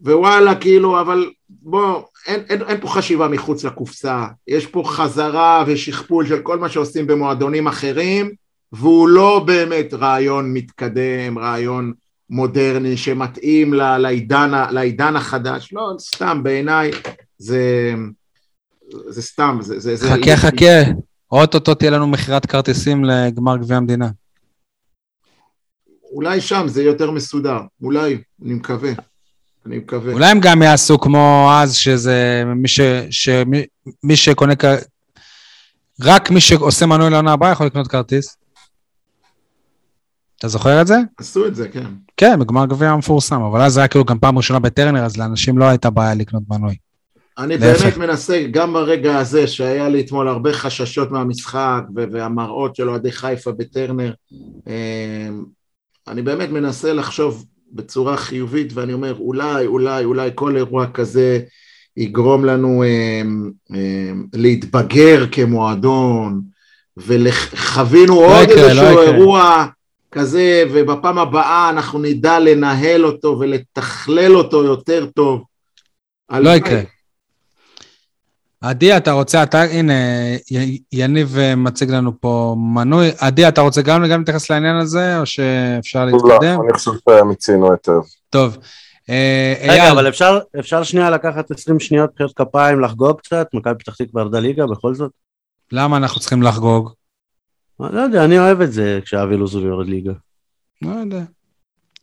ווואלה, 0.00 0.54
כאילו, 0.54 1.00
אבל 1.00 1.30
בוא, 1.48 2.02
אין, 2.26 2.40
אין, 2.48 2.62
אין 2.62 2.80
פה 2.80 2.88
חשיבה 2.88 3.28
מחוץ 3.28 3.64
לקופסה, 3.64 4.26
יש 4.48 4.66
פה 4.66 4.82
חזרה 4.86 5.64
ושכפול 5.66 6.26
של 6.26 6.42
כל 6.42 6.58
מה 6.58 6.68
שעושים 6.68 7.06
במועדונים 7.06 7.66
אחרים, 7.66 8.30
והוא 8.72 9.08
לא 9.08 9.44
באמת 9.46 9.94
רעיון 9.94 10.52
מתקדם, 10.52 11.38
רעיון 11.38 11.92
מודרני 12.30 12.96
שמתאים 12.96 13.74
ל- 13.74 13.98
לעידן, 13.98 14.50
לעידן 14.70 15.16
החדש, 15.16 15.72
לא, 15.72 15.92
סתם, 15.98 16.42
בעיניי 16.42 16.90
זה, 17.38 17.92
זה 19.08 19.22
סתם, 19.22 19.58
זה... 19.60 19.78
זה, 19.78 19.96
זה 19.96 20.08
חכה, 20.08 20.36
חכה. 20.36 20.90
אוטוטו 21.32 21.74
תהיה 21.74 21.90
לנו 21.90 22.06
מכירת 22.06 22.46
כרטיסים 22.46 23.04
לגמר 23.04 23.56
גביע 23.56 23.76
המדינה. 23.76 24.10
אולי 26.12 26.40
שם 26.40 26.64
זה 26.66 26.82
יותר 26.82 27.10
מסודר, 27.10 27.58
אולי, 27.82 28.18
אני 28.44 28.54
מקווה, 28.54 28.92
אני 29.66 29.78
מקווה. 29.78 30.12
אולי 30.12 30.30
הם 30.30 30.40
גם 30.40 30.62
יעשו 30.62 30.98
כמו 30.98 31.50
אז, 31.52 31.74
שזה 31.74 32.42
מי, 32.46 32.68
ש, 32.68 32.80
שמי, 33.10 33.66
מי 34.02 34.16
שקונה, 34.16 34.52
רק 36.00 36.30
מי 36.30 36.40
שעושה 36.40 36.86
מנוי 36.86 37.10
לעונה 37.10 37.32
הבאה 37.32 37.52
יכול 37.52 37.66
לקנות 37.66 37.88
כרטיס. 37.88 38.36
אתה 40.38 40.48
זוכר 40.48 40.80
את 40.80 40.86
זה? 40.86 40.96
עשו 41.18 41.46
את 41.46 41.54
זה, 41.54 41.68
כן. 41.68 41.86
כן, 42.16 42.38
בגמר 42.40 42.66
גביע 42.66 42.90
המפורסם, 42.90 43.42
אבל 43.42 43.60
אז 43.62 43.72
זה 43.72 43.80
היה 43.80 43.88
כאילו 43.88 44.04
גם 44.04 44.18
פעם 44.18 44.36
ראשונה 44.36 44.58
בטרנר, 44.58 45.04
אז 45.04 45.16
לאנשים 45.16 45.58
לא 45.58 45.64
הייתה 45.64 45.90
בעיה 45.90 46.14
לקנות 46.14 46.42
מנוי. 46.48 46.76
אני 47.38 47.58
להפך. 47.58 47.82
באמת 47.82 47.96
מנסה, 47.96 48.46
גם 48.50 48.72
ברגע 48.72 49.18
הזה, 49.18 49.46
שהיה 49.46 49.88
לי 49.88 50.00
אתמול 50.00 50.28
הרבה 50.28 50.52
חששות 50.52 51.10
מהמשחק 51.10 51.82
והמראות 51.94 52.76
של 52.76 52.88
אוהדי 52.88 53.12
חיפה 53.12 53.52
בטרנר, 53.52 54.12
אה, 54.68 55.28
אני 56.08 56.22
באמת 56.22 56.50
מנסה 56.50 56.92
לחשוב 56.92 57.44
בצורה 57.74 58.16
חיובית, 58.16 58.72
ואני 58.74 58.92
אומר, 58.92 59.14
אולי, 59.18 59.66
אולי, 59.66 60.04
אולי 60.04 60.30
כל 60.34 60.56
אירוע 60.56 60.86
כזה 60.86 61.40
יגרום 61.96 62.44
לנו 62.44 62.82
אה, 62.82 63.22
אה, 63.74 64.12
להתבגר 64.34 65.26
כמועדון, 65.32 66.40
וחווינו 66.96 68.14
עוד 68.14 68.42
יקרה, 68.42 68.56
לא 68.56 68.68
איזשהו 68.68 68.92
יקרה. 68.92 69.04
אירוע 69.04 69.66
כזה, 70.12 70.64
ובפעם 70.72 71.18
הבאה 71.18 71.70
אנחנו 71.70 71.98
נדע 71.98 72.38
לנהל 72.38 73.04
אותו 73.04 73.36
ולתכלל 73.40 74.36
אותו 74.36 74.64
יותר 74.64 75.06
טוב. 75.14 75.44
לא. 76.30 76.50
יקרה. 76.50 76.80
עדי, 78.68 78.96
אתה 78.96 79.12
רוצה, 79.12 79.42
אתה, 79.42 79.62
הנה, 79.62 79.92
יניב 80.92 81.38
אה, 81.38 81.56
מציג 81.56 81.90
לנו 81.90 82.20
פה 82.20 82.56
מנוי. 82.58 83.10
עדי, 83.18 83.48
אתה 83.48 83.60
רוצה 83.60 83.82
גם 83.82 84.08
גם 84.08 84.18
להתייחס 84.18 84.50
לעניין 84.50 84.76
הזה, 84.76 85.18
או 85.18 85.26
שאפשר 85.26 86.04
להתקדם? 86.04 86.58
לא, 86.58 86.64
אני 86.64 86.72
חושב 86.72 86.90
שמיצינו 87.10 87.72
היטב. 87.72 88.00
טוב. 88.30 88.58
אה, 89.10 89.54
רגע, 89.68 89.90
אבל 89.90 90.08
אפשר, 90.08 90.38
אפשר 90.58 90.82
שנייה 90.82 91.10
לקחת 91.10 91.50
20 91.50 91.80
שניות 91.80 92.10
מחיאות 92.14 92.32
כפיים, 92.36 92.80
לחגוג 92.80 93.20
קצת? 93.20 93.46
מכבי 93.54 93.74
פתח 93.78 93.94
תקווה 93.94 94.22
ירדה 94.22 94.40
ליגה 94.40 94.66
בכל 94.66 94.94
זאת? 94.94 95.10
למה 95.72 95.96
אנחנו 95.96 96.20
צריכים 96.20 96.42
לחגוג? 96.42 96.92
לא 97.80 98.00
יודע, 98.00 98.24
אני 98.24 98.38
אוהב 98.38 98.60
את 98.60 98.72
זה 98.72 99.00
כשאבי 99.04 99.36
לוזון 99.36 99.66
יורד 99.66 99.86
ליגה. 99.86 100.12
לא 100.82 100.90
יודע. 100.90 101.22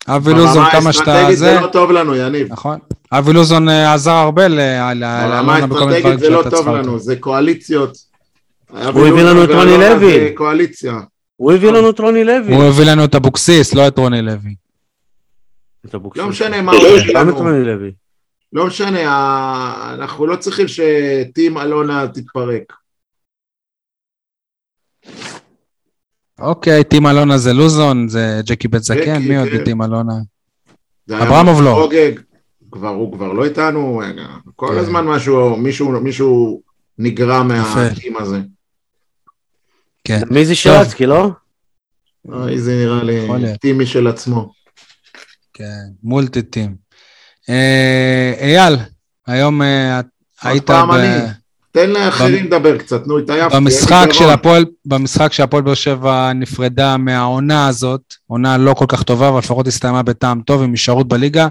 אבי 0.08 0.34
לוזון, 0.34 0.54
ברמה 0.54 0.72
כמה 0.72 0.94
שאתה... 0.94 1.14
האסטרטגית 1.14 1.38
זה, 1.38 1.60
לא 1.62 1.68
טוב 1.68 1.92
לנו, 1.92 2.16
יניב. 2.16 2.48
נכון. 2.52 2.80
אבי 3.12 3.34
לוזון 3.34 3.70
אה, 3.70 3.94
עזר 3.94 4.12
הרבה 4.12 4.48
ברמה 4.50 4.94
לאלונה 4.94 5.68
בכל 5.68 5.80
מיני 5.80 5.96
האסטרטגית 5.96 6.20
זה 6.20 6.30
לא 6.30 6.44
טוב 6.50 6.70
לנו. 6.70 7.00
זה 7.00 7.16
קואליציות. 7.16 7.98
הוא 8.70 9.08
הביא 9.08 9.24
לנו 9.24 9.44
את 9.44 9.50
רוני 9.50 9.72
ואלונה 9.72 9.90
לוי. 9.94 10.34
קואליציה. 10.36 11.00
הוא 11.36 11.54
הביא 11.54 11.72
לנו 11.72 11.90
את 11.90 12.00
רוני 12.00 12.24
לוי. 12.24 12.56
הוא 12.56 12.64
הביא 12.64 12.86
לנו 12.86 13.04
את 13.06 13.16
אבוקסיס, 13.16 13.74
לא 13.74 13.88
את 13.88 13.98
רוני 13.98 14.22
לוי. 14.22 14.56
את 15.86 15.96
אבוקסיס. 15.96 16.24
לא 16.24 16.30
משנה 16.30 16.62
מה 16.62 16.72
הוא 16.72 16.82
הביא 16.88 17.14
גם 17.16 17.30
את 17.30 17.34
לנו. 17.34 17.44
רוני 17.44 17.64
לוי. 17.66 17.92
לא 18.54 18.66
משנה, 18.68 19.00
אנחנו 19.94 20.28
לא 20.28 20.36
צריכים 20.36 20.66
שטים 20.68 21.58
אלונה 21.58 22.08
תתפרק. 22.08 22.74
אוקיי, 26.42 26.84
טים 26.84 27.08
אלונה 27.08 27.38
זה 27.38 27.54
לוזון, 27.54 28.08
זה 28.08 28.42
ג'קי 28.46 28.68
בן 28.68 28.80
זקן, 28.80 29.22
מי 29.22 29.38
עוד 29.38 29.50
כן. 29.50 29.58
בטים 29.58 29.82
אלונה? 29.82 30.14
אברמוב 31.12 31.62
לא. 31.62 31.90
כבר 32.72 32.90
הוא 32.90 33.14
כבר 33.14 33.34
לא 33.34 33.46
איתנו, 33.46 34.02
כל 34.56 34.68
כן. 34.74 34.78
הזמן 34.78 35.06
משהו, 35.06 35.58
מישהו, 35.58 35.92
מישהו 36.02 36.62
נגרע 36.98 37.44
מהטים 37.44 38.18
הזה. 38.18 38.40
כן. 40.04 40.22
מי 40.32 40.46
זה 40.46 40.56
שרצקי, 40.56 41.06
לא? 41.06 41.30
אוי, 42.30 42.60
זה 42.60 42.76
נראה 42.76 43.04
לי. 43.04 43.58
טים 43.58 43.80
משל 43.80 44.08
עצמו. 44.08 44.52
כן, 45.54 45.88
מולטי 46.04 46.42
טים. 46.42 46.76
אה, 47.50 48.34
אייל, 48.40 48.76
היום 49.28 49.62
אה, 49.62 50.02
היית 50.42 50.66
פעם 50.66 50.90
ב- 50.90 50.92
אני. 50.92 51.41
תן 51.72 51.90
לאחרים 51.90 52.46
לדבר 52.46 52.78
קצת, 52.78 53.08
נו, 53.08 53.20
התעייפתי. 53.20 53.56
במשחק 53.58 54.08
של. 54.12 54.30
הפועל, 54.30 54.66
במשחק 54.86 55.34
שהפועל 55.34 55.64
באר 55.64 55.74
שבע 55.74 56.34
נפרדה 56.34 56.98
מהעונה 56.98 57.68
הזאת, 57.68 58.02
עונה 58.28 58.58
לא 58.58 58.74
כל 58.74 58.86
כך 58.88 59.04
טובה, 59.04 59.30
אבל 59.30 59.38
לפחות 59.38 59.68
הסתיימה 59.68 60.04
בטעם 60.04 60.42
טוב 60.42 60.62
עם 60.62 60.72
הישארות 60.72 61.08
בליגה. 61.08 61.48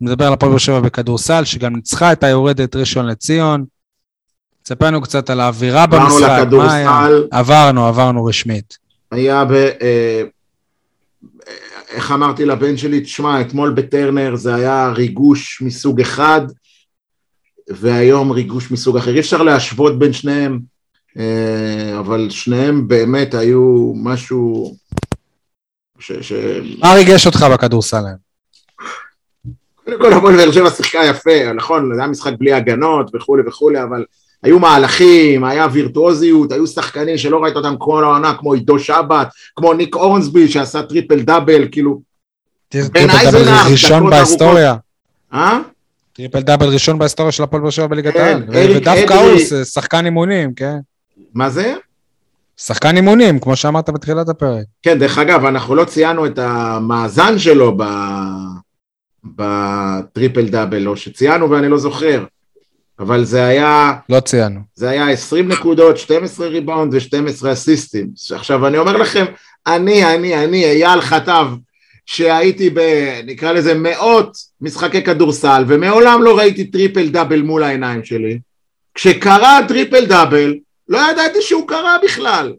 מדבר 0.00 0.26
על 0.26 0.32
הפועל 0.32 0.50
באר 0.50 0.58
שבע 0.58 0.80
בכדורסל, 0.80 1.44
שגם 1.44 1.76
ניצחה 1.76 2.12
את 2.12 2.24
היורדת 2.24 2.76
ראשון 2.76 3.06
לציון. 3.06 3.64
תספר 4.62 4.86
לנו 4.86 5.00
קצת 5.00 5.30
על 5.30 5.40
האווירה 5.40 5.82
עברנו 5.82 6.04
במשחק, 6.04 6.22
היה? 6.22 6.40
לכדורסל, 6.40 7.26
עברנו, 7.30 7.86
עברנו 7.86 8.24
רשמית. 8.24 8.78
היה 9.10 9.44
ב... 9.44 9.52
אה, 9.52 10.22
איך 11.90 12.12
אמרתי 12.12 12.44
לבן 12.44 12.76
שלי, 12.76 13.00
תשמע, 13.00 13.40
אתמול 13.40 13.70
בטרנר 13.70 14.36
זה 14.36 14.54
היה 14.54 14.92
ריגוש 14.94 15.62
מסוג 15.62 16.00
אחד, 16.00 16.40
והיום 17.68 18.30
ריגוש 18.30 18.70
מסוג 18.70 18.96
אחר. 18.96 19.14
אי 19.14 19.20
אפשר 19.20 19.42
להשוות 19.42 19.98
בין 19.98 20.12
שניהם, 20.12 20.60
אה, 21.18 21.98
אבל 21.98 22.30
שניהם 22.30 22.88
באמת 22.88 23.34
היו 23.34 23.92
משהו 23.96 24.74
ש... 25.98 26.12
ש... 26.12 26.32
מה 26.78 26.94
ריגש 26.94 27.26
אותך 27.26 27.46
בכדורסל 27.52 27.96
היום? 28.06 28.24
קודם 29.84 29.98
כל 30.00 30.12
הפועל 30.12 30.36
באר 30.36 30.52
שבע 30.52 30.70
שיחקה 30.70 30.98
יפה, 31.04 31.52
נכון, 31.54 31.94
זה 31.94 32.00
היה 32.00 32.10
משחק 32.10 32.32
בלי 32.38 32.52
הגנות 32.52 33.10
וכולי 33.14 33.42
וכולי, 33.46 33.82
אבל 33.82 34.04
היו 34.42 34.58
מהלכים, 34.58 35.44
היה 35.44 35.66
וירטואוזיות, 35.72 36.52
היו 36.52 36.66
שחקנים 36.66 37.18
שלא 37.18 37.42
ראית 37.42 37.56
אותם 37.56 37.74
כל 37.78 38.04
העונה, 38.04 38.34
כמו 38.38 38.52
עידו 38.52 38.78
שבת, 38.78 39.28
כמו 39.56 39.74
ניק 39.74 39.94
אורנסבי 39.94 40.48
שעשה 40.48 40.82
טריפל 40.82 41.20
דאבל, 41.20 41.68
כאילו, 41.72 42.00
בן 42.74 42.88
טריפל 42.88 43.30
דאבל 43.30 43.72
ראשון 43.72 44.10
בהיסטוריה. 44.10 44.74
אה? 45.32 45.58
טריפל 46.16 46.40
דאבל 46.40 46.66
ראשון 46.66 46.98
בהיסטוריה 46.98 47.32
של 47.32 47.42
הפועל 47.42 47.62
באר 47.62 47.70
שבע 47.70 47.86
בליגת 47.86 48.12
כן, 48.12 48.40
העל. 48.52 48.76
ודווקא. 48.76 49.14
הוא 49.14 49.64
שחקן 49.64 50.04
אימונים, 50.04 50.54
כן? 50.54 50.76
מה 51.34 51.50
זה? 51.50 51.74
שחקן 52.56 52.96
אימונים, 52.96 53.38
כמו 53.38 53.56
שאמרת 53.56 53.90
בתחילת 53.90 54.28
הפרק. 54.28 54.64
כן, 54.82 54.98
דרך 54.98 55.18
אגב, 55.18 55.44
אנחנו 55.44 55.74
לא 55.74 55.84
ציינו 55.84 56.26
את 56.26 56.38
המאזן 56.38 57.38
שלו. 57.38 57.76
בטריפל 59.24 60.48
דאבל, 60.48 60.88
או 60.88 60.96
שציינו 60.96 61.50
ואני 61.50 61.68
לא 61.68 61.78
זוכר, 61.78 62.24
אבל 62.98 63.24
זה 63.24 63.44
היה, 63.44 63.92
לא 64.08 64.20
ציינו. 64.20 64.60
זה 64.74 64.90
היה 64.90 65.10
20 65.10 65.48
נקודות, 65.48 65.98
12 65.98 66.46
ריבאונד 66.46 66.94
ו-12 66.94 67.52
אסיסטים. 67.52 68.10
עכשיו, 68.34 68.66
אני 68.66 68.78
אומר 68.78 68.96
לכם, 68.96 69.24
אני, 69.66 70.14
אני, 70.14 70.44
אני, 70.44 70.64
אייל 70.64 71.00
חטב, 71.00 71.46
שהייתי 72.06 72.70
ב... 72.70 72.80
נקרא 73.26 73.52
לזה 73.52 73.74
מאות 73.74 74.36
משחקי 74.60 75.02
כדורסל, 75.02 75.64
ומעולם 75.68 76.22
לא 76.22 76.38
ראיתי 76.38 76.64
טריפל 76.64 77.08
דאבל 77.08 77.42
מול 77.42 77.62
העיניים 77.62 78.04
שלי. 78.04 78.38
כשקרה 78.94 79.58
הטריפל 79.58 80.06
דאבל, 80.06 80.54
לא 80.88 80.98
ידעתי 81.10 81.42
שהוא 81.42 81.68
קרה 81.68 81.96
בכלל. 82.04 82.52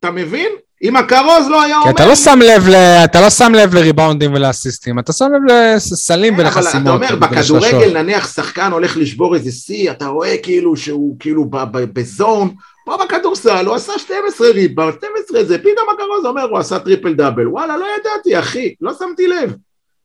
אתה 0.00 0.10
מבין? 0.10 0.48
אם 0.82 0.96
הכרוז 0.96 1.48
לא 1.50 1.62
היה 1.62 1.74
כי 1.74 1.80
אומר... 1.80 1.90
אתה 1.90 2.06
לא 2.06 2.14
שם 2.16 2.38
לב 2.42 2.68
ל... 2.68 2.74
אתה 3.04 3.20
לא 3.20 3.30
שם 3.30 3.52
לב 3.54 3.74
לריבאונדים 3.74 4.34
ולאסיסטים, 4.34 4.98
אתה 4.98 5.12
שם 5.12 5.24
לב 5.24 5.54
לסלים 5.76 6.36
כן, 6.36 6.40
אבל 6.40 6.56
ולחסימות. 6.56 7.02
אתה 7.04 7.14
אומר. 7.14 7.26
בכדורגל 7.28 8.02
נניח 8.02 8.34
שחקן 8.34 8.72
הולך 8.72 8.96
לשבור 8.96 9.34
איזה 9.34 9.52
שיא, 9.52 9.90
אתה 9.90 10.06
רואה 10.06 10.36
כאילו 10.42 10.76
שהוא 10.76 11.16
כאילו 11.18 11.44
ב- 11.44 11.56
ב- 11.72 12.00
ב 12.00 12.09
zone, 12.09 12.54
פה 12.84 12.96
בכדורסל 13.04 13.66
הוא 13.66 13.74
עשה 13.74 13.98
12 13.98 14.50
ריב', 14.50 14.90
12 14.92 15.44
זה, 15.44 15.58
פתאום 15.58 15.86
הכרוז 15.94 16.26
אומר 16.26 16.42
הוא 16.42 16.58
עשה 16.58 16.78
טריפל 16.78 17.14
דאבל, 17.14 17.48
וואלה 17.48 17.76
לא 17.76 17.86
ידעתי 18.00 18.38
אחי, 18.38 18.74
לא 18.80 18.92
שמתי 18.98 19.26
לב. 19.26 19.54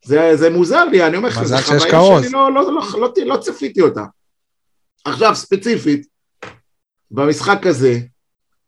זה, 0.05 0.31
זה 0.35 0.49
מוזר 0.49 0.85
לי, 0.85 1.07
אני 1.07 1.17
אומר 1.17 1.29
לך, 1.29 1.41
שיש 1.47 1.83
חוויה. 1.83 2.21
שאני 2.21 2.31
לא, 2.31 2.53
לא, 2.53 2.63
לא, 2.63 2.73
לא, 2.73 2.99
לא, 2.99 3.13
לא 3.25 3.37
צפיתי 3.37 3.81
אותה. 3.81 4.03
עכשיו, 5.05 5.35
ספציפית, 5.35 6.07
במשחק 7.11 7.65
הזה, 7.65 7.99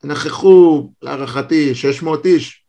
נכחו 0.04 0.90
להערכתי 1.02 1.76
600 1.76 2.26
איש, 2.26 2.64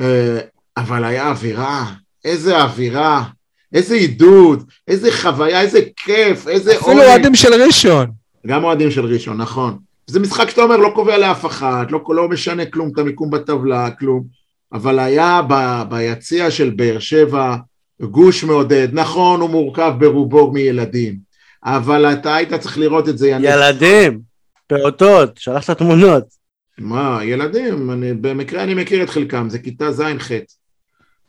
אה, 0.00 0.40
אבל 0.76 1.04
היה 1.04 1.30
אווירה, 1.30 1.86
איזה 2.24 2.62
אווירה, 2.62 3.24
איזה 3.72 3.94
עידוד, 3.94 4.70
איזה 4.88 5.12
חוויה, 5.12 5.60
איזה 5.60 5.80
כיף, 5.96 6.48
איזה 6.48 6.76
אפילו 6.76 7.02
אוהדים 7.02 7.34
של 7.34 7.62
ראשון. 7.66 8.10
גם 8.46 8.64
אוהדים 8.64 8.90
של 8.90 9.04
ראשון, 9.04 9.36
נכון. 9.36 9.78
זה 10.06 10.20
משחק 10.20 10.50
שאתה 10.50 10.62
אומר, 10.62 10.76
לא 10.76 10.92
קובע 10.94 11.18
לאף 11.18 11.46
אחד, 11.46 11.86
לא, 11.90 12.00
לא 12.08 12.28
משנה 12.28 12.66
כלום, 12.66 12.90
את 12.92 12.98
המיקום 12.98 13.30
בטבלה, 13.30 13.90
כלום. 13.90 14.24
אבל 14.72 14.98
היה 14.98 15.40
ב, 15.48 15.82
ביציע 15.88 16.50
של 16.50 16.70
באר 16.70 16.98
שבע 16.98 17.56
גוש 18.00 18.44
מעודד, 18.44 18.88
נכון, 18.92 19.40
הוא 19.40 19.50
מורכב 19.50 19.92
ברובו 19.98 20.52
מילדים, 20.52 21.16
אבל 21.64 22.12
אתה 22.12 22.34
היית 22.34 22.54
צריך 22.54 22.78
לראות 22.78 23.08
את 23.08 23.18
זה, 23.18 23.28
יניב. 23.28 23.50
ילדים, 23.50 24.20
פעוטות, 24.66 25.38
שלחת 25.38 25.78
תמונות. 25.78 26.24
מה, 26.78 27.18
ילדים, 27.22 27.90
אני, 27.90 28.12
במקרה 28.12 28.62
אני 28.62 28.74
מכיר 28.74 29.02
את 29.02 29.10
חלקם, 29.10 29.48
זה 29.48 29.58
כיתה 29.58 29.92
ז'-ח'. 29.92 30.30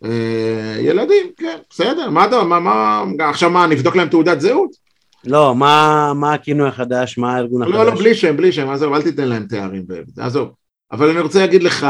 אה, 0.04 0.78
ילדים, 0.80 1.32
כן, 1.38 1.58
בסדר, 1.70 2.10
מה 2.10 2.26
אתה, 2.26 2.44
מה, 2.44 2.60
מה, 2.60 3.04
עכשיו 3.30 3.50
מה, 3.50 3.68
נבדוק 3.68 3.96
להם 3.96 4.08
תעודת 4.08 4.42
זהות? 4.42 4.85
לא, 5.26 5.56
מה 5.56 6.12
מה 6.16 6.34
הכינוי 6.34 6.68
החדש? 6.68 7.18
מה 7.18 7.36
הארגון 7.36 7.62
החדש? 7.62 7.76
לא, 7.76 7.86
לא, 7.86 7.96
בלי 7.96 8.16
שם, 8.16 8.38
בלי 8.38 8.52
שם, 8.52 8.70
עזוב, 8.70 8.94
אל 8.94 9.02
תיתן 9.02 9.28
להם 9.28 9.46
תארים, 9.50 9.86
עזוב. 10.18 10.50
אבל 10.92 11.10
אני 11.10 11.20
רוצה 11.20 11.40
להגיד 11.40 11.64
לך, 11.64 11.88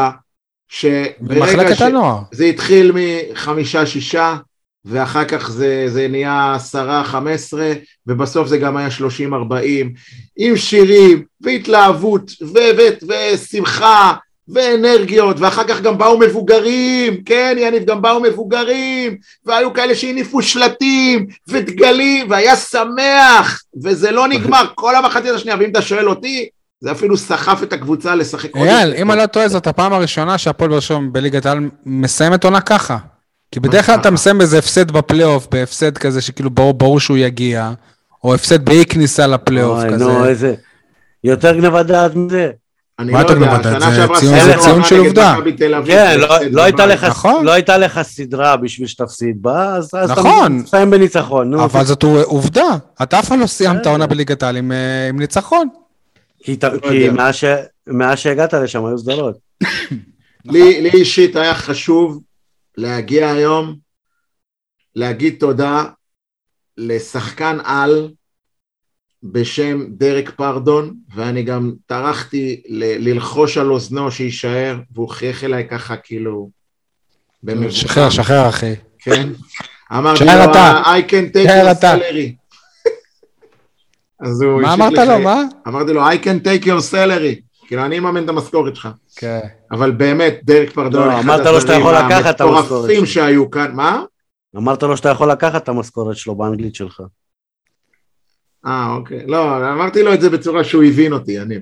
שברגע 0.68 1.86
הנוער. 1.86 2.20
זה 2.32 2.46
התחיל 2.46 2.92
מחמישה-שישה, 2.96 4.36
ואחר 4.86 5.26
כך 5.26 5.50
זה, 5.50 5.86
זה 5.88 6.08
נהיה 6.08 6.54
עשרה, 6.56 7.04
חמש 7.04 7.34
עשרה, 7.34 7.74
ובסוף 8.08 8.48
זה 8.48 8.58
גם 8.58 8.78
היה 8.78 8.92
שלושים, 8.92 9.34
ארבעים, 9.34 9.94
עם 10.38 10.58
שירים, 10.58 11.24
והתלהבות, 11.42 12.32
ו- 12.42 12.78
ו- 12.78 13.08
ושמחה, 13.34 14.14
ואנרגיות, 14.50 15.40
ואחר 15.40 15.64
כך 15.64 15.82
גם 15.82 15.98
באו 15.98 16.20
מבוגרים, 16.20 17.24
כן, 17.24 17.56
יניב, 17.60 17.86
גם 17.86 18.02
באו 18.02 18.20
מבוגרים, 18.20 19.18
והיו 19.46 19.74
כאלה 19.74 19.96
שהניפו 19.96 20.42
שלטים, 20.42 21.26
ודגלים, 21.48 22.30
והיה 22.30 22.56
שמח, 22.56 23.62
וזה 23.84 24.12
לא 24.12 24.28
נגמר, 24.28 24.66
כל 24.76 24.96
המחצית 24.96 25.32
השנייה, 25.32 25.58
ואם 25.60 25.70
אתה 25.70 25.82
שואל 25.82 26.10
אותי, 26.10 26.50
זה 26.82 26.92
אפילו 26.92 27.18
סחף 27.18 27.64
את 27.64 27.74
הקבוצה 27.74 28.16
לשחק 28.16 28.56
עוד 28.56 28.68
אייל. 28.68 28.94
אם 28.94 29.12
אני 29.12 29.20
לא 29.20 29.26
טועה, 29.26 29.48
זאת 29.48 29.68
הפעם 29.68 29.94
הראשונה 29.94 30.38
שהפועל 30.38 30.70
באר 30.70 30.80
שבע 30.80 31.00
בליגת 31.12 31.46
העל 31.46 31.60
מסיימת 31.86 32.44
עונה 32.44 32.62
ככה. 32.62 32.98
כי 33.52 33.60
בדרך 33.60 33.86
כלל? 33.86 33.96
אתה 33.96 34.12
מסיים 34.12 34.38
באיזה 34.38 34.60
הפסד 34.60 34.92
בפלייאוף, 34.92 35.48
בהפסד 35.52 35.98
כזה 35.98 36.22
שכאילו 36.22 36.50
ברור, 36.50 36.74
ברור 36.74 37.00
שהוא 37.00 37.18
יגיע, 37.18 37.72
או 38.24 38.36
הפסד 38.36 38.66
באי 38.66 38.86
כניסה 38.86 39.28
לפלייאוף 39.28 39.80
אוי, 39.80 39.94
כזה. 39.94 40.06
נו, 40.06 40.26
איזה... 40.26 40.54
יותר 41.24 41.56
גנבת 41.56 41.86
דעת 41.86 42.16
מזה. 42.16 42.52
אני 43.00 43.12
מה 43.12 43.22
לא 43.22 43.26
אתה 43.26 43.34
יודע? 43.34 43.64
שנה 43.64 43.80
זה 43.80 43.96
שעברה 43.96 44.20
ציון- 44.60 44.84
של 44.84 45.00
עובדה. 45.00 45.36
כן, 45.86 46.20
לא- 46.20 46.28
לא 46.52 46.62
הייתה 46.64 46.86
בבית. 46.86 46.98
לך- 46.98 47.04
נכון. 47.04 47.46
לא 47.46 47.52
הייתה 47.52 47.78
לך 47.78 48.02
סדרה 48.02 48.58
בשביל 48.58 48.88
שתפסיד 48.88 49.42
בה, 49.42 49.76
אז 49.76 49.90
אז 49.94 50.12
אתה 50.12 50.20
נכון. 50.22 50.52
מסיים 50.58 50.92
בניצחון. 50.92 51.50
נו, 51.50 51.64
אבל 51.64 51.84
זאת 51.86 52.04
עובדה, 52.04 52.64
אתה 53.04 53.20
אף 53.20 53.30
פעם 53.30 53.40
לא 53.40 53.48
סיימת 53.48 53.80
בסדר. 53.80 53.90
עונה 53.92 54.08
בליגת 54.08 54.44
העל 54.44 54.58
עם, 54.58 54.72
אה, 54.72 55.10
עם 55.10 55.20
ניצחון. 55.20 55.68
כי 56.44 56.56
ת- 56.58 56.66
כי. 56.90 57.10
מאז 57.88 58.20
שהגעת 58.20 58.54
לשם 58.54 58.86
היו 58.86 58.98
סדרות. 58.98 59.36
לי, 60.46 60.82
לי 60.82 60.90
אישית 60.94 61.36
היה 61.36 61.56
חשוב 61.56 62.22
להגיע 62.78 63.30
היום, 63.32 63.76
להגיד 64.96 65.36
תודה 65.40 65.84
לשחקן 66.78 67.58
על 67.64 68.10
בשם 69.32 69.86
דרק 69.90 70.30
פרדון, 70.30 70.94
ואני 71.16 71.44
גם 71.44 71.72
טרחתי 71.86 72.62
ל- 72.68 73.10
ללחוש 73.10 73.58
על 73.58 73.72
אוזנו 73.72 74.12
שיישאר, 74.12 74.78
והוא 74.94 75.10
חייך 75.10 75.44
אליי 75.44 75.68
ככה 75.70 75.96
כאילו 75.98 76.50
במבוכם. 77.44 77.72
שחרר, 77.72 78.10
שחרר 78.10 78.50
אחי. 78.50 78.74
כן? 79.00 79.30
אמרתי 79.92 80.24
לו, 80.26 80.52
אתה. 80.52 80.82
I 80.86 81.10
can 81.12 81.36
take 81.38 81.50
your 81.50 81.82
salary. 81.82 82.56
אז 84.20 84.42
הוא 84.42 84.62
מה 84.62 84.74
אמרת 84.74 84.94
לו. 85.08 85.20
מה? 85.20 85.42
אמרתי 85.68 85.94
לו, 85.94 86.10
I 86.12 86.16
can 86.16 86.46
take 86.48 86.66
your 86.66 86.94
salary. 86.94 87.42
כאילו, 87.68 87.86
אני 87.86 87.98
אממן 87.98 88.24
את 88.24 88.30
המשכורת 88.30 88.76
שלך. 88.76 88.90
כן. 89.16 89.40
אבל 89.72 89.92
באמת, 89.92 90.40
דרק 90.44 90.70
פרדון, 90.72 91.08
לא, 91.08 91.14
אחד 91.14 91.20
אמרת 91.24 91.46
לו 91.46 91.62
שאתה 91.62 91.74
הזרים 91.76 91.80
יכול 91.82 91.94
לקחת 91.96 92.36
את 92.36 92.42
המשכורת 92.42 92.64
המטורפים. 92.64 93.06
שהיו 93.06 93.52
כאן, 93.52 93.72
מה? 93.76 94.04
אמרת 94.58 94.84
לו 94.84 94.98
שאתה 94.98 95.10
יכול 95.10 95.32
לקחת 95.32 95.64
את 95.64 95.70
המשכורת 95.70 96.18
שלו 96.18 96.36
באנגלית 96.36 96.76
שלך. 96.76 97.02
אה, 98.68 98.94
אוקיי. 98.96 99.24
לא, 99.28 99.72
אמרתי 99.74 100.04
לו 100.04 100.14
את 100.14 100.22
זה 100.22 100.30
בצורה 100.30 100.64
שהוא 100.64 100.84
הבין 100.84 101.14
אותי, 101.14 101.40
אני. 101.40 101.56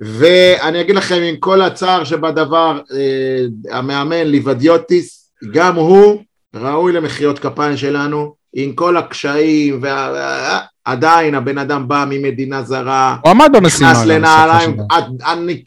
ואני 0.00 0.80
אגיד 0.80 0.96
לכם, 0.96 1.22
עם 1.22 1.36
כל 1.36 1.62
הצער 1.62 2.04
שבדבר, 2.04 2.80
אה, 2.94 3.76
המאמן 3.78 4.26
ליבדיוטיס, 4.26 5.32
גם 5.52 5.76
הוא 5.76 6.22
ראוי 6.54 6.92
למחיאות 6.92 7.38
כפיים 7.38 7.76
שלנו, 7.76 8.34
עם 8.54 8.72
כל 8.72 8.96
הקשיים, 8.96 9.78
וה... 9.82 10.10
וה- 10.14 10.60
עדיין 10.84 11.34
הבן 11.34 11.58
אדם 11.58 11.88
בא 11.88 12.04
ממדינה 12.08 12.62
זרה, 12.62 13.16
הוא 13.22 13.30
עמד 13.30 13.50
במשימה. 13.52 13.90
נכנס 13.90 14.06
לנעליים 14.06 14.76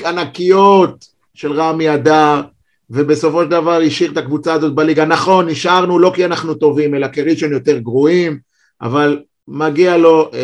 ענקיות 0.06 1.06
של 1.34 1.52
רמי 1.52 1.94
אדר, 1.94 2.42
ובסופו 2.90 3.44
של 3.44 3.50
דבר 3.50 3.82
השאיר 3.82 4.12
את 4.12 4.18
הקבוצה 4.18 4.54
הזאת 4.54 4.74
בליגה. 4.76 5.06
נכון, 5.06 5.50
נשארנו 5.50 6.00
לא 6.00 6.12
כי 6.16 6.26
אנחנו 6.26 6.54
טובים, 6.54 6.96
אלא 6.96 7.08
כי 7.08 7.22
ראשון 7.22 7.52
יותר 7.52 7.78
גרועים, 7.78 8.38
אבל 8.82 9.20
מגיע 9.48 9.98
לו 9.98 10.32
אה, 10.34 10.40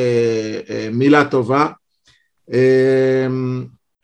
אה, 0.70 0.90
מילה 0.92 1.26
טובה. 1.26 1.68
אה, 2.54 3.28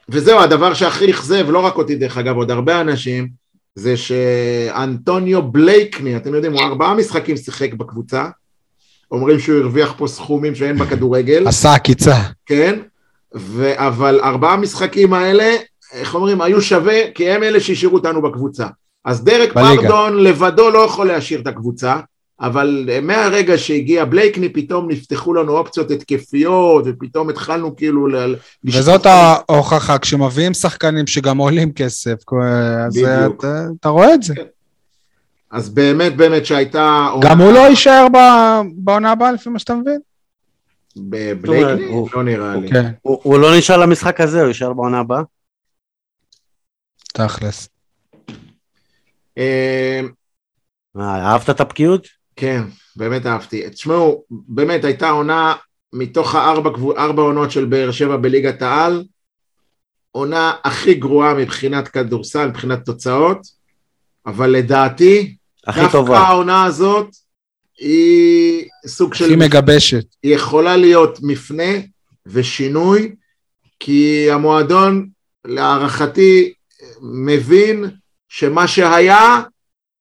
וזהו, 0.09 0.39
הדבר 0.39 0.73
שהכי 0.73 1.11
אכזב, 1.11 1.49
לא 1.49 1.59
רק 1.59 1.77
אותי 1.77 1.95
דרך 1.95 2.17
אגב, 2.17 2.35
עוד 2.35 2.51
הרבה 2.51 2.81
אנשים, 2.81 3.27
זה 3.76 3.97
שאנטוניו 3.97 5.41
בלייקני, 5.51 6.15
אתם 6.15 6.34
יודעים, 6.34 6.53
הוא 6.53 6.61
ארבעה 6.61 6.93
משחקים 6.93 7.38
שיחק 7.38 7.73
בקבוצה, 7.73 8.26
אומרים 9.11 9.39
שהוא 9.39 9.59
הרוויח 9.59 9.93
פה 9.97 10.07
סכומים 10.07 10.55
שאין 10.55 10.77
בכדורגל. 10.77 11.47
עשה 11.47 11.73
עקיצה. 11.73 12.15
כן, 12.45 12.80
ו- 13.35 13.88
אבל 13.88 14.19
ארבעה 14.23 14.57
משחקים 14.57 15.13
האלה, 15.13 15.55
איך 15.93 16.15
אומרים, 16.15 16.41
היו 16.41 16.61
שווה, 16.61 17.11
כי 17.15 17.30
הם 17.30 17.43
אלה 17.43 17.59
שהשאירו 17.59 17.97
אותנו 17.97 18.22
בקבוצה. 18.22 18.67
אז 19.05 19.23
דרק 19.23 19.53
בליגה. 19.53 19.81
פרדון 19.81 20.23
לבדו 20.23 20.69
לא 20.69 20.80
יכול 20.80 21.07
להשאיר 21.07 21.39
את 21.41 21.47
הקבוצה, 21.47 21.99
אבל 22.40 22.90
מהרגע 23.02 23.57
שהגיע 23.57 24.06
בלייקני, 24.06 24.49
פתאום 24.49 24.91
נפתחו 24.91 25.34
לנו 25.34 25.57
אופציות 25.57 25.91
התקפיות, 25.91 26.84
ופתאום 26.88 27.30
התחלנו 27.30 27.76
כאילו 27.76 28.07
ל... 28.07 28.36
וזאת 28.66 29.06
ההוכחה, 29.06 29.98
כשמביאים 29.98 30.53
שחקנים 30.53 31.07
שגם 31.07 31.38
עולים 31.38 31.72
כסף, 31.72 32.16
אז 32.88 32.98
בדיוק. 32.98 33.40
אתה, 33.40 33.66
אתה 33.80 33.90
רואה 33.90 34.14
את 34.14 34.24
זה. 34.24 34.34
אז 35.52 35.70
באמת 35.70 36.18
באמת 36.18 36.45
שהייתה... 36.45 37.10
גם 37.22 37.41
הוא 37.41 37.52
לא 37.52 37.60
יישאר 37.60 38.07
בעונה 38.76 39.12
הבאה, 39.12 39.32
לפי 39.32 39.49
מה 39.49 39.60
שאתה 39.60 39.76
מבין? 39.76 39.99
בבלייקני? 40.98 42.06
לא 42.14 42.24
נראה 42.24 42.56
לי. 42.56 42.70
כן, 42.70 42.91
הוא 43.02 43.40
לא 43.40 43.57
נשאר 43.57 43.78
למשחק 43.78 44.22
הזה, 44.22 44.40
הוא 44.40 44.48
יישאר 44.48 44.74
בעונה 44.74 44.99
הבאה. 44.99 45.22
תכלס. 47.14 47.70
אה, 49.38 50.02
אהבת 50.99 51.49
את 51.49 51.60
הבקיאות? 51.60 52.07
כן, 52.36 52.64
באמת 52.95 53.26
אהבתי. 53.26 53.70
תשמעו, 53.70 54.24
באמת 54.30 54.84
הייתה 54.84 55.10
עונה 55.10 55.53
מתוך 55.94 56.36
הארבע 56.36 57.22
עונות 57.22 57.52
של 57.52 57.66
באר 57.66 57.91
שבע 57.91 58.18
בליגת 58.18 58.62
העל, 58.62 59.03
עונה 60.12 60.53
הכי 60.64 60.94
גרועה 60.94 61.34
מבחינת 61.34 61.88
כדורסל, 61.88 62.48
מבחינת 62.48 62.86
תוצאות, 62.86 63.41
אבל 64.26 64.49
לדעתי, 64.49 65.36
הכי 65.68 65.80
דווקא 65.80 65.98
טובה. 65.98 66.20
העונה 66.20 66.66
הזאת 66.66 67.07
היא 67.80 68.66
סוג 68.88 69.14
של... 69.14 69.26
הכי 69.26 69.36
מגבשת. 69.36 70.06
היא 70.24 70.36
יכולה 70.36 70.78
להיות 70.78 71.20
מפנה 71.22 71.74
ושינוי, 72.26 73.16
כי 73.80 74.32
המועדון, 74.32 75.10
להערכתי, 75.45 76.53
מבין 77.02 77.86
שמה 78.30 78.68
שהיה 78.68 79.41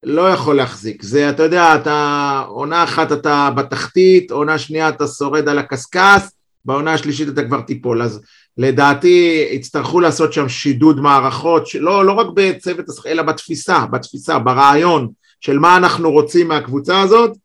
לא 0.05 0.31
יכול 0.31 0.57
להחזיק. 0.57 1.03
זה, 1.03 1.31
אתה 1.31 1.43
יודע, 1.43 1.75
אתה, 1.75 2.43
עונה 2.49 2.85
אחת 2.85 3.13
אתה 3.13 3.51
בתחתית, 3.57 4.31
עונה 4.31 4.59
שנייה 4.59 4.89
אתה 4.89 5.07
שורד 5.07 5.49
על 5.49 5.59
הקשקש, 5.59 6.23
בעונה 6.65 6.93
השלישית 6.93 7.29
אתה 7.29 7.45
כבר 7.45 7.61
תיפול. 7.61 8.03
אז 8.03 8.21
לדעתי 8.59 9.47
יצטרכו 9.53 10.01
לעשות 10.01 10.33
שם 10.33 10.49
שידוד 10.49 11.01
מערכות, 11.01 11.69
לא, 11.75 12.05
לא 12.05 12.13
רק 12.13 12.27
בצוות, 12.35 12.87
אלא 13.07 13.23
בתפיסה, 13.23 13.87
בתפיסה, 13.87 14.39
ברעיון 14.39 15.09
של 15.41 15.59
מה 15.59 15.77
אנחנו 15.77 16.11
רוצים 16.11 16.49
מהקבוצה 16.49 17.01
הזאת, 17.01 17.37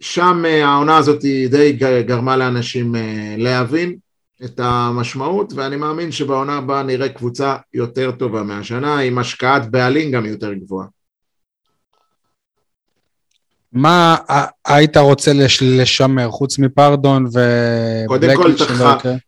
שם 0.00 0.42
אה, 0.46 0.68
העונה 0.68 0.96
הזאת 0.96 1.22
היא 1.22 1.48
די 1.48 1.72
גרמה 2.06 2.36
לאנשים 2.36 2.96
אה, 2.96 3.34
להבין, 3.38 3.96
את 4.44 4.60
המשמעות, 4.60 5.52
ואני 5.56 5.76
מאמין 5.76 6.12
שבעונה 6.12 6.56
הבאה 6.56 6.82
נראה 6.82 7.08
קבוצה 7.08 7.56
יותר 7.74 8.10
טובה 8.10 8.42
מהשנה, 8.42 8.98
עם 8.98 9.18
השקעת 9.18 9.70
בעלים 9.70 10.10
גם 10.10 10.26
יותר 10.26 10.52
גבוהה. 10.52 10.86
מה 13.72 14.16
ה- 14.30 14.46
היית 14.74 14.96
רוצה 14.96 15.32
לש- 15.32 15.62
לשמר, 15.62 16.30
חוץ 16.30 16.58
מפרדון 16.58 17.26
קודם 18.06 18.36
כל, 18.36 18.42
ובלקי 18.42 18.64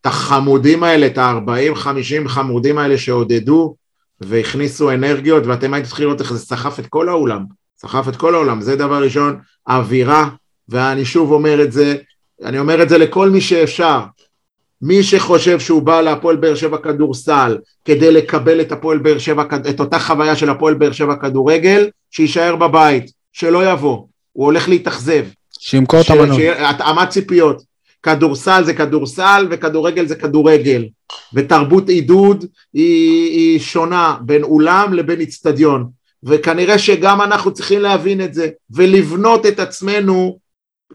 את 0.01 0.07
החמודים 0.07 0.83
האלה, 0.85 1.07
את 1.07 1.19
ה-40-50 1.19 2.29
חמודים 2.29 2.79
האלה 2.79 2.99
שעודדו 2.99 3.75
והכניסו 4.21 4.91
אנרגיות, 4.91 5.47
ואתם 5.47 5.75
הייתם 5.75 5.89
צריכים 5.89 6.07
לראות 6.07 6.21
איך 6.21 6.33
זה 6.33 6.39
סחף 6.39 6.79
את 6.79 6.87
כל 6.87 7.09
האולם. 7.09 7.45
סחף 7.81 8.09
את 8.09 8.17
כל 8.17 8.35
העולם, 8.35 8.61
זה 8.61 8.77
דבר 8.77 9.03
ראשון, 9.03 9.37
האווירה, 9.67 10.29
ואני 10.69 11.05
שוב 11.05 11.33
אומר 11.33 11.63
את 11.63 11.73
זה, 11.73 11.95
אני 12.45 12.59
אומר 12.59 12.83
את 12.83 12.89
זה 12.89 12.99
לכל 12.99 13.31
מי 13.31 13.41
שאפשר. 13.41 14.01
מי 14.83 15.03
שחושב 15.03 15.61
שהוא 15.61 15.83
בא 15.83 16.01
להפועל 16.01 16.37
באר 16.37 16.55
שבע 16.55 16.77
כדורסל 16.79 17.59
כדי 17.85 18.13
לקבל 18.13 18.61
את 18.61 18.73
הפועל 18.73 18.99
באר 18.99 19.19
שבע, 19.19 19.45
את 19.71 19.81
אותה 19.81 19.99
חוויה 19.99 20.37
של 20.37 20.51
הפועל 20.51 20.75
באר 20.75 20.93
שבע 20.93 21.15
כדורגל, 21.17 21.89
שיישאר 22.11 22.57
בבית, 22.57 23.11
שלא 23.33 23.71
יבוא, 23.73 24.03
הוא 24.33 24.45
הולך 24.45 24.69
להתאכזב. 24.69 25.25
שימכור 25.59 26.01
את 26.01 26.11
המנוי. 26.11 26.51
התאמת 26.51 27.09
ציפיות. 27.09 27.63
כדורסל 28.03 28.65
זה 28.65 28.75
כדורסל 28.75 29.47
וכדורגל 29.51 30.07
זה 30.07 30.15
כדורגל. 30.17 30.85
ותרבות 31.35 31.89
עידוד 31.89 32.45
היא, 32.73 33.31
היא 33.31 33.59
שונה 33.61 34.17
בין 34.21 34.43
אולם 34.43 34.93
לבין 34.93 35.21
איצטדיון. 35.21 35.89
וכנראה 36.25 36.79
שגם 36.79 37.21
אנחנו 37.23 37.53
צריכים 37.55 37.81
להבין 37.81 38.21
את 38.21 38.35
זה, 38.35 38.49
ולבנות 38.71 39.47
את 39.47 39.61
עצמנו 39.61 40.39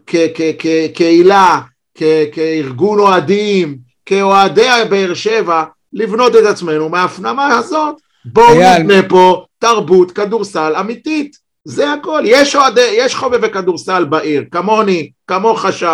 כ- 0.07 0.15
כ- 0.35 0.55
כ- 0.59 0.91
קהילה, 0.93 1.61
כ- 1.97 2.03
כארגון 2.31 2.99
אוהדים, 2.99 3.77
כאוהדי 4.05 4.67
באר 4.89 5.13
שבע, 5.13 5.63
לבנות 5.93 6.35
את 6.35 6.43
עצמנו 6.45 6.89
מההפנמה 6.89 7.47
הזאת. 7.57 7.95
בואו. 8.25 8.79
נבנה 8.79 9.09
פה 9.09 9.45
תרבות 9.59 10.11
כדורסל 10.11 10.73
אמיתית. 10.79 11.44
זה 11.65 11.93
הכל. 11.93 12.21
יש 12.25 12.55
אוהדי, 12.55 12.89
יש 12.97 13.15
חובבי 13.15 13.49
כדורסל 13.49 14.05
בעיר, 14.05 14.43
כמוני, 14.51 15.09
כמוך 15.27 15.65
שי. 15.71 15.85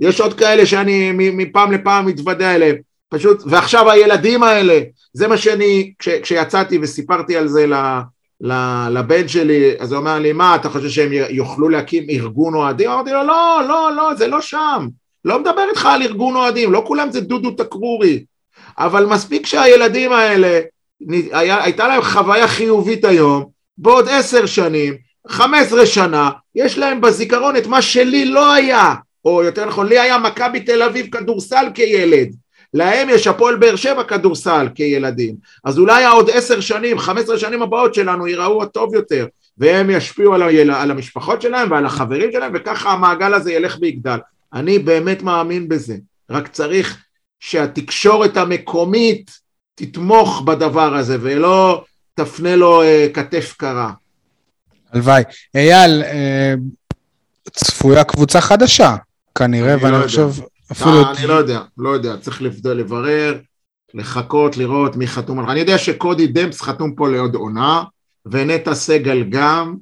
יש 0.00 0.20
עוד 0.20 0.34
כאלה 0.34 0.66
שאני 0.66 1.12
מפעם 1.12 1.72
לפעם 1.72 2.06
מתוודע 2.06 2.54
אליהם. 2.54 2.76
פשוט, 3.08 3.42
ועכשיו 3.46 3.90
הילדים 3.90 4.42
האלה, 4.42 4.80
זה 5.12 5.28
מה 5.28 5.36
שאני, 5.36 5.92
כש, 5.98 6.08
כשיצאתי 6.08 6.78
וסיפרתי 6.82 7.36
על 7.36 7.48
זה 7.48 7.66
ל, 7.66 7.74
ל, 8.40 8.52
לבן 8.90 9.28
שלי, 9.28 9.74
אז 9.78 9.92
הוא 9.92 10.00
אמר 10.00 10.18
לי, 10.18 10.32
מה, 10.32 10.54
אתה 10.54 10.68
חושב 10.68 10.88
שהם 10.88 11.12
יוכלו 11.12 11.68
להקים 11.68 12.06
ארגון 12.10 12.54
אוהדים? 12.54 12.90
אמרתי 12.90 13.10
לו, 13.10 13.22
לא, 13.26 13.60
לא, 13.68 13.90
לא, 13.96 14.14
זה 14.14 14.26
לא 14.26 14.40
שם. 14.40 14.88
לא 15.24 15.38
מדבר 15.38 15.64
איתך 15.70 15.86
על 15.86 16.02
ארגון 16.02 16.36
אוהדים, 16.36 16.72
לא 16.72 16.82
כולם 16.86 17.10
זה 17.10 17.20
דודו 17.20 17.50
תקרורי. 17.50 18.24
אבל 18.78 19.06
מספיק 19.06 19.46
שהילדים 19.46 20.12
האלה, 20.12 20.60
היה, 21.10 21.64
הייתה 21.64 21.88
להם 21.88 22.02
חוויה 22.02 22.48
חיובית 22.48 23.04
היום, 23.04 23.44
בעוד 23.78 24.08
עשר 24.08 24.46
שנים, 24.46 25.05
חמש 25.28 25.66
עשרה 25.66 25.86
שנה, 25.86 26.30
יש 26.54 26.78
להם 26.78 27.00
בזיכרון 27.00 27.56
את 27.56 27.66
מה 27.66 27.82
שלי 27.82 28.24
לא 28.24 28.52
היה, 28.52 28.94
או 29.24 29.42
יותר 29.42 29.66
נכון, 29.66 29.86
לי 29.86 29.98
היה 29.98 30.18
מכבי 30.18 30.60
תל 30.60 30.82
אביב 30.82 31.06
כדורסל 31.12 31.66
כילד. 31.74 32.28
להם 32.74 33.08
יש 33.10 33.26
הפועל 33.26 33.56
באר 33.56 33.76
שבע 33.76 34.04
כדורסל 34.04 34.68
כילדים. 34.74 35.36
אז 35.64 35.78
אולי 35.78 36.04
העוד 36.04 36.30
עשר 36.30 36.60
שנים, 36.60 36.98
חמש 36.98 37.22
עשרה 37.22 37.38
שנים 37.38 37.62
הבאות 37.62 37.94
שלנו 37.94 38.26
ייראו 38.26 38.66
טוב 38.66 38.94
יותר, 38.94 39.26
והם 39.58 39.90
ישפיעו 39.90 40.34
על, 40.34 40.42
היל... 40.42 40.70
על 40.70 40.90
המשפחות 40.90 41.42
שלהם 41.42 41.70
ועל 41.70 41.86
החברים 41.86 42.32
שלהם, 42.32 42.52
וככה 42.54 42.90
המעגל 42.92 43.34
הזה 43.34 43.52
ילך 43.52 43.76
ויגדל. 43.80 44.18
אני 44.52 44.78
באמת 44.78 45.22
מאמין 45.22 45.68
בזה, 45.68 45.96
רק 46.30 46.48
צריך 46.48 46.98
שהתקשורת 47.40 48.36
המקומית 48.36 49.30
תתמוך 49.74 50.42
בדבר 50.46 50.96
הזה, 50.96 51.16
ולא 51.20 51.84
תפנה 52.14 52.56
לו 52.56 52.82
אה, 52.82 53.06
כתף 53.14 53.54
קרה. 53.58 53.92
הלוואי. 54.96 55.22
אייל, 55.54 56.02
אה, 56.02 56.54
צפויה 57.52 58.04
קבוצה 58.04 58.40
חדשה, 58.40 58.96
כנראה, 59.38 59.74
אני 59.74 59.82
לא 59.82 59.86
ואני 59.86 59.96
יודע. 59.96 60.06
חושב, 60.06 60.30
אפילו... 60.72 60.90
אה, 60.90 61.12
אני 61.18 61.26
לא 61.26 61.34
יודע, 61.34 61.60
לא 61.78 61.88
יודע, 61.88 62.16
צריך 62.16 62.42
לברר, 62.64 63.38
לחכות, 63.94 64.56
לראות 64.56 64.96
מי 64.96 65.06
חתום 65.06 65.38
על... 65.38 65.50
אני 65.50 65.60
יודע 65.60 65.78
שקודי 65.78 66.26
דמפס 66.26 66.62
חתום 66.62 66.94
פה 66.94 67.08
לעוד 67.08 67.34
עונה, 67.34 67.82
ונטע 68.26 68.74
סגל 68.74 69.24
גם, 69.28 69.76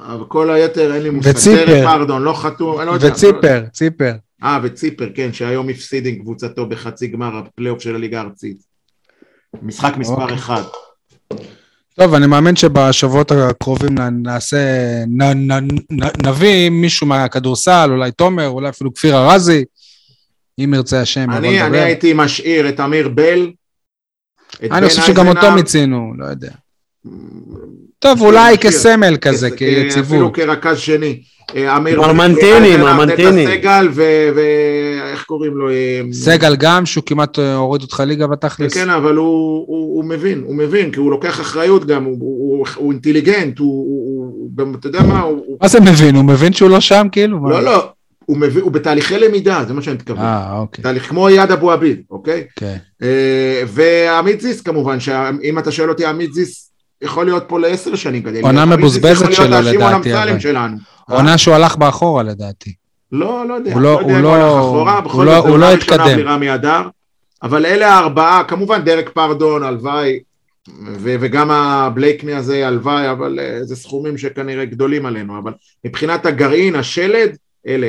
אבל 0.00 0.24
כל 0.28 0.50
היתר 0.50 0.94
אין 0.94 1.02
לי 1.02 1.10
מושג. 1.10 1.30
וציפר. 1.30 1.82
פרדון 1.84 2.22
לא 2.22 2.32
חתום, 2.32 2.78
אני 2.78 2.86
לא 2.86 2.92
יודע. 2.92 3.08
וציפר, 3.08 3.64
ציפר. 3.72 4.12
אה, 4.42 4.58
וציפר, 4.62 5.08
כן, 5.14 5.32
שהיום 5.32 5.68
הפסיד 5.68 6.06
עם 6.06 6.14
קבוצתו 6.18 6.66
בחצי 6.66 7.06
גמר 7.06 7.36
הפלייאוף 7.36 7.82
של 7.82 7.94
הליגה 7.94 8.20
הארצית. 8.20 8.56
משחק 9.62 9.96
מספר 9.96 10.22
אוקיי. 10.22 10.36
אחד. 10.36 10.62
טוב, 11.94 12.14
אני 12.14 12.26
מאמין 12.26 12.56
שבשבועות 12.56 13.30
הקרובים 13.32 13.94
נעשה, 13.98 14.58
נ, 15.06 15.22
נ, 15.22 15.52
נ, 15.92 16.26
נביא 16.26 16.70
מישהו 16.70 17.06
מהכדורסל, 17.06 17.88
אולי 17.92 18.12
תומר, 18.12 18.48
אולי 18.48 18.68
אפילו 18.68 18.94
כפיר 18.94 19.16
ארזי, 19.16 19.64
אם 20.58 20.74
ירצה 20.74 21.00
השם, 21.00 21.30
אני, 21.30 21.62
אני. 21.62 21.78
הייתי 21.78 22.12
משאיר 22.14 22.68
את 22.68 22.80
אמיר 22.80 23.08
בל. 23.08 23.50
את 24.64 24.70
אני 24.72 24.88
חושב 24.88 25.02
שגם 25.02 25.28
אותו 25.28 25.50
מיצינו, 25.52 26.12
לא 26.18 26.24
יודע. 26.26 26.50
טוב, 27.98 28.20
אולי 28.20 28.54
משאיר. 28.54 28.72
כסמל 28.72 29.16
כזה, 29.20 29.50
כ- 29.50 29.54
כיציבות. 29.58 30.06
אפילו 30.06 30.32
כרכז 30.32 30.78
שני. 30.78 31.22
אה, 31.56 31.76
אמיר 31.76 32.00
מרמנטיני, 32.00 32.76
מרמנטיני. 32.76 33.46
נטע 33.46 33.54
סגל 33.54 33.88
ואיך 34.34 35.24
קוראים 35.24 35.56
לו? 35.56 35.70
אה, 35.70 36.00
סגל 36.12 36.56
גם, 36.56 36.86
שהוא 36.86 37.04
כמעט 37.06 37.38
אה, 37.38 37.54
הוריד 37.54 37.82
אותך 37.82 38.02
ליגה 38.06 38.26
בתכלס. 38.26 38.74
כן, 38.74 38.90
אבל 38.90 39.16
הוא, 39.16 40.04
מבין, 40.04 40.42
הוא 40.46 40.56
מבין, 40.56 40.90
כי 40.90 40.98
הוא 40.98 41.10
לוקח 41.10 41.40
אחריות 41.40 41.86
גם, 41.86 42.04
הוא, 42.04 42.66
אינטליגנט, 42.90 43.58
הוא, 43.58 43.86
הוא, 44.56 44.74
אתה 44.74 44.86
יודע 44.86 45.02
מה, 45.02 45.20
הוא, 45.20 45.58
מה 45.62 45.68
זה 45.68 45.80
מבין? 45.80 46.14
הוא 46.14 46.24
מבין 46.24 46.52
שהוא 46.52 46.70
לא 46.70 46.80
שם, 46.80 47.06
כאילו? 47.12 47.48
לא, 47.48 47.62
לא, 47.62 47.88
הוא, 48.24 48.38
מבין, 48.38 48.62
הוא 48.62 48.72
בתהליכי 48.72 49.18
למידה, 49.18 49.64
זה 49.68 49.74
מה 49.74 49.82
שאני 49.82 49.94
מתכוון. 49.94 50.18
אה, 50.18 50.58
אוקיי, 50.58 50.82
תהליך 50.82 51.08
כמו 51.08 51.28
אייד 51.28 51.50
אבו 51.50 51.72
עביד, 51.72 52.02
אוקיי? 52.10 52.44
כן. 52.56 52.76
אה, 53.02 53.62
ועמית 53.66 54.40
זיס 54.40 54.60
כמובן, 54.60 55.00
שאם 55.00 55.58
אתה 55.58 55.72
שואל 55.72 55.88
אותי, 55.88 56.06
עמית 56.06 56.32
זיס 56.32 56.69
יכול 57.02 57.24
להיות 57.26 57.44
פה 57.46 57.60
לעשר 57.60 57.94
שנים 57.94 58.22
כדי. 58.22 58.40
עונה 58.40 58.66
מבוזבזת 58.66 59.32
שלו, 59.32 59.44
לדעתי. 59.60 60.12
עונה 61.10 61.38
שהוא 61.38 61.54
הלך 61.54 61.76
באחורה 61.76 62.22
לדעתי. 62.22 62.74
לא, 63.12 63.44
לא 63.48 63.54
יודע, 63.54 63.72
הוא 63.72 63.80
לא 63.80 63.94
לא- 63.94 64.00
הוא 64.00 64.18
לא- 64.22 64.98
הוא 65.12 65.24
לא- 65.24 65.36
הוא 65.36 65.58
לא 65.58 65.72
התקדם. 65.72 66.18
אבל 67.42 67.66
אלה 67.66 67.94
הארבעה, 67.94 68.44
כמובן 68.44 68.84
דרק 68.84 69.08
פרדון, 69.08 69.62
הלוואי, 69.62 70.18
ו- 70.98 71.16
וגם 71.20 71.50
הבלייקמי 71.50 72.34
הזה, 72.34 72.66
הלוואי, 72.66 73.10
אבל 73.10 73.38
אה, 73.40 73.64
זה 73.64 73.76
סכומים 73.76 74.18
שכנראה 74.18 74.64
גדולים 74.64 75.06
עלינו, 75.06 75.38
אבל 75.38 75.52
מבחינת 75.84 76.26
הגרעין, 76.26 76.74
השלד, 76.74 77.36
אלה. 77.66 77.88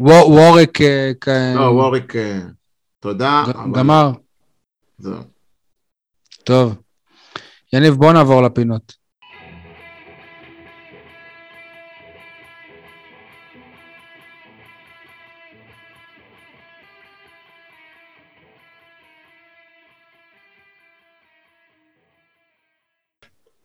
וו- 0.00 0.32
ווריק 0.32 0.80
אה, 0.80 1.12
לא, 1.56 1.60
ווריק, 1.60 2.16
אה, 2.16 2.38
תודה. 3.00 3.44
גמר. 3.74 4.10
זהו. 4.98 5.14
טוב. 6.44 6.74
יניב, 7.72 7.94
בוא 7.94 8.12
נעבור 8.12 8.42
לפינות. 8.42 8.92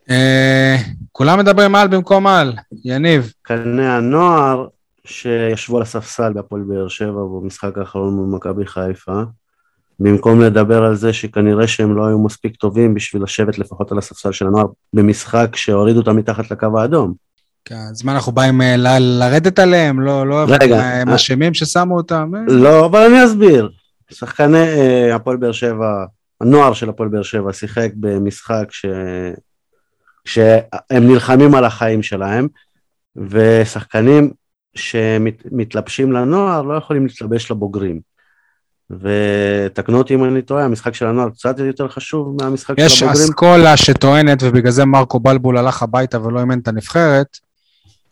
אה, 0.09 0.75
כולם 1.11 1.39
מדברים 1.39 1.75
על 1.75 1.87
במקום 1.87 2.27
על, 2.27 2.53
יניב. 2.85 3.33
קנה 3.41 3.97
הנוער 3.97 4.67
שישבו 5.05 5.77
על 5.77 5.81
הספסל 5.81 6.33
בהפועל 6.33 6.61
באר 6.61 6.87
שבע 6.87 7.11
במשחק 7.11 7.77
האחרון 7.77 8.13
מול 8.13 8.35
מכבי 8.35 8.65
חיפה, 8.65 9.21
במקום 10.03 10.41
לדבר 10.41 10.83
על 10.83 10.95
זה 10.95 11.13
שכנראה 11.13 11.67
שהם 11.67 11.95
לא 11.95 12.07
היו 12.07 12.19
מספיק 12.19 12.55
טובים 12.55 12.93
בשביל 12.93 13.23
לשבת 13.23 13.57
לפחות 13.57 13.91
על 13.91 13.97
הספסל 13.97 14.31
של 14.31 14.47
הנוער 14.47 14.65
במשחק 14.93 15.55
שהורידו 15.55 15.99
אותם 15.99 16.15
מתחת 16.15 16.51
לקו 16.51 16.79
האדום. 16.79 17.13
כן, 17.65 17.75
אז 17.91 18.03
מה 18.03 18.11
אנחנו 18.11 18.31
באים 18.31 18.61
אה, 18.61 18.77
ל- 18.77 19.19
לרדת 19.19 19.59
עליהם? 19.59 19.99
לא, 19.99 20.27
לא, 20.27 20.45
רגע, 20.47 20.79
אה, 20.79 21.01
הם 21.01 21.09
אה. 21.09 21.15
אשמים 21.15 21.53
ששמו 21.53 21.97
אותם? 21.97 22.31
לא, 22.47 22.85
אבל 22.85 22.99
אני 22.99 23.25
אסביר. 23.25 23.69
שחקני 24.11 24.57
אה, 24.57 25.15
הפועל 25.15 25.37
באר 25.37 25.51
שבע, 25.51 26.05
הנוער 26.41 26.73
של 26.73 26.89
הפועל 26.89 27.09
באר 27.09 27.23
שבע 27.23 27.53
שיחק 27.53 27.91
במשחק 27.95 28.65
ש... 28.69 28.85
שהם 30.25 31.07
נלחמים 31.07 31.55
על 31.55 31.65
החיים 31.65 32.03
שלהם, 32.03 32.47
ושחקנים 33.15 34.31
שמתלבשים 34.75 36.11
לנוער 36.11 36.61
לא 36.61 36.73
יכולים 36.73 37.05
להתלבש 37.05 37.51
לבוגרים. 37.51 38.12
ותקנו 39.01 39.97
אותי 39.97 40.15
אם 40.15 40.23
אני 40.23 40.41
טועה, 40.41 40.65
המשחק 40.65 40.93
של 40.93 41.07
הנוער 41.07 41.29
קצת 41.29 41.59
יותר 41.59 41.87
חשוב 41.87 42.37
מהמשחק 42.41 42.75
יש 42.77 42.99
של 42.99 43.05
הבוגרים. 43.05 43.27
אסכולה 43.27 43.77
שטוענת, 43.77 44.43
ובגלל 44.43 44.71
זה 44.71 44.85
מרקו 44.85 45.19
בלבול 45.19 45.57
הלך 45.57 45.83
הביתה 45.83 46.21
ולא 46.21 46.39
אימן 46.39 46.59
את 46.59 46.67
הנבחרת, 46.67 47.37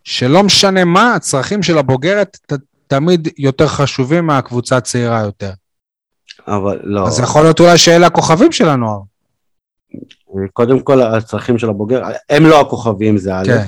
שלא 0.03 0.43
משנה 0.43 0.85
מה, 0.85 1.15
הצרכים 1.15 1.63
של 1.63 1.77
הבוגרת 1.77 2.37
ת, 2.45 2.53
תמיד 2.87 3.27
יותר 3.37 3.67
חשובים 3.67 4.25
מהקבוצה 4.25 4.77
הצעירה 4.77 5.21
יותר. 5.21 5.51
אבל 6.47 6.79
לא. 6.83 7.07
אז 7.07 7.19
יכול 7.19 7.41
להיות 7.41 7.59
אולי 7.59 7.77
שאלה 7.77 8.07
הכוכבים 8.07 8.51
של 8.51 8.69
הנוער. 8.69 8.99
קודם 10.53 10.79
כל 10.79 11.01
הצרכים 11.01 11.57
של 11.57 11.69
הבוגר, 11.69 12.03
הם 12.29 12.45
לא 12.45 12.61
הכוכבים 12.61 13.17
זה 13.17 13.35
א', 13.35 13.43
כן. 13.45 13.67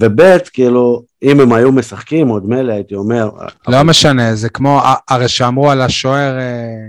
וב' 0.00 0.38
כאילו, 0.52 1.02
אם 1.22 1.40
הם 1.40 1.52
היו 1.52 1.72
משחקים 1.72 2.28
עוד 2.28 2.46
מילא 2.46 2.72
הייתי 2.72 2.94
אומר, 2.94 3.30
לא 3.68 3.82
משנה, 3.82 4.34
זה 4.34 4.48
כמו, 4.48 4.80
הרי 5.08 5.28
שאמרו 5.28 5.70
על 5.70 5.80
השוער, 5.80 6.38
אה, 6.38 6.88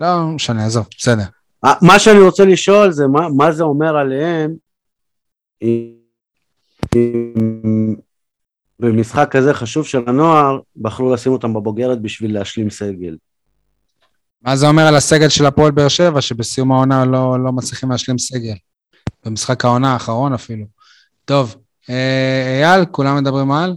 לא 0.00 0.26
משנה, 0.26 0.66
עזוב, 0.66 0.86
בסדר. 0.98 1.24
אה, 1.64 1.72
מה 1.82 1.98
שאני 1.98 2.20
רוצה 2.20 2.44
לשאול 2.44 2.90
זה 2.90 3.06
מה, 3.06 3.28
מה 3.28 3.52
זה 3.52 3.64
אומר 3.64 3.96
עליהם 3.96 4.54
אם, 5.62 5.96
במשחק 8.80 9.28
כזה 9.30 9.54
חשוב 9.54 9.86
של 9.86 10.02
הנוער 10.06 10.58
בחרו 10.76 11.14
לשים 11.14 11.32
אותם 11.32 11.54
בבוגרת 11.54 12.02
בשביל 12.02 12.34
להשלים 12.34 12.70
סגל. 12.70 13.16
מה 14.42 14.56
זה 14.56 14.68
אומר 14.68 14.82
על 14.82 14.96
הסגל 14.96 15.28
של 15.28 15.46
הפועל 15.46 15.70
באר 15.70 15.88
שבע, 15.88 16.20
שבסיום 16.20 16.72
העונה 16.72 17.04
לא, 17.04 17.36
לא 17.44 17.52
מצליחים 17.52 17.90
להשלים 17.90 18.18
סגל? 18.18 18.54
במשחק 19.24 19.64
העונה 19.64 19.92
האחרון 19.92 20.32
אפילו. 20.32 20.66
טוב, 21.24 21.54
אה, 21.54 21.60
אייל, 21.88 22.84
כולם 22.90 23.16
מדברים 23.16 23.52
על? 23.52 23.74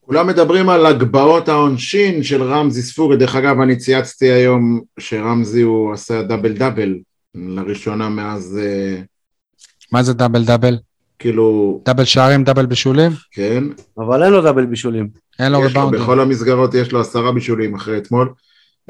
כולם 0.00 0.26
מדברים 0.26 0.68
על 0.68 0.86
הגבהות 0.86 1.48
העונשין 1.48 2.22
של 2.22 2.42
רמזי 2.42 2.82
ספורי, 2.82 3.16
דרך 3.16 3.34
אגב 3.34 3.60
אני 3.60 3.76
צייצתי 3.76 4.30
היום 4.30 4.80
שרמזי 4.98 5.62
הוא 5.62 5.92
עשה 5.92 6.22
דאבל 6.22 6.52
דאבל 6.52 6.98
לראשונה 7.34 8.08
מאז, 8.08 8.58
אה, 8.62 9.02
מה 9.92 10.02
זה 10.02 10.12
דאבל 10.14 10.44
דאבל? 10.44 10.78
כאילו, 11.18 11.80
דאבל 11.84 12.04
שערים, 12.04 12.44
דאבל 12.44 12.66
בישולים? 12.66 13.12
כן, 13.30 13.64
אבל 13.98 14.22
אין 14.22 14.32
לו 14.32 14.42
דאבל 14.42 14.66
בישולים. 14.66 15.08
אין 15.38 15.52
לו, 15.52 15.60
ריבאונדים. 15.60 16.00
בכל 16.00 16.20
המסגרות 16.20 16.74
יש 16.74 16.92
לו 16.92 17.00
עשרה 17.00 17.32
בישולים 17.32 17.74
אחרי 17.74 17.98
אתמול. 17.98 18.32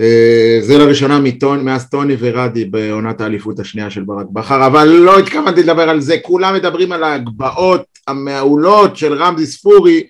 אה, 0.01 0.59
זה 0.62 0.78
לראשונה 0.78 1.20
מטון, 1.20 1.64
מאז 1.64 1.89
טוני 1.89 2.16
ורדי 2.19 2.64
בעונת 2.64 3.20
האליפות 3.20 3.60
השנייה 3.60 3.90
של 3.90 4.02
ברק 4.02 4.27
בכר, 4.32 4.66
אבל 4.66 4.89
לא 4.89 5.19
התכוונתי 5.19 5.62
לדבר 5.62 5.89
על 5.89 6.01
זה, 6.01 6.16
כולם 6.23 6.55
מדברים 6.55 6.93
על 6.93 7.05
ההגבהות 7.05 7.82
המעולות 8.09 8.97
של 8.97 9.14
רמזי 9.14 9.47
ספורי, 9.47 10.02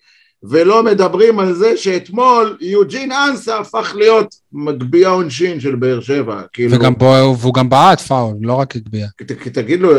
ולא 0.42 0.82
מדברים 0.82 1.38
על 1.38 1.54
זה 1.54 1.76
שאתמול 1.76 2.56
יוג'ין 2.60 3.12
אנסה 3.12 3.58
הפך 3.58 3.92
להיות 3.98 4.34
מגביה 4.52 5.08
עונשין 5.08 5.60
של 5.60 5.74
באר 5.74 6.00
שבע. 6.00 6.42
כאילו, 6.52 6.76
וגם 6.76 6.94
בו, 6.94 7.36
והוא 7.38 7.54
גם 7.54 7.68
בעט 7.68 8.00
פאול, 8.00 8.34
לא 8.40 8.54
רק 8.54 8.76
הגביה. 8.76 9.06
ת, 9.26 9.32
תגיד 9.32 9.80
לו, 9.80 9.90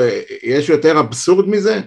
יש 0.44 0.70
יותר 0.70 1.00
אבסורד 1.00 1.50
מזה? 1.50 1.82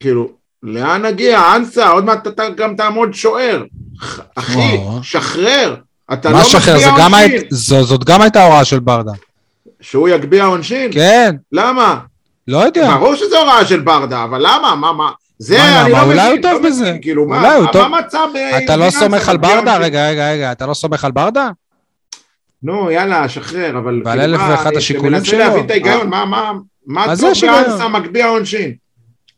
כאילו, 0.00 0.32
לאן 0.62 1.06
נגיע? 1.06 1.56
אנסה, 1.56 1.90
עוד 1.90 2.04
מעט 2.04 2.26
אתה 2.26 2.50
גם 2.56 2.76
תעמוד 2.76 3.14
שוער. 3.14 3.64
אחי. 4.34 4.78
שחרר. 5.02 5.76
אתה 6.12 6.30
מה 6.30 6.38
לא 6.42 6.44
מגביה 6.60 6.94
גם 6.98 7.14
היית- 7.14 7.32
עונשין. 7.32 7.48
זו- 7.50 7.82
זאת 7.84 8.04
גם 8.04 8.22
הייתה 8.22 8.44
הוראה 8.44 8.64
של 8.64 8.78
ברדה. 8.80 9.12
שהוא 9.80 10.08
יגביה 10.08 10.44
עונשין? 10.44 10.92
כן, 10.92 11.36
למה? 11.52 12.00
לא 12.48 12.58
יודע. 12.58 12.96
ברור 12.96 13.14
שזו 13.16 13.38
הוראה 13.38 13.64
של 13.66 13.80
ברדה, 13.80 14.24
אבל 14.24 14.38
למה? 14.40 14.74
מה, 14.76 14.92
מה? 14.92 15.10
זה 15.38 15.58
מה, 15.58 15.82
אני 15.82 15.90
למה? 15.92 15.98
לא 16.00 16.06
מבין. 16.06 16.18
אולי 16.18 16.30
הוא 16.32 16.42
טוב 16.42 16.62
לא 16.62 16.68
בזה. 16.68 16.96
כאילו, 17.02 17.26
מה- 17.28 17.38
אולי 17.38 17.54
הוא 17.56 17.64
מה- 17.64 17.72
טוב. 17.72 17.88
מה 17.88 18.00
מצא 18.00 18.18
ב... 18.34 18.36
אתה 18.64 18.76
לא 18.76 18.90
סומך 18.90 19.28
על 19.28 19.36
ברדה? 19.36 19.76
רגע, 19.76 20.08
רגע, 20.08 20.30
רגע, 20.32 20.52
אתה 20.52 20.66
לא 20.66 20.74
סומך 20.74 21.04
על 21.04 21.12
ברדה? 21.12 21.48
נו, 22.62 22.90
יאללה, 22.90 23.28
שחרר, 23.28 23.78
אבל... 23.78 24.02
ועל 24.04 24.18
כאילו, 24.18 24.24
אלף 24.34 24.40
מה, 24.40 24.50
ואחד 24.50 24.66
אני 24.66 24.76
השיקולים 24.76 25.12
מנסה 25.12 25.26
שלו. 25.26 25.38
להבין 25.38 25.66
את 25.66 25.70
ההיגיון, 25.70 26.08
מה- 26.08 26.24
מה- 26.24 26.52
מה 26.86 27.06
מה 27.06 27.14
זה 27.14 27.26
טוב? 27.40 27.50
באנסה 27.50 27.88
מגביה 27.88 28.26
עונשין? 28.28 28.74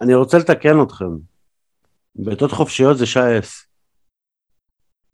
אני 0.00 0.14
רוצה 0.14 0.38
לתקן 0.38 0.82
אתכם. 0.82 1.04
בעיטות 2.16 2.52
חופשיות 2.52 2.98
זה 2.98 3.06
שי 3.06 3.20
אס, 3.38 3.62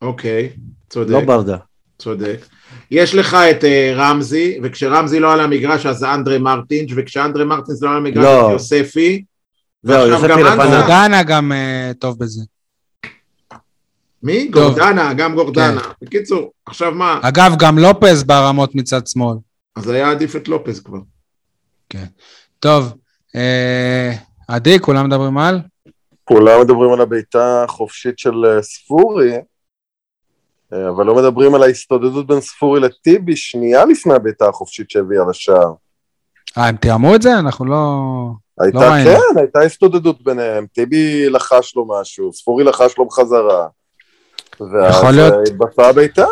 אוקיי, 0.02 0.52
צודק. 0.90 1.10
לא 1.10 1.20
ברדה. 1.20 1.56
צודק. 1.98 2.46
יש 2.90 3.14
לך 3.14 3.34
את 3.34 3.64
uh, 3.64 3.66
רמזי, 3.94 4.58
וכשרמזי 4.62 5.20
לא 5.20 5.32
על 5.32 5.40
המגרש 5.40 5.86
אז 5.86 5.96
זה 5.96 6.14
אנדרי 6.14 6.38
מרטינש, 6.38 6.92
וכשאנדרי 6.96 7.44
מרטינש 7.44 7.78
לא 7.82 7.90
על 7.90 7.96
המגרש 7.96 8.24
לא. 8.24 8.46
אז 8.46 8.52
יוספי. 8.52 9.24
ועכשיו 9.84 10.30
יוספי 10.30 10.42
גם. 10.44 10.56
גורדנה 10.56 11.22
גם 11.22 11.52
אה, 11.52 11.92
טוב 11.98 12.18
בזה. 12.18 12.42
מי? 14.22 14.50
טוב. 14.52 14.78
גורדנה, 14.78 15.14
גם 15.14 15.34
גורדנה. 15.34 15.80
כן. 15.80 15.90
בקיצור, 16.02 16.52
עכשיו 16.66 16.92
מה? 16.92 17.20
אגב, 17.22 17.52
גם 17.58 17.78
לופז 17.78 18.24
ברמות 18.24 18.74
מצד 18.74 19.06
שמאל. 19.06 19.36
אז 19.76 19.88
היה 19.88 20.10
עדיף 20.10 20.36
את 20.36 20.48
לופז 20.48 20.80
כבר. 20.80 20.98
טוב, 22.58 22.94
אה, 23.36 24.12
עדי, 24.48 24.80
כולם 24.80 25.06
מדברים 25.06 25.38
על? 25.38 25.60
כולם 26.24 26.60
מדברים 26.60 26.92
על 26.92 27.00
הבעיטה 27.00 27.64
החופשית 27.64 28.18
של 28.18 28.44
אה, 28.44 28.62
ספורי, 28.62 29.32
אבל 30.72 31.06
לא 31.06 31.14
מדברים 31.14 31.54
על 31.54 31.62
ההסתודדות 31.62 32.26
בין 32.26 32.40
ספורי 32.40 32.80
לטיבי 32.80 33.36
שנייה 33.36 33.84
לפני 33.84 34.14
הבעיטה 34.14 34.48
החופשית 34.48 34.90
שהביאה 34.90 35.24
לשער. 35.30 35.72
אה, 36.58 36.68
הם 36.68 36.76
תיאמו 36.76 37.14
את 37.14 37.22
זה? 37.22 37.38
אנחנו 37.38 37.64
לא... 37.64 38.02
הייתה, 38.60 38.78
ראינו. 38.78 39.10
כן, 39.10 39.38
הייתה 39.38 39.60
הסתודדות 39.60 40.22
ביניהם, 40.22 40.66
טיבי 40.66 41.30
לחש 41.30 41.76
לו 41.76 41.86
משהו, 42.00 42.32
ספורי 42.32 42.64
לחש 42.64 42.98
לו 42.98 43.06
בחזרה. 43.06 43.66
ואז 44.60 44.94
יכול 44.94 45.10
להיות. 45.10 45.32
אה, 45.32 45.42
התבצעה 45.42 45.88
הבעיטה. 45.88 46.26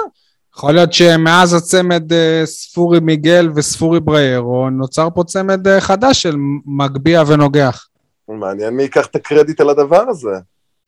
יכול 0.56 0.72
להיות 0.72 0.92
שמאז 0.92 1.54
הצמד 1.54 2.12
אה, 2.12 2.42
ספורי 2.44 3.00
מיגל 3.00 3.48
וספורי 3.54 4.00
בריירו, 4.00 4.70
נוצר 4.70 5.08
פה 5.14 5.24
צמד 5.24 5.68
אה, 5.68 5.80
חדש 5.80 6.22
של 6.22 6.36
מגביה 6.66 7.22
ונוגח. 7.26 7.88
מעניין 8.28 8.74
מי 8.74 8.82
ייקח 8.82 9.06
את 9.06 9.16
הקרדיט 9.16 9.60
על 9.60 9.70
הדבר 9.70 10.04
הזה. 10.08 10.38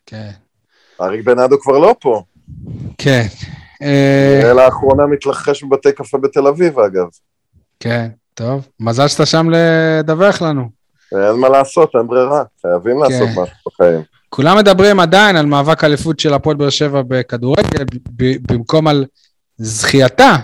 כן. 0.07 0.31
אריק 1.01 1.25
בנאדו 1.25 1.61
כבר 1.61 1.79
לא 1.79 1.95
פה. 2.01 2.23
כן. 2.99 3.27
אה, 3.83 4.53
לאחרונה 4.55 5.07
מתלחש 5.07 5.65
בבתי 5.65 5.93
קפה 5.93 6.19
בתל 6.19 6.47
אביב 6.47 6.79
אגב. 6.79 7.07
כן, 7.81 8.09
טוב. 8.35 8.69
מזל 8.81 9.09
שאתה 9.09 9.27
שם 9.27 9.51
לדווח 9.51 10.43
לנו. 10.43 10.69
אין 11.13 11.41
מה 11.41 11.49
לעשות, 11.49 11.91
אין 11.95 12.07
ברירה, 12.07 12.43
חייבים 12.63 12.97
כן. 12.97 13.13
לעשות 13.13 13.29
משהו 13.29 13.57
בחיים. 13.67 14.03
כולם 14.29 14.59
מדברים 14.59 15.01
עדיין 15.01 15.37
על 15.37 15.47
מאבק 15.47 15.85
אליפות 15.85 16.21
של 16.21 16.35
הפועל 16.35 16.57
באר 16.57 16.71
שבע 16.71 17.03
בכדורגל, 17.09 17.85
במקום 18.51 18.89
על 18.89 19.05
זכייתה 19.59 20.37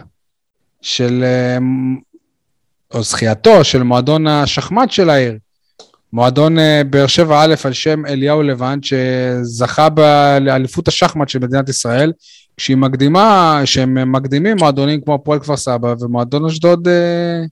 של, 0.80 1.24
אה, 1.24 1.58
או 2.94 3.02
זכייתו 3.02 3.64
של 3.64 3.82
מועדון 3.82 4.26
השחמט 4.26 4.90
של 4.90 5.10
העיר. 5.10 5.38
מועדון 6.14 6.58
אה, 6.58 6.82
באר 6.90 7.06
שבע 7.06 7.42
א' 7.42 7.54
על 7.64 7.72
שם 7.72 8.06
אליהו 8.06 8.42
לבן, 8.42 8.78
שזכה 8.82 9.88
באליפות 9.88 10.88
השחמט 10.88 11.28
של 11.28 11.38
מדינת 11.38 11.68
ישראל, 11.68 12.12
כשהיא 12.56 12.76
מקדימה, 12.76 13.60
שהם 13.64 14.12
מקדימים 14.12 14.56
מועדונים 14.56 15.00
כמו 15.00 15.14
הפועל 15.14 15.40
כפר 15.40 15.56
סבא 15.56 15.94
ומועדון 16.00 16.44
אשדוד 16.44 16.88
אה, 16.88 17.42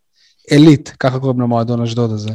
עילית, 0.50 0.94
ככה 1.00 1.18
קוראים 1.18 1.40
למועדון 1.40 1.82
אשדוד 1.82 2.10
הזה. 2.12 2.30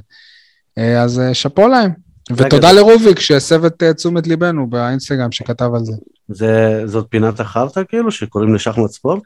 אה, 0.77 1.01
אז 1.01 1.19
אה, 1.19 1.33
שאפו 1.33 1.67
להם. 1.67 1.91
ותודה 2.31 2.71
לרוביק 2.71 3.19
שהסב 3.19 3.65
את 3.65 3.83
אה, 3.83 3.93
תשומת 3.93 4.27
ליבנו 4.27 4.69
באינסטגרם 4.69 5.31
שכתב 5.31 5.69
על 5.73 5.85
זה. 5.85 5.93
זה, 6.29 6.81
זאת 6.85 7.07
פינת 7.09 7.39
החרטא 7.39 7.81
כאילו, 7.89 8.11
שקוראים 8.11 8.55
לשחמט 8.55 8.89
ספורט? 8.89 9.23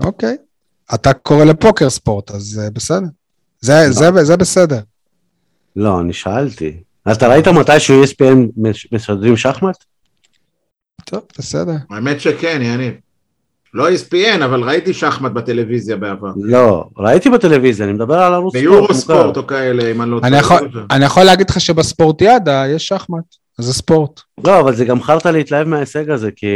אוקיי. 0.00 0.36
אתה 0.94 1.12
קורא 1.12 1.44
לפוקר 1.44 1.90
ספורט, 1.90 2.30
אז 2.30 2.60
אה, 2.64 2.70
בסדר. 2.70 3.06
זה, 3.60 3.92
זה, 3.92 4.24
זה 4.24 4.36
בסדר. 4.36 4.80
לא, 5.76 6.00
אני 6.00 6.12
שאלתי. 6.12 6.76
אתה 7.12 7.28
ראית 7.28 7.48
מתי 7.48 7.80
שהוא 7.80 8.04
ESPN 8.04 8.36
מש- 8.56 8.88
משדרים 8.92 9.36
שחמט? 9.36 9.76
טוב, 11.04 11.20
בסדר. 11.38 11.72
האמת 11.90 12.20
שכן, 12.20 12.58
יניב. 12.62 12.92
לא 13.74 13.88
ESPN, 13.90 14.44
אבל 14.44 14.62
ראיתי 14.62 14.94
שחמט 14.94 15.32
בטלוויזיה 15.32 15.96
בעבר. 15.96 16.32
לא, 16.36 16.84
ראיתי 16.98 17.30
בטלוויזיה, 17.30 17.86
אני 17.86 17.92
מדבר 17.92 18.14
על 18.14 18.34
ערוץ 18.34 18.52
ביורו 18.54 18.80
מוכר. 18.80 18.94
ספורט 18.94 19.36
או 19.36 19.46
כאלה, 19.46 19.90
אם 19.90 20.02
אני 20.02 20.10
לא 20.10 20.20
טועה. 20.20 20.36
יכול, 20.38 20.68
אני 20.90 21.04
יכול 21.04 21.22
להגיד 21.24 21.50
לך 21.50 21.60
שבספורטיאדה 21.60 22.64
יש 22.68 22.86
שחמט, 22.88 23.24
זה 23.58 23.72
ספורט. 23.72 24.20
לא, 24.44 24.60
אבל 24.60 24.74
זה 24.74 24.84
גם 24.84 25.02
חרטא 25.02 25.28
להתלהב 25.28 25.68
מההישג 25.68 26.10
הזה, 26.10 26.30
כי... 26.36 26.46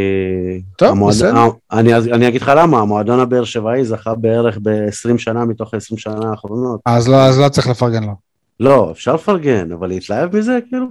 טוב, 0.79 1.09
בסדר. 1.09 1.37
ה- 1.39 1.49
אני, 1.79 1.95
אני 1.95 2.29
אגיד 2.29 2.43
לך 2.43 2.53
למה, 2.57 2.81
המועדון 2.81 3.21
הבאר 3.21 3.45
שבעי 3.45 3.85
זכה 3.85 4.15
בערך 4.15 4.59
ב-20 4.63 5.19
שנה 5.19 5.45
מתוך 5.45 5.75
ה-20 5.75 5.81
שנה 5.97 6.31
האחרונות. 6.31 6.81
אז 6.87 7.09
לא, 7.09 7.17
אז 7.17 7.39
לא 7.41 7.49
צריך 7.49 7.69
לפרגן 7.69 8.03
לו. 8.05 8.30
לא, 8.61 8.89
אפשר 8.93 9.15
לפרגן, 9.15 9.73
אבל 9.73 9.89
להתלהב 9.89 10.37
מזה, 10.37 10.59
כאילו? 10.69 10.87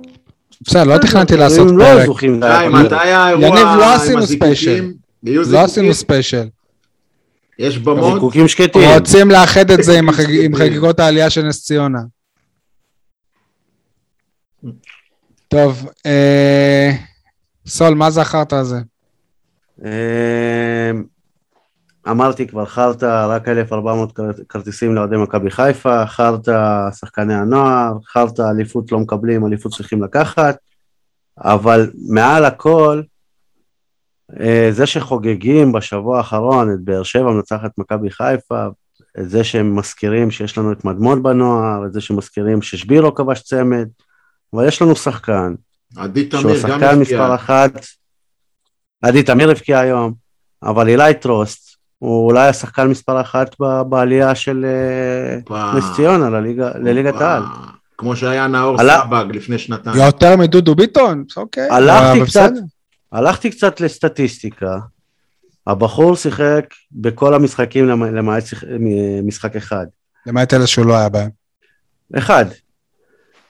בסדר, 0.62 0.84
לא 0.84 0.98
תכננתי 0.98 1.38
לעשות 1.38 1.70
אם 1.70 1.78
לא 1.78 1.84
פרק. 1.86 2.06
זוכים, 2.06 2.34
זה 2.34 2.40
די, 2.40 2.46
היה- 2.48 2.70
מתי 2.70 2.96
האירוע 2.96 3.46
יניב, 3.48 3.58
לא 3.78 3.96
עשינו? 3.96 4.22
ספיישל. 4.28 4.92
לא? 5.24 5.60
עשינו 5.64 5.94
ספיישל. 5.94 6.48
יש 7.60 7.78
במות? 7.78 8.14
זיקוקים 8.14 8.48
שקטים. 8.48 8.82
רוצים 9.00 9.32
לאחד 9.32 9.72
את 9.72 9.84
זה 9.84 10.00
עם 10.44 10.56
חגיגות 10.56 11.00
העלייה 11.00 11.30
של 11.30 11.42
נס 11.44 11.64
ציונה. 11.66 12.00
טוב, 15.48 15.90
אה, 16.06 16.92
סול, 17.68 17.94
מה 17.94 18.10
זכרת 18.12 18.54
על 18.54 18.64
זה? 18.64 18.78
אמרתי 22.12 22.48
כבר, 22.48 22.66
חרטא, 22.66 23.28
רק 23.30 23.48
1,400 23.48 24.12
כר- 24.12 24.44
כרטיסים 24.50 24.96
לאוהדי 24.96 25.18
מכבי 25.18 25.52
חיפה, 25.52 26.06
חרטא, 26.06 26.90
שחקני 26.92 27.34
הנוער, 27.34 27.94
חרטא, 28.06 28.42
אליפות 28.50 28.92
לא 28.92 29.00
מקבלים, 29.00 29.46
אליפות 29.46 29.74
צריכים 29.74 30.04
לקחת, 30.04 30.58
אבל 31.38 31.92
מעל 32.10 32.46
הכל, 32.46 33.02
אה, 34.40 34.68
זה 34.72 34.86
שחוגגים 34.86 35.72
בשבוע 35.72 36.18
האחרון 36.18 36.74
את 36.74 36.80
באר 36.82 37.04
שבע 37.04 37.32
מנצחת 37.32 37.72
מכבי 37.78 38.10
חיפה, 38.12 38.66
את 39.20 39.30
זה 39.30 39.44
שהם 39.44 39.76
מזכירים 39.76 40.32
שיש 40.32 40.58
לנו 40.58 40.72
את 40.72 40.86
מדמון 40.86 41.24
בנוער, 41.24 41.86
את 41.86 41.94
זה 41.94 42.02
שמזכירים 42.02 42.62
ששבירו 42.62 43.16
כבש 43.16 43.42
צמד, 43.42 43.88
אבל 44.54 44.68
יש 44.68 44.82
לנו 44.82 44.96
שחקן, 44.96 45.54
שהוא 46.40 46.56
שחקן 46.56 47.00
מספר. 47.00 47.36
אחת, 47.36 47.72
עדי 49.02 49.24
תמיר 49.24 49.52
הבקיע 49.52 49.80
היום, 49.80 50.14
אבל 50.64 50.88
אילי 50.88 51.14
טרוסט, 51.14 51.69
הוא 52.00 52.26
אולי 52.26 52.48
השחקן 52.48 52.88
מספר 52.88 53.22
אחת 53.22 53.56
בעלייה 53.90 54.36
של 54.36 54.66
אה. 55.52 55.78
נס 55.78 55.84
ציונה 55.96 56.30
לליגה- 56.30 56.78
לליגת 56.80 57.22
העל. 57.22 57.44
כמו 57.98 58.16
שהיה 58.16 58.48
נאור 58.48 58.78
סבג 58.78 59.26
לפני 59.34 59.58
שנתיים. 59.58 59.96
יותר 59.98 60.36
מדודו 60.36 60.76
ביטון? 60.76 61.24
אוקיי. 61.38 61.68
הלכתי 61.70 62.12
אבל 62.20 62.26
קצת, 62.26 62.50
בסדר. 62.52 62.62
הלכתי 63.12 63.50
קצת 63.52 63.82
לסטטיסטיקה, 63.82 64.78
הבחור 65.68 66.16
שיחק 66.16 66.66
בכל 66.92 67.34
המשחקים 67.34 67.88
למ- 67.88 68.16
למעט 68.16 68.44
משחק 69.24 69.56
אחד. 69.56 69.86
למעט 70.26 70.54
אלה 70.54 70.68
שהוא 70.68 70.86
לא 70.86 70.94
היה 70.94 71.10
בהם. 71.10 71.30
אחד. 72.18 72.46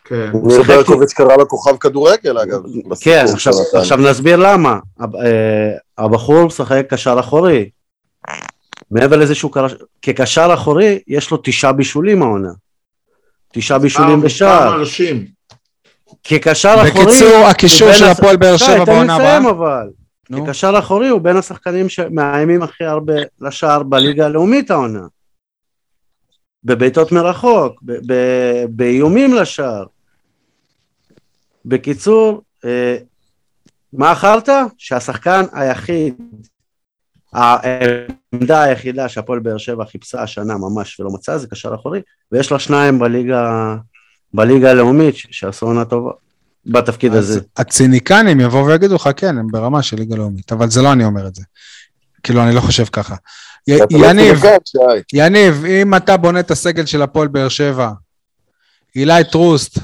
כן. 0.05 0.29
הוא 0.31 0.63
ברקוביץ' 0.63 1.13
קרא 1.13 1.35
לו 1.37 1.47
כוכב 1.47 1.77
כדורגל 1.77 2.37
אגב. 2.37 2.59
כן, 3.01 3.25
עכשיו, 3.73 3.97
נסביר 3.97 4.35
למה. 4.37 4.79
אה, 5.01 5.07
הבחור 5.97 6.45
משחק 6.45 6.85
קשר 6.89 7.17
אחורי. 7.19 7.69
מעבר 8.91 9.17
לזה 9.17 9.35
שהוא 9.35 9.51
קרא, 9.51 9.67
כקשר 10.01 10.49
אחורי, 10.53 10.99
יש 11.07 11.31
לו 11.31 11.37
תשעה 11.43 11.73
בישולים 11.73 12.21
העונה. 12.21 12.51
תשעה 13.53 13.79
בישולים 13.79 14.17
מספר 14.17 14.25
בשער. 14.25 14.77
מרשים. 14.77 15.25
כקשר 16.23 16.75
אחורי... 16.75 17.05
בקיצור, 17.05 17.45
הקישור 17.49 17.93
של 17.93 18.05
הפועל 18.05 18.37
באר 18.37 18.57
שי, 18.57 18.65
שבע 18.65 18.73
תן 18.73 18.79
לי 18.79 18.85
בעונה 18.85 19.17
לסיים 19.17 19.45
הבאה. 19.45 19.81
אבל. 19.81 19.89
כקשר 20.45 20.73
אחורי 20.79 21.07
הוא 21.07 21.21
בין 21.21 21.37
השחקנים 21.37 21.89
שמאיימים 21.89 22.63
הכי 22.63 22.83
הרבה 22.83 23.13
לשער 23.41 23.83
בליגה 23.83 24.25
הלאומית 24.25 24.71
העונה. 24.71 25.07
בבעיטות 26.63 27.11
מרחוק, 27.11 27.83
באיומים 28.69 29.33
לשער. 29.33 29.85
בקיצור, 31.65 32.41
אה, 32.65 32.97
מה 33.93 34.11
אכלת? 34.11 34.49
שהשחקן 34.77 35.45
היחיד, 35.51 36.15
העמדה 37.33 38.61
היחידה 38.61 39.09
שהפועל 39.09 39.39
באר 39.39 39.57
שבע 39.57 39.85
חיפשה 39.85 40.21
השנה 40.21 40.57
ממש 40.57 40.99
ולא 40.99 41.09
מצאה 41.09 41.37
זה 41.37 41.47
קשר 41.47 41.75
אחורי, 41.75 42.01
ויש 42.31 42.51
לה 42.51 42.59
שניים 42.59 42.99
בליגה, 42.99 43.75
בליגה 44.33 44.71
הלאומית 44.71 45.15
ש- 45.15 45.27
שעשו 45.31 45.65
עונה 45.65 45.85
טובה 45.85 46.11
בתפקיד 46.65 47.13
הזה. 47.13 47.39
הציניקנים 47.57 48.39
יבואו 48.39 48.65
ויגידו 48.65 48.95
לך, 48.95 49.09
כן, 49.17 49.37
הם 49.37 49.47
ברמה 49.51 49.81
של 49.83 49.97
ליגה 49.97 50.15
לאומית, 50.15 50.51
אבל 50.51 50.69
זה 50.69 50.81
לא 50.81 50.91
אני 50.91 51.05
אומר 51.05 51.27
את 51.27 51.35
זה. 51.35 51.43
כאילו, 52.23 52.43
אני 52.43 52.55
לא 52.55 52.61
חושב 52.61 52.85
ככה. 52.85 53.15
לא 53.67 53.75
יניב. 53.91 54.41
יניב, 55.13 55.65
אם 55.65 55.95
אתה 55.95 56.17
בונה 56.17 56.39
את 56.39 56.51
הסגל 56.51 56.85
של 56.85 57.01
הפועל 57.01 57.27
באר 57.27 57.49
שבע, 57.49 57.91
אילי 58.95 59.23
טרוסט, 59.31 59.79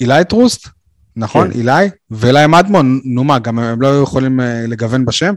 אילי 0.00 0.24
טרוסט? 0.28 0.68
נכון, 1.16 1.52
כן. 1.52 1.58
אילי? 1.58 1.90
ואילי 2.10 2.46
מדמון, 2.46 3.00
נו 3.04 3.24
מה, 3.24 3.38
גם 3.38 3.58
הם 3.58 3.82
לא 3.82 4.02
יכולים 4.02 4.40
אה, 4.40 4.64
לגוון 4.68 5.04
בשם? 5.04 5.34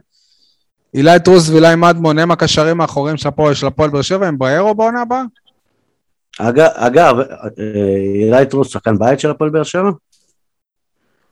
אילי 0.96 1.20
טרוסט 1.20 1.50
ואילי 1.52 1.76
מדמון 1.76 2.20
הם 2.20 2.32
הקשרים 2.32 2.82
האחוריים 2.82 3.18
של 3.18 3.28
הפועל 3.28 3.54
של 3.54 3.68
הפועל 3.68 3.90
באר 3.90 4.02
שבע, 4.02 4.28
הם 4.28 4.38
באירו 4.38 4.76
בעונה 4.76 5.02
הבאה? 5.02 5.22
אגב, 6.40 6.68
אגב, 6.76 7.20
אה, 7.20 7.26
אילי 8.24 8.46
טרוסט 8.46 8.68
שחקן 8.74 8.98
בית 9.00 9.20
של 9.20 9.30
הפועל 9.30 9.50
באר 9.50 9.64
שבע? 9.64 9.90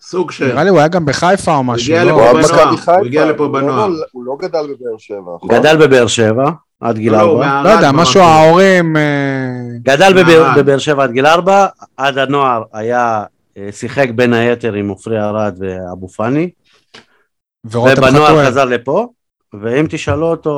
סוג 0.02 0.31
של... 0.31 0.48
נראה 0.48 0.64
לי 0.64 0.69
הוא 0.69 0.80
היה 0.80 0.88
גם 0.88 1.06
בחיפה 1.06 1.56
או 1.56 1.64
משהו, 1.64 1.85
הגיע 1.95 2.03
לא? 2.03 2.11
הוא 2.11 2.40
לפה 2.40 2.48
בנוער, 2.48 2.69
הוא 2.98 3.06
הגיע 3.06 3.26
לפה 3.26 3.44
לא- 3.44 3.52
בנוער. 3.52 3.90
הוא 4.11 4.26
לא 4.26 4.38
גדל 4.41 4.68
בבאר 4.68 4.98
שבע, 4.98 5.18
נכון? 5.35 5.49
גדל 5.49 5.77
בבאר 5.88 6.07
שבע 6.07 6.49
עד 6.80 6.98
גיל 6.98 7.11
לא, 7.11 7.19
ארבע. 7.19 7.61
לא 7.64 7.69
יודע. 7.69 7.91
משהו 7.91 8.22
ההורים... 8.22 8.98
אה, 8.98 9.02
גדל 9.81 10.23
בבאר- 10.56 10.77
שבע 10.77 11.03
עד 11.03 11.11
גיל 11.11 11.26
ארבע, 11.26 11.68
עד 11.98 12.18
הנוער 12.18 12.64
היה, 12.73 13.23
אה, 13.57 13.69
שיחק 13.72 14.07
בין 14.15 14.34
היתר 14.34 14.73
עם 14.73 14.90
עופרי 14.90 15.19
ארד 15.22 15.56
ואבו 15.60 16.07
פאני, 16.07 16.49
ורותם 17.72 17.94
ובנוער. 18.03 18.45
חזר 18.48 18.65
לפה, 18.65 19.07
ואם 19.61 19.85
תשאלו 19.89 20.25
אותו, 20.25 20.53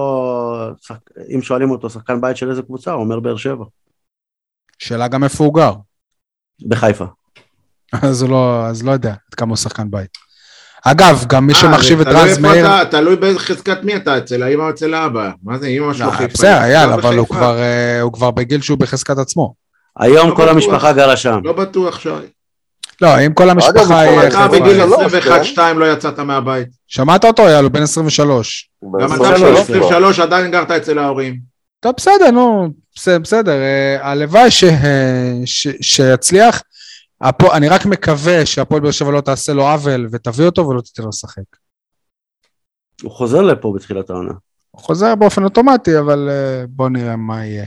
אם 1.36 1.42
שואלים 1.42 1.72
אותו 1.72 1.90
שחקן 1.90 2.22
בית 2.22 2.38
של 2.38 2.50
איזה 2.50 2.62
קבוצה, 2.62 2.92
הוא 2.92 3.04
אומר 3.04 3.20
באר 3.20 3.38
שבע, 3.38 3.66
שאלה 4.80 5.08
גם 5.08 5.24
איפה 5.24 5.44
הוא 5.44 5.54
גר. 5.54 5.74
בחיפה. 6.68 7.06
אז 8.02 8.24
לא, 8.24 8.66
אז 8.66 8.84
לא 8.84 8.92
יודע 8.92 9.10
עד 9.10 9.36
כמה 9.36 9.50
הוא 9.50 9.58
שחקן 9.58 9.92
בית. 9.92 10.10
אגב, 10.86 11.26
גם 11.28 11.48
מי 11.48 11.54
אה, 11.54 11.60
שמחשיב 11.60 12.02
את 12.02 12.08
רז 12.08 12.38
מאיר... 12.38 12.84
תלוי 12.84 13.16
באיזה 13.16 13.40
חזקת 13.40 13.84
מי 13.84 13.96
אתה, 13.96 14.18
אצל 14.18 14.44
האמא 14.44 14.64
או 14.64 14.70
אצל 14.70 14.94
האבא. 14.94 15.32
מה 15.44 15.58
זה, 15.58 15.68
אמא 15.68 15.94
שלו 15.94 16.06
לא, 16.06 16.12
חיפה? 16.12 16.34
בסדר, 16.34 16.58
אייל, 16.62 16.90
לא 16.90 16.94
אבל 16.94 17.18
הוא 17.18 17.26
בחיפה. 17.26 17.40
כבר, 17.40 17.58
אה, 17.58 18.02
הוא 18.02 18.14
כבר 18.14 18.32
בגיל 18.32 18.62
שהוא 18.62 18.78
בחזקת 18.78 19.18
עצמו. 19.18 19.54
היום 20.00 20.30
לא 20.30 20.36
כל. 20.36 20.50
המשפחה 20.50 20.94
גרה 20.94 21.18
שם. 21.18 21.40
לא 21.44 21.54
בטוח 21.54 22.00
ש... 22.00 22.08
לא, 23.02 23.26
אם 23.26 23.34
כל 23.34 23.44
אגב, 23.50 23.52
המשפחה 23.52 24.00
היא... 24.00 24.20
כבר 24.20 24.28
אתה 24.28 24.48
בגיל 24.48 24.74
שלוש, 24.82 25.14
21-2 25.58 25.60
לא 25.76 25.86
יצאת 25.92 26.20
מהבית. 26.20 26.68
שמעת 26.88 27.26
אותו, 27.26 27.60
הוא 27.60 27.68
בן 27.70 27.82
23. 27.82 28.70
גם 29.02 29.14
אתה 29.14 29.18
ב-23 29.18 29.24
בגיל 29.34 29.46
כבר. 29.46 29.60
23 29.60 30.20
עדיין 30.20 30.52
גרת 30.52 30.72
אצל 30.72 31.00
ההורים. 31.00 31.40
טוב, 31.80 31.94
בסדר, 31.98 32.32
נו, 32.32 32.68
בסדר. 33.22 33.52
אה, 33.62 33.98
הלוואי 34.12 34.52
ש- 34.52 34.64
אה, 34.64 35.34
ש- 35.46 35.68
שיצליח. 35.82 36.62
הפו- 37.22 37.54
אני 37.54 37.70
רק 37.70 37.86
מקווה 37.86 38.46
שהפועל 38.46 38.82
באר 38.82 38.92
שבע 38.92 39.12
לא 39.12 39.22
תעשה 39.22 39.54
לו 39.54 39.68
עוול 39.68 40.08
ותביא 40.12 40.46
אותו 40.46 40.68
ולא 40.68 40.82
תיתן 40.82 41.04
לו 41.04 41.10
לשחק. 41.10 41.44
הוא 43.04 43.12
חוזר 43.12 43.42
לפה 43.42 43.74
בתחילת 43.76 44.10
העונה. 44.10 44.32
הוא 44.72 44.82
חוזר 44.82 45.16
באופן 45.16 45.44
אוטומטי, 45.44 46.00
אבל 46.00 46.30
אה, 46.32 46.64
בוא 46.70 46.90
נראה 46.90 47.16
מה 47.16 47.46
יהיה. 47.46 47.66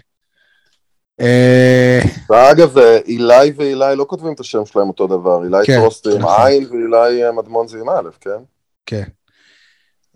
אה, 1.21 2.01
ואגב, 2.31 2.79
אה, 2.79 2.97
אילי 2.99 3.53
ואילי 3.57 3.97
לא 3.97 4.05
כותבים 4.09 4.33
את 4.33 4.41
השם 4.41 4.67
שלהם 4.67 4.89
אותו 4.89 5.07
דבר, 5.07 5.45
אילי 5.45 5.57
כן, 5.67 5.81
טרוסט 5.81 6.07
עם 6.07 6.19
נכון. 6.19 6.47
עין 6.47 6.67
ואילי 6.71 7.25
אה, 7.27 7.33
מדמון 7.33 7.69
זה 7.69 7.79
עם 7.79 7.89
א', 7.89 8.11
כן? 8.21 8.39
כן. 8.87 9.03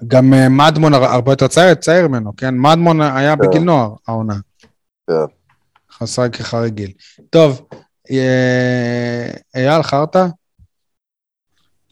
גם 0.08 0.32
מדמון 0.50 0.94
הר- 0.94 1.04
הרבה 1.04 1.32
יותר 1.32 1.48
צעיר, 1.48 1.74
צעיר 1.74 2.08
ממנו, 2.08 2.36
כן? 2.36 2.54
מדמון 2.58 3.00
היה 3.00 3.36
כן. 3.36 3.48
בגיל 3.48 3.62
נוער, 3.62 3.94
העונה. 4.08 4.34
כן. 5.10 5.14
חסר 5.92 6.28
כחרגיל. 6.28 6.92
טוב, 7.30 7.68
אייל, 9.54 9.82
חרטא? 9.82 10.26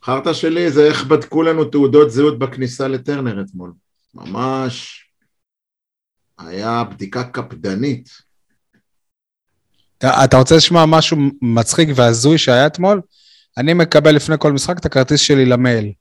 חרטא 0.05 0.33
שלי 0.33 0.71
זה 0.71 0.87
איך 0.87 1.05
בדקו 1.05 1.43
לנו 1.43 1.65
תעודות 1.65 2.11
זהות 2.11 2.39
בכניסה 2.39 2.89
לטרנר 2.89 3.43
אתמול. 3.43 3.73
ממש 4.15 5.05
היה 6.39 6.85
בדיקה 6.91 7.25
קפדנית. 7.25 8.30
אתה 10.05 10.37
רוצה 10.37 10.57
לשמוע 10.57 10.87
משהו 10.87 11.17
מצחיק 11.43 11.89
והזוי 11.95 12.39
שהיה 12.39 12.67
אתמול? 12.67 13.01
אני 13.57 13.75
מקבל 13.75 14.15
לפני 14.15 14.37
כל 14.39 14.53
משחק 14.53 14.79
את 14.79 14.87
הכרטיס 14.87 15.21
שלי 15.21 15.47
למייל. 15.47 15.93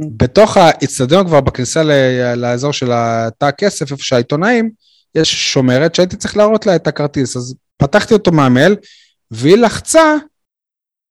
בתוך 0.00 0.56
האיצטדיון 0.56 1.26
כבר 1.26 1.40
בכניסה 1.40 1.82
לאזור 2.36 2.72
של 2.72 2.90
התא 2.92 3.44
הכסף, 3.44 3.92
איפה 3.92 4.02
שהעיתונאים, 4.02 4.70
יש 5.14 5.52
שומרת 5.52 5.94
שהייתי 5.94 6.16
צריך 6.16 6.36
להראות 6.36 6.66
לה 6.66 6.76
את 6.76 6.86
הכרטיס. 6.86 7.36
אז 7.36 7.54
פתחתי 7.76 8.14
אותו 8.14 8.32
מהמייל, 8.32 8.76
והיא 9.30 9.56
לחצה, 9.56 10.14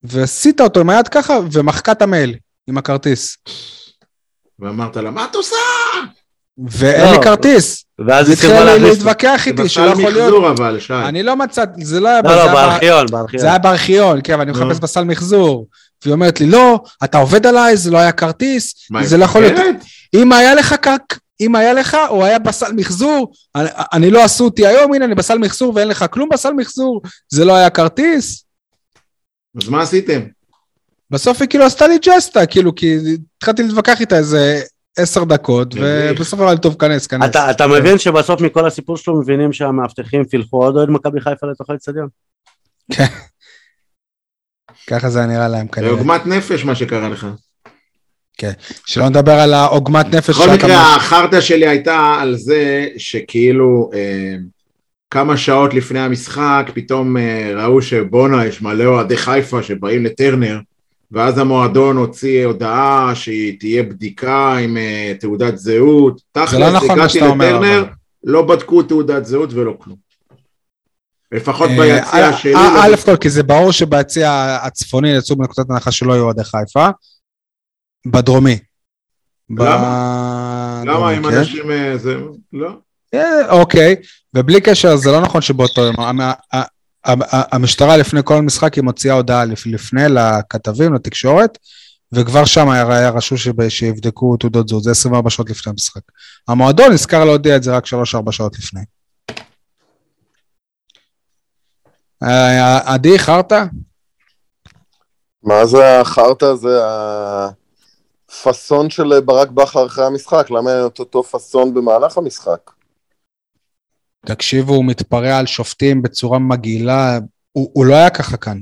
ועשית 0.04 0.62
אותו 0.62 0.80
עם 0.80 0.90
היד 0.90 1.08
ככה, 1.08 1.34
ומחקה 1.52 1.92
את 1.92 2.02
המייל 2.02 2.38
עם 2.68 2.78
הכרטיס. 2.78 3.38
ואמרת 4.60 4.98
לה, 4.98 5.12
מה 5.12 5.26
את 5.26 5.36
עושה? 5.36 5.56
ואין 6.58 7.12
לי 7.12 7.18
לא, 7.18 7.24
כרטיס. 7.24 7.86
ואז 8.08 8.30
היא 8.30 8.54
להכניס... 8.54 8.90
להתווכח 8.90 9.42
זה 9.46 9.50
איתי, 9.50 9.70
שלא 9.70 9.92
בסל 9.92 10.00
יכול 10.00 10.14
להיות. 10.14 10.34
מחזור 10.34 10.52
אבל, 10.52 10.80
שי. 10.80 10.94
אני 10.94 11.24
לא 11.24 11.36
מצאתי, 11.36 11.86
זה 11.86 12.00
לא 12.00 12.10
היה... 12.10 12.22
לא, 12.22 12.30
זה 12.30 12.36
לא, 12.36 12.54
בארכיון, 12.54 13.08
בארכיון. 13.12 13.42
זה 13.42 13.48
היה 13.48 13.58
בארכיון, 13.58 14.20
כן, 14.24 14.40
ואני 14.40 14.52
נו. 14.52 14.66
מחפש 14.66 14.80
בסל 14.80 15.04
מחזור. 15.04 15.68
והיא 16.04 16.14
אומרת 16.14 16.40
לי, 16.40 16.46
לא, 16.46 16.80
אתה 17.04 17.18
עובד 17.18 17.46
עליי, 17.48 17.78
זה 17.78 17.92
לא 17.92 17.98
היה 17.98 18.12
כרטיס, 18.12 18.74
זה 19.04 19.18
לא 19.18 19.26
יכול 19.26 19.42
להיות. 19.42 19.76
אם 20.16 20.32
היה 20.32 20.56
לך 20.56 20.74
קק, 20.74 21.18
אם 21.42 21.56
היה 21.56 21.74
לך, 21.74 21.98
או 22.10 22.26
היה 22.26 22.40
בסל 22.40 22.74
מחזור, 22.74 23.32
אני, 23.56 23.70
אני 23.94 24.12
לא 24.12 24.24
עשו 24.24 24.46
אותי 24.46 24.68
היום, 24.68 24.94
הנה, 24.94 25.06
אני 25.06 25.16
בסל 25.16 25.38
מחזור 25.38 25.74
ואין 25.76 25.88
לך 25.88 26.06
כלום 26.12 26.30
בסל 26.30 26.54
מחזור, 26.54 27.02
זה 27.30 27.46
לא 27.46 27.56
היה 27.56 27.70
כרטיס. 27.70 28.46
אז 29.64 29.70
מה 29.70 29.82
עשיתם? 29.82 30.20
בסוף 31.12 31.42
היא 31.42 31.50
כאילו 31.50 31.66
עשתה 31.66 31.88
לי 31.88 31.98
ג'סטה, 31.98 32.46
כאילו, 32.46 32.76
כי 32.76 32.98
התחלתי 33.38 33.64
להתווכח 33.64 34.02
איתה 34.02 34.18
איזה 34.18 34.62
עשר 34.98 35.24
דקות. 35.24 35.76
ובסוף 35.76 36.40
אמרה 36.40 36.54
לי, 36.54 36.60
טוב, 36.60 36.76
כנס, 36.80 37.08
כנס. 37.08 37.30
אתה, 37.30 37.52
אתה 37.52 37.68
מבין 37.68 37.98
שבסוף 37.98 38.42
מכל 38.42 38.66
הסיפור 38.66 38.98
שלו 38.98 39.22
מבינים 39.22 39.54
שהמאבטחים 39.54 40.24
פילחו 40.26 40.64
עוד 40.64 40.76
אוהד 40.78 40.90
מכבי 40.90 41.22
חיפה 41.22 41.48
לתוך 41.48 41.70
האצטדיון? 41.70 42.08
ככה 44.90 45.10
זה 45.10 45.26
נראה 45.26 45.48
להם 45.48 45.66
זה 45.66 45.72
כנראה. 45.72 45.92
עוגמת 45.92 46.26
נפש 46.26 46.66
מה 46.66 46.76
שקרה 46.76 47.10
לך. 47.10 47.28
שלא 48.86 49.10
נדבר 49.10 49.32
על 49.32 49.54
העוגמת 49.54 50.06
נפש 50.06 50.30
בכל 50.30 50.50
מקרה, 50.54 50.96
החרטא 50.96 51.42
שלי 51.42 51.68
הייתה 51.68 52.18
על 52.22 52.36
זה 52.36 52.88
שכאילו 52.98 53.90
אה, 53.94 54.36
כמה 55.12 55.38
שעות 55.38 55.74
לפני 55.74 56.00
המשחק, 56.00 56.70
פתאום 56.74 57.18
אה, 57.18 57.52
ראו 57.56 57.82
שבואנה, 57.82 58.46
יש 58.46 58.62
מלא 58.62 58.86
אוהדי 58.86 59.18
חיפה 59.18 59.64
שבאים 59.64 60.06
לטרנר, 60.06 60.60
ואז 61.12 61.38
המועדון 61.38 61.98
הוציא 61.98 62.46
הודעה 62.46 63.12
שהיא 63.16 63.60
תהיה 63.60 63.84
בדיקה 63.84 64.58
עם 64.58 64.78
אה, 64.78 65.14
תעודת 65.20 65.58
זהות. 65.58 66.18
זה 66.18 66.24
תכל'ס, 66.32 66.54
לא 66.54 66.72
נכון 66.72 66.88
מה 66.88 66.94
הגעתי 66.94 67.14
שאתה 67.14 67.28
אומר, 67.28 67.56
לטרנר, 67.56 67.82
אבל. 67.82 67.90
לא 68.24 68.42
בדקו 68.42 68.84
תעודת 68.84 69.26
זהות 69.26 69.54
ולא 69.54 69.74
כלום. 69.80 69.98
לפחות 71.32 71.70
אה, 71.70 71.78
ביציע 71.78 72.30
אה, 72.30 72.38
שלי. 72.38 72.54
לא 72.54 72.86
א' 72.86 72.96
כל, 73.06 73.18
כי 73.18 73.30
זה 73.30 73.44
ברור 73.44 73.72
שביציע 73.72 74.58
הצפוני 74.62 75.10
יצאו 75.10 75.36
בנקודת 75.36 75.70
הנחה 75.70 75.92
שלא 75.92 76.14
יהיו 76.14 76.24
אוהדי 76.24 76.44
חיפה. 76.44 76.88
בדרומי. 78.06 78.60
למה? 79.50 80.84
למה 80.86 81.18
אם 81.18 81.30
כן? 81.30 81.38
אנשים... 81.38 81.66
זה... 81.98 82.18
לא. 82.54 82.72
אוקיי, 83.50 83.96
ובלי 84.34 84.62
קשר, 84.62 84.96
זה 84.96 85.12
לא 85.12 85.22
נכון 85.22 85.42
שבאותו 85.42 85.82
יום. 85.82 85.96
המשטרה 87.52 87.98
לפני 87.98 88.20
כל 88.24 88.42
משחק 88.42 88.74
היא 88.74 88.84
מוציאה 88.84 89.16
הודעה 89.16 89.46
לפ- 89.46 89.66
לפני 89.66 90.02
לכתבים, 90.10 90.94
לתקשורת, 90.94 91.58
וכבר 92.12 92.46
שם 92.46 92.70
היה 92.70 93.10
רשום 93.10 93.38
שיבדקו 93.70 94.38
תעודות 94.38 94.68
זהות, 94.68 94.84
זה 94.84 94.92
24 94.92 95.30
שעות 95.30 95.50
לפני 95.50 95.72
המשחק. 95.72 96.02
המועדון 96.48 96.92
נזכר 96.92 97.26
להודיע 97.26 97.56
את 97.56 97.64
זה 97.64 97.76
רק 97.76 97.86
3-4 97.86 98.32
שעות 98.32 98.60
לפני. 98.60 98.82
אה, 102.24 102.94
עדי, 102.94 103.20
חרטא? 103.20 103.64
מה 105.44 105.66
זה 105.66 106.00
החרטא 106.00 106.46
הזה, 106.46 106.80
הפאסון 108.30 108.90
של 108.90 109.20
ברק 109.20 109.50
בכר 109.50 109.86
אחרי 109.86 110.06
המשחק? 110.06 110.48
למה 110.50 110.74
אין 110.74 110.84
אותו 110.84 111.24
פאסון 111.24 111.74
במהלך 111.74 112.18
המשחק? 112.18 112.72
תקשיבו, 114.26 114.74
הוא 114.76 114.86
מתפרע 114.86 115.38
על 115.38 115.46
שופטים 115.46 116.02
בצורה 116.02 116.40
מגעילה, 116.40 117.20
הוא, 117.52 117.70
הוא 117.74 117.86
לא 117.86 117.96
היה 117.96 118.10
ככה 118.10 118.38
כאן. 118.38 118.58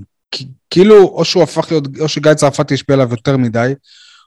כאילו, 0.69 0.95
או 1.03 1.25
שהוא 1.25 1.43
הפך 1.43 1.67
להיות, 1.71 1.83
או 1.99 2.07
שגיא 2.07 2.33
צרפתי 2.33 2.73
השפיע 2.73 2.93
עליו 2.95 3.07
יותר 3.11 3.37
מדי, 3.37 3.73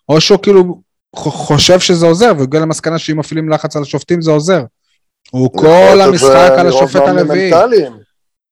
או 0.09 0.21
שהוא 0.21 0.39
כאילו 0.43 0.81
חושב 1.17 1.81
שזה 1.81 2.07
עוזר, 2.07 2.33
והגיע 2.39 2.61
למסקנה 2.61 2.99
שאם 2.99 3.19
מפעילים 3.19 3.49
לחץ 3.49 3.77
על 3.77 3.83
השופטים 3.83 4.23
זה 4.23 4.31
עוזר. 4.31 4.65
הוא 5.31 5.51
כל 5.59 6.01
המשחק 6.01 6.51
על 6.59 6.67
השופט 6.69 6.97
הרביעי. 7.07 7.51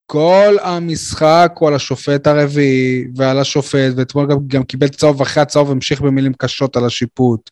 כל 0.07 0.57
המשחק 0.63 1.53
הוא 1.59 1.69
על 1.69 1.75
השופט 1.75 2.27
הרביעי 2.27 3.05
ועל 3.17 3.39
השופט, 3.39 3.93
ואתמול 3.97 4.27
גם, 4.31 4.39
גם 4.47 4.63
קיבל 4.63 4.89
צהוב, 4.89 5.21
ואחרי 5.21 5.43
הצהוב 5.43 5.71
המשיך 5.71 6.01
במילים 6.01 6.33
קשות 6.39 6.77
על 6.77 6.85
השיפוט. 6.85 7.51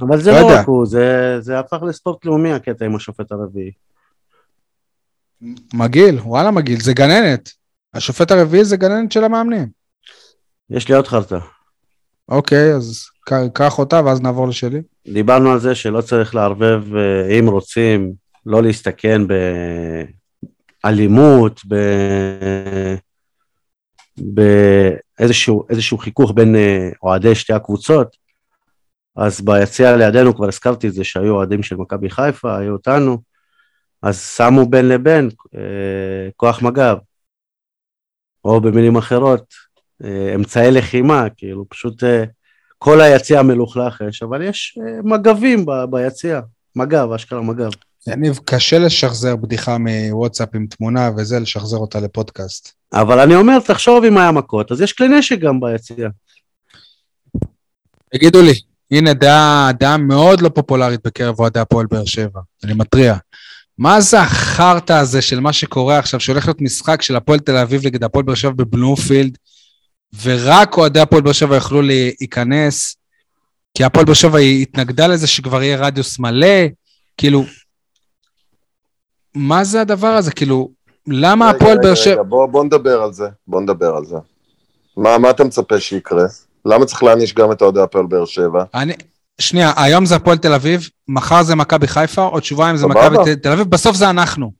אבל 0.00 0.20
זה 0.20 0.32
לא 0.32 0.40
לא. 0.40 0.46
רק 0.46 0.66
הוא, 0.66 0.86
זה- 0.86 1.36
זה 1.40 1.58
הפך 1.58 1.78
לספורט 1.82 2.24
לאומי 2.24 2.52
הקטע 2.52 2.84
עם 2.84 2.96
השופט 2.96 3.32
הרביעי. 3.32 3.70
מגעיל, 5.74 6.18
וואלה 6.20 6.50
מגעיל, 6.50 6.80
זה 6.80 6.92
גננת. 6.92 7.50
השופט 7.94 8.30
הרביעי 8.30 8.64
זה 8.64 8.76
גננת 8.76 9.12
של 9.12 9.24
המאמנים. 9.24 9.68
יש 10.70 10.88
לי 10.88 10.94
עוד 10.94 11.06
חרטא. 11.06 11.38
אוקיי, 12.28 12.74
אז 12.74 13.06
קח 13.54 13.78
אותה 13.78 14.00
ואז 14.04 14.20
נעבור 14.20 14.48
לשלי. 14.48 14.82
דיברנו 15.12 15.52
על 15.52 15.58
זה 15.58 15.74
שלא 15.74 16.00
צריך 16.00 16.34
לערבב, 16.34 16.96
אה, 16.96 17.38
אם 17.38 17.48
רוצים, 17.48 18.12
לא 18.46 18.62
להסתכן 18.62 19.22
באלימות, 20.84 21.60
ב- 21.68 22.94
באיזשהו 24.18 25.66
איזשהו 25.70 25.98
חיכוך 25.98 26.32
בין 26.34 26.56
אה, 26.56 26.90
אוהדי 27.02 27.34
שתי 27.34 27.52
הקבוצות. 27.52 28.16
אז 29.16 29.40
ביציע 29.40 29.96
לידינו, 29.96 30.36
כבר 30.36 30.48
הזכרתי 30.48 30.88
את 30.88 30.92
זה, 30.92 31.04
שהיו 31.04 31.34
אוהדים 31.34 31.62
של 31.62 31.76
מכבי 31.76 32.10
חיפה, 32.10 32.58
היו 32.58 32.72
אותנו, 32.72 33.18
אז 34.02 34.20
שמו 34.36 34.66
בין 34.66 34.88
לבין 34.88 35.30
אה, 35.54 36.30
כוח 36.36 36.62
מג"ב, 36.62 36.96
או 38.44 38.60
במילים 38.60 38.96
אחרות, 38.96 39.54
אה, 40.04 40.34
אמצעי 40.34 40.70
לחימה, 40.70 41.24
כאילו 41.36 41.64
פשוט 41.68 42.04
אה, 42.04 42.24
כל 42.78 43.00
היציע 43.00 43.42
מלוכלך 43.42 44.02
יש, 44.08 44.22
אבל 44.22 44.42
יש 44.42 44.78
אה, 44.80 45.02
מג"בים 45.04 45.66
ב- 45.66 45.84
ביציע, 45.90 46.40
מג"ב, 46.76 47.12
אשכרה 47.12 47.42
מג"ב. 47.42 47.70
יניב, 48.06 48.40
קשה 48.44 48.78
לשחזר 48.78 49.36
בדיחה 49.36 49.76
מוואטסאפ 49.78 50.48
עם 50.54 50.66
תמונה 50.66 51.10
וזה, 51.16 51.40
לשחזר 51.40 51.76
אותה 51.76 52.00
לפודקאסט. 52.00 52.72
אבל 52.92 53.18
אני 53.18 53.34
אומר, 53.34 53.58
תחשוב 53.66 54.04
אם 54.04 54.18
היה 54.18 54.32
מכות, 54.32 54.72
אז 54.72 54.80
יש 54.80 54.92
כלי 54.92 55.08
נשק 55.08 55.38
גם 55.38 55.60
ביציע. 55.60 56.08
תגידו 58.12 58.42
לי, 58.42 58.52
הנה 58.90 59.14
דעה, 59.14 59.70
דעה 59.80 59.96
מאוד 59.96 60.40
לא 60.40 60.48
פופולרית 60.48 61.00
בקרב 61.06 61.40
אוהדי 61.40 61.60
הפועל 61.60 61.86
באר 61.86 62.04
שבע, 62.04 62.40
אני 62.64 62.74
מתריע. 62.74 63.14
מה 63.78 64.00
זה 64.00 64.20
החרטא 64.20 64.92
הזה 64.92 65.22
של 65.22 65.40
מה 65.40 65.52
שקורה 65.52 65.98
עכשיו, 65.98 66.20
שהולך 66.20 66.46
להיות 66.46 66.60
משחק 66.60 67.02
של 67.02 67.16
הפועל 67.16 67.38
תל 67.38 67.56
אביב 67.56 67.86
נגד 67.86 68.04
הפועל 68.04 68.24
באר 68.24 68.34
שבע 68.34 68.50
בבלומפילד, 68.50 69.38
ורק 70.22 70.76
אוהדי 70.76 71.00
הפועל 71.00 71.22
באר 71.22 71.32
שבע 71.32 71.54
יוכלו 71.54 71.82
להיכנס, 71.82 72.96
כי 73.74 73.84
הפועל 73.84 74.04
באר 74.04 74.14
שבע 74.14 74.38
התנגדה 74.38 75.06
לזה 75.06 75.26
שכבר 75.26 75.62
יהיה 75.62 75.76
רדיוס 75.76 76.18
מלא, 76.18 76.66
כאילו, 77.16 77.44
מה 79.34 79.64
זה 79.64 79.80
הדבר 79.80 80.06
הזה? 80.06 80.32
כאילו, 80.32 80.70
למה 81.06 81.48
רגע, 81.48 81.56
הפועל 81.56 81.72
רגע, 81.72 81.82
באר 81.82 81.92
רגע, 81.92 82.02
שבע... 82.02 82.22
בוא, 82.22 82.46
בוא 82.46 82.64
נדבר 82.64 83.02
על 83.02 83.12
זה, 83.12 83.28
בוא 83.46 83.60
נדבר 83.60 83.96
על 83.96 84.04
זה. 84.04 84.16
מה, 84.96 85.18
מה 85.18 85.30
אתה 85.30 85.44
מצפה 85.44 85.80
שיקרה? 85.80 86.24
למה 86.64 86.84
צריך 86.84 87.02
להעניש 87.02 87.34
גם 87.34 87.52
את 87.52 87.62
אוהדי 87.62 87.80
הפועל 87.80 88.06
באר 88.06 88.24
שבע? 88.24 88.64
אני... 88.74 88.94
שנייה, 89.40 89.72
היום 89.76 90.06
זה 90.06 90.16
הפועל 90.16 90.38
תל 90.38 90.52
אביב, 90.52 90.88
מחר 91.08 91.42
זה 91.42 91.54
מכבי 91.54 91.86
חיפה, 91.86 92.22
עוד 92.22 92.44
שבועיים 92.44 92.76
זה. 92.76 92.86
מכבי 92.86 93.36
תל 93.36 93.52
אביב, 93.52 93.66
בסוף 93.66 93.96
זה 93.96 94.10
אנחנו. 94.10 94.52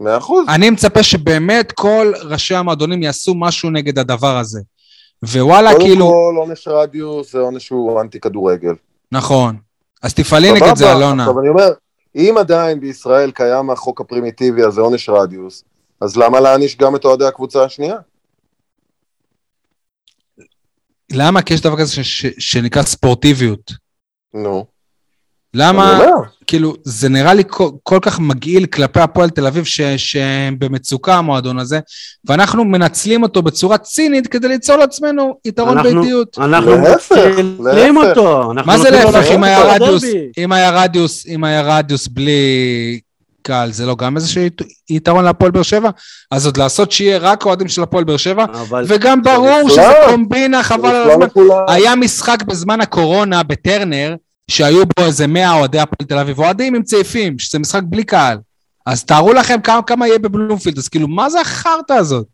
מאה 0.00 0.18
אחוז. 0.18 0.46
אני 0.48 0.70
מצפה 0.70 1.02
שבאמת 1.02 1.72
כל 1.72 2.12
ראשי 2.22 2.54
המועדונים 2.54 3.02
יעשו 3.02 3.34
משהו 3.34 3.70
נגד 3.70 3.98
הדבר 3.98 4.36
הזה. 4.36 4.60
ווואלה, 5.22 5.72
קודם 5.72 5.84
כאילו, 5.84 6.06
כל, 6.08 6.34
עונש 6.36 6.68
רדיוס 6.68 7.32
זה 7.32 7.38
עונש 7.38 7.66
שהוא 7.66 8.00
אנטי 8.00 8.20
כדורגל. 8.20 8.74
נכון. 9.12 9.56
אז 10.02 10.14
תפעלי 10.14 10.52
נגד 10.52 10.76
זה, 10.76 10.92
אלונה. 10.92 11.22
עכשיו 11.22 11.40
אני 11.40 11.48
אומר, 11.48 11.68
אם 12.14 12.34
עדיין 12.38 12.80
בישראל 12.80 13.30
קיים 13.30 13.70
החוק 13.70 14.00
הפרימיטיבי 14.00 14.62
הזה, 14.62 14.80
עונש 14.80 15.08
רדיוס, 15.08 15.64
אז 16.00 16.16
למה 16.16 16.40
להעניש 16.40 16.76
גם 16.76 16.96
את 16.96 17.04
אוהדי 17.04 17.24
הקבוצה 17.24 17.64
השנייה? 17.64 17.96
למה? 21.12 21.42
כי 21.42 21.54
יש 21.54 21.60
דבר 21.60 21.78
כזה 21.78 21.92
ש- 21.92 22.00
ש- 22.26 22.34
שנקרא 22.38 22.82
ספורטיביות. 22.82 23.83
נו. 24.34 24.64
למה, 25.56 26.00
כאילו, 26.46 26.74
זה 26.84 27.08
נראה 27.08 27.34
לי 27.34 27.42
כל, 27.48 27.68
כל 27.82 27.98
כך 28.02 28.20
מגעיל 28.20 28.66
כלפי 28.66 29.00
הפועל 29.00 29.30
תל 29.30 29.46
אביב, 29.46 29.64
ש, 29.64 29.80
שהם 29.80 30.56
במצוקה, 30.58 31.14
המועדון 31.14 31.58
הזה, 31.58 31.80
ואנחנו 32.28 32.64
מנצלים 32.64 33.22
אותו 33.22 33.42
בצורה 33.42 33.78
צינית 33.78 34.26
כדי 34.26 34.48
ליצור 34.48 34.76
לעצמנו 34.76 35.36
יתרון 35.44 35.78
אנחנו- 35.78 36.00
ביתיות. 36.02 36.38
אנחנו 36.38 36.76
להפך. 36.76 37.36
אותו. 37.96 38.52
אנחנו 38.52 38.72
מה 38.72 38.78
זה 38.78 38.90
להפך, 38.90 39.30
אם 39.34 39.44
היה 39.44 39.74
רדיוס. 39.74 40.04
אם 40.38 40.52
היה 40.52 40.70
רדיוס, 40.82 41.26
אם 41.26 41.44
היה 41.44 41.62
רדיוס 41.78 42.08
בלי 42.08 43.00
קהל, 43.42 43.72
זה 43.72 43.86
לא 43.86 43.96
גם 43.96 44.16
איזשהו 44.16 44.42
ית- 44.42 44.62
יתרון 44.90 45.24
להפועל 45.24 45.50
באר 45.50 45.62
שבע? 45.62 45.90
אז 46.30 46.46
עוד 46.46 46.56
לעשות 46.56 46.92
שיהיה 46.92 47.18
רק 47.18 47.46
אוהדים 47.46 47.68
של 47.68 47.82
הפועל 47.82 48.04
באר 48.04 48.16
שבע, 48.16 48.44
אבל 48.44 48.84
וגם 48.88 49.22
ברור. 49.22 49.68
שזה 49.68 49.82
קומבינה, 50.10 50.62
חבל 50.62 50.88
על 50.88 51.10
הזמן. 51.10 51.26
היה 51.68 51.94
משחק 51.96 52.42
בזמן 52.42 52.80
הקורונה 52.80 53.42
בטרנר, 53.42 54.14
שהיו 54.50 54.82
בו 54.86 55.04
איזה 55.04 55.26
100 55.26 55.52
אוהדי 55.52 55.78
הפועל 55.78 56.08
תל 56.08 56.18
אביב, 56.18 56.38
אוהדים 56.38 56.74
עם 56.74 56.82
צעיפים, 56.82 57.38
שזה 57.38 57.58
משחק 57.58 57.82
בלי 57.84 58.04
קהל. 58.04 58.38
אז 58.86 59.04
תארו 59.04 59.32
לכם 59.32 59.60
כמה, 59.64 59.82
כמה 59.82 60.06
יהיה 60.08 60.18
בבלומפילד, 60.18 60.78
אז 60.78 60.88
כאילו, 60.88 61.08
מה 61.08 61.30
זה 61.30 61.40
החרטא 61.40 61.92
הזאת? 61.92 62.26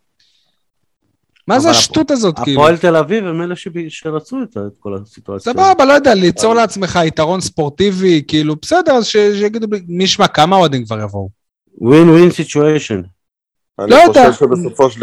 מה 1.49 1.61
זה 1.61 1.71
השטות 1.71 2.11
הזאת, 2.11 2.35
כאילו? 2.45 2.61
הפועל 2.61 2.77
תל 2.77 2.97
אביב 2.97 3.27
הם 3.27 3.43
אלה 3.43 3.55
שרצו 3.89 4.37
את 4.43 4.57
כל 4.81 4.97
הסיטואציה. 5.03 5.53
סבבה, 5.53 5.85
לא 5.85 5.93
יודע, 5.93 6.15
ליצור 6.15 6.55
לעצמך 6.55 6.99
יתרון 7.05 7.41
ספורטיבי, 7.41 8.23
כאילו, 8.29 8.55
בסדר, 8.63 8.93
אז 8.93 9.07
ש- 9.07 9.17
שיגידו, 9.17 9.67
מי 9.89 10.05
ישמע, 10.05 10.29
כמה 10.29 10.57
אוהדים 10.57 10.85
כבר 10.85 11.01
יבואו? 11.01 11.29
ווין 11.79 12.09
ווין 12.09 12.31
סיטואשן. 12.31 13.03
לא 13.79 13.97
יודע. 13.97 14.31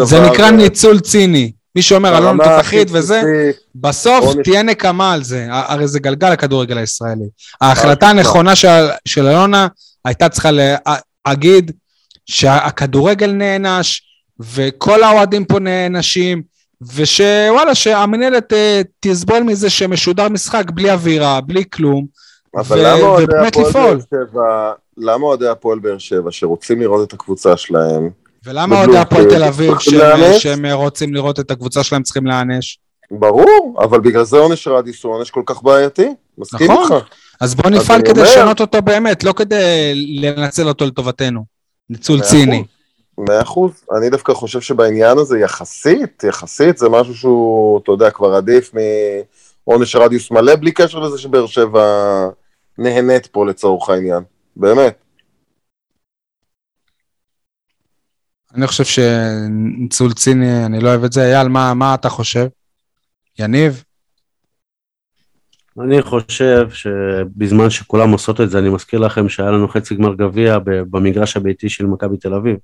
זה 0.04 0.30
נקרא 0.32 0.52
ניצול 0.52 1.00
ציני. 1.00 1.52
מי 1.76 1.82
שאומר, 1.82 2.18
אלון 2.18 2.38
תותחית 2.44 2.88
וזה, 2.92 3.22
בסוף. 3.76 4.36
תהיה 4.44 4.64
נקמה 4.64 5.14
על 5.14 5.24
זה, 5.24 5.48
הרי 5.50 5.88
זה 5.88 6.00
גלגל 6.00 6.32
הכדורגל 6.32 6.78
הישראלי. 6.78 7.26
ההחלטה 7.62 8.06
אה, 8.06 8.12
הנכונה 8.12 8.56
של, 8.56 9.28
אלונה 9.28 9.68
הייתה 10.06 10.30
צריכה 10.30 10.50
להגיד 11.28 11.72
שהכדורגל 12.26 13.32
נענש, 13.32 14.02
וכל 14.40 15.04
האוהדים 15.04 15.46
פה 15.46 15.60
נענשים, 15.60 16.42
ושוואלה, 16.96 17.76
שהמנהלת 17.76 18.54
אה, 18.54 18.82
תסבול 19.00 19.40
מזה 19.40 19.70
שמשודר 19.70 20.30
משחק 20.30 20.72
בלי 20.72 20.92
אווירה, 20.92 21.42
בלי 21.42 21.64
כלום, 21.74 22.06
ובאמת 22.56 23.56
לפעול. 23.58 24.00
למה 24.98 25.26
אוהדי 25.26 25.48
הפועל 25.48 25.80
באר 25.80 25.98
שבע 25.98 26.32
שרוצים 26.32 26.82
לראות 26.82 27.08
את 27.08 27.14
הקבוצה 27.14 27.58
שלהם, 27.58 28.10
ולמה 28.48 28.80
אוהדי 28.80 28.98
הפועל 28.98 29.26
תל 29.30 29.44
אביב, 29.44 29.78
צריכים 29.78 30.40
שהם, 30.40 30.66
רוצים 30.66 31.14
לראות 31.14 31.40
את 31.40 31.52
הקבוצה 31.52 31.84
שלהם, 31.84 32.04
צריכים 32.04 32.26
להיענש? 32.26 32.78
ברור, 33.12 33.80
אבל 33.80 34.00
בגלל 34.00 34.24
זה 34.24 34.38
עונש 34.38 34.68
רדיוס 34.68 35.04
הוא 35.04 35.14
עונש 35.14 35.30
כל 35.30 35.42
כך 35.46 35.64
בעייתי, 35.64 36.10
מסכים 36.38 36.72
נכון. 36.72 36.94
איתך. 36.94 37.08
אז 37.42 37.56
בוא 37.56 37.70
נפעל 37.70 38.02
כדי 38.02 38.22
לשנות 38.22 38.62
אותו 38.62 38.82
באמת, 38.82 39.24
לא 39.24 39.34
כדי 39.34 39.94
לנצל 39.96 40.68
אותו 40.68 40.86
לטובתנו. 40.86 41.44
ניצול 41.90 42.22
ציני. 42.22 42.64
מאה 43.18 43.42
אחוז. 43.42 43.72
אני 43.98 44.10
דווקא 44.10 44.34
חושב 44.34 44.62
שבעניין 44.62 45.18
הזה 45.18 45.40
יחסית, 45.40 46.24
יחסית 46.24 46.78
זה 46.78 46.90
משהו 46.90 47.16
שהוא, 47.16 47.80
אתה 47.80 47.92
יודע, 47.92 48.12
כבר 48.12 48.34
עדיף 48.36 48.72
מעונש 49.68 49.96
רדיוס 49.96 50.32
מלא, 50.32 50.56
בלי 50.56 50.72
קשר 50.72 51.00
לזה 51.00 51.18
שבאר 51.18 51.48
שבע 51.48 51.84
נהנית 52.78 53.28
פה 53.28 53.46
לצורך 53.46 53.90
העניין. 53.90 54.24
באמת. 54.56 54.96
אני 58.58 58.68
חושב 58.68 58.84
שניצול 58.84 60.14
ציני, 60.14 60.66
אני 60.66 60.80
לא 60.80 60.90
אוהב 60.90 61.04
את 61.04 61.14
זה. 61.14 61.24
אייל, 61.24 61.48
מה, 61.48 61.74
מה 61.74 61.94
אתה 61.94 62.10
חושב? 62.10 62.48
יניב? 63.40 63.84
אני 65.82 66.02
חושב 66.02 66.68
שבזמן 66.70 67.70
שכולם 67.70 68.12
עושות 68.12 68.42
את 68.42 68.50
זה, 68.50 68.60
אני 68.60 68.70
מזכיר 68.70 69.00
לכם 69.00 69.30
שהיה 69.30 69.52
לנו 69.52 69.68
חצי 69.68 69.96
גמר 69.96 70.14
גביע 70.16 70.58
במגרש 70.66 71.38
הביתי 71.38 71.70
של 71.70 71.86
מכבי 71.86 72.18
תל 72.18 72.34
אביב. 72.34 72.56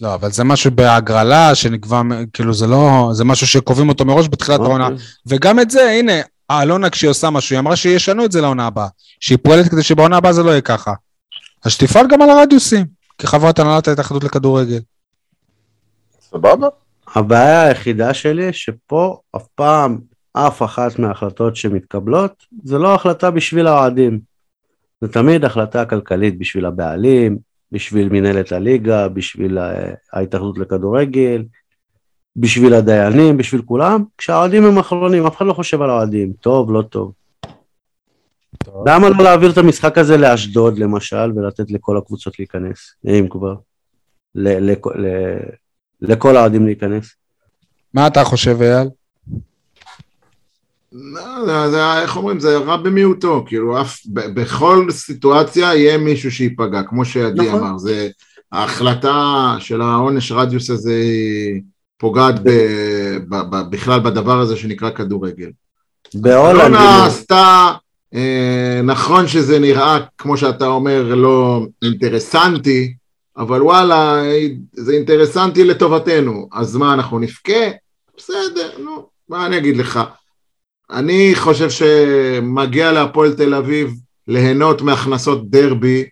לא, 0.00 0.14
אבל 0.14 0.30
זה 0.30 0.44
משהו 0.44 0.70
בהגרלה 0.70 1.54
שנקבע, 1.54 2.02
כאילו 2.32 2.54
זה 2.54 2.66
לא, 2.66 3.10
זה 3.12 3.24
משהו 3.24 3.46
שקובעים 3.46 3.88
אותו 3.88 4.04
מראש 4.04 4.28
בתחילת 4.28 4.60
אוקיי. 4.60 4.70
העונה. 4.70 4.96
וגם 5.26 5.60
את 5.60 5.70
זה, 5.70 5.90
הנה, 5.90 6.12
אלונה 6.50 6.90
כשהיא 6.90 7.10
עושה 7.10 7.30
משהו, 7.30 7.54
היא 7.54 7.60
אמרה 7.60 7.76
שישנו 7.76 8.24
את 8.24 8.32
זה 8.32 8.40
לעונה 8.40 8.66
הבאה. 8.66 8.88
שהיא 9.20 9.38
פועלת 9.42 9.68
כדי 9.68 9.82
שבעונה 9.82 10.16
הבאה 10.16 10.32
זה 10.32 10.42
לא 10.42 10.50
יהיה 10.50 10.60
ככה. 10.60 10.92
אז 11.64 11.72
שתפעל 11.72 12.06
גם 12.08 12.22
על 12.22 12.30
הרדיוסים, 12.30 12.95
כחברת 13.18 13.58
הנהלת 13.58 13.88
ההתאחדות 13.88 14.24
לכדורגל. 14.24 14.80
סבבה? 16.20 16.68
הבעיה 17.14 17.62
היחידה 17.62 18.14
שלי, 18.14 18.52
שפה 18.52 19.18
אף 19.36 19.46
פעם, 19.54 19.98
אף 20.32 20.62
אחת 20.62 20.98
מההחלטות 20.98 21.56
שמתקבלות, 21.56 22.44
זה 22.64 22.78
לא 22.78 22.94
החלטה 22.94 23.30
בשביל 23.30 23.66
האוהדים. 23.66 24.20
זה 25.00 25.12
תמיד 25.12 25.44
החלטה 25.44 25.84
כלכלית 25.84 26.38
בשביל 26.38 26.66
הבעלים, 26.66 27.38
בשביל 27.72 28.08
מנהלת 28.08 28.52
הליגה, 28.52 29.08
בשביל 29.08 29.58
ה- 29.58 29.72
ההתאחדות 30.12 30.58
לכדורגל, 30.58 31.44
בשביל 32.36 32.74
הדיינים, 32.74 33.36
בשביל 33.36 33.62
כולם, 33.62 34.04
כשהאוהדים 34.18 34.64
הם 34.64 34.78
אחרונים, 34.78 35.26
אף 35.26 35.36
אחד 35.36 35.46
לא 35.46 35.52
חושב 35.52 35.82
על 35.82 35.90
האוהדים, 35.90 36.32
טוב, 36.40 36.72
לא 36.72 36.82
טוב. 36.82 37.12
למה 38.86 39.08
לא 39.08 39.24
להעביר 39.24 39.50
את 39.50 39.58
המשחק 39.58 39.98
הזה 39.98 40.16
לאשדוד 40.16 40.78
למשל, 40.78 41.32
ולתת 41.36 41.70
לכל 41.70 41.96
הקבוצות 41.98 42.38
להיכנס, 42.38 42.78
אם 43.06 43.26
כבר, 43.30 43.54
ל- 44.34 44.70
לכ- 44.72 44.86
ל- 44.96 45.38
לכל 46.00 46.36
האוהדים 46.36 46.66
להיכנס? 46.66 47.14
מה 47.94 48.06
אתה 48.06 48.24
חושב, 48.24 48.62
אייל? 48.62 48.88
לא, 50.92 51.46
זה, 51.46 51.70
זה, 51.70 52.00
איך 52.02 52.16
אומרים, 52.16 52.40
זה 52.40 52.58
רע 52.58 52.76
במיעוטו, 52.76 53.44
כאילו, 53.48 53.80
אף, 53.80 53.98
ב, 54.12 54.40
בכל 54.40 54.86
סיטואציה 54.90 55.74
יהיה 55.74 55.98
מישהו 55.98 56.30
שייפגע, 56.30 56.82
כמו 56.82 57.04
שעדי 57.04 57.48
נכון. 57.48 57.60
אמר, 57.64 57.78
זה, 57.78 58.08
ההחלטה 58.52 59.14
של 59.58 59.80
העונש 59.82 60.32
רדיוס 60.32 60.70
הזה 60.70 61.02
פוגעת 61.98 62.34
ב, 62.42 62.48
ב, 63.28 63.36
ב, 63.50 63.70
בכלל 63.70 64.00
בדבר 64.00 64.40
הזה 64.40 64.56
שנקרא 64.56 64.90
כדורגל. 64.90 65.50
בהולנד, 66.14 66.60
אלונה 66.60 66.98
אם- 67.00 67.06
עשתה, 67.06 67.34
אה, 67.36 67.74
נכון 68.84 69.28
שזה 69.28 69.58
נראה, 69.58 69.98
כמו 70.18 70.36
שאתה 70.36 70.66
אומר, 70.66 71.14
לא 71.14 71.66
אינטרסנטי, 71.84 72.94
אבל 73.36 73.62
וואלה, 73.62 74.22
זה 74.72 74.92
אינטרסנטי 74.92 75.64
לטובתנו, 75.64 76.48
אז 76.52 76.76
מה, 76.76 76.94
אנחנו 76.94 77.18
נבכה? 77.18 77.70
בסדר, 78.16 78.70
נו, 78.78 79.06
מה 79.28 79.46
אני 79.46 79.58
אגיד 79.58 79.76
לך? 79.76 80.00
אני 80.90 81.32
חושב 81.34 81.70
שמגיע 81.70 82.92
להפועל 82.92 83.32
תל 83.32 83.54
אביב 83.54 83.94
ליהנות 84.28 84.82
מהכנסות 84.82 85.50
דרבי, 85.50 86.04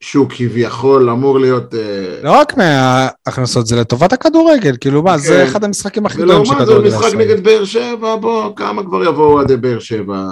שהוא 0.00 0.26
כביכול 0.30 1.10
אמור 1.10 1.40
להיות... 1.40 1.74
אה, 1.74 2.20
לא 2.22 2.32
רק 2.32 2.56
מההכנסות, 2.56 3.66
זה 3.66 3.76
לטובת 3.76 4.12
הכדורגל, 4.12 4.76
כאילו 4.80 5.02
מה, 5.02 5.18
זה 5.18 5.42
כן. 5.44 5.50
אחד 5.50 5.64
המשחקים 5.64 6.06
הכי 6.06 6.16
גדולים 6.16 6.44
של 6.44 6.52
ולעומת 6.52 6.66
זאת, 6.66 6.76
כדורגל 6.76 6.96
משחק. 6.96 7.14
נגד 7.14 7.44
באר 7.44 7.64
שבע, 7.64 8.16
בוא, 8.16 8.56
כמה 8.56 8.82
כבר 8.82 9.04
יבואו 9.04 9.32
אוהדי 9.32 9.56
באר 9.56 9.78
שבע? 9.78 10.24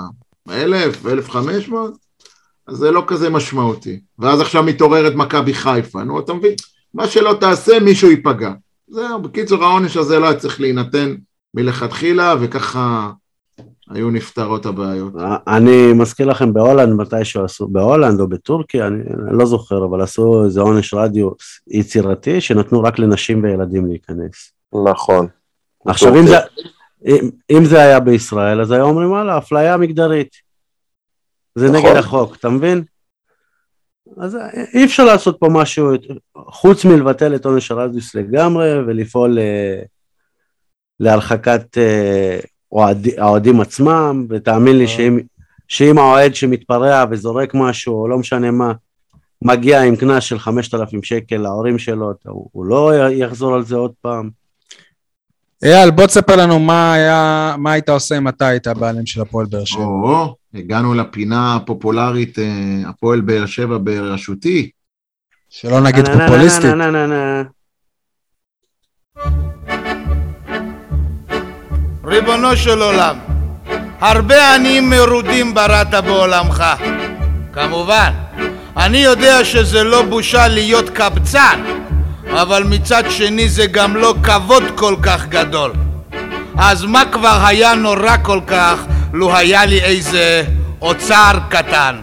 אלף, 0.50 1.06
אלף 1.06 1.30
חמש 1.30 1.68
מאות? 1.68 1.94
אז 2.66 2.76
זה 2.76 2.90
לא 2.90 3.04
כזה 3.06 3.30
משמעותי. 3.30 4.00
ואז 4.18 4.40
עכשיו 4.40 4.62
מתעוררת 4.62 5.14
מכבי 5.14 5.54
חיפה, 5.54 6.04
נו, 6.04 6.20
אתה 6.20 6.34
מבין? 6.34 6.54
מה 6.94 7.06
שלא 7.06 7.36
תעשה, 7.40 7.80
מישהו 7.80 8.10
ייפגע. 8.10 8.52
זהו, 8.88 9.22
בקיצור, 9.22 9.64
העונש 9.64 9.96
הזה 9.96 10.18
לא 10.18 10.26
היה 10.26 10.38
צריך 10.38 10.60
להינתן 10.60 11.14
מלכתחילה, 11.54 12.34
וככה 12.40 13.10
היו 13.90 14.10
נפתרות 14.10 14.66
הבעיות. 14.66 15.12
אני 15.48 15.92
מזכיר 15.92 16.26
לכם 16.26 16.52
בהולנד 16.52 16.94
מתישהו 16.94 17.44
עשו, 17.44 17.68
בהולנד 17.68 18.20
או 18.20 18.28
בטורקיה, 18.28 18.86
אני, 18.86 19.02
אני 19.28 19.38
לא 19.38 19.46
זוכר, 19.46 19.84
אבל 19.84 20.00
עשו 20.00 20.44
איזה 20.44 20.60
עונש 20.60 20.94
רדיוס 20.94 21.60
יצירתי 21.68 22.40
שנתנו 22.40 22.82
רק 22.82 22.98
לנשים 22.98 23.42
וילדים 23.42 23.86
להיכנס. 23.86 24.52
נכון. 24.84 25.26
עכשיו 25.86 26.18
אם 26.18 26.26
זה, 26.26 26.36
אם, 27.04 27.30
אם 27.50 27.64
זה 27.64 27.80
היה 27.80 28.00
בישראל, 28.00 28.60
אז 28.60 28.70
היו 28.70 28.84
אומרים 28.84 29.10
וואלה, 29.10 29.38
אפליה 29.38 29.76
מגדרית. 29.76 30.36
זה 31.54 31.70
נכון. 31.70 31.80
נגד 31.90 31.96
החוק, 31.96 32.36
אתה 32.36 32.48
מבין? 32.48 32.84
אז 34.20 34.36
אי 34.74 34.84
אפשר 34.84 35.04
לעשות 35.04 35.36
פה 35.40 35.48
משהו, 35.50 35.90
חוץ 36.36 36.84
מלבטל 36.84 37.34
את 37.34 37.46
עונש 37.46 37.70
הרדיוס 37.70 38.14
לגמרי 38.14 38.78
ולפעול 38.86 39.38
אה, 39.38 39.82
להרחקת 41.00 41.78
אה, 41.78 42.38
אוהד- 42.72 43.18
האוהדים 43.18 43.60
עצמם, 43.60 44.26
ותאמין 44.30 44.78
לי 44.78 44.88
שאם, 44.88 45.18
שאם 45.68 45.98
האוהד 45.98 46.34
שמתפרע 46.34 47.04
וזורק 47.10 47.50
משהו, 47.54 47.94
או 48.02 48.08
לא 48.08 48.18
משנה 48.18 48.50
מה, 48.50 48.72
מגיע 49.42 49.82
עם 49.82 49.96
קנס 49.96 50.22
של 50.22 50.38
5,000 50.38 51.02
שקל 51.02 51.36
להורים 51.36 51.78
שלו, 51.78 52.12
הוא, 52.24 52.48
הוא 52.52 52.64
לא 52.66 52.92
יחזור 53.10 53.54
על 53.54 53.64
זה 53.64 53.76
עוד 53.76 53.92
פעם. 54.00 54.30
אייל, 55.66 55.90
בוא 55.90 56.06
תספר 56.06 56.36
לנו 56.36 56.58
מה 56.58 56.92
היה, 56.92 57.54
מה 57.58 57.72
היית 57.72 57.88
עושה 57.88 58.18
אם 58.18 58.28
אתה 58.28 58.46
היית 58.46 58.66
הבעלים 58.66 59.06
של 59.06 59.20
הפועל 59.20 59.46
באר 59.46 59.64
שבע. 59.64 59.82
או, 59.84 60.34
הגענו 60.54 60.94
לפינה 60.94 61.56
הפופולרית, 61.56 62.38
אה, 62.38 62.44
הפועל 62.88 63.20
באר 63.20 63.46
שבע 63.46 63.78
בראשותי. 63.80 64.70
שלא 65.50 65.80
נגיד 65.80 66.06
פופוליסטית. 66.08 66.70
ריבונו 72.04 72.56
של 72.56 72.82
עולם, 72.82 73.16
הרבה 74.00 74.54
עניים 74.54 74.90
מרודים 74.90 75.54
בראת 75.54 75.94
בעולמך. 76.04 76.64
כמובן, 77.52 78.10
אני 78.76 78.98
יודע 78.98 79.44
שזה 79.44 79.84
לא 79.84 80.02
בושה 80.02 80.48
להיות 80.48 80.90
קבצן, 80.90 81.60
אבל 82.30 82.64
מצד 82.64 83.02
שני 83.10 83.48
זה 83.48 83.66
גם 83.66 83.96
לא 83.96 84.14
כבוד 84.22 84.62
כל 84.74 84.96
כך 85.02 85.26
גדול. 85.26 85.72
אז 86.58 86.84
מה 86.84 87.02
כבר 87.12 87.40
היה 87.46 87.74
נורא 87.74 88.16
כל 88.22 88.40
כך 88.46 88.80
לו 89.12 89.36
היה 89.36 89.66
לי 89.66 89.80
איזה 89.80 90.44
אוצר 90.82 91.38
קטן? 91.48 91.96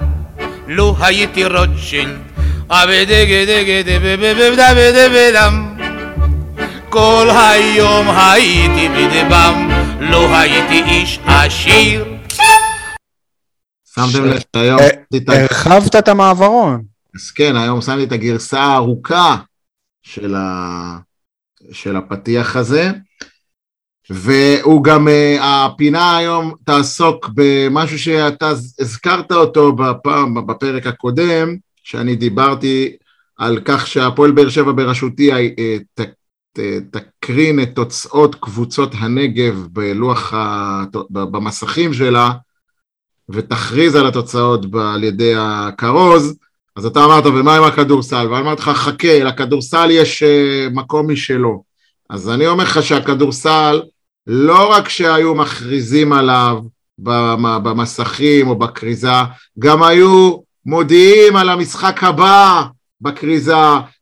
לו 0.67 0.95
הייתי 0.99 1.45
רוטשילד, 1.45 2.17
כל 6.89 7.27
היום 7.29 8.07
הייתי 8.09 8.89
בדבם, 8.89 9.69
לא 9.99 10.37
הייתי 10.37 10.83
איש 10.83 11.19
עשיר. 11.25 12.05
שמתם 13.95 14.25
לב 14.25 14.39
שהיום 14.55 14.79
אה, 15.29 15.41
הרחבת 15.41 15.95
את 15.95 16.07
המעברון. 16.07 16.81
אז 17.15 17.31
כן, 17.31 17.55
היום 17.55 17.81
שמתי 17.81 18.03
את 18.03 18.11
הגרסה 18.11 18.59
הארוכה 18.59 19.35
של, 20.03 20.35
ה... 20.35 20.97
של 21.71 21.95
הפתיח 21.95 22.55
הזה, 22.55 22.91
והוא 24.09 24.84
גם, 24.84 25.07
אה, 25.07 25.65
הפינה 25.65 26.17
היום 26.17 26.53
תעסוק 26.65 27.30
במשהו 27.35 27.99
שאתה 27.99 28.49
הזכרת 28.80 29.31
אותו 29.31 29.75
בפעם, 29.75 30.47
בפרק 30.47 30.88
הקודם, 30.88 31.55
שאני 31.84 32.15
דיברתי 32.15 32.95
על 33.38 33.59
כך 33.65 33.88
שהפועל 33.88 34.31
באר 34.31 34.49
שבע 34.49 34.71
בראשותי 34.71 35.31
אה, 35.31 35.77
ת, 35.93 36.01
ת, 36.53 36.59
תקרין 36.91 37.61
את 37.61 37.75
תוצאות 37.75 38.35
קבוצות 38.35 38.91
הנגב 38.97 39.67
בלוח, 39.71 40.34
ה, 40.34 40.84
במסכים 41.09 41.93
שלה, 41.93 42.31
ותכריז 43.30 43.95
על 43.95 44.07
התוצאות 44.07 44.65
על 44.81 45.03
ידי 45.03 45.34
הכרוז, 45.38 46.38
אז 46.75 46.85
אתה 46.85 47.05
אמרת, 47.05 47.25
ומה 47.25 47.55
עם 47.57 47.63
הכדורסל? 47.63 48.27
ואני 48.29 48.41
אמרתי 48.41 48.61
לך, 48.61 48.69
חכה, 48.69 49.23
לכדורסל 49.23 49.87
יש 49.91 50.23
אה, 50.23 50.67
מקום 50.71 51.11
משלו. 51.11 51.63
אז 52.09 52.29
אני 52.29 52.47
אומר 52.47 52.63
לך 52.63 52.83
שהכדורסל, 52.83 53.81
לא 54.27 54.71
רק 54.71 54.89
שהיו 54.89 55.35
מכריזים 55.35 56.13
עליו 56.13 56.57
במ- 56.99 57.63
במסכים 57.63 58.47
או 58.47 58.55
בכריזה, 58.55 59.07
גם 59.59 59.83
היו 59.83 60.37
מודיעים 60.65 61.35
על 61.35 61.49
המשחק 61.49 62.03
הבא 62.03 62.63
בכריזה, 63.03 63.55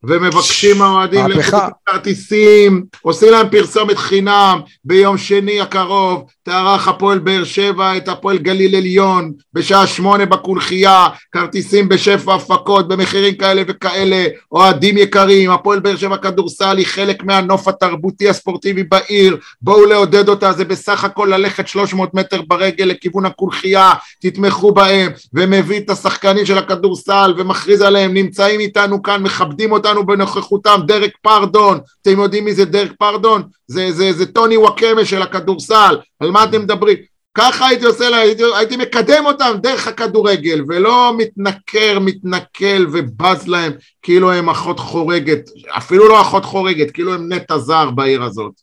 ומבקשים 0.03 0.78
מהאוהדים. 0.78 1.28
לקבל 1.28 1.60
כרטיסים, 1.86 2.84
עושים 3.02 3.32
להם 3.32 3.49
פרסומת 3.49 3.98
חינם, 3.98 4.60
ביום 4.86 5.18
שני 5.18 5.61
הקרוב 5.61 6.26
תארח 6.44 6.88
הפועל 6.88 7.19
באר 7.19 7.44
שבע 7.44 7.98
את 7.98 8.07
הפועל 8.07 8.38
גליל 8.38 8.76
עליון, 8.76 9.32
בשעה 9.53 9.88
שמונה 9.88 10.26
בקונכייה, 10.26 11.07
כרטיסים 11.32 11.90
בשפע 11.90 12.36
הפקות, 12.36 12.88
במחירים 12.88 13.36
כאלה 13.36 13.61
וכאלה, 13.68 14.26
אוהדים 14.52 14.98
יקרים, 14.98 15.52
הפועל 15.52 15.80
באר 15.80 15.95
שבע 15.95 16.18
כדורסל 16.18 16.78
היא 16.78 16.86
חלק 16.86 17.23
מהנוף 17.23 17.68
התרבותי 17.68 18.30
הספורטיבי 18.30 18.84
בעיר, 18.84 19.38
בואו 19.61 19.86
לעודד 19.86 20.30
אותה, 20.30 20.53
זה 20.53 20.65
בסך 20.65 21.03
הכל 21.03 21.28
ללכת 21.32 21.68
300 21.68 22.14
מטר 22.14 22.41
ברגל 22.41 22.86
לכיוון 22.86 23.26
הקונכייה, 23.26 23.94
תתמכו 24.22 24.72
בהם, 24.72 25.11
ומביא 25.34 25.80
את 25.80 25.90
השחקנים 25.90 26.45
של 26.45 26.57
הכדורסל 26.57 27.34
ומכריז 27.38 27.82
עליהם, 27.82 28.14
נמצאים 28.14 28.60
איתנו 28.60 28.90
כאן, 29.03 29.23
מכבדים 29.23 29.72
אותנו 29.72 30.05
בנוכחותם, 30.05 30.81
דרק 30.88 31.11
פרדון, 31.22 31.80
אתם 32.01 32.19
יודעים 32.19 32.45
מי 32.45 32.53
זה 32.53 32.65
דרק 32.65 32.91
פרדון? 32.99 33.43
זה, 33.68 33.91
זה, 33.91 34.13
זה 34.13 34.26
טוני 34.26 34.57
וואקמה 34.57 35.05
של 35.05 35.22
הכדורסל, 35.22 35.97
על 36.19 36.31
מה 36.31 36.43
אתם 36.43 36.61
מדברים? 36.61 36.97
ככה 37.35 37.68
הייתי 37.68 37.85
עושה 37.85 38.09
לה, 38.09 38.18
הייתי, 38.18 38.43
הייתי 38.55 38.77
מקדם 38.77 39.26
אותם 39.26 39.51
דרך 39.61 39.88
הכדורגל, 39.88 40.63
ולא 40.68 41.13
מתנכר, 41.18 41.99
מתנכל 41.99 42.85
ובז 42.91 43.47
להם 43.47 43.72
כאילו 44.01 44.31
הם 44.31 44.49
אחות 44.49 44.80
חורגת, 44.80 45.49
אפילו 45.69 46.07
לא 46.07 46.22
אחות 46.22 46.45
חורגת, 46.45 46.91
כאילו 46.91 47.13
הם 47.13 47.34
נטע 47.34 47.57
זר 47.57 47.89
בעיר 47.89 48.23
הזאת. 48.23 48.53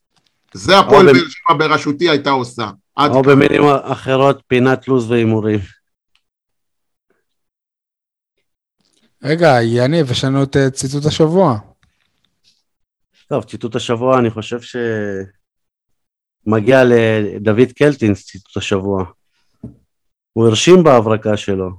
זה 0.55 0.79
הפועל 0.79 1.07
באר 1.07 1.15
שבע 1.15 1.59
בראשותי 1.59 2.09
הייתה 2.09 2.31
עושה. 2.31 2.69
או 2.99 3.23
במילים 3.23 3.63
אחרות, 3.83 4.41
פינת 4.47 4.89
לו"ז 4.89 5.11
והימורים. 5.11 5.78
רגע, 9.23 9.63
יניב, 9.63 10.11
יש 10.11 10.25
לנו 10.25 10.43
את 10.43 10.57
אה, 10.57 10.71
ציטוט 10.71 11.07
השבוע. 11.07 11.59
טוב, 13.29 13.45
ציטוט 13.45 13.77
השבוע, 13.77 14.19
אני 14.19 14.31
חושב 14.31 14.61
ש... 14.61 14.77
מגיע 16.47 16.83
לדוד 16.85 17.73
קלטינס 17.79 18.27
ציטוט 18.27 18.57
השבוע. 18.57 19.05
הוא 20.33 20.47
הרשים 20.47 20.85
בהברקה 20.85 21.37
שלו. 21.37 21.71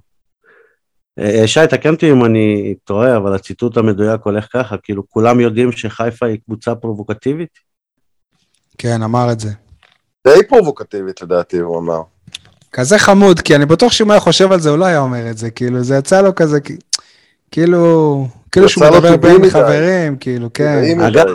אה, 1.20 1.48
שי, 1.48 1.60
תקן 1.70 1.94
אותי 1.94 2.12
אם 2.12 2.26
אני 2.26 2.76
טועה, 2.84 3.18
אבל 3.18 3.36
הציטוט 3.36 3.78
המדויק 3.78 4.22
הולך 4.24 4.48
ככה, 4.54 4.78
כאילו 4.78 5.10
כולם 5.10 5.40
יודעים 5.40 5.72
שחיפה 5.72 6.26
היא 6.26 6.40
קבוצה 6.46 6.76
פרובוקטיבית? 6.76 7.60
כן, 8.78 9.04
אמר 9.04 9.32
את 9.32 9.40
זה. 9.40 9.50
די 10.28 10.48
פרובוקטיבית 10.50 11.22
לדעתי, 11.22 11.58
הוא 11.58 11.80
אמר. 11.80 12.02
כזה 12.72 13.00
חמוד, 13.00 13.40
כי 13.40 13.56
אני 13.56 13.66
בטוח 13.66 13.92
שאם 13.92 14.06
הוא 14.06 14.12
היה 14.12 14.20
חושב 14.20 14.52
על 14.52 14.60
זה, 14.60 14.70
הוא 14.70 14.78
לא 14.78 14.86
היה 14.86 15.00
אומר 15.00 15.30
את 15.30 15.38
זה, 15.38 15.52
כאילו, 15.52 15.84
זה 15.84 15.96
יצא 15.96 16.22
לו 16.22 16.36
כזה, 16.36 16.60
כאילו, 17.52 18.28
כאילו 18.52 18.70
שהוא 18.70 18.84
מדבר 18.86 19.18
בין. 19.18 19.50
חברים, 19.50 20.18
כאילו, 20.18 20.54
כן. 20.54 21.02
אגב, 21.08 21.26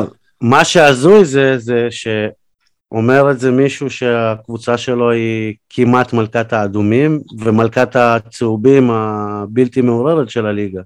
מה 0.40 0.64
שהזוי 0.64 1.24
זה, 1.24 1.58
זה 1.58 1.88
שאומר 1.90 3.30
את 3.30 3.40
זה 3.40 3.50
מישהו 3.50 3.90
שהקבוצה 3.90 4.78
שלו 4.78 5.10
היא 5.10 5.54
כמעט 5.70 6.12
מלכת 6.12 6.52
האדומים 6.52 7.20
ומלכת 7.38 7.96
הצהובים 7.96 8.90
הבלתי 8.90 9.80
מעוררת 9.80 10.30
של 10.30 10.46
הליגה. 10.46 10.80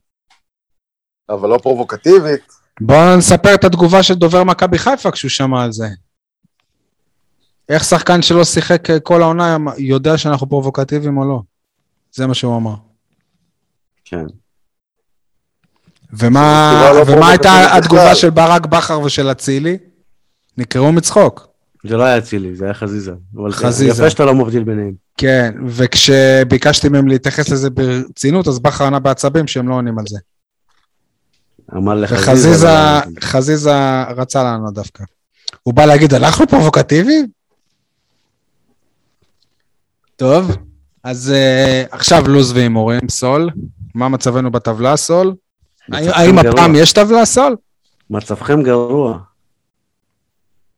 אבל 1.31 1.49
לא 1.49 1.59
פרובוקטיבית. 1.63 2.53
בואו 2.81 3.17
נספר 3.17 3.55
את 3.55 3.65
התגובה 3.65 4.03
של 4.03 4.15
דובר 4.15 4.45
מכבי 4.45 4.79
חיפה 4.79 5.11
כשהוא 5.11 5.31
שמע 5.31 5.65
על 5.65 5.73
זה. 5.73 5.87
איך 7.69 7.85
שחקן 7.85 8.23
שלא 8.23 8.45
שיחק 8.45 8.89
כל 9.03 9.23
העונה 9.23 9.57
יודע 9.79 10.19
שאנחנו 10.19 10.49
פרובוקטיביים 10.49 11.19
או 11.19 11.29
לא? 11.29 11.41
זה 12.13 12.27
מה 12.27 12.35
שהוא 12.35 12.57
אמר. 12.57 12.75
כן. 14.05 14.27
ומה, 16.13 16.83
תגובה 16.93 17.13
לא 17.13 17.17
ומה 17.17 17.29
הייתה 17.29 17.77
התגובה 17.77 18.03
בכלל. 18.03 18.15
של 18.15 18.31
ברק 18.31 18.67
בכר 18.67 19.01
ושל 19.01 19.31
אצילי? 19.31 19.79
נקראו 20.59 20.93
מצחוק. 20.93 21.49
זה 21.85 21.97
לא 21.97 22.05
היה 22.05 22.19
אצילי, 22.19 22.57
זה 22.57 22.65
היה 22.65 22.75
חזיזה. 22.75 23.13
אבל 23.37 23.53
חזיזה. 23.53 23.91
יפה 23.91 24.11
שאתה 24.11 24.25
לא 24.25 24.35
מבדיל 24.35 24.65
ביניהם. 24.65 24.93
כן, 25.17 25.55
וכשביקשתי 25.67 26.89
מהם 26.89 27.09
להתייחס 27.09 27.49
לזה 27.49 27.71
ברצינות, 27.71 28.49
אז 28.49 28.59
בכר 28.59 28.85
ענה 28.85 28.99
בעצבים 28.99 29.47
שהם 29.47 29.69
לא 29.69 29.75
עונים 29.75 29.99
על 29.99 30.05
זה. 30.09 30.19
אמר 31.77 31.95
לחזיזה. 31.95 32.31
וחזיזה 32.31 32.69
חזיזה 33.21 34.03
רצה 34.03 34.43
לענות 34.43 34.75
דווקא. 34.75 35.05
הוא 35.63 35.75
בא 35.75 35.85
להגיד, 35.87 36.15
אנחנו 36.15 36.49
פרובוקטיביים? 36.49 37.27
טוב, 40.17 40.57
אז 41.05 41.35
uh, 41.35 41.89
עכשיו 41.95 42.29
לו"ז 42.29 42.53
והימורים, 42.53 43.01
סול. 43.11 43.51
מה 43.95 44.09
מצבנו 44.09 44.51
בטבלה, 44.51 44.97
סול? 44.97 45.35
האם-. 45.93 46.39
הפעם 46.39 46.73
יש 46.75 46.93
טבלה, 46.93 47.25
סול? 47.25 47.57
מצבכם 48.11 48.63
גרוע. 48.63 49.19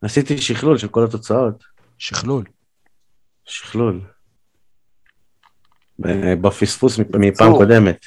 עשיתי 0.03 0.39
שכלול 0.39 0.79
של 0.79 0.89
כל 0.89 1.05
התוצאות. 1.05 1.65
שכלול. 1.99 2.45
שכלול. 3.45 4.01
ב- 5.99 6.35
בפספוס 6.43 6.99
מפ- 6.99 7.17
מפעם 7.19 7.53
קודמת. 7.59 8.07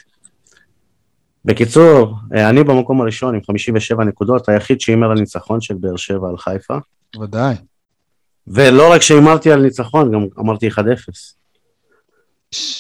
בקיצור, 1.46 2.16
אה, 2.36 2.50
אני 2.50 2.64
במקום 2.64 3.02
הראשון 3.02 3.36
עם 3.36 3.42
57 3.48 4.04
נקודות, 4.04 4.50
היחיד 4.50 4.82
שהימר 4.82 5.12
על 5.12 5.18
ניצחון 5.20 5.62
של 5.62 5.74
באר 5.74 5.96
שבע 5.96 6.30
על 6.30 6.38
חיפה. 6.38 6.78
ודאי. 7.22 7.56
ולא 8.48 8.92
רק 8.94 9.02
שהימרתי 9.02 9.52
על 9.52 9.62
ניצחון, 9.62 10.12
גם 10.12 10.26
אמרתי 10.40 10.68
1-0. 10.68 11.36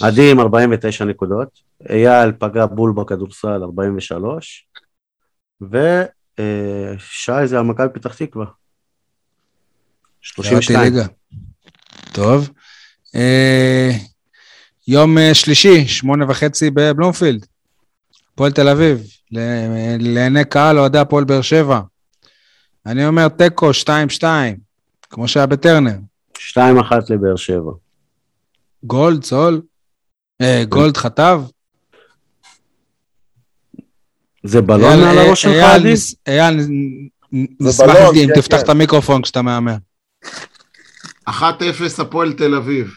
עדי 0.04 0.32
עם 0.32 0.40
49 0.40 1.06
נקודות, 1.06 1.48
אייל 1.90 2.32
פגע 2.40 2.66
בול 2.66 2.94
בכדורסל 2.96 3.64
43, 3.64 4.68
ושי 5.62 7.32
זה 7.46 7.60
על 7.60 7.66
מכבי 7.66 7.88
פתח 7.94 8.16
תקווה. 8.16 8.46
ירדתי 8.46 8.60
32. 10.24 10.84
ליגה. 10.84 11.06
טוב. 12.14 12.50
אה, 13.16 13.92
יום 14.88 15.18
אה, 15.18 15.34
שלישי, 15.34 15.88
שמונה 15.88 16.26
וחצי 16.30 16.72
בבלומפילד. 16.72 17.46
הפועל 18.34 18.52
תל 18.52 18.70
אביב, 18.70 19.04
לעיני 20.00 20.46
קהל 20.46 20.80
אוהדי 20.80 20.98
הפועל 20.98 21.24
באר 21.24 21.42
שבע. 21.42 21.82
אני 22.86 23.08
אומר 23.08 23.28
תיקו 23.28 23.70
2-2, 24.20 24.24
כמו 25.10 25.28
שהיה 25.28 25.46
בטרנר. 25.46 25.96
2-1 26.38 26.40
לבאר 27.10 27.36
שבע. 27.36 27.72
גולד, 28.84 29.24
סול? 29.24 29.62
אה, 30.42 30.64
גולד 30.70 30.98
חטב? 30.98 31.42
זה 34.44 34.62
בלון 34.62 34.84
אייל, 34.84 35.00
מעל 35.06 35.18
אה, 35.18 35.24
הראש 35.28 35.42
שלך, 35.42 35.64
עדי? 35.76 35.94
נס- 35.94 36.16
אייל, 36.28 36.56
נשמח 37.60 37.96
אם 38.16 38.28
כן, 38.28 38.42
תפתח 38.42 38.58
כן. 38.58 38.64
את 38.64 38.70
המיקרופון 38.70 39.22
כשאתה 39.22 39.42
מהמר. 39.42 39.76
1-0 41.30 41.34
הפועל 42.00 42.34
תל 42.34 42.56
אביב. 42.56 42.88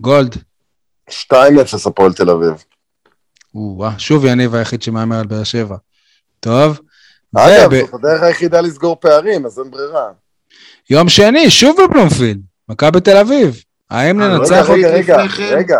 גולד. 0.00 0.36
2-0 1.10 1.14
הפועל 1.86 2.12
תל 2.12 2.30
אביב. 2.30 2.64
או-אה, 3.54 3.98
שוב 3.98 4.24
יניב 4.24 4.54
היחיד 4.54 4.82
שמהמר 4.82 5.16
על 5.20 5.26
באר 5.26 5.44
שבע. 5.44 5.76
טוב. 6.40 6.80
אגב, 7.36 7.70
זאת 7.80 7.94
הדרך 7.94 8.22
היחידה 8.22 8.60
לסגור 8.60 8.96
פערים, 9.00 9.46
אז 9.46 9.58
אין 9.58 9.70
ברירה. 9.70 10.12
יום 10.90 11.08
שני, 11.08 11.50
שוב 11.50 11.76
בבלומפילד, 11.84 12.40
מכבי 12.68 13.00
תל 13.00 13.16
אביב. 13.16 13.62
האם 13.90 14.22
אה, 14.22 14.28
לא 14.28 14.38
ננצח? 14.38 14.66
רגע, 14.68 14.88
לפני 14.88 14.88
רגע, 14.88 15.16
כן. 15.36 15.54
רגע, 15.56 15.78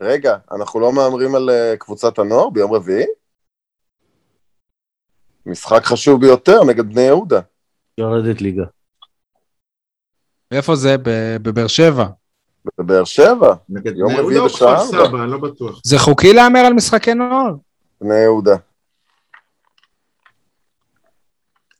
רגע, 0.00 0.36
אנחנו 0.52 0.80
לא 0.80 0.92
מהמרים 0.92 1.34
על 1.34 1.50
אה, 1.50 1.74
קבוצת 1.78 2.18
הנוער 2.18 2.50
ביום 2.50 2.74
רביעי? 2.74 3.06
משחק 5.46 5.84
חשוב 5.84 6.20
ביותר 6.20 6.64
נגד 6.64 6.88
בני 6.92 7.00
יהודה. 7.00 7.40
יורדת 7.98 8.40
ליגה. 8.40 8.64
איפה 10.50 10.74
זה? 10.76 10.96
ב- 11.02 11.36
בבאר 11.42 11.66
שבע. 11.66 12.06
בבאר 12.78 13.04
שבע, 13.04 13.54
נגד 13.68 13.96
יום 13.96 14.16
רביעי 14.16 14.40
בשעה 14.44 14.74
ארבע. 14.74 14.86
סבא, 14.86 15.18
לא 15.26 15.38
בטוח. 15.38 15.80
זה 15.84 15.98
חוקי 15.98 16.32
להמר 16.32 16.60
על 16.60 16.72
משחקי 16.72 17.14
נוער? 17.14 17.54
בני 18.00 18.14
יהודה. 18.14 18.56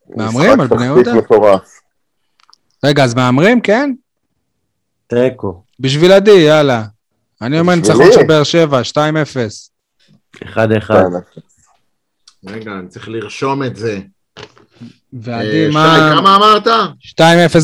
מהמרים 0.08 0.50
על 0.50 0.56
משחק 0.56 0.70
בני 0.70 0.86
תחתית 0.88 1.06
יהודה? 1.06 1.14
מטורף. 1.14 1.80
רגע, 2.84 3.04
אז 3.04 3.14
מהמרים, 3.14 3.60
כן? 3.60 3.92
תיקו. 5.06 5.62
בשביל 5.80 6.12
עדי, 6.12 6.30
יאללה. 6.30 6.84
אני 7.42 7.60
אומר? 7.60 7.74
ניצחון 7.74 8.12
של 8.12 8.22
באר 8.22 8.42
שבע, 8.42 8.80
2-0. 8.82 8.96
1-1. 10.36 10.46
כן. 10.86 10.94
רגע, 12.46 12.70
אני 12.72 12.88
צריך 12.88 13.08
לרשום 13.08 13.62
את 13.62 13.76
זה. 13.76 14.00
ועדי, 15.12 15.66
אה, 15.66 15.70
מה... 15.72 16.12
שי, 16.12 16.16
כמה 16.20 16.36
אמרת? 16.36 16.66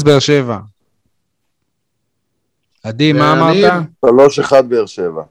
2-0 0.01 0.05
באר 0.05 0.19
שבע. 0.19 0.59
עדי, 2.83 3.13
מה 3.13 3.33
אמרת? 3.33 3.73
3-1 4.07 4.63
באר 4.63 4.87
שבע. 4.87 5.23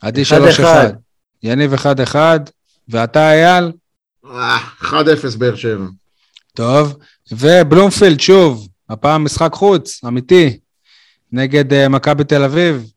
עדי 0.00 0.22
1-1. 0.22 0.24
3-1. 0.60 0.64
יניב 1.42 1.74
1-1. 1.74 2.16
ואתה, 2.88 3.32
אייל? 3.32 3.72
אה, 4.24 4.58
1-0 4.80 4.92
באר 5.38 5.56
שבע. 5.56 5.84
טוב. 6.54 6.96
ובלומפילד, 7.32 8.20
שוב, 8.20 8.68
הפעם 8.88 9.24
משחק 9.24 9.52
חוץ, 9.52 10.04
אמיתי, 10.04 10.58
נגד 11.32 11.72
uh, 11.72 11.88
מכבי 11.88 12.24
תל 12.24 12.42
אביב. 12.44 12.90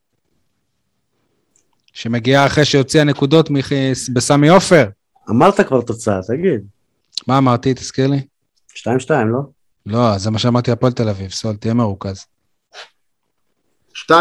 שמגיעה 1.94 2.46
אחרי 2.46 2.66
שהוציאה 2.66 3.04
נקודות 3.04 3.50
מח- 3.50 3.72
בסמי 4.14 4.50
עופר. 4.50 4.90
אמרת 5.30 5.62
כבר 5.68 5.82
תוצאה, 5.82 6.20
תגיד. 6.28 6.62
מה 7.28 7.38
אמרתי? 7.38 7.74
תזכיר 7.74 8.08
לי. 8.08 8.22
2-2, 8.74 8.86
לא? 9.32 9.40
לא, 9.86 10.18
זה 10.18 10.32
מה 10.32 10.40
שאמרתי 10.40 10.72
הפועל 10.72 10.92
תל 10.94 11.10
אביב, 11.10 11.32
סול, 11.32 11.56
תהיה 11.56 11.74
מרוכז. 11.74 12.26
2-0 14.12 14.14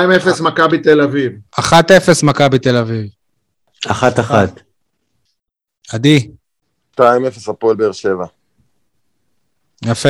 מכבי 0.43 0.79
תל 0.83 1.01
אביב. 1.01 1.33
1-0 1.61 1.63
מכבי 2.23 2.59
תל 2.59 2.77
אביב. 2.77 3.07
1-1. 3.87 3.91
עדי, 5.93 6.31
2-0 6.97 7.03
הפועל 7.49 7.77
באר 7.77 7.93
שבע. 7.93 8.27
יפה. 9.85 10.09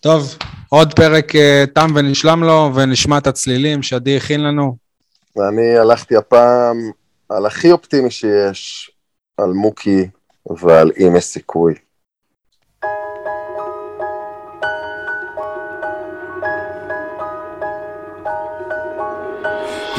טוב, 0.00 0.36
עוד 0.68 0.94
פרק 0.94 1.36
אה, 1.36 1.64
תם 1.74 1.90
ונשלם 1.94 2.44
לו, 2.44 2.70
ונשמע 2.74 3.18
את 3.18 3.26
הצלילים 3.26 3.82
שעדי 3.82 4.16
הכין 4.16 4.40
לנו. 4.44 4.76
ואני 5.36 5.78
הלכתי 5.78 6.16
הפעם 6.16 6.76
על 7.28 7.46
הכי 7.46 7.72
אופטימי 7.72 8.10
שיש, 8.10 8.90
על 9.38 9.50
מוקי 9.50 10.08
ועל 10.60 10.90
אם 10.98 11.16
יש 11.16 11.24
סיכוי. 11.24 11.74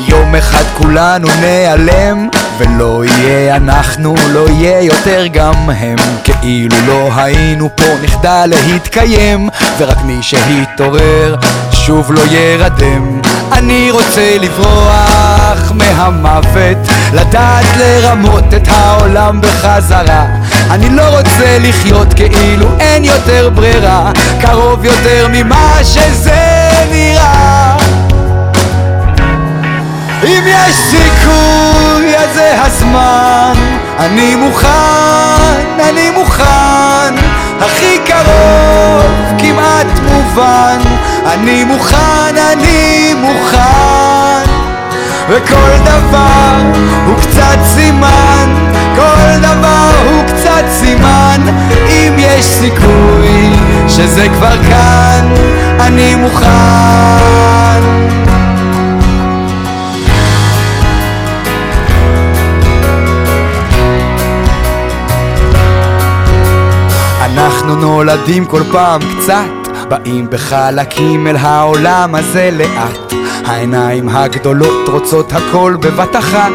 יום 0.09 0.35
אחד 0.35 0.63
כולנו 0.77 1.27
ניעלם 1.41 2.29
ולא 2.57 3.03
יהיה 3.05 3.55
אנחנו, 3.55 4.15
לא 4.33 4.49
יהיה 4.49 4.81
יותר 4.81 5.27
גם 5.27 5.69
הם. 5.69 5.95
כאילו 6.23 6.75
לא 6.87 7.09
היינו 7.15 7.69
פה 7.75 7.87
נחדל 8.03 8.45
להתקיים. 8.67 9.49
ורק 9.77 9.97
מי 10.03 10.17
שהתעורר 10.21 11.35
שוב 11.71 12.11
לא 12.11 12.21
ירדם 12.31 13.21
אני 13.51 13.91
רוצה 13.91 14.37
לברוח 14.39 15.71
מהמוות 15.71 16.77
לדעת 17.13 17.65
לרמות 17.77 18.53
את 18.55 18.67
העולם 18.67 19.41
בחזרה. 19.41 20.25
אני 20.71 20.89
לא 20.89 21.17
רוצה 21.17 21.57
לחיות 21.59 22.13
כאילו 22.13 22.67
אין 22.79 23.05
יותר 23.05 23.49
ברירה 23.55 24.11
קרוב 24.41 24.85
יותר 24.85 25.27
ממה 25.31 25.79
שזה 25.83 26.69
נראה 26.91 27.77
אם 30.23 30.43
יש 30.45 30.75
סיכוי, 30.75 32.17
אז 32.17 32.33
זה 32.33 32.61
הזמן. 32.61 33.53
אני 33.99 34.35
מוכן, 34.35 35.79
אני 35.89 36.09
מוכן. 36.09 37.15
הכי 37.59 37.99
קרוב, 38.05 39.05
כמעט 39.37 39.99
מובן. 40.03 40.77
אני 41.25 41.63
מוכן, 41.63 42.37
אני 42.51 43.13
מוכן. 43.13 44.51
וכל 45.29 45.77
דבר 45.83 46.61
הוא 47.05 47.15
קצת 47.21 47.57
סימן. 47.63 48.67
כל 48.95 49.39
דבר 49.41 49.91
הוא 50.09 50.23
קצת 50.27 50.63
סימן. 50.69 51.41
אם 51.89 52.13
יש 52.17 52.45
סיכוי 52.45 53.51
שזה 53.87 54.27
כבר 54.29 54.63
כאן, 54.69 55.33
אני 55.79 56.15
מוכן. 56.15 57.56
אנחנו 67.67 67.81
נולדים 67.81 68.45
כל 68.45 68.61
פעם 68.71 69.01
קצת, 69.01 69.71
באים 69.89 70.27
בחלקים 70.29 71.27
אל 71.27 71.35
העולם 71.35 72.15
הזה 72.15 72.49
לאט. 72.53 73.13
העיניים 73.45 74.09
הגדולות 74.09 74.89
רוצות 74.89 75.33
הכל 75.33 75.77
בבת 75.79 76.15
אחת, 76.15 76.51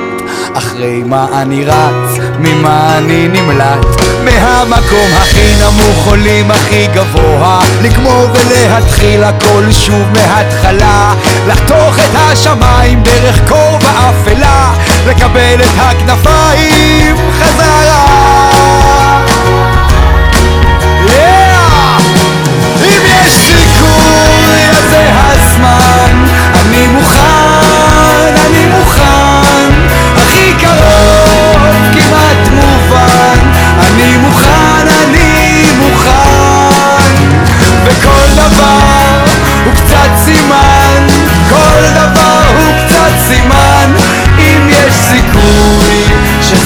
אחרי 0.55 1.03
מה 1.07 1.27
אני 1.43 1.65
רץ, 1.65 2.19
ממה 2.39 2.99
אני 2.99 3.29
נמלט. 3.29 3.87
מהמקום 4.25 5.11
הכי 5.17 5.55
נמוך 5.61 6.07
עולים 6.07 6.51
הכי 6.51 6.87
גבוה, 6.95 7.61
לגמור 7.83 8.27
ולהתחיל 8.35 9.25
הכל 9.25 9.73
שוב 9.73 10.09
מההתחלה. 10.13 11.15
לחתוך 11.49 11.99
את 11.99 12.15
השמיים 12.15 13.03
דרך 13.03 13.49
קור 13.49 13.79
ואפלה, 13.81 14.73
לקבל 15.07 15.57
את 15.61 15.79
הכנפיים 15.79 17.17
חזרה. 17.33 18.32